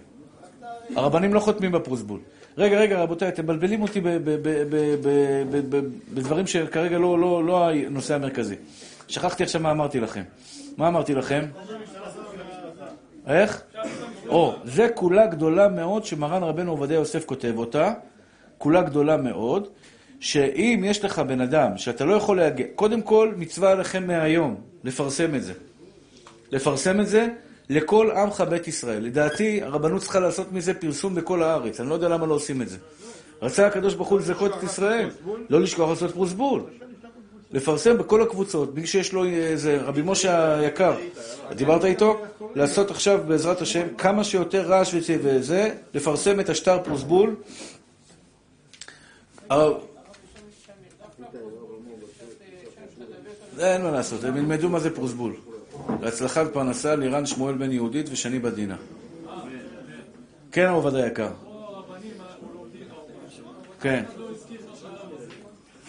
הרבנים 0.95 1.33
לא 1.33 1.39
חותמים 1.39 1.71
בפרוסבול. 1.71 2.19
רגע, 2.57 2.79
רגע, 2.79 3.03
רבותיי, 3.03 3.27
אתם 3.27 3.43
מבלבלים 3.43 3.81
אותי 3.81 4.01
בדברים 6.13 6.47
שכרגע 6.47 6.97
לא, 6.97 7.19
לא, 7.19 7.43
לא 7.43 7.69
הנושא 7.69 8.15
המרכזי. 8.15 8.55
שכחתי 9.07 9.43
עכשיו 9.43 9.61
מה 9.61 9.71
אמרתי 9.71 9.99
לכם. 9.99 10.23
מה 10.77 10.87
אמרתי 10.87 11.13
לכם? 11.13 11.45
איך? 13.27 13.61
או, 14.27 14.55
זה 14.63 14.89
כולה 14.95 15.27
גדולה 15.27 15.67
מאוד 15.67 16.05
שמרן 16.05 16.43
רבנו 16.43 16.71
עובדיה 16.71 16.95
יוסף 16.95 17.25
כותב 17.25 17.53
אותה, 17.57 17.93
כולה 18.57 18.81
גדולה 18.81 19.17
מאוד, 19.17 19.67
שאם 20.19 20.83
יש 20.85 21.05
לך 21.05 21.19
בן 21.19 21.41
אדם 21.41 21.77
שאתה 21.77 22.05
לא 22.05 22.13
יכול 22.13 22.37
להגיע, 22.37 22.65
קודם 22.75 23.01
כל 23.01 23.33
מצווה 23.37 23.71
עליכם 23.71 24.07
מהיום 24.07 24.55
לפרסם 24.83 25.35
את 25.35 25.43
זה. 25.43 25.53
לפרסם 26.51 26.99
את 26.99 27.07
זה 27.07 27.27
לכל 27.69 28.11
עמך 28.11 28.41
בית 28.49 28.67
ישראל. 28.67 29.03
לדעתי, 29.03 29.63
הרבנות 29.63 30.01
צריכה 30.01 30.19
לעשות 30.19 30.51
מזה 30.51 30.73
פרסום 30.73 31.15
בכל 31.15 31.43
הארץ. 31.43 31.79
אני 31.79 31.89
לא 31.89 31.93
יודע 31.93 32.07
למה 32.09 32.25
לא 32.25 32.33
עושים 32.33 32.61
את 32.61 32.69
זה. 32.69 32.77
רצה 33.41 33.67
הקדוש 33.67 33.93
ברוך 33.93 34.09
הוא 34.09 34.19
לזכות 34.19 34.51
את 34.57 34.63
ישראל, 34.63 35.09
לא 35.49 35.61
לשכוח 35.61 35.89
לעשות 35.89 36.11
פרוסבול. 36.13 36.61
לפרסם 37.51 37.97
בכל 37.97 38.21
הקבוצות, 38.21 38.75
מי 38.75 38.87
שיש 38.87 39.13
לו 39.13 39.25
איזה, 39.25 39.81
רבי 39.81 40.01
משה 40.05 40.55
היקר, 40.55 40.95
דיברת 41.55 41.85
איתו? 41.85 42.21
לעשות 42.55 42.91
עכשיו 42.91 43.19
בעזרת 43.27 43.61
השם 43.61 43.87
כמה 43.97 44.23
שיותר 44.23 44.61
רעש 44.67 44.95
וזה, 45.21 45.75
לפרסם 45.93 46.39
את 46.39 46.49
השטר 46.49 46.83
פלוס 46.83 47.03
בול. 47.03 47.35
אבל- 49.49 49.73
זה 53.55 53.73
אין 53.73 53.81
מה 53.81 53.91
לעשות, 53.91 54.23
הם 54.23 54.37
ילמדו 54.37 54.69
מה 54.69 54.79
זה 54.79 54.95
פרוסבול. 54.95 55.33
להצלחת 56.01 56.53
פרנסה 56.53 56.95
לירן 56.95 57.25
שמואל 57.25 57.55
בן 57.55 57.71
יהודית 57.71 58.09
ושני 58.11 58.39
בדינה. 58.39 58.75
כן, 60.51 60.69
עובד 60.69 60.95
היקר. 60.95 61.29
כן. 63.81 64.03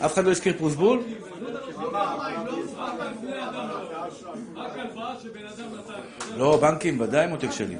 אף 0.05 0.15
אחד 0.15 0.25
לא 0.25 0.31
הזכיר 0.31 0.55
פרוסבול? 0.59 1.03
לא, 6.37 6.59
בנקים, 6.63 7.01
ודאי 7.01 7.27
מותק 7.27 7.51
שלי. 7.51 7.77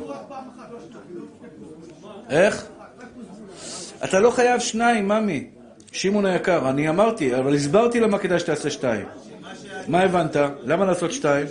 איך? 2.31 2.67
אתה 4.05 4.21
לא 4.21 4.31
חייב 4.31 4.61
שניים, 4.61 5.09
ממי. 5.09 5.51
שמעון 5.93 6.27
היקר, 6.27 6.71
אני 6.71 6.89
אמרתי, 6.89 7.39
אבל 7.39 7.55
הסברתי 7.55 8.01
למה 8.01 8.19
כדאי 8.19 8.39
שתעשה 8.39 8.71
שתיים. 8.71 9.07
מה 9.89 10.01
הבנת? 10.01 10.37
למה 10.63 10.85
לעשות 10.85 11.13
שתיים? 11.13 11.47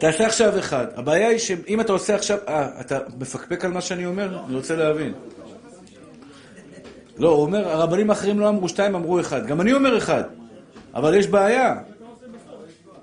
תעשה 0.00 0.26
עכשיו 0.26 0.58
אחד. 0.58 0.86
הבעיה 0.96 1.28
היא 1.28 1.38
שאם 1.38 1.80
אתה 1.80 1.92
עושה 1.92 2.14
עכשיו... 2.14 2.38
אה, 2.48 2.68
אתה 2.80 2.98
מפקפק 3.18 3.64
על 3.64 3.72
מה 3.72 3.80
שאני 3.80 4.06
אומר? 4.06 4.38
אני 4.46 4.56
רוצה 4.56 4.76
להבין. 4.76 5.12
לא, 7.18 7.28
הוא 7.28 7.42
אומר, 7.42 7.68
הרבנים 7.68 8.10
האחרים 8.10 8.40
לא 8.40 8.48
אמרו 8.48 8.68
שתיים, 8.68 8.94
אמרו 8.94 9.20
אחד. 9.20 9.46
גם 9.46 9.60
אני 9.60 9.72
אומר 9.72 9.98
אחד. 9.98 10.22
אבל 10.94 11.14
יש 11.14 11.26
בעיה. 11.26 11.74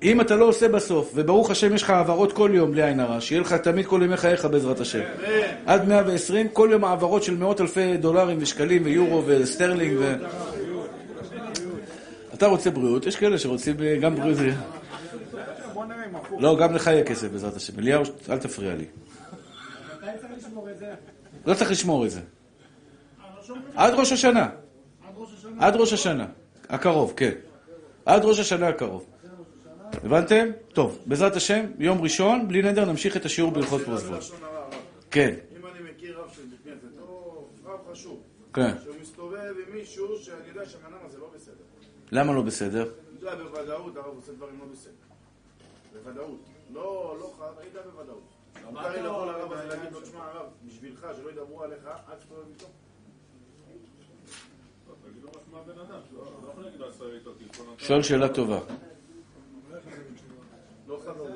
אם 0.03 0.21
אתה 0.21 0.35
לא 0.35 0.45
עושה 0.45 0.67
בסוף, 0.67 1.11
וברוך 1.15 1.51
השם 1.51 1.75
יש 1.75 1.83
לך 1.83 1.89
העברות 1.89 2.33
כל 2.33 2.51
יום 2.53 2.71
בלי 2.71 2.83
עין 2.83 2.99
הרע, 2.99 3.21
שיהיה 3.21 3.41
לך 3.41 3.53
תמיד 3.53 3.85
כל 3.85 4.01
ימי 4.03 4.17
חייך 4.17 4.45
בעזרת 4.45 4.79
השם. 4.79 5.01
עד 5.65 5.87
120, 5.87 6.47
כל 6.53 6.69
יום 6.71 6.83
העברות 6.83 7.23
של 7.23 7.37
מאות 7.37 7.61
אלפי 7.61 7.97
דולרים 7.97 8.37
ושקלים 8.41 8.81
ויורו 8.85 9.23
וסטרלינג 9.25 9.97
ו... 9.99 10.15
אתה 12.33 12.47
רוצה 12.47 12.69
בריאות, 12.69 13.05
יש 13.05 13.15
כאלה 13.15 13.37
שרוצים 13.37 13.75
אה, 13.81 13.95
גם 14.01 14.15
בריאות. 14.15 14.37
בוא 15.77 15.85
נראה 15.85 16.05
אם 16.05 16.15
הפוך. 16.15 16.41
לא, 16.41 16.57
גם 16.59 16.75
לך 16.75 16.87
יהיה 16.87 17.03
כסף 17.03 17.27
בעזרת 17.27 17.55
השם. 17.55 17.79
אליהו, 17.79 18.03
אל 18.29 18.37
תפריע 18.37 18.75
לי. 18.75 18.85
מתי 19.97 20.05
צריך 20.21 20.31
לשמור 20.37 20.69
את 20.69 20.77
זה? 20.77 20.95
לא 21.45 21.53
צריך 21.53 21.71
לשמור 21.71 22.05
את 22.05 22.11
זה. 22.11 22.21
עד 23.75 23.93
ראש 23.93 24.11
השנה. 24.11 24.49
עד 25.59 25.75
ראש 25.75 25.93
השנה. 25.93 26.27
הקרוב, 26.69 27.13
כן. 27.15 27.31
עד 28.05 28.25
ראש 28.25 28.39
השנה 28.39 28.67
הקרוב. 28.67 29.05
הבנתם? 30.03 30.49
טוב, 30.73 30.99
בעזרת 31.05 31.35
השם, 31.35 31.65
יום 31.79 32.01
ראשון, 32.01 32.47
בלי 32.47 32.61
נדר, 32.61 32.85
נמשיך 32.85 33.17
את 33.17 33.25
השיעור 33.25 33.51
בהלכות 33.51 33.81
הרב. 33.87 34.19
כן, 35.11 35.33
אם 35.59 35.65
אני 35.65 35.91
מכיר 35.91 36.19
רב 36.19 36.29
של 36.35 36.41
כנסת, 36.63 36.99
או 37.01 37.45
רב 37.65 37.79
חשוב, 37.91 38.21
כן. 38.53 38.73
שהוא 38.83 38.95
מסתובב 39.01 39.53
עם 39.67 39.75
מישהו 39.75 40.17
שאני 40.17 40.35
יודע 40.49 40.61
אדם 40.61 40.97
הזה 41.05 41.17
לא 41.19 41.29
בסדר. 41.35 41.53
למה 42.11 42.33
לא 42.33 42.41
בסדר? 42.41 42.83
אתה 42.83 43.25
יודע, 43.25 43.43
בוודאות 43.43 43.97
הרב 43.97 44.15
עושה 44.15 44.31
דברים 44.31 44.59
לא 44.59 44.65
בסדר. 44.73 45.06
בוודאות. 46.03 46.39
לא, 46.73 47.17
לא 47.19 47.33
חייב, 47.37 47.57
אני 47.57 47.67
יודע 47.67 47.81
בוודאות. 47.81 48.23
מותר 48.71 48.89
לי 48.89 49.01
לבוא 49.01 49.25
לרב 49.25 49.51
הזה 49.51 49.65
להגיד 49.67 49.91
לו, 49.91 50.01
תשמע 50.01 50.23
הרב, 50.25 50.45
בשבילך, 50.65 51.07
שלא 51.17 51.29
ידברו 51.29 51.63
עליך, 51.63 51.87
אל 52.09 52.15
תסתובב 52.15 52.43
איתו. 52.49 52.67
שואל 57.77 58.03
שאלה 58.03 58.33
טובה. 58.33 58.59
לא. 60.87 60.97
לא 60.97 60.99
לא 61.07 61.29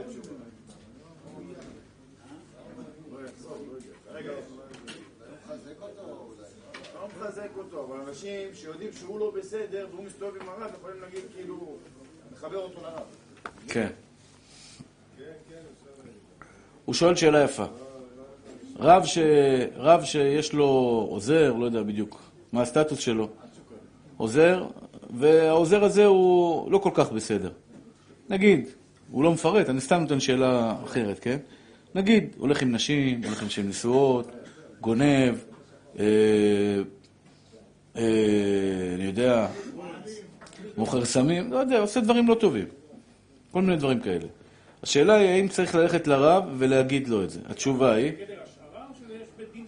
לא 6.93 7.07
מחזק 7.07 7.49
אותו, 7.57 7.86
אבל 7.86 7.99
אנשים 7.99 8.55
שיודעים 8.55 8.93
שהוא 8.93 9.20
לא 9.20 9.32
בסדר 9.32 9.88
והוא 9.91 10.03
מסתובב 10.03 10.41
עם 10.41 10.49
הרב, 10.49 10.72
יכולים 10.78 11.01
להגיד 11.01 11.24
כאילו, 11.36 11.78
לחבר 12.34 12.57
אותו 12.57 12.82
לרב. 12.82 13.03
כן. 13.68 13.89
הוא 16.86 16.95
שואל 16.95 17.15
שאלה 17.15 17.43
יפה. 17.43 17.65
רב, 18.80 19.05
ש... 19.05 19.17
רב 19.76 20.03
שיש 20.03 20.53
לו 20.53 20.65
עוזר, 21.09 21.53
לא 21.53 21.65
יודע 21.65 21.84
בדיוק 21.84 22.22
מה 22.53 22.61
הסטטוס 22.61 22.99
שלו, 22.99 23.30
עוזר, 24.17 24.67
והעוזר 25.09 25.84
הזה 25.84 26.05
הוא 26.05 26.72
לא 26.72 26.78
כל 26.78 26.89
כך 26.93 27.11
בסדר. 27.11 27.51
נגיד, 28.30 28.69
הוא 29.11 29.24
לא 29.24 29.32
מפרט, 29.32 29.69
אני 29.69 29.82
סתם 29.82 30.01
נותן 30.01 30.19
שאלה 30.19 30.76
אחרת, 30.84 31.19
כן? 31.19 31.38
נגיד, 31.95 32.36
הולך 32.38 32.61
עם 32.61 32.72
נשים, 32.72 33.22
הולך 33.24 33.41
עם 33.41 33.47
נשים 33.47 33.69
נשואות, 33.69 34.32
גונב, 34.82 35.36
אה, 35.99 36.05
אה, 37.95 38.03
אני 38.95 39.03
יודע, 39.03 39.47
מוכר 40.78 41.05
סמים, 41.05 41.51
לא 41.51 41.57
יודע, 41.57 41.80
עושה 41.80 41.99
דברים 41.99 42.28
לא 42.28 42.36
טובים. 42.36 42.65
כל 43.51 43.61
מיני 43.61 43.78
דברים 43.78 43.99
כאלה. 43.99 44.28
השאלה 44.84 45.13
היא 45.13 45.29
האם 45.29 45.47
צריך 45.47 45.75
ללכת 45.75 46.07
לרב 46.07 46.43
ולהגיד 46.57 47.07
לו 47.07 47.23
את 47.23 47.29
זה. 47.29 47.39
התשובה 47.49 47.93
היא... 47.93 48.11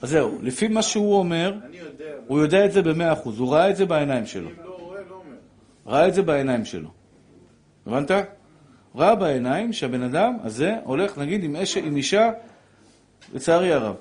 אז 0.01 0.09
זהו, 0.09 0.39
לפי 0.41 0.68
מה 0.68 0.82
שהוא 0.82 1.16
אומר, 1.16 1.53
הוא 2.28 2.39
יודע 2.39 2.66
את 2.66 2.72
זה 2.72 2.82
במאה 2.82 3.14
אחוז, 3.14 3.39
הוא 3.39 3.53
ראה 3.53 3.70
את 3.70 3.76
זה 3.76 3.86
בעיניים 3.86 4.26
שלו. 4.26 4.49
לא 4.49 4.95
לא. 5.09 5.22
ראה 5.88 6.07
את 6.07 6.14
זה 6.14 6.22
בעיניים 6.22 6.66
שלו. 6.66 6.89
הבנת? 7.86 8.11
ראה 8.95 9.16
בעיניים 9.16 9.74
שהבן 9.74 10.01
אדם 10.01 10.38
הזה 10.43 10.76
הולך, 10.84 11.18
נגיד, 11.18 11.43
עם 11.84 11.95
אישה, 11.95 12.32
לצערי 13.34 13.74
הרב. 13.74 13.95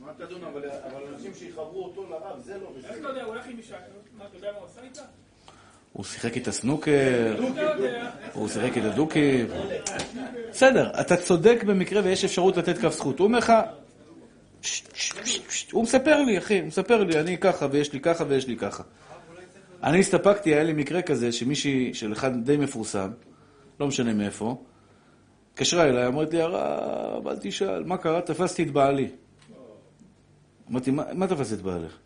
מה 0.00 0.12
תדון, 0.18 0.44
אבל 0.44 0.62
אבל 0.70 1.02
אנשים 1.14 1.34
שיחברו 1.34 1.84
אותו 1.84 2.06
לרב, 2.10 2.40
זה 2.44 2.58
לא 2.58 2.68
איך 2.76 2.84
בסדר. 2.84 2.98
אתה 2.98 3.08
יודע, 3.08 3.22
הוא 3.22 3.32
הולך 3.32 3.46
עם 3.46 3.58
אישה, 3.58 3.76
מה, 4.18 4.24
אתה 4.26 4.36
יודע 4.36 4.52
מה 4.52 4.58
הוא 4.58 4.66
עשה 4.66 4.82
איתה? 4.82 5.02
הוא 5.98 6.04
שיחק 6.04 6.36
איתה 6.36 6.52
סנוקר, 6.52 7.34
אתה 7.34 7.62
יודע. 7.62 8.10
הוא 8.32 8.48
שיחק 8.48 8.76
איתה 8.76 8.88
דוקים. 8.88 9.46
בסדר, 10.50 10.90
אתה 11.00 11.16
צודק 11.16 11.64
במקרה 11.66 12.00
ויש 12.04 12.24
אפשרות 12.24 12.56
לתת 12.56 12.78
כף 12.78 12.94
זכות. 12.94 13.18
הוא 13.18 13.26
אומר 13.26 13.38
לך. 13.38 13.52
הוא 15.72 15.82
מספר 15.82 16.22
לי, 16.22 16.38
אחי, 16.38 16.58
הוא 16.58 16.66
מספר 16.66 17.04
לי, 17.04 17.20
אני 17.20 17.38
ככה 17.38 17.66
ויש 17.70 17.92
לי 17.92 18.00
ככה 18.00 18.24
ויש 18.28 18.46
לי 18.46 18.56
ככה. 18.56 18.82
אני 19.82 20.00
הסתפקתי, 20.00 20.54
היה 20.54 20.62
לי 20.62 20.72
מקרה 20.72 21.02
כזה 21.02 21.32
שמישהי, 21.32 21.94
של 21.94 22.12
אחד 22.12 22.44
די 22.44 22.56
מפורסם, 22.56 23.10
לא 23.80 23.86
משנה 23.86 24.14
מאיפה, 24.14 24.62
התקשרה 25.52 25.88
אליי, 25.88 26.06
אמרת 26.06 26.32
לי, 26.34 26.40
הרב, 26.40 27.28
אל 27.28 27.36
תשאל, 27.40 27.84
מה 27.84 27.96
קרה? 27.96 28.20
תפסתי 28.20 28.62
את 28.62 28.70
בעלי. 28.70 29.08
אמרתי, 30.70 30.90
מה, 30.90 31.04
מה 31.12 31.26
תפסת 31.26 31.58
את 31.58 31.62
בעלך? 31.62 31.98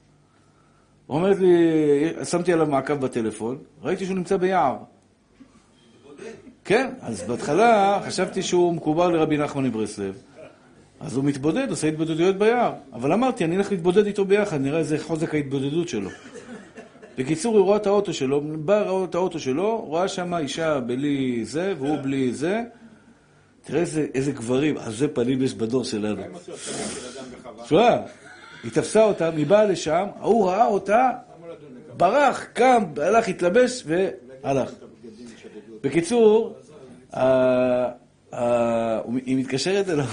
אומרת 1.08 1.38
לי, 1.38 2.24
שמתי 2.24 2.52
עליו 2.52 2.66
מעקב 2.66 2.94
בטלפון, 2.94 3.58
ראיתי 3.82 4.04
שהוא 4.04 4.16
נמצא 4.16 4.36
ביער. 4.36 4.76
כן, 6.64 6.90
אז 7.00 7.22
בהתחלה 7.22 8.00
חשבתי 8.06 8.42
שהוא 8.42 8.74
מקובל 8.74 9.12
לרבי 9.12 9.36
נחמן 9.36 9.64
מברסלב, 9.64 10.22
אז 11.00 11.16
הוא 11.16 11.24
מתבודד, 11.24 11.70
עושה 11.70 11.88
התבודדויות 11.88 12.36
ביער. 12.36 12.72
אבל 12.92 13.12
אמרתי, 13.12 13.44
אני 13.44 13.56
אלך 13.56 13.70
להתבודד 13.70 14.06
איתו 14.06 14.24
ביחד, 14.24 14.60
נראה 14.60 14.78
איזה 14.78 14.98
חוזק 14.98 15.34
ההתבודדות 15.34 15.88
שלו. 15.88 16.10
בקיצור, 17.18 17.56
הוא 17.56 17.64
רואה 17.64 17.76
את 17.76 17.86
האוטו 17.86 18.12
שלו, 18.12 18.40
בא 18.40 18.90
רואה 18.90 19.04
את 19.04 19.14
האוטו 19.14 19.38
שלו, 19.38 19.78
רואה 19.78 20.08
שם 20.08 20.34
אישה 20.34 20.80
בלי 20.80 21.44
זה, 21.44 21.74
והוא 21.78 21.96
בלי 22.02 22.32
זה. 22.32 22.62
תראה 23.64 23.80
איזה, 23.80 24.06
איזה 24.14 24.32
גברים, 24.32 24.76
עזי 24.76 25.08
פנים 25.08 25.42
יש 25.42 25.54
בדור 25.54 25.84
שלנו. 25.84 26.22
תשמע, 27.64 27.96
היא 28.64 28.72
תפסה 28.72 29.04
אותה, 29.04 29.28
היא 29.28 29.46
באה 29.46 29.64
לשם, 29.64 30.06
ההוא 30.20 30.48
ראה 30.48 30.66
אותה, 30.66 31.10
ברח, 31.96 32.44
קם, 32.52 32.84
הלך, 32.96 33.28
התלבש 33.28 33.84
והלך. 33.86 34.70
בקיצור, 35.80 36.56
היא 39.24 39.36
מתקשרת 39.36 39.88
אליו. 39.88 40.06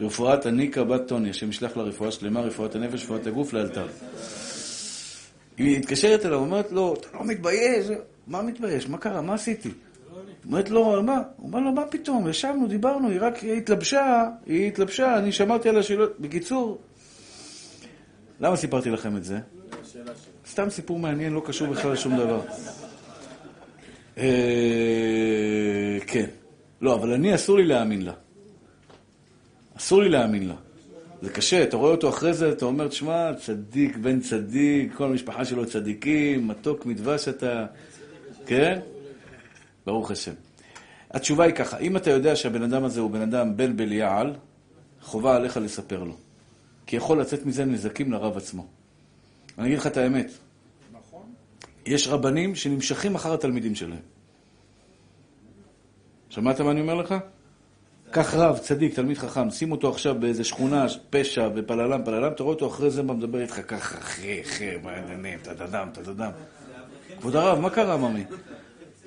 רפואת 0.00 0.46
הניקה 0.46 0.84
בת 0.84 1.08
טוני, 1.08 1.30
השם 1.30 1.50
ישלח 1.50 1.76
לה 1.76 1.82
רפואה 1.82 2.10
שלמה, 2.10 2.40
רפואת 2.40 2.74
הנפש, 2.74 3.04
רפואת 3.04 3.26
הגוף 3.26 3.52
לאלתר. 3.52 3.86
היא 5.56 5.78
מתקשרת 5.78 6.26
אליו, 6.26 6.38
אומרת 6.38 6.72
לו, 6.72 6.94
אתה 6.94 7.08
לא 7.14 7.24
מתבייש? 7.24 7.86
מה 8.26 8.42
מתבייש? 8.42 8.88
מה 8.88 8.98
קרה? 8.98 9.20
מה 9.20 9.34
עשיתי? 9.34 9.70
אומרת 10.46 10.70
לו, 10.70 11.02
מה? 11.02 11.22
הוא 11.36 11.46
אומר 11.46 11.60
לו, 11.60 11.72
מה 11.72 11.86
פתאום? 11.86 12.28
ישבנו, 12.28 12.66
דיברנו, 12.66 13.08
היא 13.08 13.18
רק 13.20 13.44
התלבשה, 13.44 14.28
היא 14.46 14.68
התלבשה, 14.68 15.18
אני 15.18 15.32
שמרתי 15.32 15.68
על 15.68 15.78
השאלות. 15.78 16.20
בקיצור, 16.20 16.78
למה 18.40 18.56
סיפרתי 18.56 18.90
לכם 18.90 19.16
את 19.16 19.24
זה? 19.24 19.38
סתם 20.50 20.70
סיפור 20.70 20.98
מעניין, 20.98 21.32
לא 21.32 21.42
קשור 21.46 21.68
בכלל 21.68 21.92
לשום 21.92 22.16
דבר. 22.16 22.40
אה, 24.18 25.98
כן. 26.06 26.26
לא, 26.80 26.94
אבל 26.94 27.12
אני, 27.12 27.34
אסור 27.34 27.56
לי 27.56 27.66
להאמין 27.66 28.02
לה. 28.02 28.12
אסור 29.76 30.02
לי 30.02 30.08
להאמין 30.08 30.48
לה. 30.48 30.54
זה 31.22 31.30
קשה, 31.30 31.62
אתה 31.62 31.76
רואה 31.76 31.90
אותו 31.90 32.08
אחרי 32.08 32.34
זה, 32.34 32.52
אתה 32.52 32.64
אומר, 32.64 32.88
תשמע, 32.88 33.34
צדיק 33.34 33.96
בן 33.96 34.20
צדיק, 34.20 34.94
כל 34.94 35.04
המשפחה 35.04 35.44
שלו 35.44 35.66
צדיקים, 35.66 36.48
מתוק 36.48 36.86
מדבש 36.86 37.28
אתה, 37.28 37.66
כן? 38.46 38.80
ברוך 39.86 40.10
השם. 40.10 40.32
התשובה 41.10 41.44
היא 41.44 41.54
ככה, 41.54 41.78
אם 41.78 41.96
אתה 41.96 42.10
יודע 42.10 42.36
שהבן 42.36 42.62
אדם 42.62 42.84
הזה 42.84 43.00
הוא 43.00 43.10
בן 43.10 43.20
אדם 43.20 43.56
בן 43.56 43.76
בליעל, 43.76 44.34
חובה 45.02 45.36
עליך 45.36 45.56
לספר 45.56 46.04
לו. 46.04 46.16
כי 46.86 46.96
יכול 46.96 47.20
לצאת 47.20 47.46
מזה 47.46 47.64
נזקים 47.64 48.12
לרב 48.12 48.36
עצמו. 48.36 48.66
אני 49.58 49.66
אגיד 49.66 49.78
לך 49.78 49.86
את 49.86 49.96
האמת. 49.96 50.30
נכון. 50.92 51.22
יש 51.86 52.08
רבנים 52.08 52.54
שנמשכים 52.54 53.14
אחר 53.14 53.34
התלמידים 53.34 53.74
שלהם. 53.74 54.02
שמעת 56.28 56.60
מה 56.60 56.70
אני 56.70 56.80
אומר 56.80 56.94
לך? 56.94 57.14
קח 58.10 58.34
רב, 58.34 58.58
צדיק, 58.58 58.94
תלמיד 58.94 59.18
חכם, 59.18 59.50
שים 59.50 59.72
אותו 59.72 59.90
עכשיו 59.90 60.20
באיזה 60.20 60.44
שכונה, 60.44 60.86
פשע 61.10 61.48
ופללם, 61.54 62.04
פללם, 62.04 62.34
תראה 62.34 62.48
אותו 62.48 62.66
אחרי 62.66 62.90
זה 62.90 63.02
מדבר 63.02 63.40
איתך 63.40 63.60
ככה, 63.68 63.98
אחי, 63.98 64.42
אחי, 64.42 64.70
מה 64.82 64.90
העניינים, 64.90 65.38
טדדם, 65.42 65.88
טדדם. 65.92 66.30
כבוד 67.18 67.36
הרב, 67.36 67.58
מה 67.58 67.70
קרה, 67.70 67.96
ממי? 67.96 68.24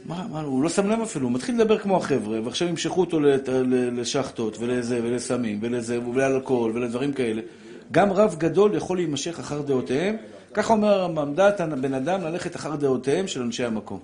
מה, 0.05 0.25
מה, 0.31 0.41
הוא 0.41 0.63
לא 0.63 0.69
שם 0.69 0.89
לב 0.89 1.01
אפילו, 1.01 1.27
הוא 1.27 1.35
מתחיל 1.35 1.55
לדבר 1.55 1.77
כמו 1.77 1.97
החבר'ה, 1.97 2.41
ועכשיו 2.43 2.67
ימשכו 2.67 3.01
אותו 3.01 3.19
לשחטות, 3.91 4.57
ולזה, 4.59 4.99
ולסמים, 5.03 5.59
ולזה, 5.61 5.99
ולאלכוהול, 6.07 6.71
ולדברים 6.75 7.13
כאלה. 7.13 7.41
גם 7.91 8.11
רב 8.11 8.35
גדול 8.38 8.75
יכול 8.75 8.97
להימשך 8.97 9.39
אחר 9.39 9.61
דעותיהם, 9.61 10.15
ככה 10.53 10.73
אומר 10.73 10.88
הרמב"ם, 10.88 11.34
דעת 11.34 11.61
הבן 11.61 11.93
אדם 11.93 12.21
ללכת 12.21 12.55
אחר 12.55 12.75
דעותיהם 12.75 13.27
של 13.27 13.41
אנשי 13.41 13.65
המקום. 13.65 13.99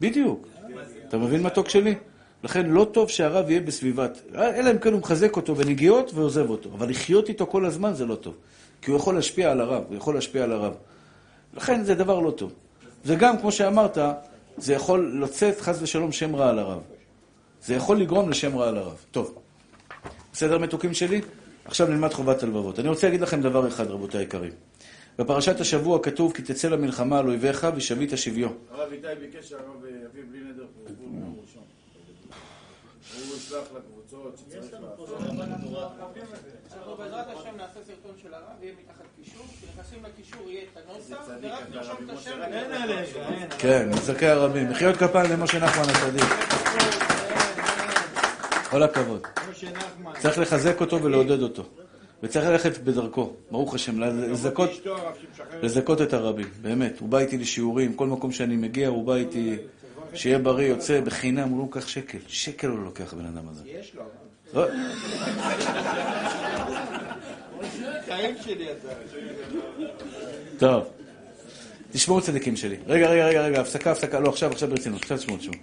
בדיוק. 0.00 0.46
אתה 1.08 1.18
מבין 1.18 1.42
מתוק 1.42 1.68
שלי? 1.68 1.94
לכן 2.44 2.66
לא 2.66 2.86
טוב 2.92 3.08
שהרב 3.08 3.50
יהיה 3.50 3.60
בסביבת, 3.60 4.20
אלא 4.34 4.70
אם 4.70 4.78
כן 4.78 4.92
הוא 4.92 5.00
מחזק 5.00 5.36
אותו 5.36 5.54
בנגיעות 5.54 6.10
ועוזב 6.14 6.50
אותו. 6.50 6.70
אבל 6.74 6.90
לחיות 6.90 7.28
איתו 7.28 7.46
כל 7.46 7.64
הזמן 7.64 7.94
זה 7.94 8.06
לא 8.06 8.14
טוב. 8.14 8.34
כי 8.82 8.90
הוא 8.90 8.98
יכול 8.98 9.14
להשפיע 9.14 9.50
על 9.50 9.60
הרב, 9.60 9.82
הוא 9.88 9.96
יכול 9.96 10.14
להשפיע 10.14 10.44
על 10.44 10.52
הרב. 10.52 10.74
לכן 11.54 11.84
זה 11.84 11.94
דבר 11.94 12.20
לא 12.20 12.30
טוב. 12.30 12.52
זה 13.04 13.14
גם, 13.14 13.38
כמו 13.38 13.52
שאמרת, 13.52 13.98
זה 14.60 14.72
יכול 14.72 15.20
לצאת 15.22 15.60
חס 15.60 15.82
ושלום 15.82 16.12
שם 16.12 16.36
רע 16.36 16.50
על 16.50 16.58
הרב. 16.58 16.82
זה 17.62 17.74
יכול 17.74 18.00
לגרום 18.00 18.30
לשם 18.30 18.58
רע 18.58 18.68
על 18.68 18.78
הרב. 18.78 19.04
טוב. 19.10 19.38
בסדר 20.32 20.58
מתוקים 20.58 20.94
שלי? 20.94 21.20
עכשיו 21.64 21.86
נלמד 21.86 22.12
חובת 22.12 22.42
הלבבות. 22.42 22.78
אני 22.78 22.88
רוצה 22.88 23.06
להגיד 23.06 23.20
לכם 23.20 23.42
דבר 23.42 23.68
אחד, 23.68 23.90
רבותי 23.90 24.18
היקרים. 24.18 24.52
בפרשת 25.18 25.60
השבוע 25.60 26.02
כתוב, 26.02 26.32
כי 26.32 26.42
תצא 26.42 26.68
למלחמה 26.68 27.18
על 27.18 27.28
אויביך 27.28 27.66
ושבית 27.76 28.10
שביו. 28.16 28.48
הרב 28.70 28.92
איתי 28.92 29.06
ביקש 29.20 29.48
שהרב 29.48 29.84
יביא 29.84 30.22
בלי 30.30 30.40
נדר 30.40 30.66
ביום 30.86 31.36
ראשון. 31.42 31.62
הוא 33.14 33.36
ישלח 33.36 33.64
לקבוצות 33.76 34.38
שצריך 34.38 34.72
לעשות. 34.72 35.20
אנחנו 36.76 36.96
בעזרת 36.96 37.26
השם 37.28 37.56
נעשה 37.56 37.80
סרטון 37.86 38.14
של 38.22 38.34
הרב, 38.34 38.62
יהיה 38.62 38.72
מתחת 38.82 38.99
קישור, 39.24 39.46
כשנכנסים 39.56 39.98
לקישור 40.04 40.50
יהיה 40.50 40.62
את 40.62 40.78
הנוסח, 40.88 41.16
צדיק 41.26 41.52
ורק 41.52 41.62
אתה, 41.68 41.76
נרשום 41.76 41.94
רבי 41.94 42.04
את 42.04 42.10
משה 42.10 42.30
השם. 42.30 42.42
רבנו. 42.42 42.54
אין 42.54 42.72
עליך, 42.72 43.16
כן, 43.58 43.88
מזכי 43.92 44.26
הרבים. 44.26 44.70
מחיאות 44.70 44.96
כפיים 44.96 45.30
למשה 45.32 45.58
נחמן 45.58 45.84
הצדיק. 45.88 46.24
כל 48.70 48.82
הכבוד. 48.82 49.26
צריך 50.18 50.38
לחזק 50.38 50.80
אותו 50.80 51.02
ולעודד 51.02 51.42
אותו. 51.42 51.64
וצריך 52.22 52.46
ללכת 52.46 52.78
בדרכו, 52.78 53.32
ברוך 53.50 53.74
השם, 53.74 54.00
לזכות. 54.00 54.70
לזכות 55.62 56.02
את 56.02 56.12
הרבים, 56.12 56.46
באמת. 56.62 56.98
הוא 57.00 57.08
בא 57.08 57.18
איתי 57.18 57.38
לשיעורים, 57.38 57.94
כל 57.94 58.06
מקום 58.06 58.32
שאני 58.32 58.56
מגיע, 58.56 58.88
הוא 58.88 59.06
בא 59.06 59.14
איתי, 59.14 59.56
שיהיה 60.14 60.38
בריא, 60.38 60.68
יוצא 60.68 61.00
בחינם, 61.00 61.48
הוא 61.48 61.58
לא 61.58 61.64
לוקח 61.64 61.88
שקל. 61.88 62.18
שקל 62.28 62.66
הוא 62.68 62.78
לא 62.78 62.84
לוקח, 62.84 63.12
הבן 63.12 63.26
אדם 63.26 63.48
הזה. 63.48 63.62
יש 63.66 63.94
לו. 63.94 64.02
אתה. 68.78 68.88
טוב. 70.58 70.84
תשמעו 71.92 72.20
צדיקים 72.20 72.56
שלי. 72.56 72.76
רגע, 72.86 73.10
רגע, 73.10 73.26
רגע, 73.26 73.42
רגע, 73.42 73.60
הפסקה, 73.60 73.92
הפסקה, 73.92 74.20
לא, 74.20 74.28
עכשיו, 74.28 74.50
עכשיו 74.50 74.68
ברצינות, 74.68 75.02
עכשיו 75.02 75.18
תשמעו, 75.18 75.36
תשמעו. 75.36 75.54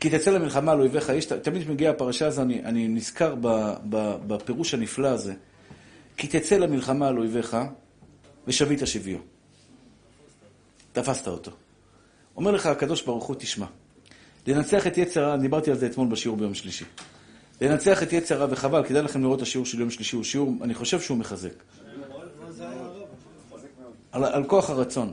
כי 0.00 0.10
תצא 0.10 0.30
למלחמה 0.30 0.72
על 0.72 0.80
אויביך 0.80 1.10
איש, 1.10 1.24
תמיד 1.26 1.62
כשמגיעה 1.62 1.92
הפרשה 1.92 2.26
הזו, 2.26 2.42
אני, 2.42 2.64
אני 2.64 2.88
נזכר 2.88 3.34
ב, 3.40 3.74
ב, 3.88 4.16
בפירוש 4.26 4.74
הנפלא 4.74 5.08
הזה. 5.08 5.34
כי 6.16 6.26
תצא 6.26 6.56
למלחמה 6.56 7.08
על 7.08 7.18
אויביך 7.18 7.56
ושבית 8.46 8.80
שביו. 8.84 9.18
תפסת 10.92 11.28
אותו. 11.28 11.50
אומר 12.36 12.50
לך 12.50 12.66
הקדוש 12.66 13.02
ברוך 13.02 13.24
הוא, 13.24 13.36
תשמע. 13.38 13.66
לנצח 14.46 14.86
את 14.86 14.98
יצר 14.98 15.24
הרע, 15.24 15.36
דיברתי 15.36 15.70
על 15.70 15.76
זה 15.76 15.86
אתמול 15.86 16.08
בשיעור 16.08 16.36
ביום 16.36 16.54
שלישי. 16.54 16.84
לנצח 17.60 18.02
את 18.02 18.12
יצר 18.12 18.34
הרע, 18.34 18.46
וחבל, 18.50 18.84
כדאי 18.84 19.02
לכם 19.02 19.22
לראות 19.22 19.38
את 19.38 19.42
השיעור 19.42 19.66
של 19.66 19.80
יום 19.80 19.90
שלישי, 19.90 20.16
הוא 20.16 20.24
שיעור, 20.24 20.54
אני 20.62 20.74
חושב 20.74 21.00
שהוא 21.00 21.18
מחזק. 21.18 21.52
על, 24.12 24.24
על 24.24 24.44
כוח 24.44 24.70
הרצון. 24.70 25.12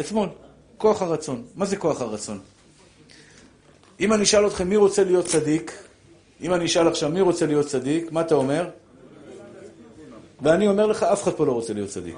אתמול, 0.00 0.28
כוח 0.76 1.02
הרצון. 1.02 1.44
מה 1.54 1.66
זה 1.66 1.76
כוח 1.76 2.00
הרצון? 2.00 2.40
אם 4.00 4.12
אני 4.12 4.22
אשאל 4.22 4.46
אתכם 4.46 4.68
מי 4.68 4.76
רוצה 4.76 5.04
להיות 5.04 5.26
צדיק, 5.26 5.72
אם 6.40 6.54
אני 6.54 6.64
אשאל 6.64 6.88
עכשיו 6.88 7.10
מי 7.10 7.20
רוצה 7.20 7.46
להיות 7.46 7.66
צדיק, 7.66 8.12
מה 8.12 8.20
אתה 8.20 8.34
אומר? 8.34 8.70
ואני 10.42 10.68
אומר 10.68 10.86
לך, 10.86 11.02
אף 11.02 11.22
אחד 11.22 11.32
פה 11.32 11.46
לא 11.46 11.52
רוצה 11.52 11.72
להיות 11.72 11.88
צדיק. 11.88 12.16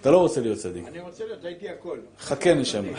אתה 0.00 0.10
לא 0.10 0.18
רוצה 0.18 0.40
להיות 0.40 0.58
צדיק. 0.58 0.86
אני 0.86 1.00
רוצה 1.00 1.24
להיות, 1.24 1.44
הייתי 1.44 1.68
הכל. 1.68 1.98
חכה 2.20 2.54
נשמה. 2.54 2.88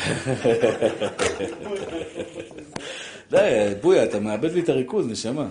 די, 3.29 3.73
בויה, 3.81 4.03
אתה 4.03 4.19
מאבד 4.19 4.51
לי 4.51 4.61
את 4.61 4.69
הריכוז, 4.69 5.07
נשמה. 5.07 5.47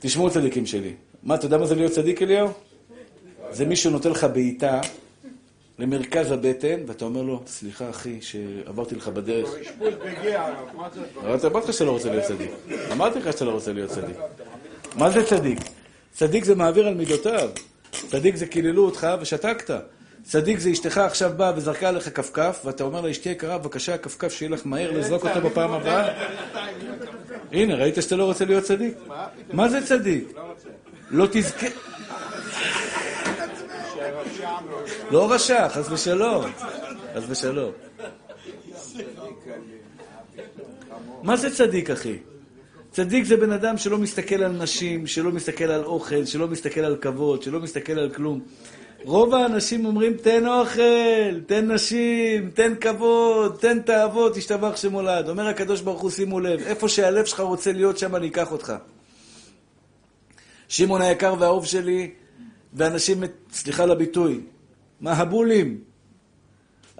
תשמעו 0.00 0.30
צדיקים 0.30 0.66
שלי. 0.66 0.94
מה, 1.22 1.34
אתה 1.34 1.46
יודע 1.46 1.58
מה 1.58 1.66
זה 1.66 1.74
להיות 1.74 1.92
צדיק, 1.92 2.22
אליהו? 2.22 2.48
זה 3.50 3.66
מישהו 3.66 3.90
נותן 3.90 4.10
לך 4.10 4.24
בעיטה 4.24 4.80
למרכז 5.78 6.30
הבטן, 6.30 6.80
ואתה 6.86 7.04
אומר 7.04 7.22
לו, 7.22 7.42
סליחה, 7.46 7.90
אחי, 7.90 8.18
שעברתי 8.20 8.94
לך 8.94 9.08
בדרך. 9.08 9.48
אבל 11.20 11.46
אמרתי 11.46 11.68
לך 11.68 11.72
שאתה 11.72 11.84
לא 11.84 11.90
רוצה 11.90 12.10
להיות 12.10 12.24
צדיק. 12.24 12.50
אמרתי 12.92 13.18
לך 13.18 13.32
שאתה 13.32 13.44
לא 13.44 13.50
רוצה 13.50 13.72
להיות 13.72 13.90
צדיק. 13.90 14.16
מה 14.96 15.10
זה 15.10 15.26
צדיק? 15.26 15.58
צדיק 16.12 16.44
זה 16.44 16.54
מעביר 16.54 16.86
על 16.88 16.94
מידותיו. 16.94 17.50
צדיק 17.92 18.36
זה 18.36 18.46
קיללו 18.46 18.84
אותך 18.84 19.06
ושתקת. 19.20 19.70
צדיק 20.22 20.58
זה 20.58 20.70
אשתך 20.70 20.98
עכשיו 20.98 21.32
באה 21.36 21.52
וזרקה 21.56 21.88
עליך 21.88 22.16
כפכף, 22.16 22.62
ואתה 22.64 22.84
אומר 22.84 23.00
לה, 23.00 23.10
אשתי 23.10 23.28
יקרה, 23.28 23.58
בבקשה, 23.58 23.94
הכפכף 23.94 24.32
שיהיה 24.32 24.50
לך 24.50 24.60
מהר 24.64 24.90
לזרוק 24.90 25.26
אותו 25.26 25.40
בפעם 25.40 25.72
הבאה. 25.72 26.24
הנה, 27.52 27.74
ראית 27.74 27.94
שאתה 28.00 28.16
לא 28.16 28.24
רוצה 28.24 28.44
להיות 28.44 28.64
צדיק? 28.64 28.94
מה 29.52 29.68
זה 29.68 29.86
צדיק? 29.86 30.32
לא 31.10 31.26
תזכה... 31.32 31.66
לא 35.10 35.32
רשע, 35.32 35.68
חס 35.68 35.90
ושלום. 35.90 36.44
חס 37.14 37.22
ושלום. 37.28 37.72
מה 41.22 41.36
זה 41.36 41.54
צדיק, 41.54 41.90
אחי? 41.90 42.18
צדיק 42.90 43.24
זה 43.24 43.36
בן 43.36 43.52
אדם 43.52 43.78
שלא 43.78 43.98
מסתכל 43.98 44.42
על 44.42 44.52
נשים, 44.52 45.06
שלא 45.06 45.32
מסתכל 45.32 45.64
על 45.64 45.84
אוכל, 45.84 46.24
שלא 46.24 46.48
מסתכל 46.48 46.80
על 46.80 46.96
כבוד, 46.96 47.42
שלא 47.42 47.60
מסתכל 47.60 47.98
על 47.98 48.10
כלום. 48.10 48.40
רוב 49.04 49.34
האנשים 49.34 49.86
אומרים, 49.86 50.14
תן 50.14 50.46
אוכל, 50.46 51.40
תן 51.46 51.72
נשים, 51.72 52.50
תן 52.50 52.74
כבוד, 52.80 53.56
תן 53.60 53.80
תאוות, 53.80 54.34
תשתבח 54.34 54.76
שמולד. 54.76 55.28
אומר 55.28 55.46
הקדוש 55.46 55.80
ברוך 55.80 56.00
הוא, 56.00 56.10
שימו 56.10 56.40
לב, 56.40 56.60
איפה 56.60 56.88
שהלב 56.88 57.24
שלך 57.24 57.40
רוצה 57.40 57.72
להיות, 57.72 57.98
שם 57.98 58.16
אני 58.16 58.28
אקח 58.28 58.52
אותך. 58.52 58.72
שמעון 60.68 61.02
היקר 61.02 61.34
והאהוב 61.38 61.66
שלי, 61.66 62.10
ואנשים, 62.74 63.22
סליחה 63.52 63.82
על 63.82 63.90
הביטוי, 63.90 64.40
מהבולים. 65.00 65.78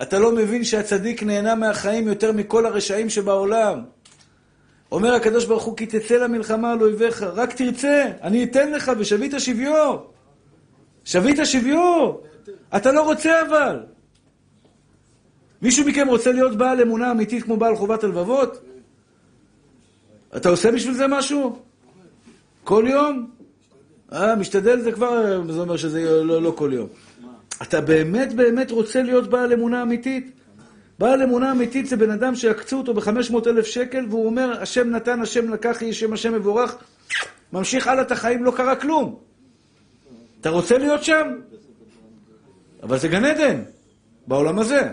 אתה 0.02 0.18
לא 0.18 0.32
מבין 0.32 0.64
שהצדיק 0.64 1.22
נהנה 1.22 1.54
מהחיים 1.54 2.08
יותר 2.08 2.32
מכל 2.32 2.66
הרשעים 2.66 3.10
שבעולם. 3.10 3.84
אומר 4.92 5.14
הקדוש 5.14 5.44
ברוך 5.44 5.62
הוא, 5.62 5.76
כי 5.76 5.86
תצא 5.86 6.14
למלחמה 6.14 6.72
על 6.72 6.82
אויביך, 6.82 7.22
רק 7.22 7.52
תרצה, 7.52 8.04
אני 8.22 8.44
אתן 8.44 8.72
לך 8.72 8.92
ושבית 8.98 9.32
שביו. 9.38 10.09
שבית 11.04 11.36
שביו. 11.44 12.12
אתה 12.76 12.92
לא 12.92 13.02
רוצה 13.02 13.42
אבל. 13.48 13.80
מישהו 15.62 15.86
מכם 15.86 16.08
רוצה 16.08 16.32
להיות 16.32 16.56
בעל 16.56 16.80
אמונה 16.80 17.10
אמיתית 17.10 17.42
כמו 17.44 17.56
בעל 17.56 17.76
חובת 17.76 18.04
הלבבות? 18.04 18.60
אתה 20.36 20.48
עושה 20.48 20.72
בשביל 20.72 20.94
זה 20.94 21.06
משהו? 21.06 21.58
כל 22.64 22.84
יום? 22.88 23.30
אה, 24.12 24.36
משתדל 24.36 24.80
זה 24.80 24.92
כבר, 24.92 25.42
זה 25.50 25.60
אומר 25.60 25.76
שזה 25.76 26.24
לא, 26.24 26.42
לא 26.42 26.52
כל 26.56 26.70
יום. 26.72 26.88
אתה 27.62 27.80
באמת 27.80 28.32
באמת 28.34 28.70
רוצה 28.70 29.02
להיות 29.02 29.30
בעל 29.30 29.52
אמונה 29.52 29.82
אמיתית? 29.82 30.30
בעל 30.98 31.22
אמונה 31.22 31.52
אמיתית 31.52 31.86
זה 31.86 31.96
בן 31.96 32.10
אדם 32.10 32.34
שיקצו 32.34 32.78
אותו 32.78 32.94
ב-500 32.94 33.34
אלף 33.46 33.66
שקל 33.66 34.06
והוא 34.08 34.26
אומר, 34.26 34.62
השם 34.62 34.90
נתן, 34.90 35.20
השם 35.20 35.52
לקח, 35.52 35.82
יהיה 35.82 35.92
שם 35.92 36.12
השם 36.12 36.32
מבורך, 36.34 36.76
ממשיך 37.52 37.86
הלאה 37.86 38.02
את 38.02 38.12
החיים, 38.12 38.44
לא 38.44 38.50
קרה 38.56 38.76
כלום. 38.76 39.29
אתה 40.40 40.50
רוצה 40.50 40.78
להיות 40.78 41.04
שם? 41.04 41.28
אבל 42.82 42.98
זה 42.98 43.08
גן 43.08 43.24
עדן, 43.24 43.62
בעולם 44.26 44.58
הזה. 44.58 44.92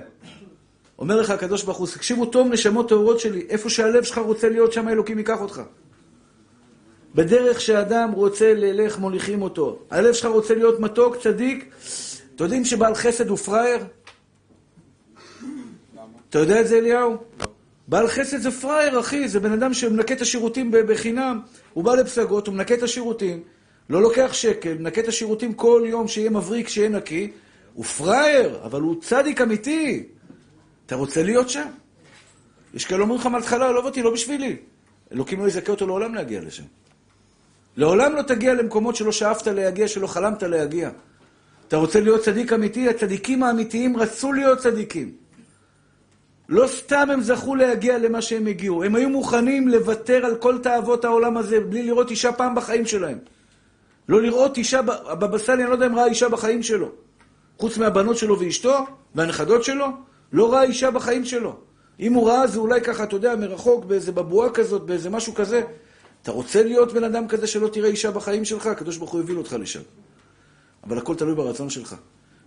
אומר 0.99 1.21
לך 1.21 1.29
הקדוש 1.29 1.63
ברוך 1.63 1.77
הוא, 1.77 1.87
תקשיבו 1.87 2.25
טוב 2.25 2.47
נשמות 2.47 2.89
טהורות 2.89 3.19
שלי, 3.19 3.45
איפה 3.49 3.69
שהלב 3.69 4.03
שלך 4.03 4.17
רוצה 4.17 4.49
להיות 4.49 4.73
שם, 4.73 4.87
אלוקים 4.87 5.17
ייקח 5.17 5.41
אותך. 5.41 5.61
בדרך 7.15 7.61
שאדם 7.61 8.11
רוצה 8.11 8.53
ללך 8.53 8.99
מוליכים 8.99 9.41
אותו. 9.41 9.79
הלב 9.89 10.13
שלך 10.13 10.25
רוצה 10.25 10.55
להיות 10.55 10.79
מתוק, 10.79 11.15
צדיק. 11.17 11.73
אתם 12.35 12.43
יודעים 12.43 12.65
שבעל 12.65 12.95
חסד 12.95 13.29
הוא 13.29 13.37
פראייר? 13.37 13.79
אתה 16.29 16.39
יודע 16.39 16.61
את 16.61 16.67
זה, 16.67 16.77
אליהו? 16.77 17.17
בעל 17.87 18.07
חסד 18.07 18.37
זה 18.37 18.51
פראייר, 18.51 18.99
אחי. 18.99 19.27
זה 19.27 19.39
בן 19.39 19.51
אדם 19.51 19.73
שמנקה 19.73 20.13
את 20.13 20.21
השירותים 20.21 20.71
בחינם. 20.71 21.39
הוא 21.73 21.83
בא 21.83 21.95
לפסגות, 21.95 22.47
הוא 22.47 22.55
מנקה 22.55 22.73
את 22.73 22.83
השירותים, 22.83 23.43
לא 23.89 24.01
לוקח 24.01 24.33
שקל, 24.33 24.77
מנקה 24.77 25.01
את 25.01 25.07
השירותים 25.07 25.53
כל 25.53 25.83
יום, 25.85 26.07
שיהיה 26.07 26.29
מבריק, 26.29 26.67
שיהיה 26.67 26.89
נקי. 26.89 27.31
הוא 27.73 27.85
פראייר, 27.85 28.59
אבל 28.63 28.81
הוא 28.81 29.01
צדיק 29.01 29.41
אמיתי. 29.41 30.03
אתה 30.85 30.95
רוצה 30.95 31.23
להיות 31.23 31.49
שם? 31.49 31.67
יש 32.73 32.85
כאלה 32.85 33.01
אומרים 33.01 33.19
לך 33.19 33.25
מההתחלה, 33.25 33.69
עלוב 33.69 33.85
אותי, 33.85 34.01
לא 34.01 34.13
בשבילי. 34.13 34.55
אלוקים 35.11 35.39
לא 35.39 35.47
יזכה 35.47 35.71
אותו 35.71 35.87
לעולם 35.87 36.15
להגיע 36.15 36.41
לשם. 36.41 36.63
לעולם 37.77 38.15
לא 38.15 38.21
תגיע 38.21 38.53
למקומות 38.53 38.95
שלא 38.95 39.11
שאפת 39.11 39.47
להגיע, 39.47 39.87
שלא 39.87 40.07
חלמת 40.07 40.43
להגיע. 40.43 40.89
אתה 41.67 41.77
רוצה 41.77 41.99
להיות 41.99 42.21
צדיק 42.21 42.53
אמיתי? 42.53 42.89
הצדיקים 42.89 43.43
האמיתיים 43.43 43.97
רצו 43.97 44.33
להיות 44.33 44.59
צדיקים. 44.59 45.11
לא 46.49 46.67
סתם 46.67 47.07
הם 47.13 47.21
זכו 47.21 47.55
להגיע 47.55 47.97
למה 47.97 48.21
שהם 48.21 48.47
הגיעו. 48.47 48.83
הם 48.83 48.95
היו 48.95 49.09
מוכנים 49.09 49.67
לוותר 49.67 50.25
על 50.25 50.35
כל 50.35 50.57
תאוות 50.63 51.05
העולם 51.05 51.37
הזה 51.37 51.59
בלי 51.59 51.83
לראות 51.83 52.11
אישה 52.11 52.31
פעם 52.31 52.55
בחיים 52.55 52.85
שלהם. 52.85 53.17
לא 54.09 54.21
לראות 54.21 54.57
אישה, 54.57 54.79
הבבא 55.05 55.37
סאלי, 55.37 55.61
אני 55.61 55.69
לא 55.69 55.75
יודע 55.75 55.85
אם 55.85 55.95
ראה 55.95 56.05
אישה 56.05 56.29
בחיים 56.29 56.63
שלו. 56.63 56.91
חוץ 57.57 57.77
מהבנות 57.77 58.17
שלו 58.17 58.39
ואשתו 58.39 58.85
והנכדות 59.15 59.63
שלו, 59.63 59.87
לא 60.33 60.53
ראה 60.53 60.63
אישה 60.63 60.91
בחיים 60.91 61.25
שלו. 61.25 61.55
אם 61.99 62.13
הוא 62.13 62.29
ראה 62.29 62.47
זה 62.47 62.59
אולי 62.59 62.81
ככה, 62.81 63.03
אתה 63.03 63.15
יודע, 63.15 63.35
מרחוק, 63.35 63.85
באיזה 63.85 64.11
בבואה 64.11 64.49
כזאת, 64.49 64.85
באיזה 64.85 65.09
משהו 65.09 65.33
כזה. 65.33 65.61
אתה 66.21 66.31
רוצה 66.31 66.63
להיות 66.63 66.93
בן 66.93 67.03
אדם 67.03 67.27
כזה 67.27 67.47
שלא 67.47 67.67
תראה 67.67 67.89
אישה 67.89 68.11
בחיים 68.11 68.45
שלך? 68.45 68.67
הקדוש 68.67 68.97
ברוך 68.97 69.11
הוא 69.11 69.19
הביא 69.19 69.35
אותך 69.35 69.55
לשם. 69.59 69.81
אבל 70.83 70.97
הכל 70.97 71.15
תלוי 71.15 71.35
ברצון 71.35 71.69
שלך. 71.69 71.95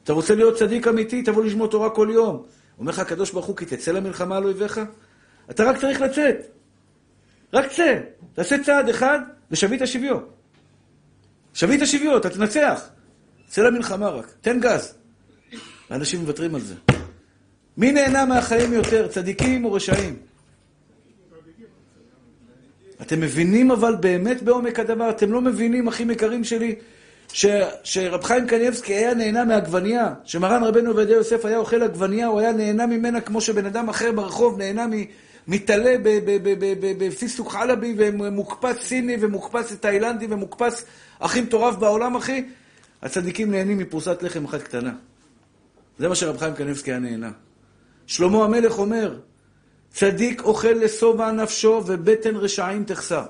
אתה 0.05 0.13
רוצה 0.13 0.35
להיות 0.35 0.59
צדיק 0.59 0.89
אמיתי, 0.89 1.23
תבוא 1.23 1.45
לשמוע 1.45 1.69
תורה 1.69 1.91
כל 1.91 2.09
יום. 2.13 2.43
אומר 2.79 2.93
לך 2.93 2.99
הקדוש 2.99 3.31
ברוך 3.31 3.47
הוא, 3.47 3.57
כי 3.57 3.67
תצא 3.67 3.93
למלחמה 3.93 4.37
על 4.37 4.45
אויביך? 4.45 4.81
אתה 5.51 5.65
רק 5.65 5.81
צריך 5.81 6.01
לצאת. 6.01 6.37
רק 7.53 7.67
צא. 7.73 8.01
תעשה 8.35 8.57
צעד 8.65 8.89
אחד 8.89 9.19
ושבית 9.51 9.83
שביו. 11.55 11.75
שבית 11.75 11.89
שביו, 11.89 12.17
אתה 12.17 12.31
תנצח. 12.31 12.89
צא 13.49 13.63
למלחמה 13.63 14.09
רק. 14.09 14.27
תן 14.41 14.61
גז. 14.61 14.95
ואנשים 15.91 16.21
מוותרים 16.21 16.55
על 16.55 16.61
זה. 16.61 16.75
מי 17.77 17.93
נהנה 17.93 18.25
מהחיים 18.25 18.73
יותר, 18.73 19.09
צדיקים 19.09 19.65
או 19.65 19.73
רשעים? 19.73 20.17
אתם 23.03 23.21
מבינים 23.21 23.71
אבל 23.71 23.97
באמת 24.01 24.43
בעומק 24.43 24.79
הדבר, 24.79 25.11
אתם 25.11 25.33
לא 25.33 25.41
מבינים, 25.41 25.89
אחים 25.89 26.11
יקרים 26.11 26.45
שלי, 26.45 26.75
ש, 27.33 27.47
שרב 27.85 28.25
חיים 28.25 28.47
קניבסקי 28.47 28.95
היה 28.95 29.15
נהנה 29.15 29.45
מעגבנייה, 29.45 30.15
שמרן 30.25 30.65
רבנו 30.65 30.91
עובדיה 30.91 31.17
יוסף 31.17 31.45
היה 31.45 31.59
אוכל 31.59 31.83
עגבנייה, 31.83 32.27
הוא 32.27 32.41
היה 32.41 32.53
נהנה 32.53 32.87
ממנה 32.87 33.21
כמו 33.21 33.41
שבן 33.41 33.67
אדם 33.67 33.89
אחר 33.89 34.13
ברחוב 34.13 34.59
נהנה 34.59 34.87
מטלה 35.49 35.95
בפיסוק 36.99 37.53
חלבי 37.53 37.95
ומוקפץ 37.99 38.77
סיני 38.81 39.17
ומוקפץ 39.21 39.73
תאילנדי 39.73 40.27
ומוקפץ 40.31 40.85
הכי 41.21 41.41
מטורף 41.41 41.77
בעולם, 41.77 42.17
אחי. 42.17 42.45
הצדיקים 43.03 43.51
נהנים 43.51 43.79
מפרוסת 43.79 44.23
לחם 44.23 44.45
אחת 44.45 44.63
קטנה. 44.63 44.93
זה 45.99 46.09
מה 46.09 46.15
שרב 46.15 46.39
חיים 46.39 46.55
קניבסקי 46.55 46.91
היה 46.91 46.99
נהנה. 46.99 47.31
שלמה 48.07 48.45
המלך 48.45 48.79
אומר, 48.79 49.19
צדיק 49.91 50.43
אוכל 50.43 50.69
לשובע 50.69 51.33
נפשו 51.33 51.83
ובטן 51.87 52.37
רשעים 52.37 52.85
תחסר. 52.85 53.27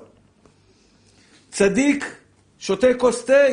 צדיק 1.50 2.04
שותה 2.58 2.86
כוס 2.98 3.24
תה, 3.24 3.46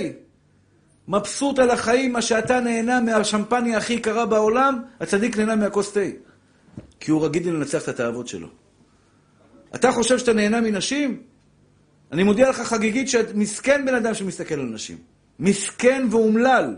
מבסוט 1.08 1.60
על 1.60 1.70
החיים, 1.70 2.14
מה 2.14 2.22
שאתה 2.22 2.60
נהנה 2.60 3.02
מהשמפניה 3.02 3.78
הכי 3.78 3.94
יקרה 3.94 4.26
בעולם, 4.26 4.82
הצדיק 5.00 5.38
נהנה 5.38 5.56
מהכוס 5.56 5.94
תה. 5.94 6.00
כי 7.00 7.12
הוא 7.12 7.26
רגיל 7.26 7.50
לנצח 7.50 7.84
את 7.84 7.88
התאוות 7.88 8.28
שלו. 8.28 8.48
אתה 9.76 9.92
חושב 9.92 10.18
שאתה 10.18 10.34
נהנה 10.34 10.62
מנשים? 10.62 11.22
אני 12.12 12.24
מודיע 12.24 12.50
לך 12.50 12.62
חגיגית 12.62 13.10
שמסכן 13.10 13.86
בן 13.86 13.96
אדם 13.96 14.14
שמסתכל 14.14 14.56
על 14.56 14.66
נשים. 14.66 14.98
מסכן 15.40 16.08
ואומלל. 16.12 16.76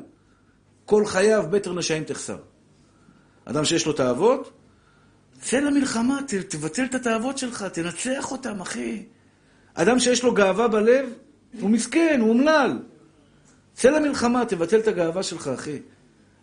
כל 0.85 1.05
חייו 1.05 1.43
בטר 1.49 1.73
נשאים 1.73 2.03
תחסר. 2.03 2.37
אדם 3.45 3.65
שיש 3.65 3.85
לו 3.85 3.93
תאוות, 3.93 4.51
צא 5.41 5.59
למלחמה, 5.59 6.19
תבטל 6.49 6.83
את 6.83 6.95
התאוות 6.95 7.37
שלך, 7.37 7.63
תנצח 7.63 8.31
אותם, 8.31 8.61
אחי. 8.61 9.03
אדם 9.73 9.99
שיש 9.99 10.23
לו 10.23 10.33
גאווה 10.33 10.67
בלב, 10.67 11.09
הוא 11.59 11.69
מסכן, 11.69 12.19
הוא 12.21 12.29
אומלל. 12.29 12.79
צא 13.73 13.89
למלחמה, 13.89 14.45
תבטל 14.45 14.79
את 14.79 14.87
הגאווה 14.87 15.23
שלך, 15.23 15.47
אחי. 15.47 15.79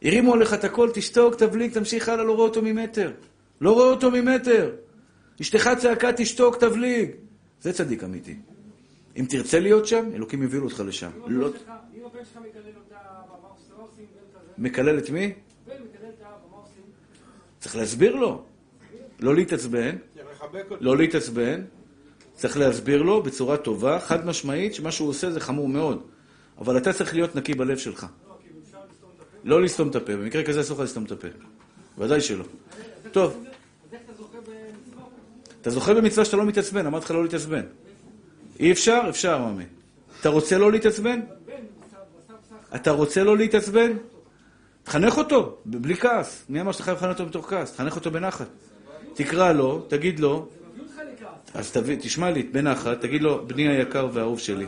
הרימו 0.03 0.35
עליך 0.35 0.55
את 0.55 0.65
הכל, 0.65 0.91
תשתוק, 0.95 1.35
תבליג, 1.35 1.73
תמשיך 1.73 2.09
הלאה, 2.09 2.25
לא 2.25 2.33
רואה 2.33 2.49
אותו 2.49 2.63
ממטר. 2.63 3.13
לא 3.61 3.73
רואה 3.73 3.87
אותו 3.87 4.11
ממטר. 4.11 4.71
אשתך 5.41 5.71
צעקה, 5.79 6.13
תשתוק, 6.13 6.57
תבליג. 6.57 7.11
זה 7.61 7.73
צדיק 7.73 8.05
אמיתי. 8.05 8.37
אם 9.17 9.25
תרצה 9.29 9.61
להיות 9.61 9.87
שם, 9.87 10.11
אלוקים 10.15 10.43
יוביל 10.43 10.63
אותך 10.63 10.83
לשם. 10.87 11.11
לא... 11.27 11.49
אם 11.95 12.05
הבן 12.05 12.25
שלך 12.25 12.37
מקלל 12.37 12.73
אותה 12.77 12.97
במה 13.29 13.37
מה 13.43 13.79
עושים? 13.79 14.05
מקלל 14.59 14.99
את 14.99 15.11
מי? 15.11 15.33
צריך 17.59 17.77
להסביר 17.77 18.17
לו. 18.17 18.45
לא 19.21 19.35
להתעצבן. 19.35 19.97
לא 20.81 20.97
להתעצבן. 20.97 21.63
צריך 22.35 22.57
להסביר 22.57 23.03
לו 23.03 23.23
בצורה 23.23 23.57
טובה, 23.57 24.01
חד 24.01 24.27
משמעית, 24.27 24.75
שמה 24.75 24.93
שהוא 24.93 25.09
עושה 25.09 25.31
זה 25.31 25.41
חמור 25.41 25.69
מאוד. 25.69 26.03
אבל 26.59 26.79
אתה 26.79 26.93
צריך 26.93 27.15
להיות 27.15 27.37
נקי 27.37 27.55
בלב 27.55 27.79
שלך. 27.79 28.07
לא 29.45 29.63
לסתום 29.63 29.89
את 29.89 29.97
הפה. 29.97 30.17
במקרה 30.17 30.43
כזה 30.43 30.61
אסור 30.61 30.77
לך 30.77 30.83
לסתום 30.83 31.05
את 31.05 31.13
הפה. 31.13 31.29
ודאי 31.99 32.21
שלא. 32.21 32.45
טוב. 33.13 33.37
אז 33.37 33.93
איך 33.93 34.01
אתה 34.05 34.13
זוכה 34.13 34.39
במצווה? 34.39 35.05
אתה 35.61 35.71
זוכה 35.71 35.95
במצווה 35.95 36.25
שאתה 36.25 36.37
לא 36.37 36.45
מתעצבן, 36.45 36.87
אמרתי 36.87 37.05
לך 37.05 37.11
לא 37.11 37.23
להתעצבן. 37.23 37.63
אי 38.61 38.73
אפשר? 38.73 39.01
אפשר, 39.09 39.39
מאמי. 39.39 39.65
אתה 40.21 40.29
רוצה 40.29 40.59
לא 40.59 40.73
להתעצבן? 40.73 41.21
אתה 42.75 42.91
רוצה 42.91 43.25
לא 43.25 43.37
להתעצבן? 43.37 43.93
תחנך 44.85 45.19
אותו, 45.19 45.59
בלי 45.65 45.97
כעס. 45.97 46.45
מי 46.49 46.61
אמר 46.61 46.73
שאתה 46.73 46.85
חייב 46.85 46.97
לחנך 46.97 47.11
אותו 47.11 47.27
מתוך 47.27 47.51
כעס? 47.51 47.73
תחנך 47.73 47.97
אותו 47.97 48.11
בנחת. 48.11 48.47
תקרא 49.15 49.53
לו, 49.53 49.81
תגיד 49.89 50.21
לו. 50.21 50.49
אז 51.55 51.73
תביא, 51.73 51.97
תשמע 52.01 52.31
לי, 52.31 52.43
בנחת, 52.43 53.01
תגיד 53.01 53.23
לו, 53.23 53.47
בני 53.47 53.69
היקר 53.69 54.09
והאהוב 54.13 54.39
שלי, 54.39 54.67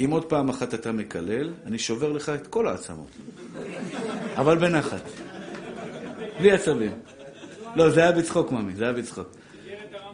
אם 0.00 0.10
עוד 0.10 0.24
פעם 0.24 0.48
אחת 0.48 0.74
אתה 0.74 0.92
מקלל, 0.92 1.50
אני 1.66 1.78
שובר 1.78 2.12
לך 2.12 2.28
את 2.28 2.46
כל 2.46 2.68
העצמות. 2.68 3.08
אבל 4.36 4.58
בנחת. 4.58 5.02
בלי 6.38 6.52
עצבים. 6.52 6.92
לא, 7.76 7.90
זה 7.90 8.00
היה 8.00 8.12
בצחוק, 8.12 8.52
ממי, 8.52 8.74
זה 8.74 8.84
היה 8.84 8.92
בצחוק. 8.92 9.28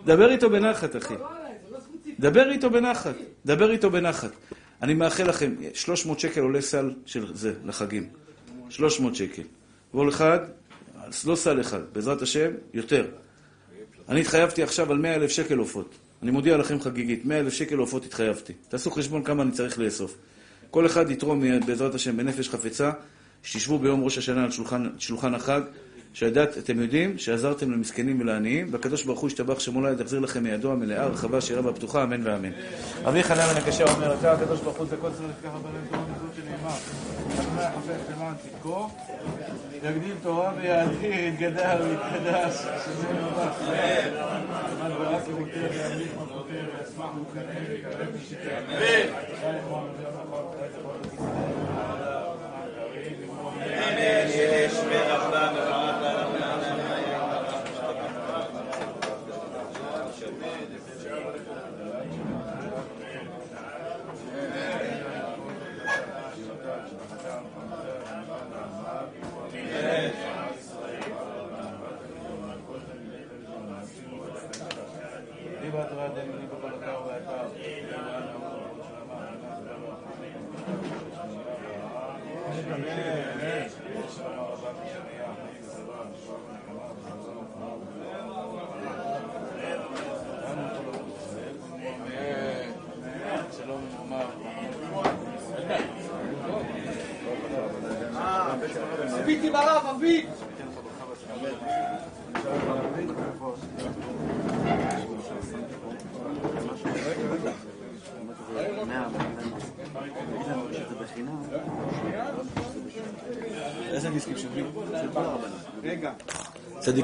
דבר 0.05 0.31
איתו 0.31 0.51
בנחת, 0.51 0.97
אחי. 0.97 1.15
לא 1.15 1.29
עליי, 1.31 1.53
זה 1.69 1.75
לא 1.75 1.81
ספציפי. 1.81 2.09
דבר 2.21 2.51
איתו 2.51 2.71
בנחת, 2.71 3.15
דבר 3.47 3.71
איתו 3.71 3.91
בנחת. 3.91 4.31
אני 4.83 4.95
מאחל 4.95 5.29
לכם, 5.29 5.55
300 5.75 6.21
שקל 6.21 6.41
עולה 6.41 6.61
סל 6.61 6.91
של 7.07 7.37
זה, 7.37 7.53
לחגים. 7.65 8.09
300 8.71 9.17
שקל. 9.17 9.43
כל 9.93 10.09
אחד, 10.09 10.39
לא 11.27 11.37
סל 11.37 11.61
אחד, 11.61 11.81
בעזרת 11.93 12.23
השם, 12.23 12.51
יותר. 12.75 13.07
אני 14.09 14.21
התחייבתי 14.21 14.63
עכשיו 14.63 14.93
על 14.93 14.99
100 14.99 15.15
אלף 15.15 15.31
שקל 15.31 15.59
עופות. 15.59 15.95
אני 16.23 16.31
מודיע 16.31 16.57
לכם 16.57 16.81
חגיגית, 16.81 17.25
100 17.25 17.41
אלף 17.41 17.53
שקל 17.53 17.77
עופות 17.77 18.05
התחייבתי. 18.05 18.53
תעשו 18.69 18.91
חשבון 18.91 19.25
כמה 19.25 19.43
אני 19.43 19.51
צריך 19.51 19.79
לאסוף. 19.79 20.17
כל 20.71 20.87
אחד 20.87 21.11
יתרום 21.11 21.43
בעזרת 21.67 21.95
השם 21.95 22.17
בנפש 22.17 22.49
חפצה, 22.49 22.91
שתשבו 23.43 23.79
ביום 23.79 24.05
ראש 24.05 24.19
השנה 24.19 24.45
על 24.45 24.51
שולחן, 24.51 24.89
שולחן 24.99 25.35
החג, 25.35 25.61
שידעת, 26.15 26.59
אתם 26.59 26.81
יודעים, 26.81 27.19
שעזרתם 27.19 27.71
למסכנים 27.71 28.21
ולעניים, 28.21 28.69
והקדוש 28.71 29.05
ברוך 29.05 29.21
הוא 29.21 29.29
ישתבח 29.29 29.59
שמולד 29.61 30.01
יחזיר 30.01 30.19
לכם 30.21 30.43
מידו 30.43 30.73
המלאה, 30.73 31.07
רחבה, 31.07 31.41
שירה 31.41 31.67
והפתוחה, 31.67 32.03
אמן 32.03 32.27
ואמן. 32.27 32.51
אבי 33.09 33.23
חנן 33.23 33.57
הקשה 33.57 33.85
אומר, 33.95 34.15
אתה 34.15 34.33
הקדוש 34.33 34.61
ברוך 34.61 34.77
הוא 34.77 34.87
זה 34.87 34.97
כל 34.97 35.09
צורך 35.19 35.31
ככה 35.45 35.59
בלב 35.59 35.87
תורה 35.91 36.03
מזאת 36.03 36.37
שנאמר, 36.37 36.77
אדוני 37.41 37.63
החפץ 37.63 38.17
למען 38.17 38.35
צדקו, 38.43 38.89
יגדיל 39.83 40.15
תורה 40.23 40.53
ויאדיר, 40.57 41.15
יתגדל 41.15 41.77
ויתקדש, 41.83 42.55
שזה 42.55 43.13
מבח. 43.13 43.61
עמד 44.81 44.93
ברק 44.99 45.29
ירוטה 45.29 45.51
וימליך 45.55 46.13
מלכותה 46.19 46.53
וישמח 46.53 47.11
וקנה 47.21 47.61
ויקרב 47.69 48.09
ושיטה. 48.15 48.59
אמן. 48.59 49.31
דיבת 54.91 55.90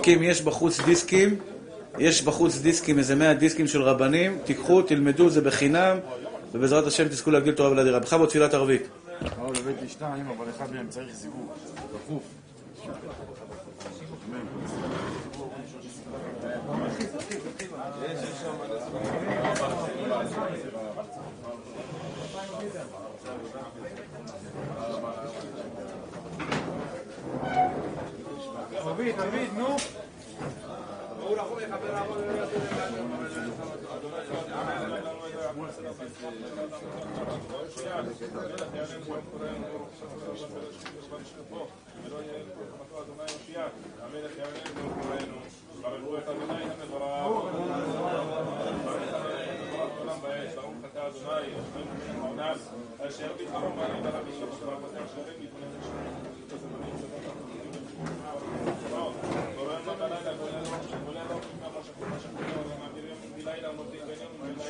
צדיקים, 0.07 0.23
יש 0.23 0.43
בחוץ 0.43 0.81
דיסקים, 0.81 1.37
יש 1.99 2.23
בחוץ 2.23 2.59
דיסקים, 2.59 2.99
איזה 2.99 3.15
מאה 3.15 3.35
דיסקים 3.35 3.67
של 3.69 3.83
רבנים, 3.83 4.39
תיקחו, 4.45 4.83
תלמדו, 4.83 5.31
זה 5.31 5.41
בחינם, 5.41 5.99
ובעזרת 6.55 6.87
השם 6.87 7.09
תזכו 7.09 7.31
להגדיל 7.31 7.55
תורה 7.55 7.71
ולדירה. 7.71 7.99
בכבוד 7.99 8.29
תפילת 8.29 8.55
ערבית. 8.55 8.83
זיווג. 11.13 11.49
דחוף. 12.07 12.23
אביט, 28.87 28.91
אביט, 28.91 28.96
נו. 28.96 28.96
אשר 53.09 53.33
ביטחון 53.39 53.77
בעלי 53.77 54.01
ברבים, 54.03 54.35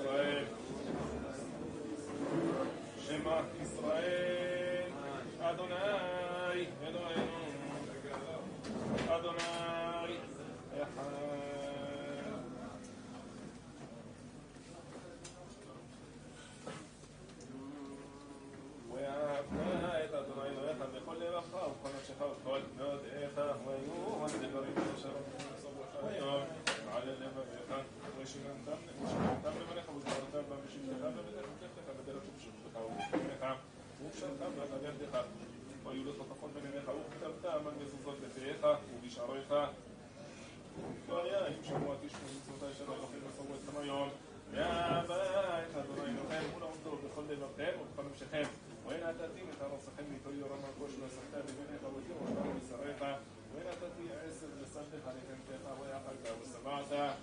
ישראל 0.00 0.44
שמע 2.98 3.40
ישראל, 3.62 4.82
אדוני, 5.40 6.66
אלוהינו, 6.82 7.40
אדוני, 9.08 10.16
אחד. 10.82 11.20
ואהבת 18.92 20.04
את 20.04 20.14
אדוני 20.14 20.48
אלוהיך 20.48 20.78
בכל 20.94 21.14
לבבך 21.14 21.54
ובכל 21.54 21.88
נפשך 21.96 22.20
ובכל 22.20 22.60
מאודיך 22.78 23.36
והיו 23.36 24.24
הדברים 24.24 24.74
אשר 24.96 25.08
בסוף 25.54 25.74
היום 26.04 26.42
על 26.92 27.02
לבביך 27.08 27.74
ושילמתם 28.18 28.78
ושילמתם 29.04 29.50
לבניך 29.60 29.88
וזכרתם 29.96 30.42
בם 30.50 30.56
בשבתך 30.66 31.04
ובדרך 31.18 31.46
ובדרך 31.50 31.96
בדרך 32.02 32.22
ובשבתך 32.28 32.78
ובשבתך 32.86 33.46
ובשרתם 34.04 34.50
ועל 34.58 34.84
ידך 34.84 35.18
והיו 35.84 36.04
לו 36.04 36.12
תותפות 36.12 36.50
בעיניך 36.52 36.88
וכתבתם 36.88 37.66
על 37.66 37.72
מזוזות 37.82 38.16
בפיך 38.20 38.66
ובשעריך 38.94 39.54
והיה 41.08 41.46
אם 41.46 41.64
שמוע 41.64 41.94
תשמעו 42.02 42.30
מצוותי 42.36 42.74
של 42.78 42.84
אלוהים 42.84 43.22
מסורו 43.28 43.54
אתכם 43.54 43.80
היום 43.80 44.08
והבית 44.50 45.74
אדוני 45.76 46.02
אלוהים 46.02 46.54
ולעומדו 46.56 46.96
בכל 47.06 47.22
לבבכם 47.28 47.72
ובכל 47.80 48.02
נפשכם 48.10 48.42
ואין 48.86 49.00
נתתי 49.04 49.40
את 49.50 49.62
ארצכם 49.62 50.04
ליטול 50.12 50.34
יורם 50.34 50.58
הכוש 50.64 50.90
ועשית 51.00 51.34
לבניך 51.34 51.82
ותראו 51.82 52.20
אותם 52.20 52.58
בשריך 52.58 53.00
ואין 53.54 53.66
נתתי 53.68 54.04
עשר 54.28 54.46
ושדך 54.62 55.06
לחמתך 55.06 55.80
ויאכלת 55.80 56.42
ושבעת 56.42 57.16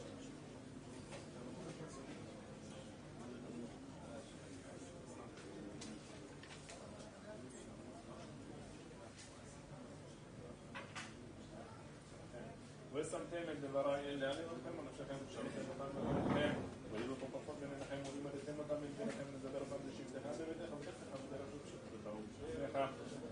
ושמתם 13.00 13.52
את 13.52 13.60
דבריי 13.62 14.02
אלה 14.06 14.32
אני 14.32 14.42
אתכם 14.42 14.80
ונפשכם 14.80 15.16
ושלותם 15.28 15.66
אותם 15.70 15.90
בבניכם 15.96 16.54
ויהיו 16.92 17.16
תותפות 17.16 17.56
ביניכם 17.60 17.98
ולימדתם 18.10 18.60
אותם 18.60 18.76
מלבניכם 18.82 19.24
לדבר 19.36 19.60
אותם 19.60 19.76
בשבתך 19.88 20.26
בביתך 20.40 20.74
ובשבתך 20.74 21.14
בדרך 21.24 21.48
ובשבתך 21.56 22.10
ובשבתך 22.16 22.80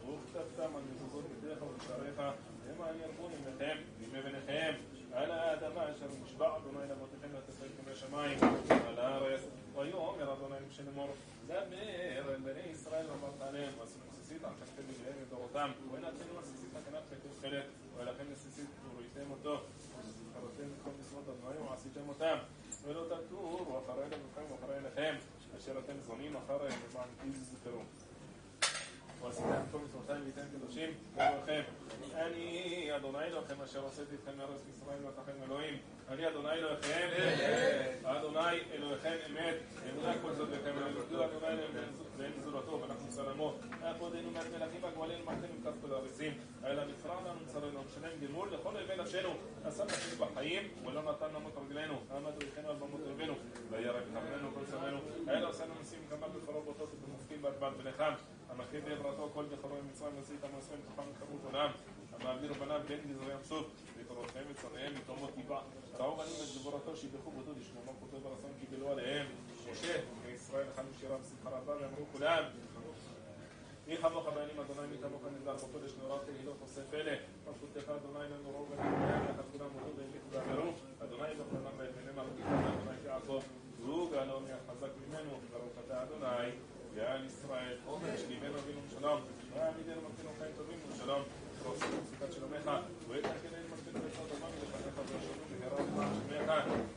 וכתבתם 0.05 0.75
על 0.75 0.81
מזוזות 0.91 1.25
ביתך 1.41 1.61
ובשעריך 1.61 2.19
המה 2.19 2.89
אני 2.89 2.97
ירבו 3.03 3.29
ממכם 3.29 3.77
בימי 3.99 4.21
בניכם 4.21 4.73
על 5.13 5.31
האדמה 5.31 5.91
אשר 5.91 6.07
נשבע 6.23 6.57
אדוני 6.57 6.89
לאבותיכם 6.89 7.27
לתת 7.37 7.53
כמי 7.77 7.95
שמיים 7.95 8.39
על 8.87 8.99
הארץ 8.99 9.41
ויאמר 9.75 10.33
אדוני 10.33 10.55
למשה 10.65 10.83
לאמור 10.83 11.09
דבר 11.45 12.33
אל 12.33 12.39
בני 12.43 12.71
ישראל 12.71 13.05
ואמרת 13.09 13.41
עליהם 13.41 13.73
ועשו 13.79 13.99
נסיסית 14.09 14.43
על 14.43 14.51
כתפי 14.59 14.81
בניהם 14.81 15.17
לדורותם 15.21 15.71
ונתנו 15.91 16.39
נסיסית 16.39 16.69
הקנת 16.75 17.03
כתוב 17.09 17.39
חלק 17.41 17.65
ולכם 17.97 18.23
נסיסית 18.31 18.69
וראיתם 18.95 19.31
אותו 19.31 19.61
וזכרתם 19.99 20.63
את 20.63 20.83
כל 20.83 20.89
משרות 21.01 21.23
אדוני 21.29 21.69
ועשיתם 21.69 22.09
אותם 22.09 22.37
ולא 22.85 23.05
תטורו 23.09 23.79
אחרי 23.79 24.03
לבבכם 24.03 24.41
ואחרי 24.51 24.77
אליכם 24.77 25.15
אשר 25.57 25.79
אתם 25.79 25.93
זונים 26.07 26.35
אחריהם 26.35 26.79
למען 26.93 27.31
תזכרו 27.31 27.81
ועשיתם 29.25 29.61
כל 29.71 29.77
מצוותיי 29.77 30.21
וייתם 30.21 30.41
קדושים 30.57 30.89
לאלוהיכם 31.17 31.61
אני 32.15 32.89
אדוני 32.95 33.23
אלוהיכם 33.23 33.61
אשר 33.61 33.79
הוצאתי 33.79 34.15
אתכם 34.15 34.37
מארץ 34.37 34.61
ישראל 34.69 35.05
ואתכם 35.05 35.31
אלוהים. 35.43 35.77
אני 36.09 36.27
אדוני 36.27 36.51
אלוהיכם 36.51 37.07
אדוני 38.03 38.59
אלוהיכם 38.73 39.15
אמת. 39.29 39.55
אמונה 39.89 40.13
כל 40.21 40.33
זאת 40.33 40.49
וכם 40.51 40.77
אלוהיכם 40.77 41.15
אדוני 41.15 41.61
ואין 42.17 42.31
זולתו 42.43 42.81
ואנחנו 42.81 43.07
צלמו 43.09 43.53
עבודנו 43.81 44.31
מעט 44.31 44.45
מלכים 44.53 44.83
והגמלים 44.83 45.25
מעטים 45.25 45.49
עם 45.55 45.63
כף 45.63 45.81
כל 45.81 45.93
הארצים. 45.93 46.33
אלא 46.65 46.85
נבחר 46.85 47.19
לנו 47.25 47.39
צרנו 47.45 47.83
משלם 47.83 48.27
גמול 48.27 48.49
לכל 48.53 48.75
אויבי 48.75 48.95
נפשנו. 48.97 49.29
עשה 49.65 49.83
נפשנו 49.83 50.25
בחיים 50.25 50.63
ולא 50.85 51.01
נתן 51.01 51.35
למות 51.35 51.53
רגלינו. 51.65 51.93
עמד 52.11 52.43
ריחנו 52.43 52.69
על 52.69 52.75
במות 52.75 53.01
אויבינו 53.05 53.33
וירק 53.69 54.03
חמנו 54.13 54.49
כל 54.53 54.65
צרנו 54.71 54.97
אלא 55.29 55.49
עושה 55.49 55.65
לנו 55.65 55.73
ניסים 55.79 55.99
כמה 56.09 56.27
בכורו 56.27 56.61
באותות 56.61 56.89
ובמופתים 56.93 57.41
בהדברת 57.41 57.73
ונחם 57.77 58.13
המכיר 58.57 58.81
בעברתו 58.85 59.29
כל 59.33 59.45
בכורו 59.45 59.75
ממצרים 59.83 60.17
ועשית 60.17 60.43
המוסרים 60.43 60.79
תוכם 60.85 61.09
וחמות 61.11 61.41
עולם 61.45 61.71
המעביר 62.13 62.53
בניו 62.53 62.81
בין 62.87 62.99
גזרי 63.09 63.33
ים 63.33 63.43
סוף 63.43 63.67
ותורותיהם 63.97 64.45
וצונאיהם 64.51 64.93
מתומות 64.95 65.29
טיפה 65.35 65.59
ראו 65.99 66.15
בנים 66.15 66.35
את 66.43 66.59
גבורתו 66.59 66.95
שיבחו 66.95 67.31
בודו 67.31 67.51
לשמוע 67.59 67.83
מה 67.85 67.91
כותב 67.99 68.23
ברצון 68.23 68.51
קיבלו 68.59 68.91
עליהם 68.91 69.27
משה 69.71 69.99
וישראל 70.25 70.67
חנו 70.75 70.89
שירה 70.99 71.17
בשמחה 71.17 71.49
רבה 71.49 71.73
ואמרו 71.81 72.05
כולם 72.11 72.43
מי 73.87 73.97
כמוך 73.97 74.27
בעינים 74.35 74.59
אדוני 74.59 74.87
מי 74.87 74.97
כמוך 75.01 75.21
נגדל 75.37 75.53
בקודש 75.53 75.91
נורא 76.01 76.17
תהילות 76.25 76.57
עושה 76.61 76.81
פלא 76.91 77.13
מלכותך 77.47 77.89
אדוני 77.89 78.25
לנורו 78.33 78.65
ונגדם 78.69 79.23
יחד 79.29 79.43
כולם 79.51 79.69
מודו 79.73 79.91
והמיתו 79.97 80.27
ואמרו 80.31 80.71
אדוני 81.03 81.33
בכללם 81.39 81.75
ואלמנם 81.77 82.19
ארוכיך 82.19 82.45
אדוני 82.45 82.97
כעזוב 83.05 83.43
והוא 83.79 84.11
גאלון 84.11 84.45
חזק 84.67 84.91
ממנו 85.07 85.31
ברוך 85.51 85.73
אתה 85.85 86.03
אדוני 86.03 86.51
ועל 86.95 87.25
ישראל 87.25 87.77
שליבנו 88.17 88.59
אבינו 88.59 88.81
שלום 88.99 89.21
ועמידנו 89.53 90.01
מתנו 90.09 90.29
חיים 90.39 90.51
טובים 90.57 90.77
ושלום 90.89 91.21
ועושה 91.63 91.85
פסיקת 91.85 92.33
שלומך 92.33 92.71
ויתקננו 93.07 93.67
מתנו 93.71 93.99
בעצות 94.01 94.31
אמן 94.31 94.49
ולפניך 94.59 94.97
וישנו 94.97 95.45
מהרה 95.59 95.83
ומען 95.83 96.13
שמך 96.27 96.94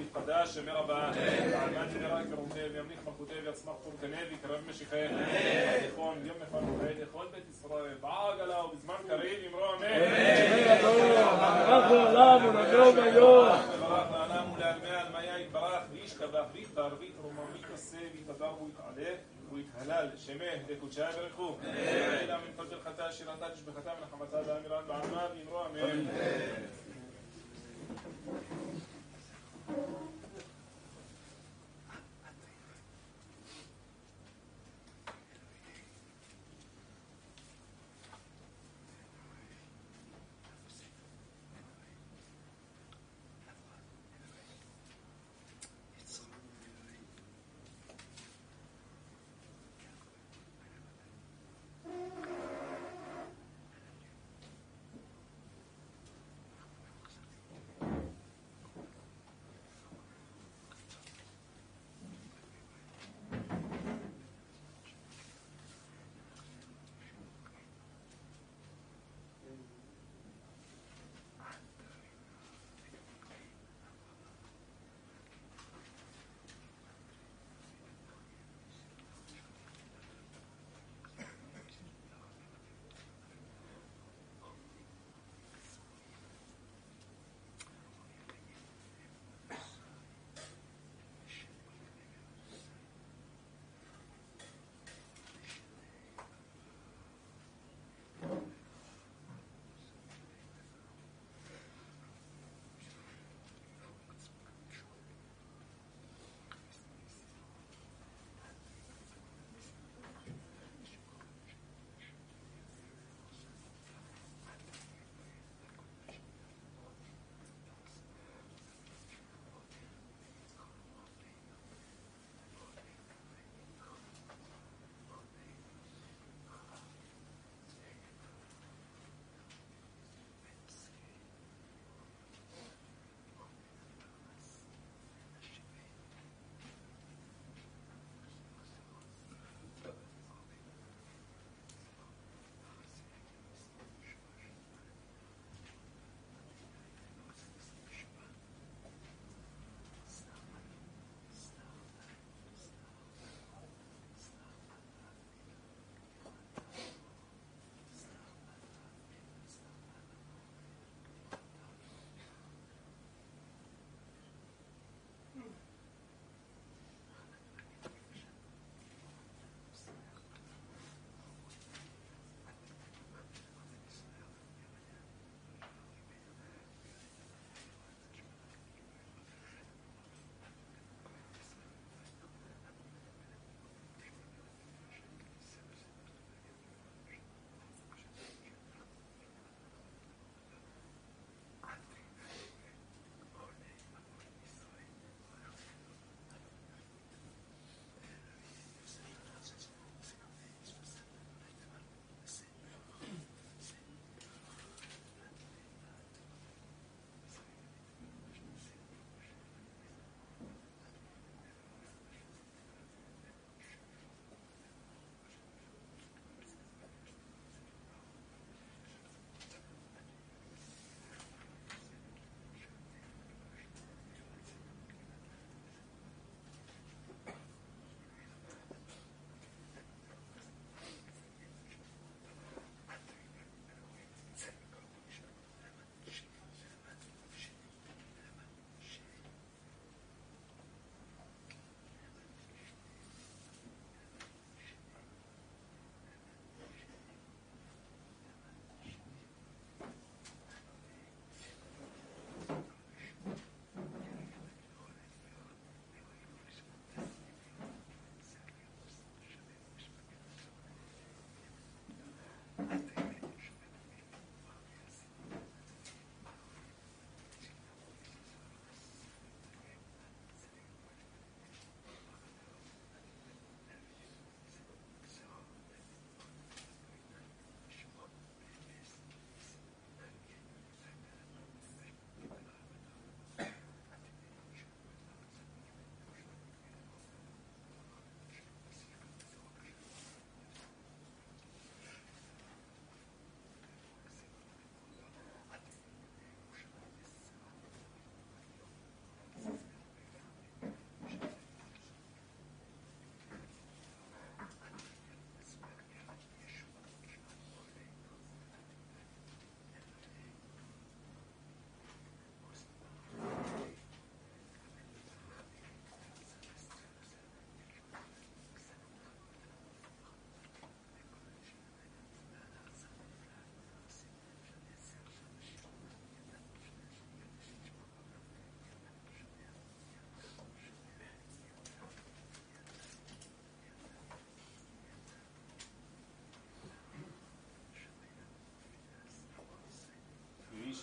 العميد 0.00 0.16
قداش 0.16 0.58
مرحبا 0.58 0.94
علماني 0.94 2.08
مراك 2.08 2.26
رمتي 2.38 2.68
بيمنيك 2.68 2.98
ملكوتي 3.06 3.40
بيصمح 3.40 3.74
كنابي 4.02 4.36
كرم 4.42 4.64
مشيخان 4.68 5.24
اخوان 5.92 6.16
اليوم 6.16 6.36
فرحين 6.52 7.02
اخوان 7.02 7.26
بيت 7.32 7.44
اسرائيل 7.50 7.98
بعجله 7.98 8.64
وبزمان 8.64 8.98
كريم 9.08 9.44
يمروا 9.44 9.76
امين 9.76 10.02
ربنا 11.72 12.12
لا 12.12 12.34
ونجوم 12.34 12.98
يوم 13.14 13.48
برحنا 13.80 14.26
نام 14.28 14.54
للماء 14.56 15.06
المياه 15.06 15.36
يتبرخ 15.38 15.82
ويشتبخ 15.92 16.46
ويختار 16.54 16.94
ويترمم 17.00 17.52
ويتنسى 17.52 17.96
ويتدار 17.96 18.58
ويتعلى 18.62 19.18
ويتهلل 19.52 20.18
شماه 20.18 20.60
لكوتشاه 20.70 21.10
برخو 21.16 21.54
إلى 22.24 22.38
من 22.38 22.52
قدر 22.58 22.80
خطا 22.84 23.10
شراتا 23.10 23.48
تشبختا 23.48 23.94
من 23.94 24.06
حمتا 24.12 24.42
دامران 24.42 24.84
بعمام 24.88 25.30
يمروا 25.40 25.66
امين 25.66 26.08
Thank 28.30 28.50
you. 28.50 28.89
Thank 29.72 29.88
you. 29.88 30.19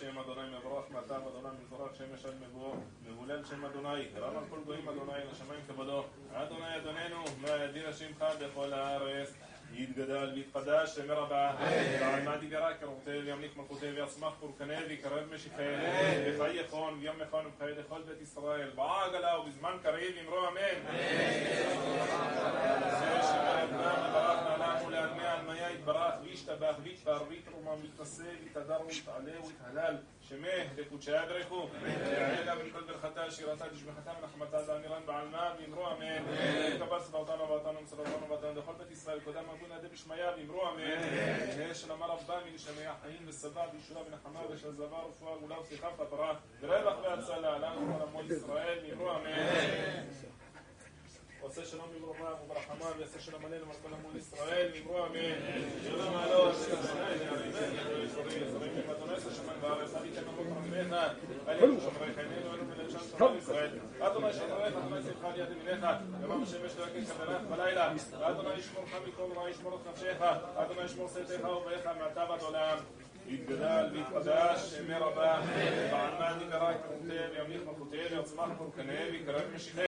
שם 0.00 0.18
אדוני 0.18 0.58
מבורך 0.58 0.84
מעתה 0.90 1.14
ואדוני 1.14 1.54
מבורך 1.64 1.96
שמש 1.96 2.24
עד 2.24 2.34
מבואו 2.40 2.74
מהולל 3.06 3.44
שם 3.44 3.64
אדוני 3.64 4.04
רב 4.16 4.36
על 4.36 4.44
כל 4.50 4.58
גויים 4.66 4.88
אדוני 4.88 5.12
לשמיים 5.32 5.60
כבודו 5.68 6.04
אדוני 6.32 6.76
אדוננו 6.76 7.24
מהדין 7.40 7.92
שמך 7.92 8.24
בכל 8.40 8.72
הארץ. 8.72 9.34
יתגדל 9.72 10.32
ויתחדש 10.34 10.94
שם 10.94 11.10
רבה 11.10 11.54
ועמד 12.00 12.42
יגרע 12.42 12.74
כרותיו 12.74 13.28
ימליך 13.28 13.56
מלכותיו 13.56 13.94
ויצמח 13.94 14.32
פורקנה 14.40 14.74
ויקרב 14.88 15.34
משיחיו 15.34 15.78
וחי 16.26 16.50
יכון 16.50 16.98
ויום 17.00 17.16
יכון 17.20 17.46
ובחיי 17.46 17.74
לכל 17.74 18.02
בית 18.02 18.22
ישראל. 18.22 18.70
בעגלה 18.74 19.38
ובזמן 19.38 19.76
קריב 19.82 20.16
אמרו 20.26 20.48
אמן. 20.48 20.98
זה 22.98 23.22
שמרד 23.22 23.70
נעם 23.72 24.10
וברך 24.10 24.42
נעלם 24.90 25.48
יתברך 27.74 27.78
וישתבח 27.78 27.80
ויתפר 27.80 27.80
ויתרומם 27.80 27.82
ויתנשא 27.82 28.22
ויתהדר 28.42 28.80
ויתעלה 28.86 29.46
ויתהלל 29.46 29.96
שמه 30.20 30.48
לקודשי 30.76 31.18
אדרכו 31.18 31.68
ויעלה 31.82 32.54
ולכל 32.58 32.80
ברכתה 32.80 33.30
שירתה 33.30 33.64
תשבחתה 33.68 34.12
ונחמתה 34.20 34.62
דאמירן 34.66 35.02
בעלמה 35.06 35.54
ואמרו 35.60 35.86
אמן. 35.90 36.22
וקבל 36.76 37.00
סדרתנו 37.00 37.48
ואותנו 37.48 37.82
מסדרתנו 37.82 38.28
ואותנו 38.28 38.60
לכל 38.60 38.72
בית 38.78 38.90
ישראל 38.90 39.20
קודם 39.20 39.44
אבון 39.50 39.72
עדי 39.72 39.88
בשמיה 39.88 40.30
ואמרו 40.36 40.68
אמן. 40.68 40.82
יהא 41.58 41.74
שלמה 41.74 42.06
רבה 42.06 42.40
מנשמי 42.50 42.86
החיים 42.86 43.22
ושבע 43.26 43.62
וישועה 43.72 44.04
ונחמה 44.06 44.40
ושל 44.50 44.72
זבה 44.72 44.96
ורפואה 44.96 45.38
גאולה 45.38 45.60
וסליחה 45.60 45.88
וכפרה 45.88 46.34
ורווח 46.60 46.98
והצלה 47.02 47.58
לנו 47.58 47.94
כל 47.94 48.02
עמו 48.02 48.22
ישראל 48.22 48.78
ואמרו 48.84 49.10
אמן 49.10 50.08
עושה 51.40 51.64
שלום 51.64 51.86
בברכה 51.98 52.34
וברחמה 52.44 52.86
ויעשה 52.98 53.20
שלום 53.20 53.44
עלינו 53.44 53.66
ועל 53.66 53.76
כל 53.82 53.94
עמו 53.94 54.18
ישראל 54.18 54.70
ואמרו 54.74 55.06
אמן. 55.06 55.18
ועד 72.28 72.40
עולם 72.42 72.78
יתגדל 73.28 73.86
ויתחדש 73.92 74.60
שמי 74.60 74.94
רבה 74.94 75.40
ועלמד 75.92 76.42
יקרא 76.42 76.70
את 76.70 76.76
כרותיו 76.86 77.30
וימליך 77.32 77.62
מלכותיו 77.66 78.00
ויצמח 78.10 78.48
פורקניו 78.58 79.06
ויקרב 79.12 79.42
משיחיו 79.54 79.68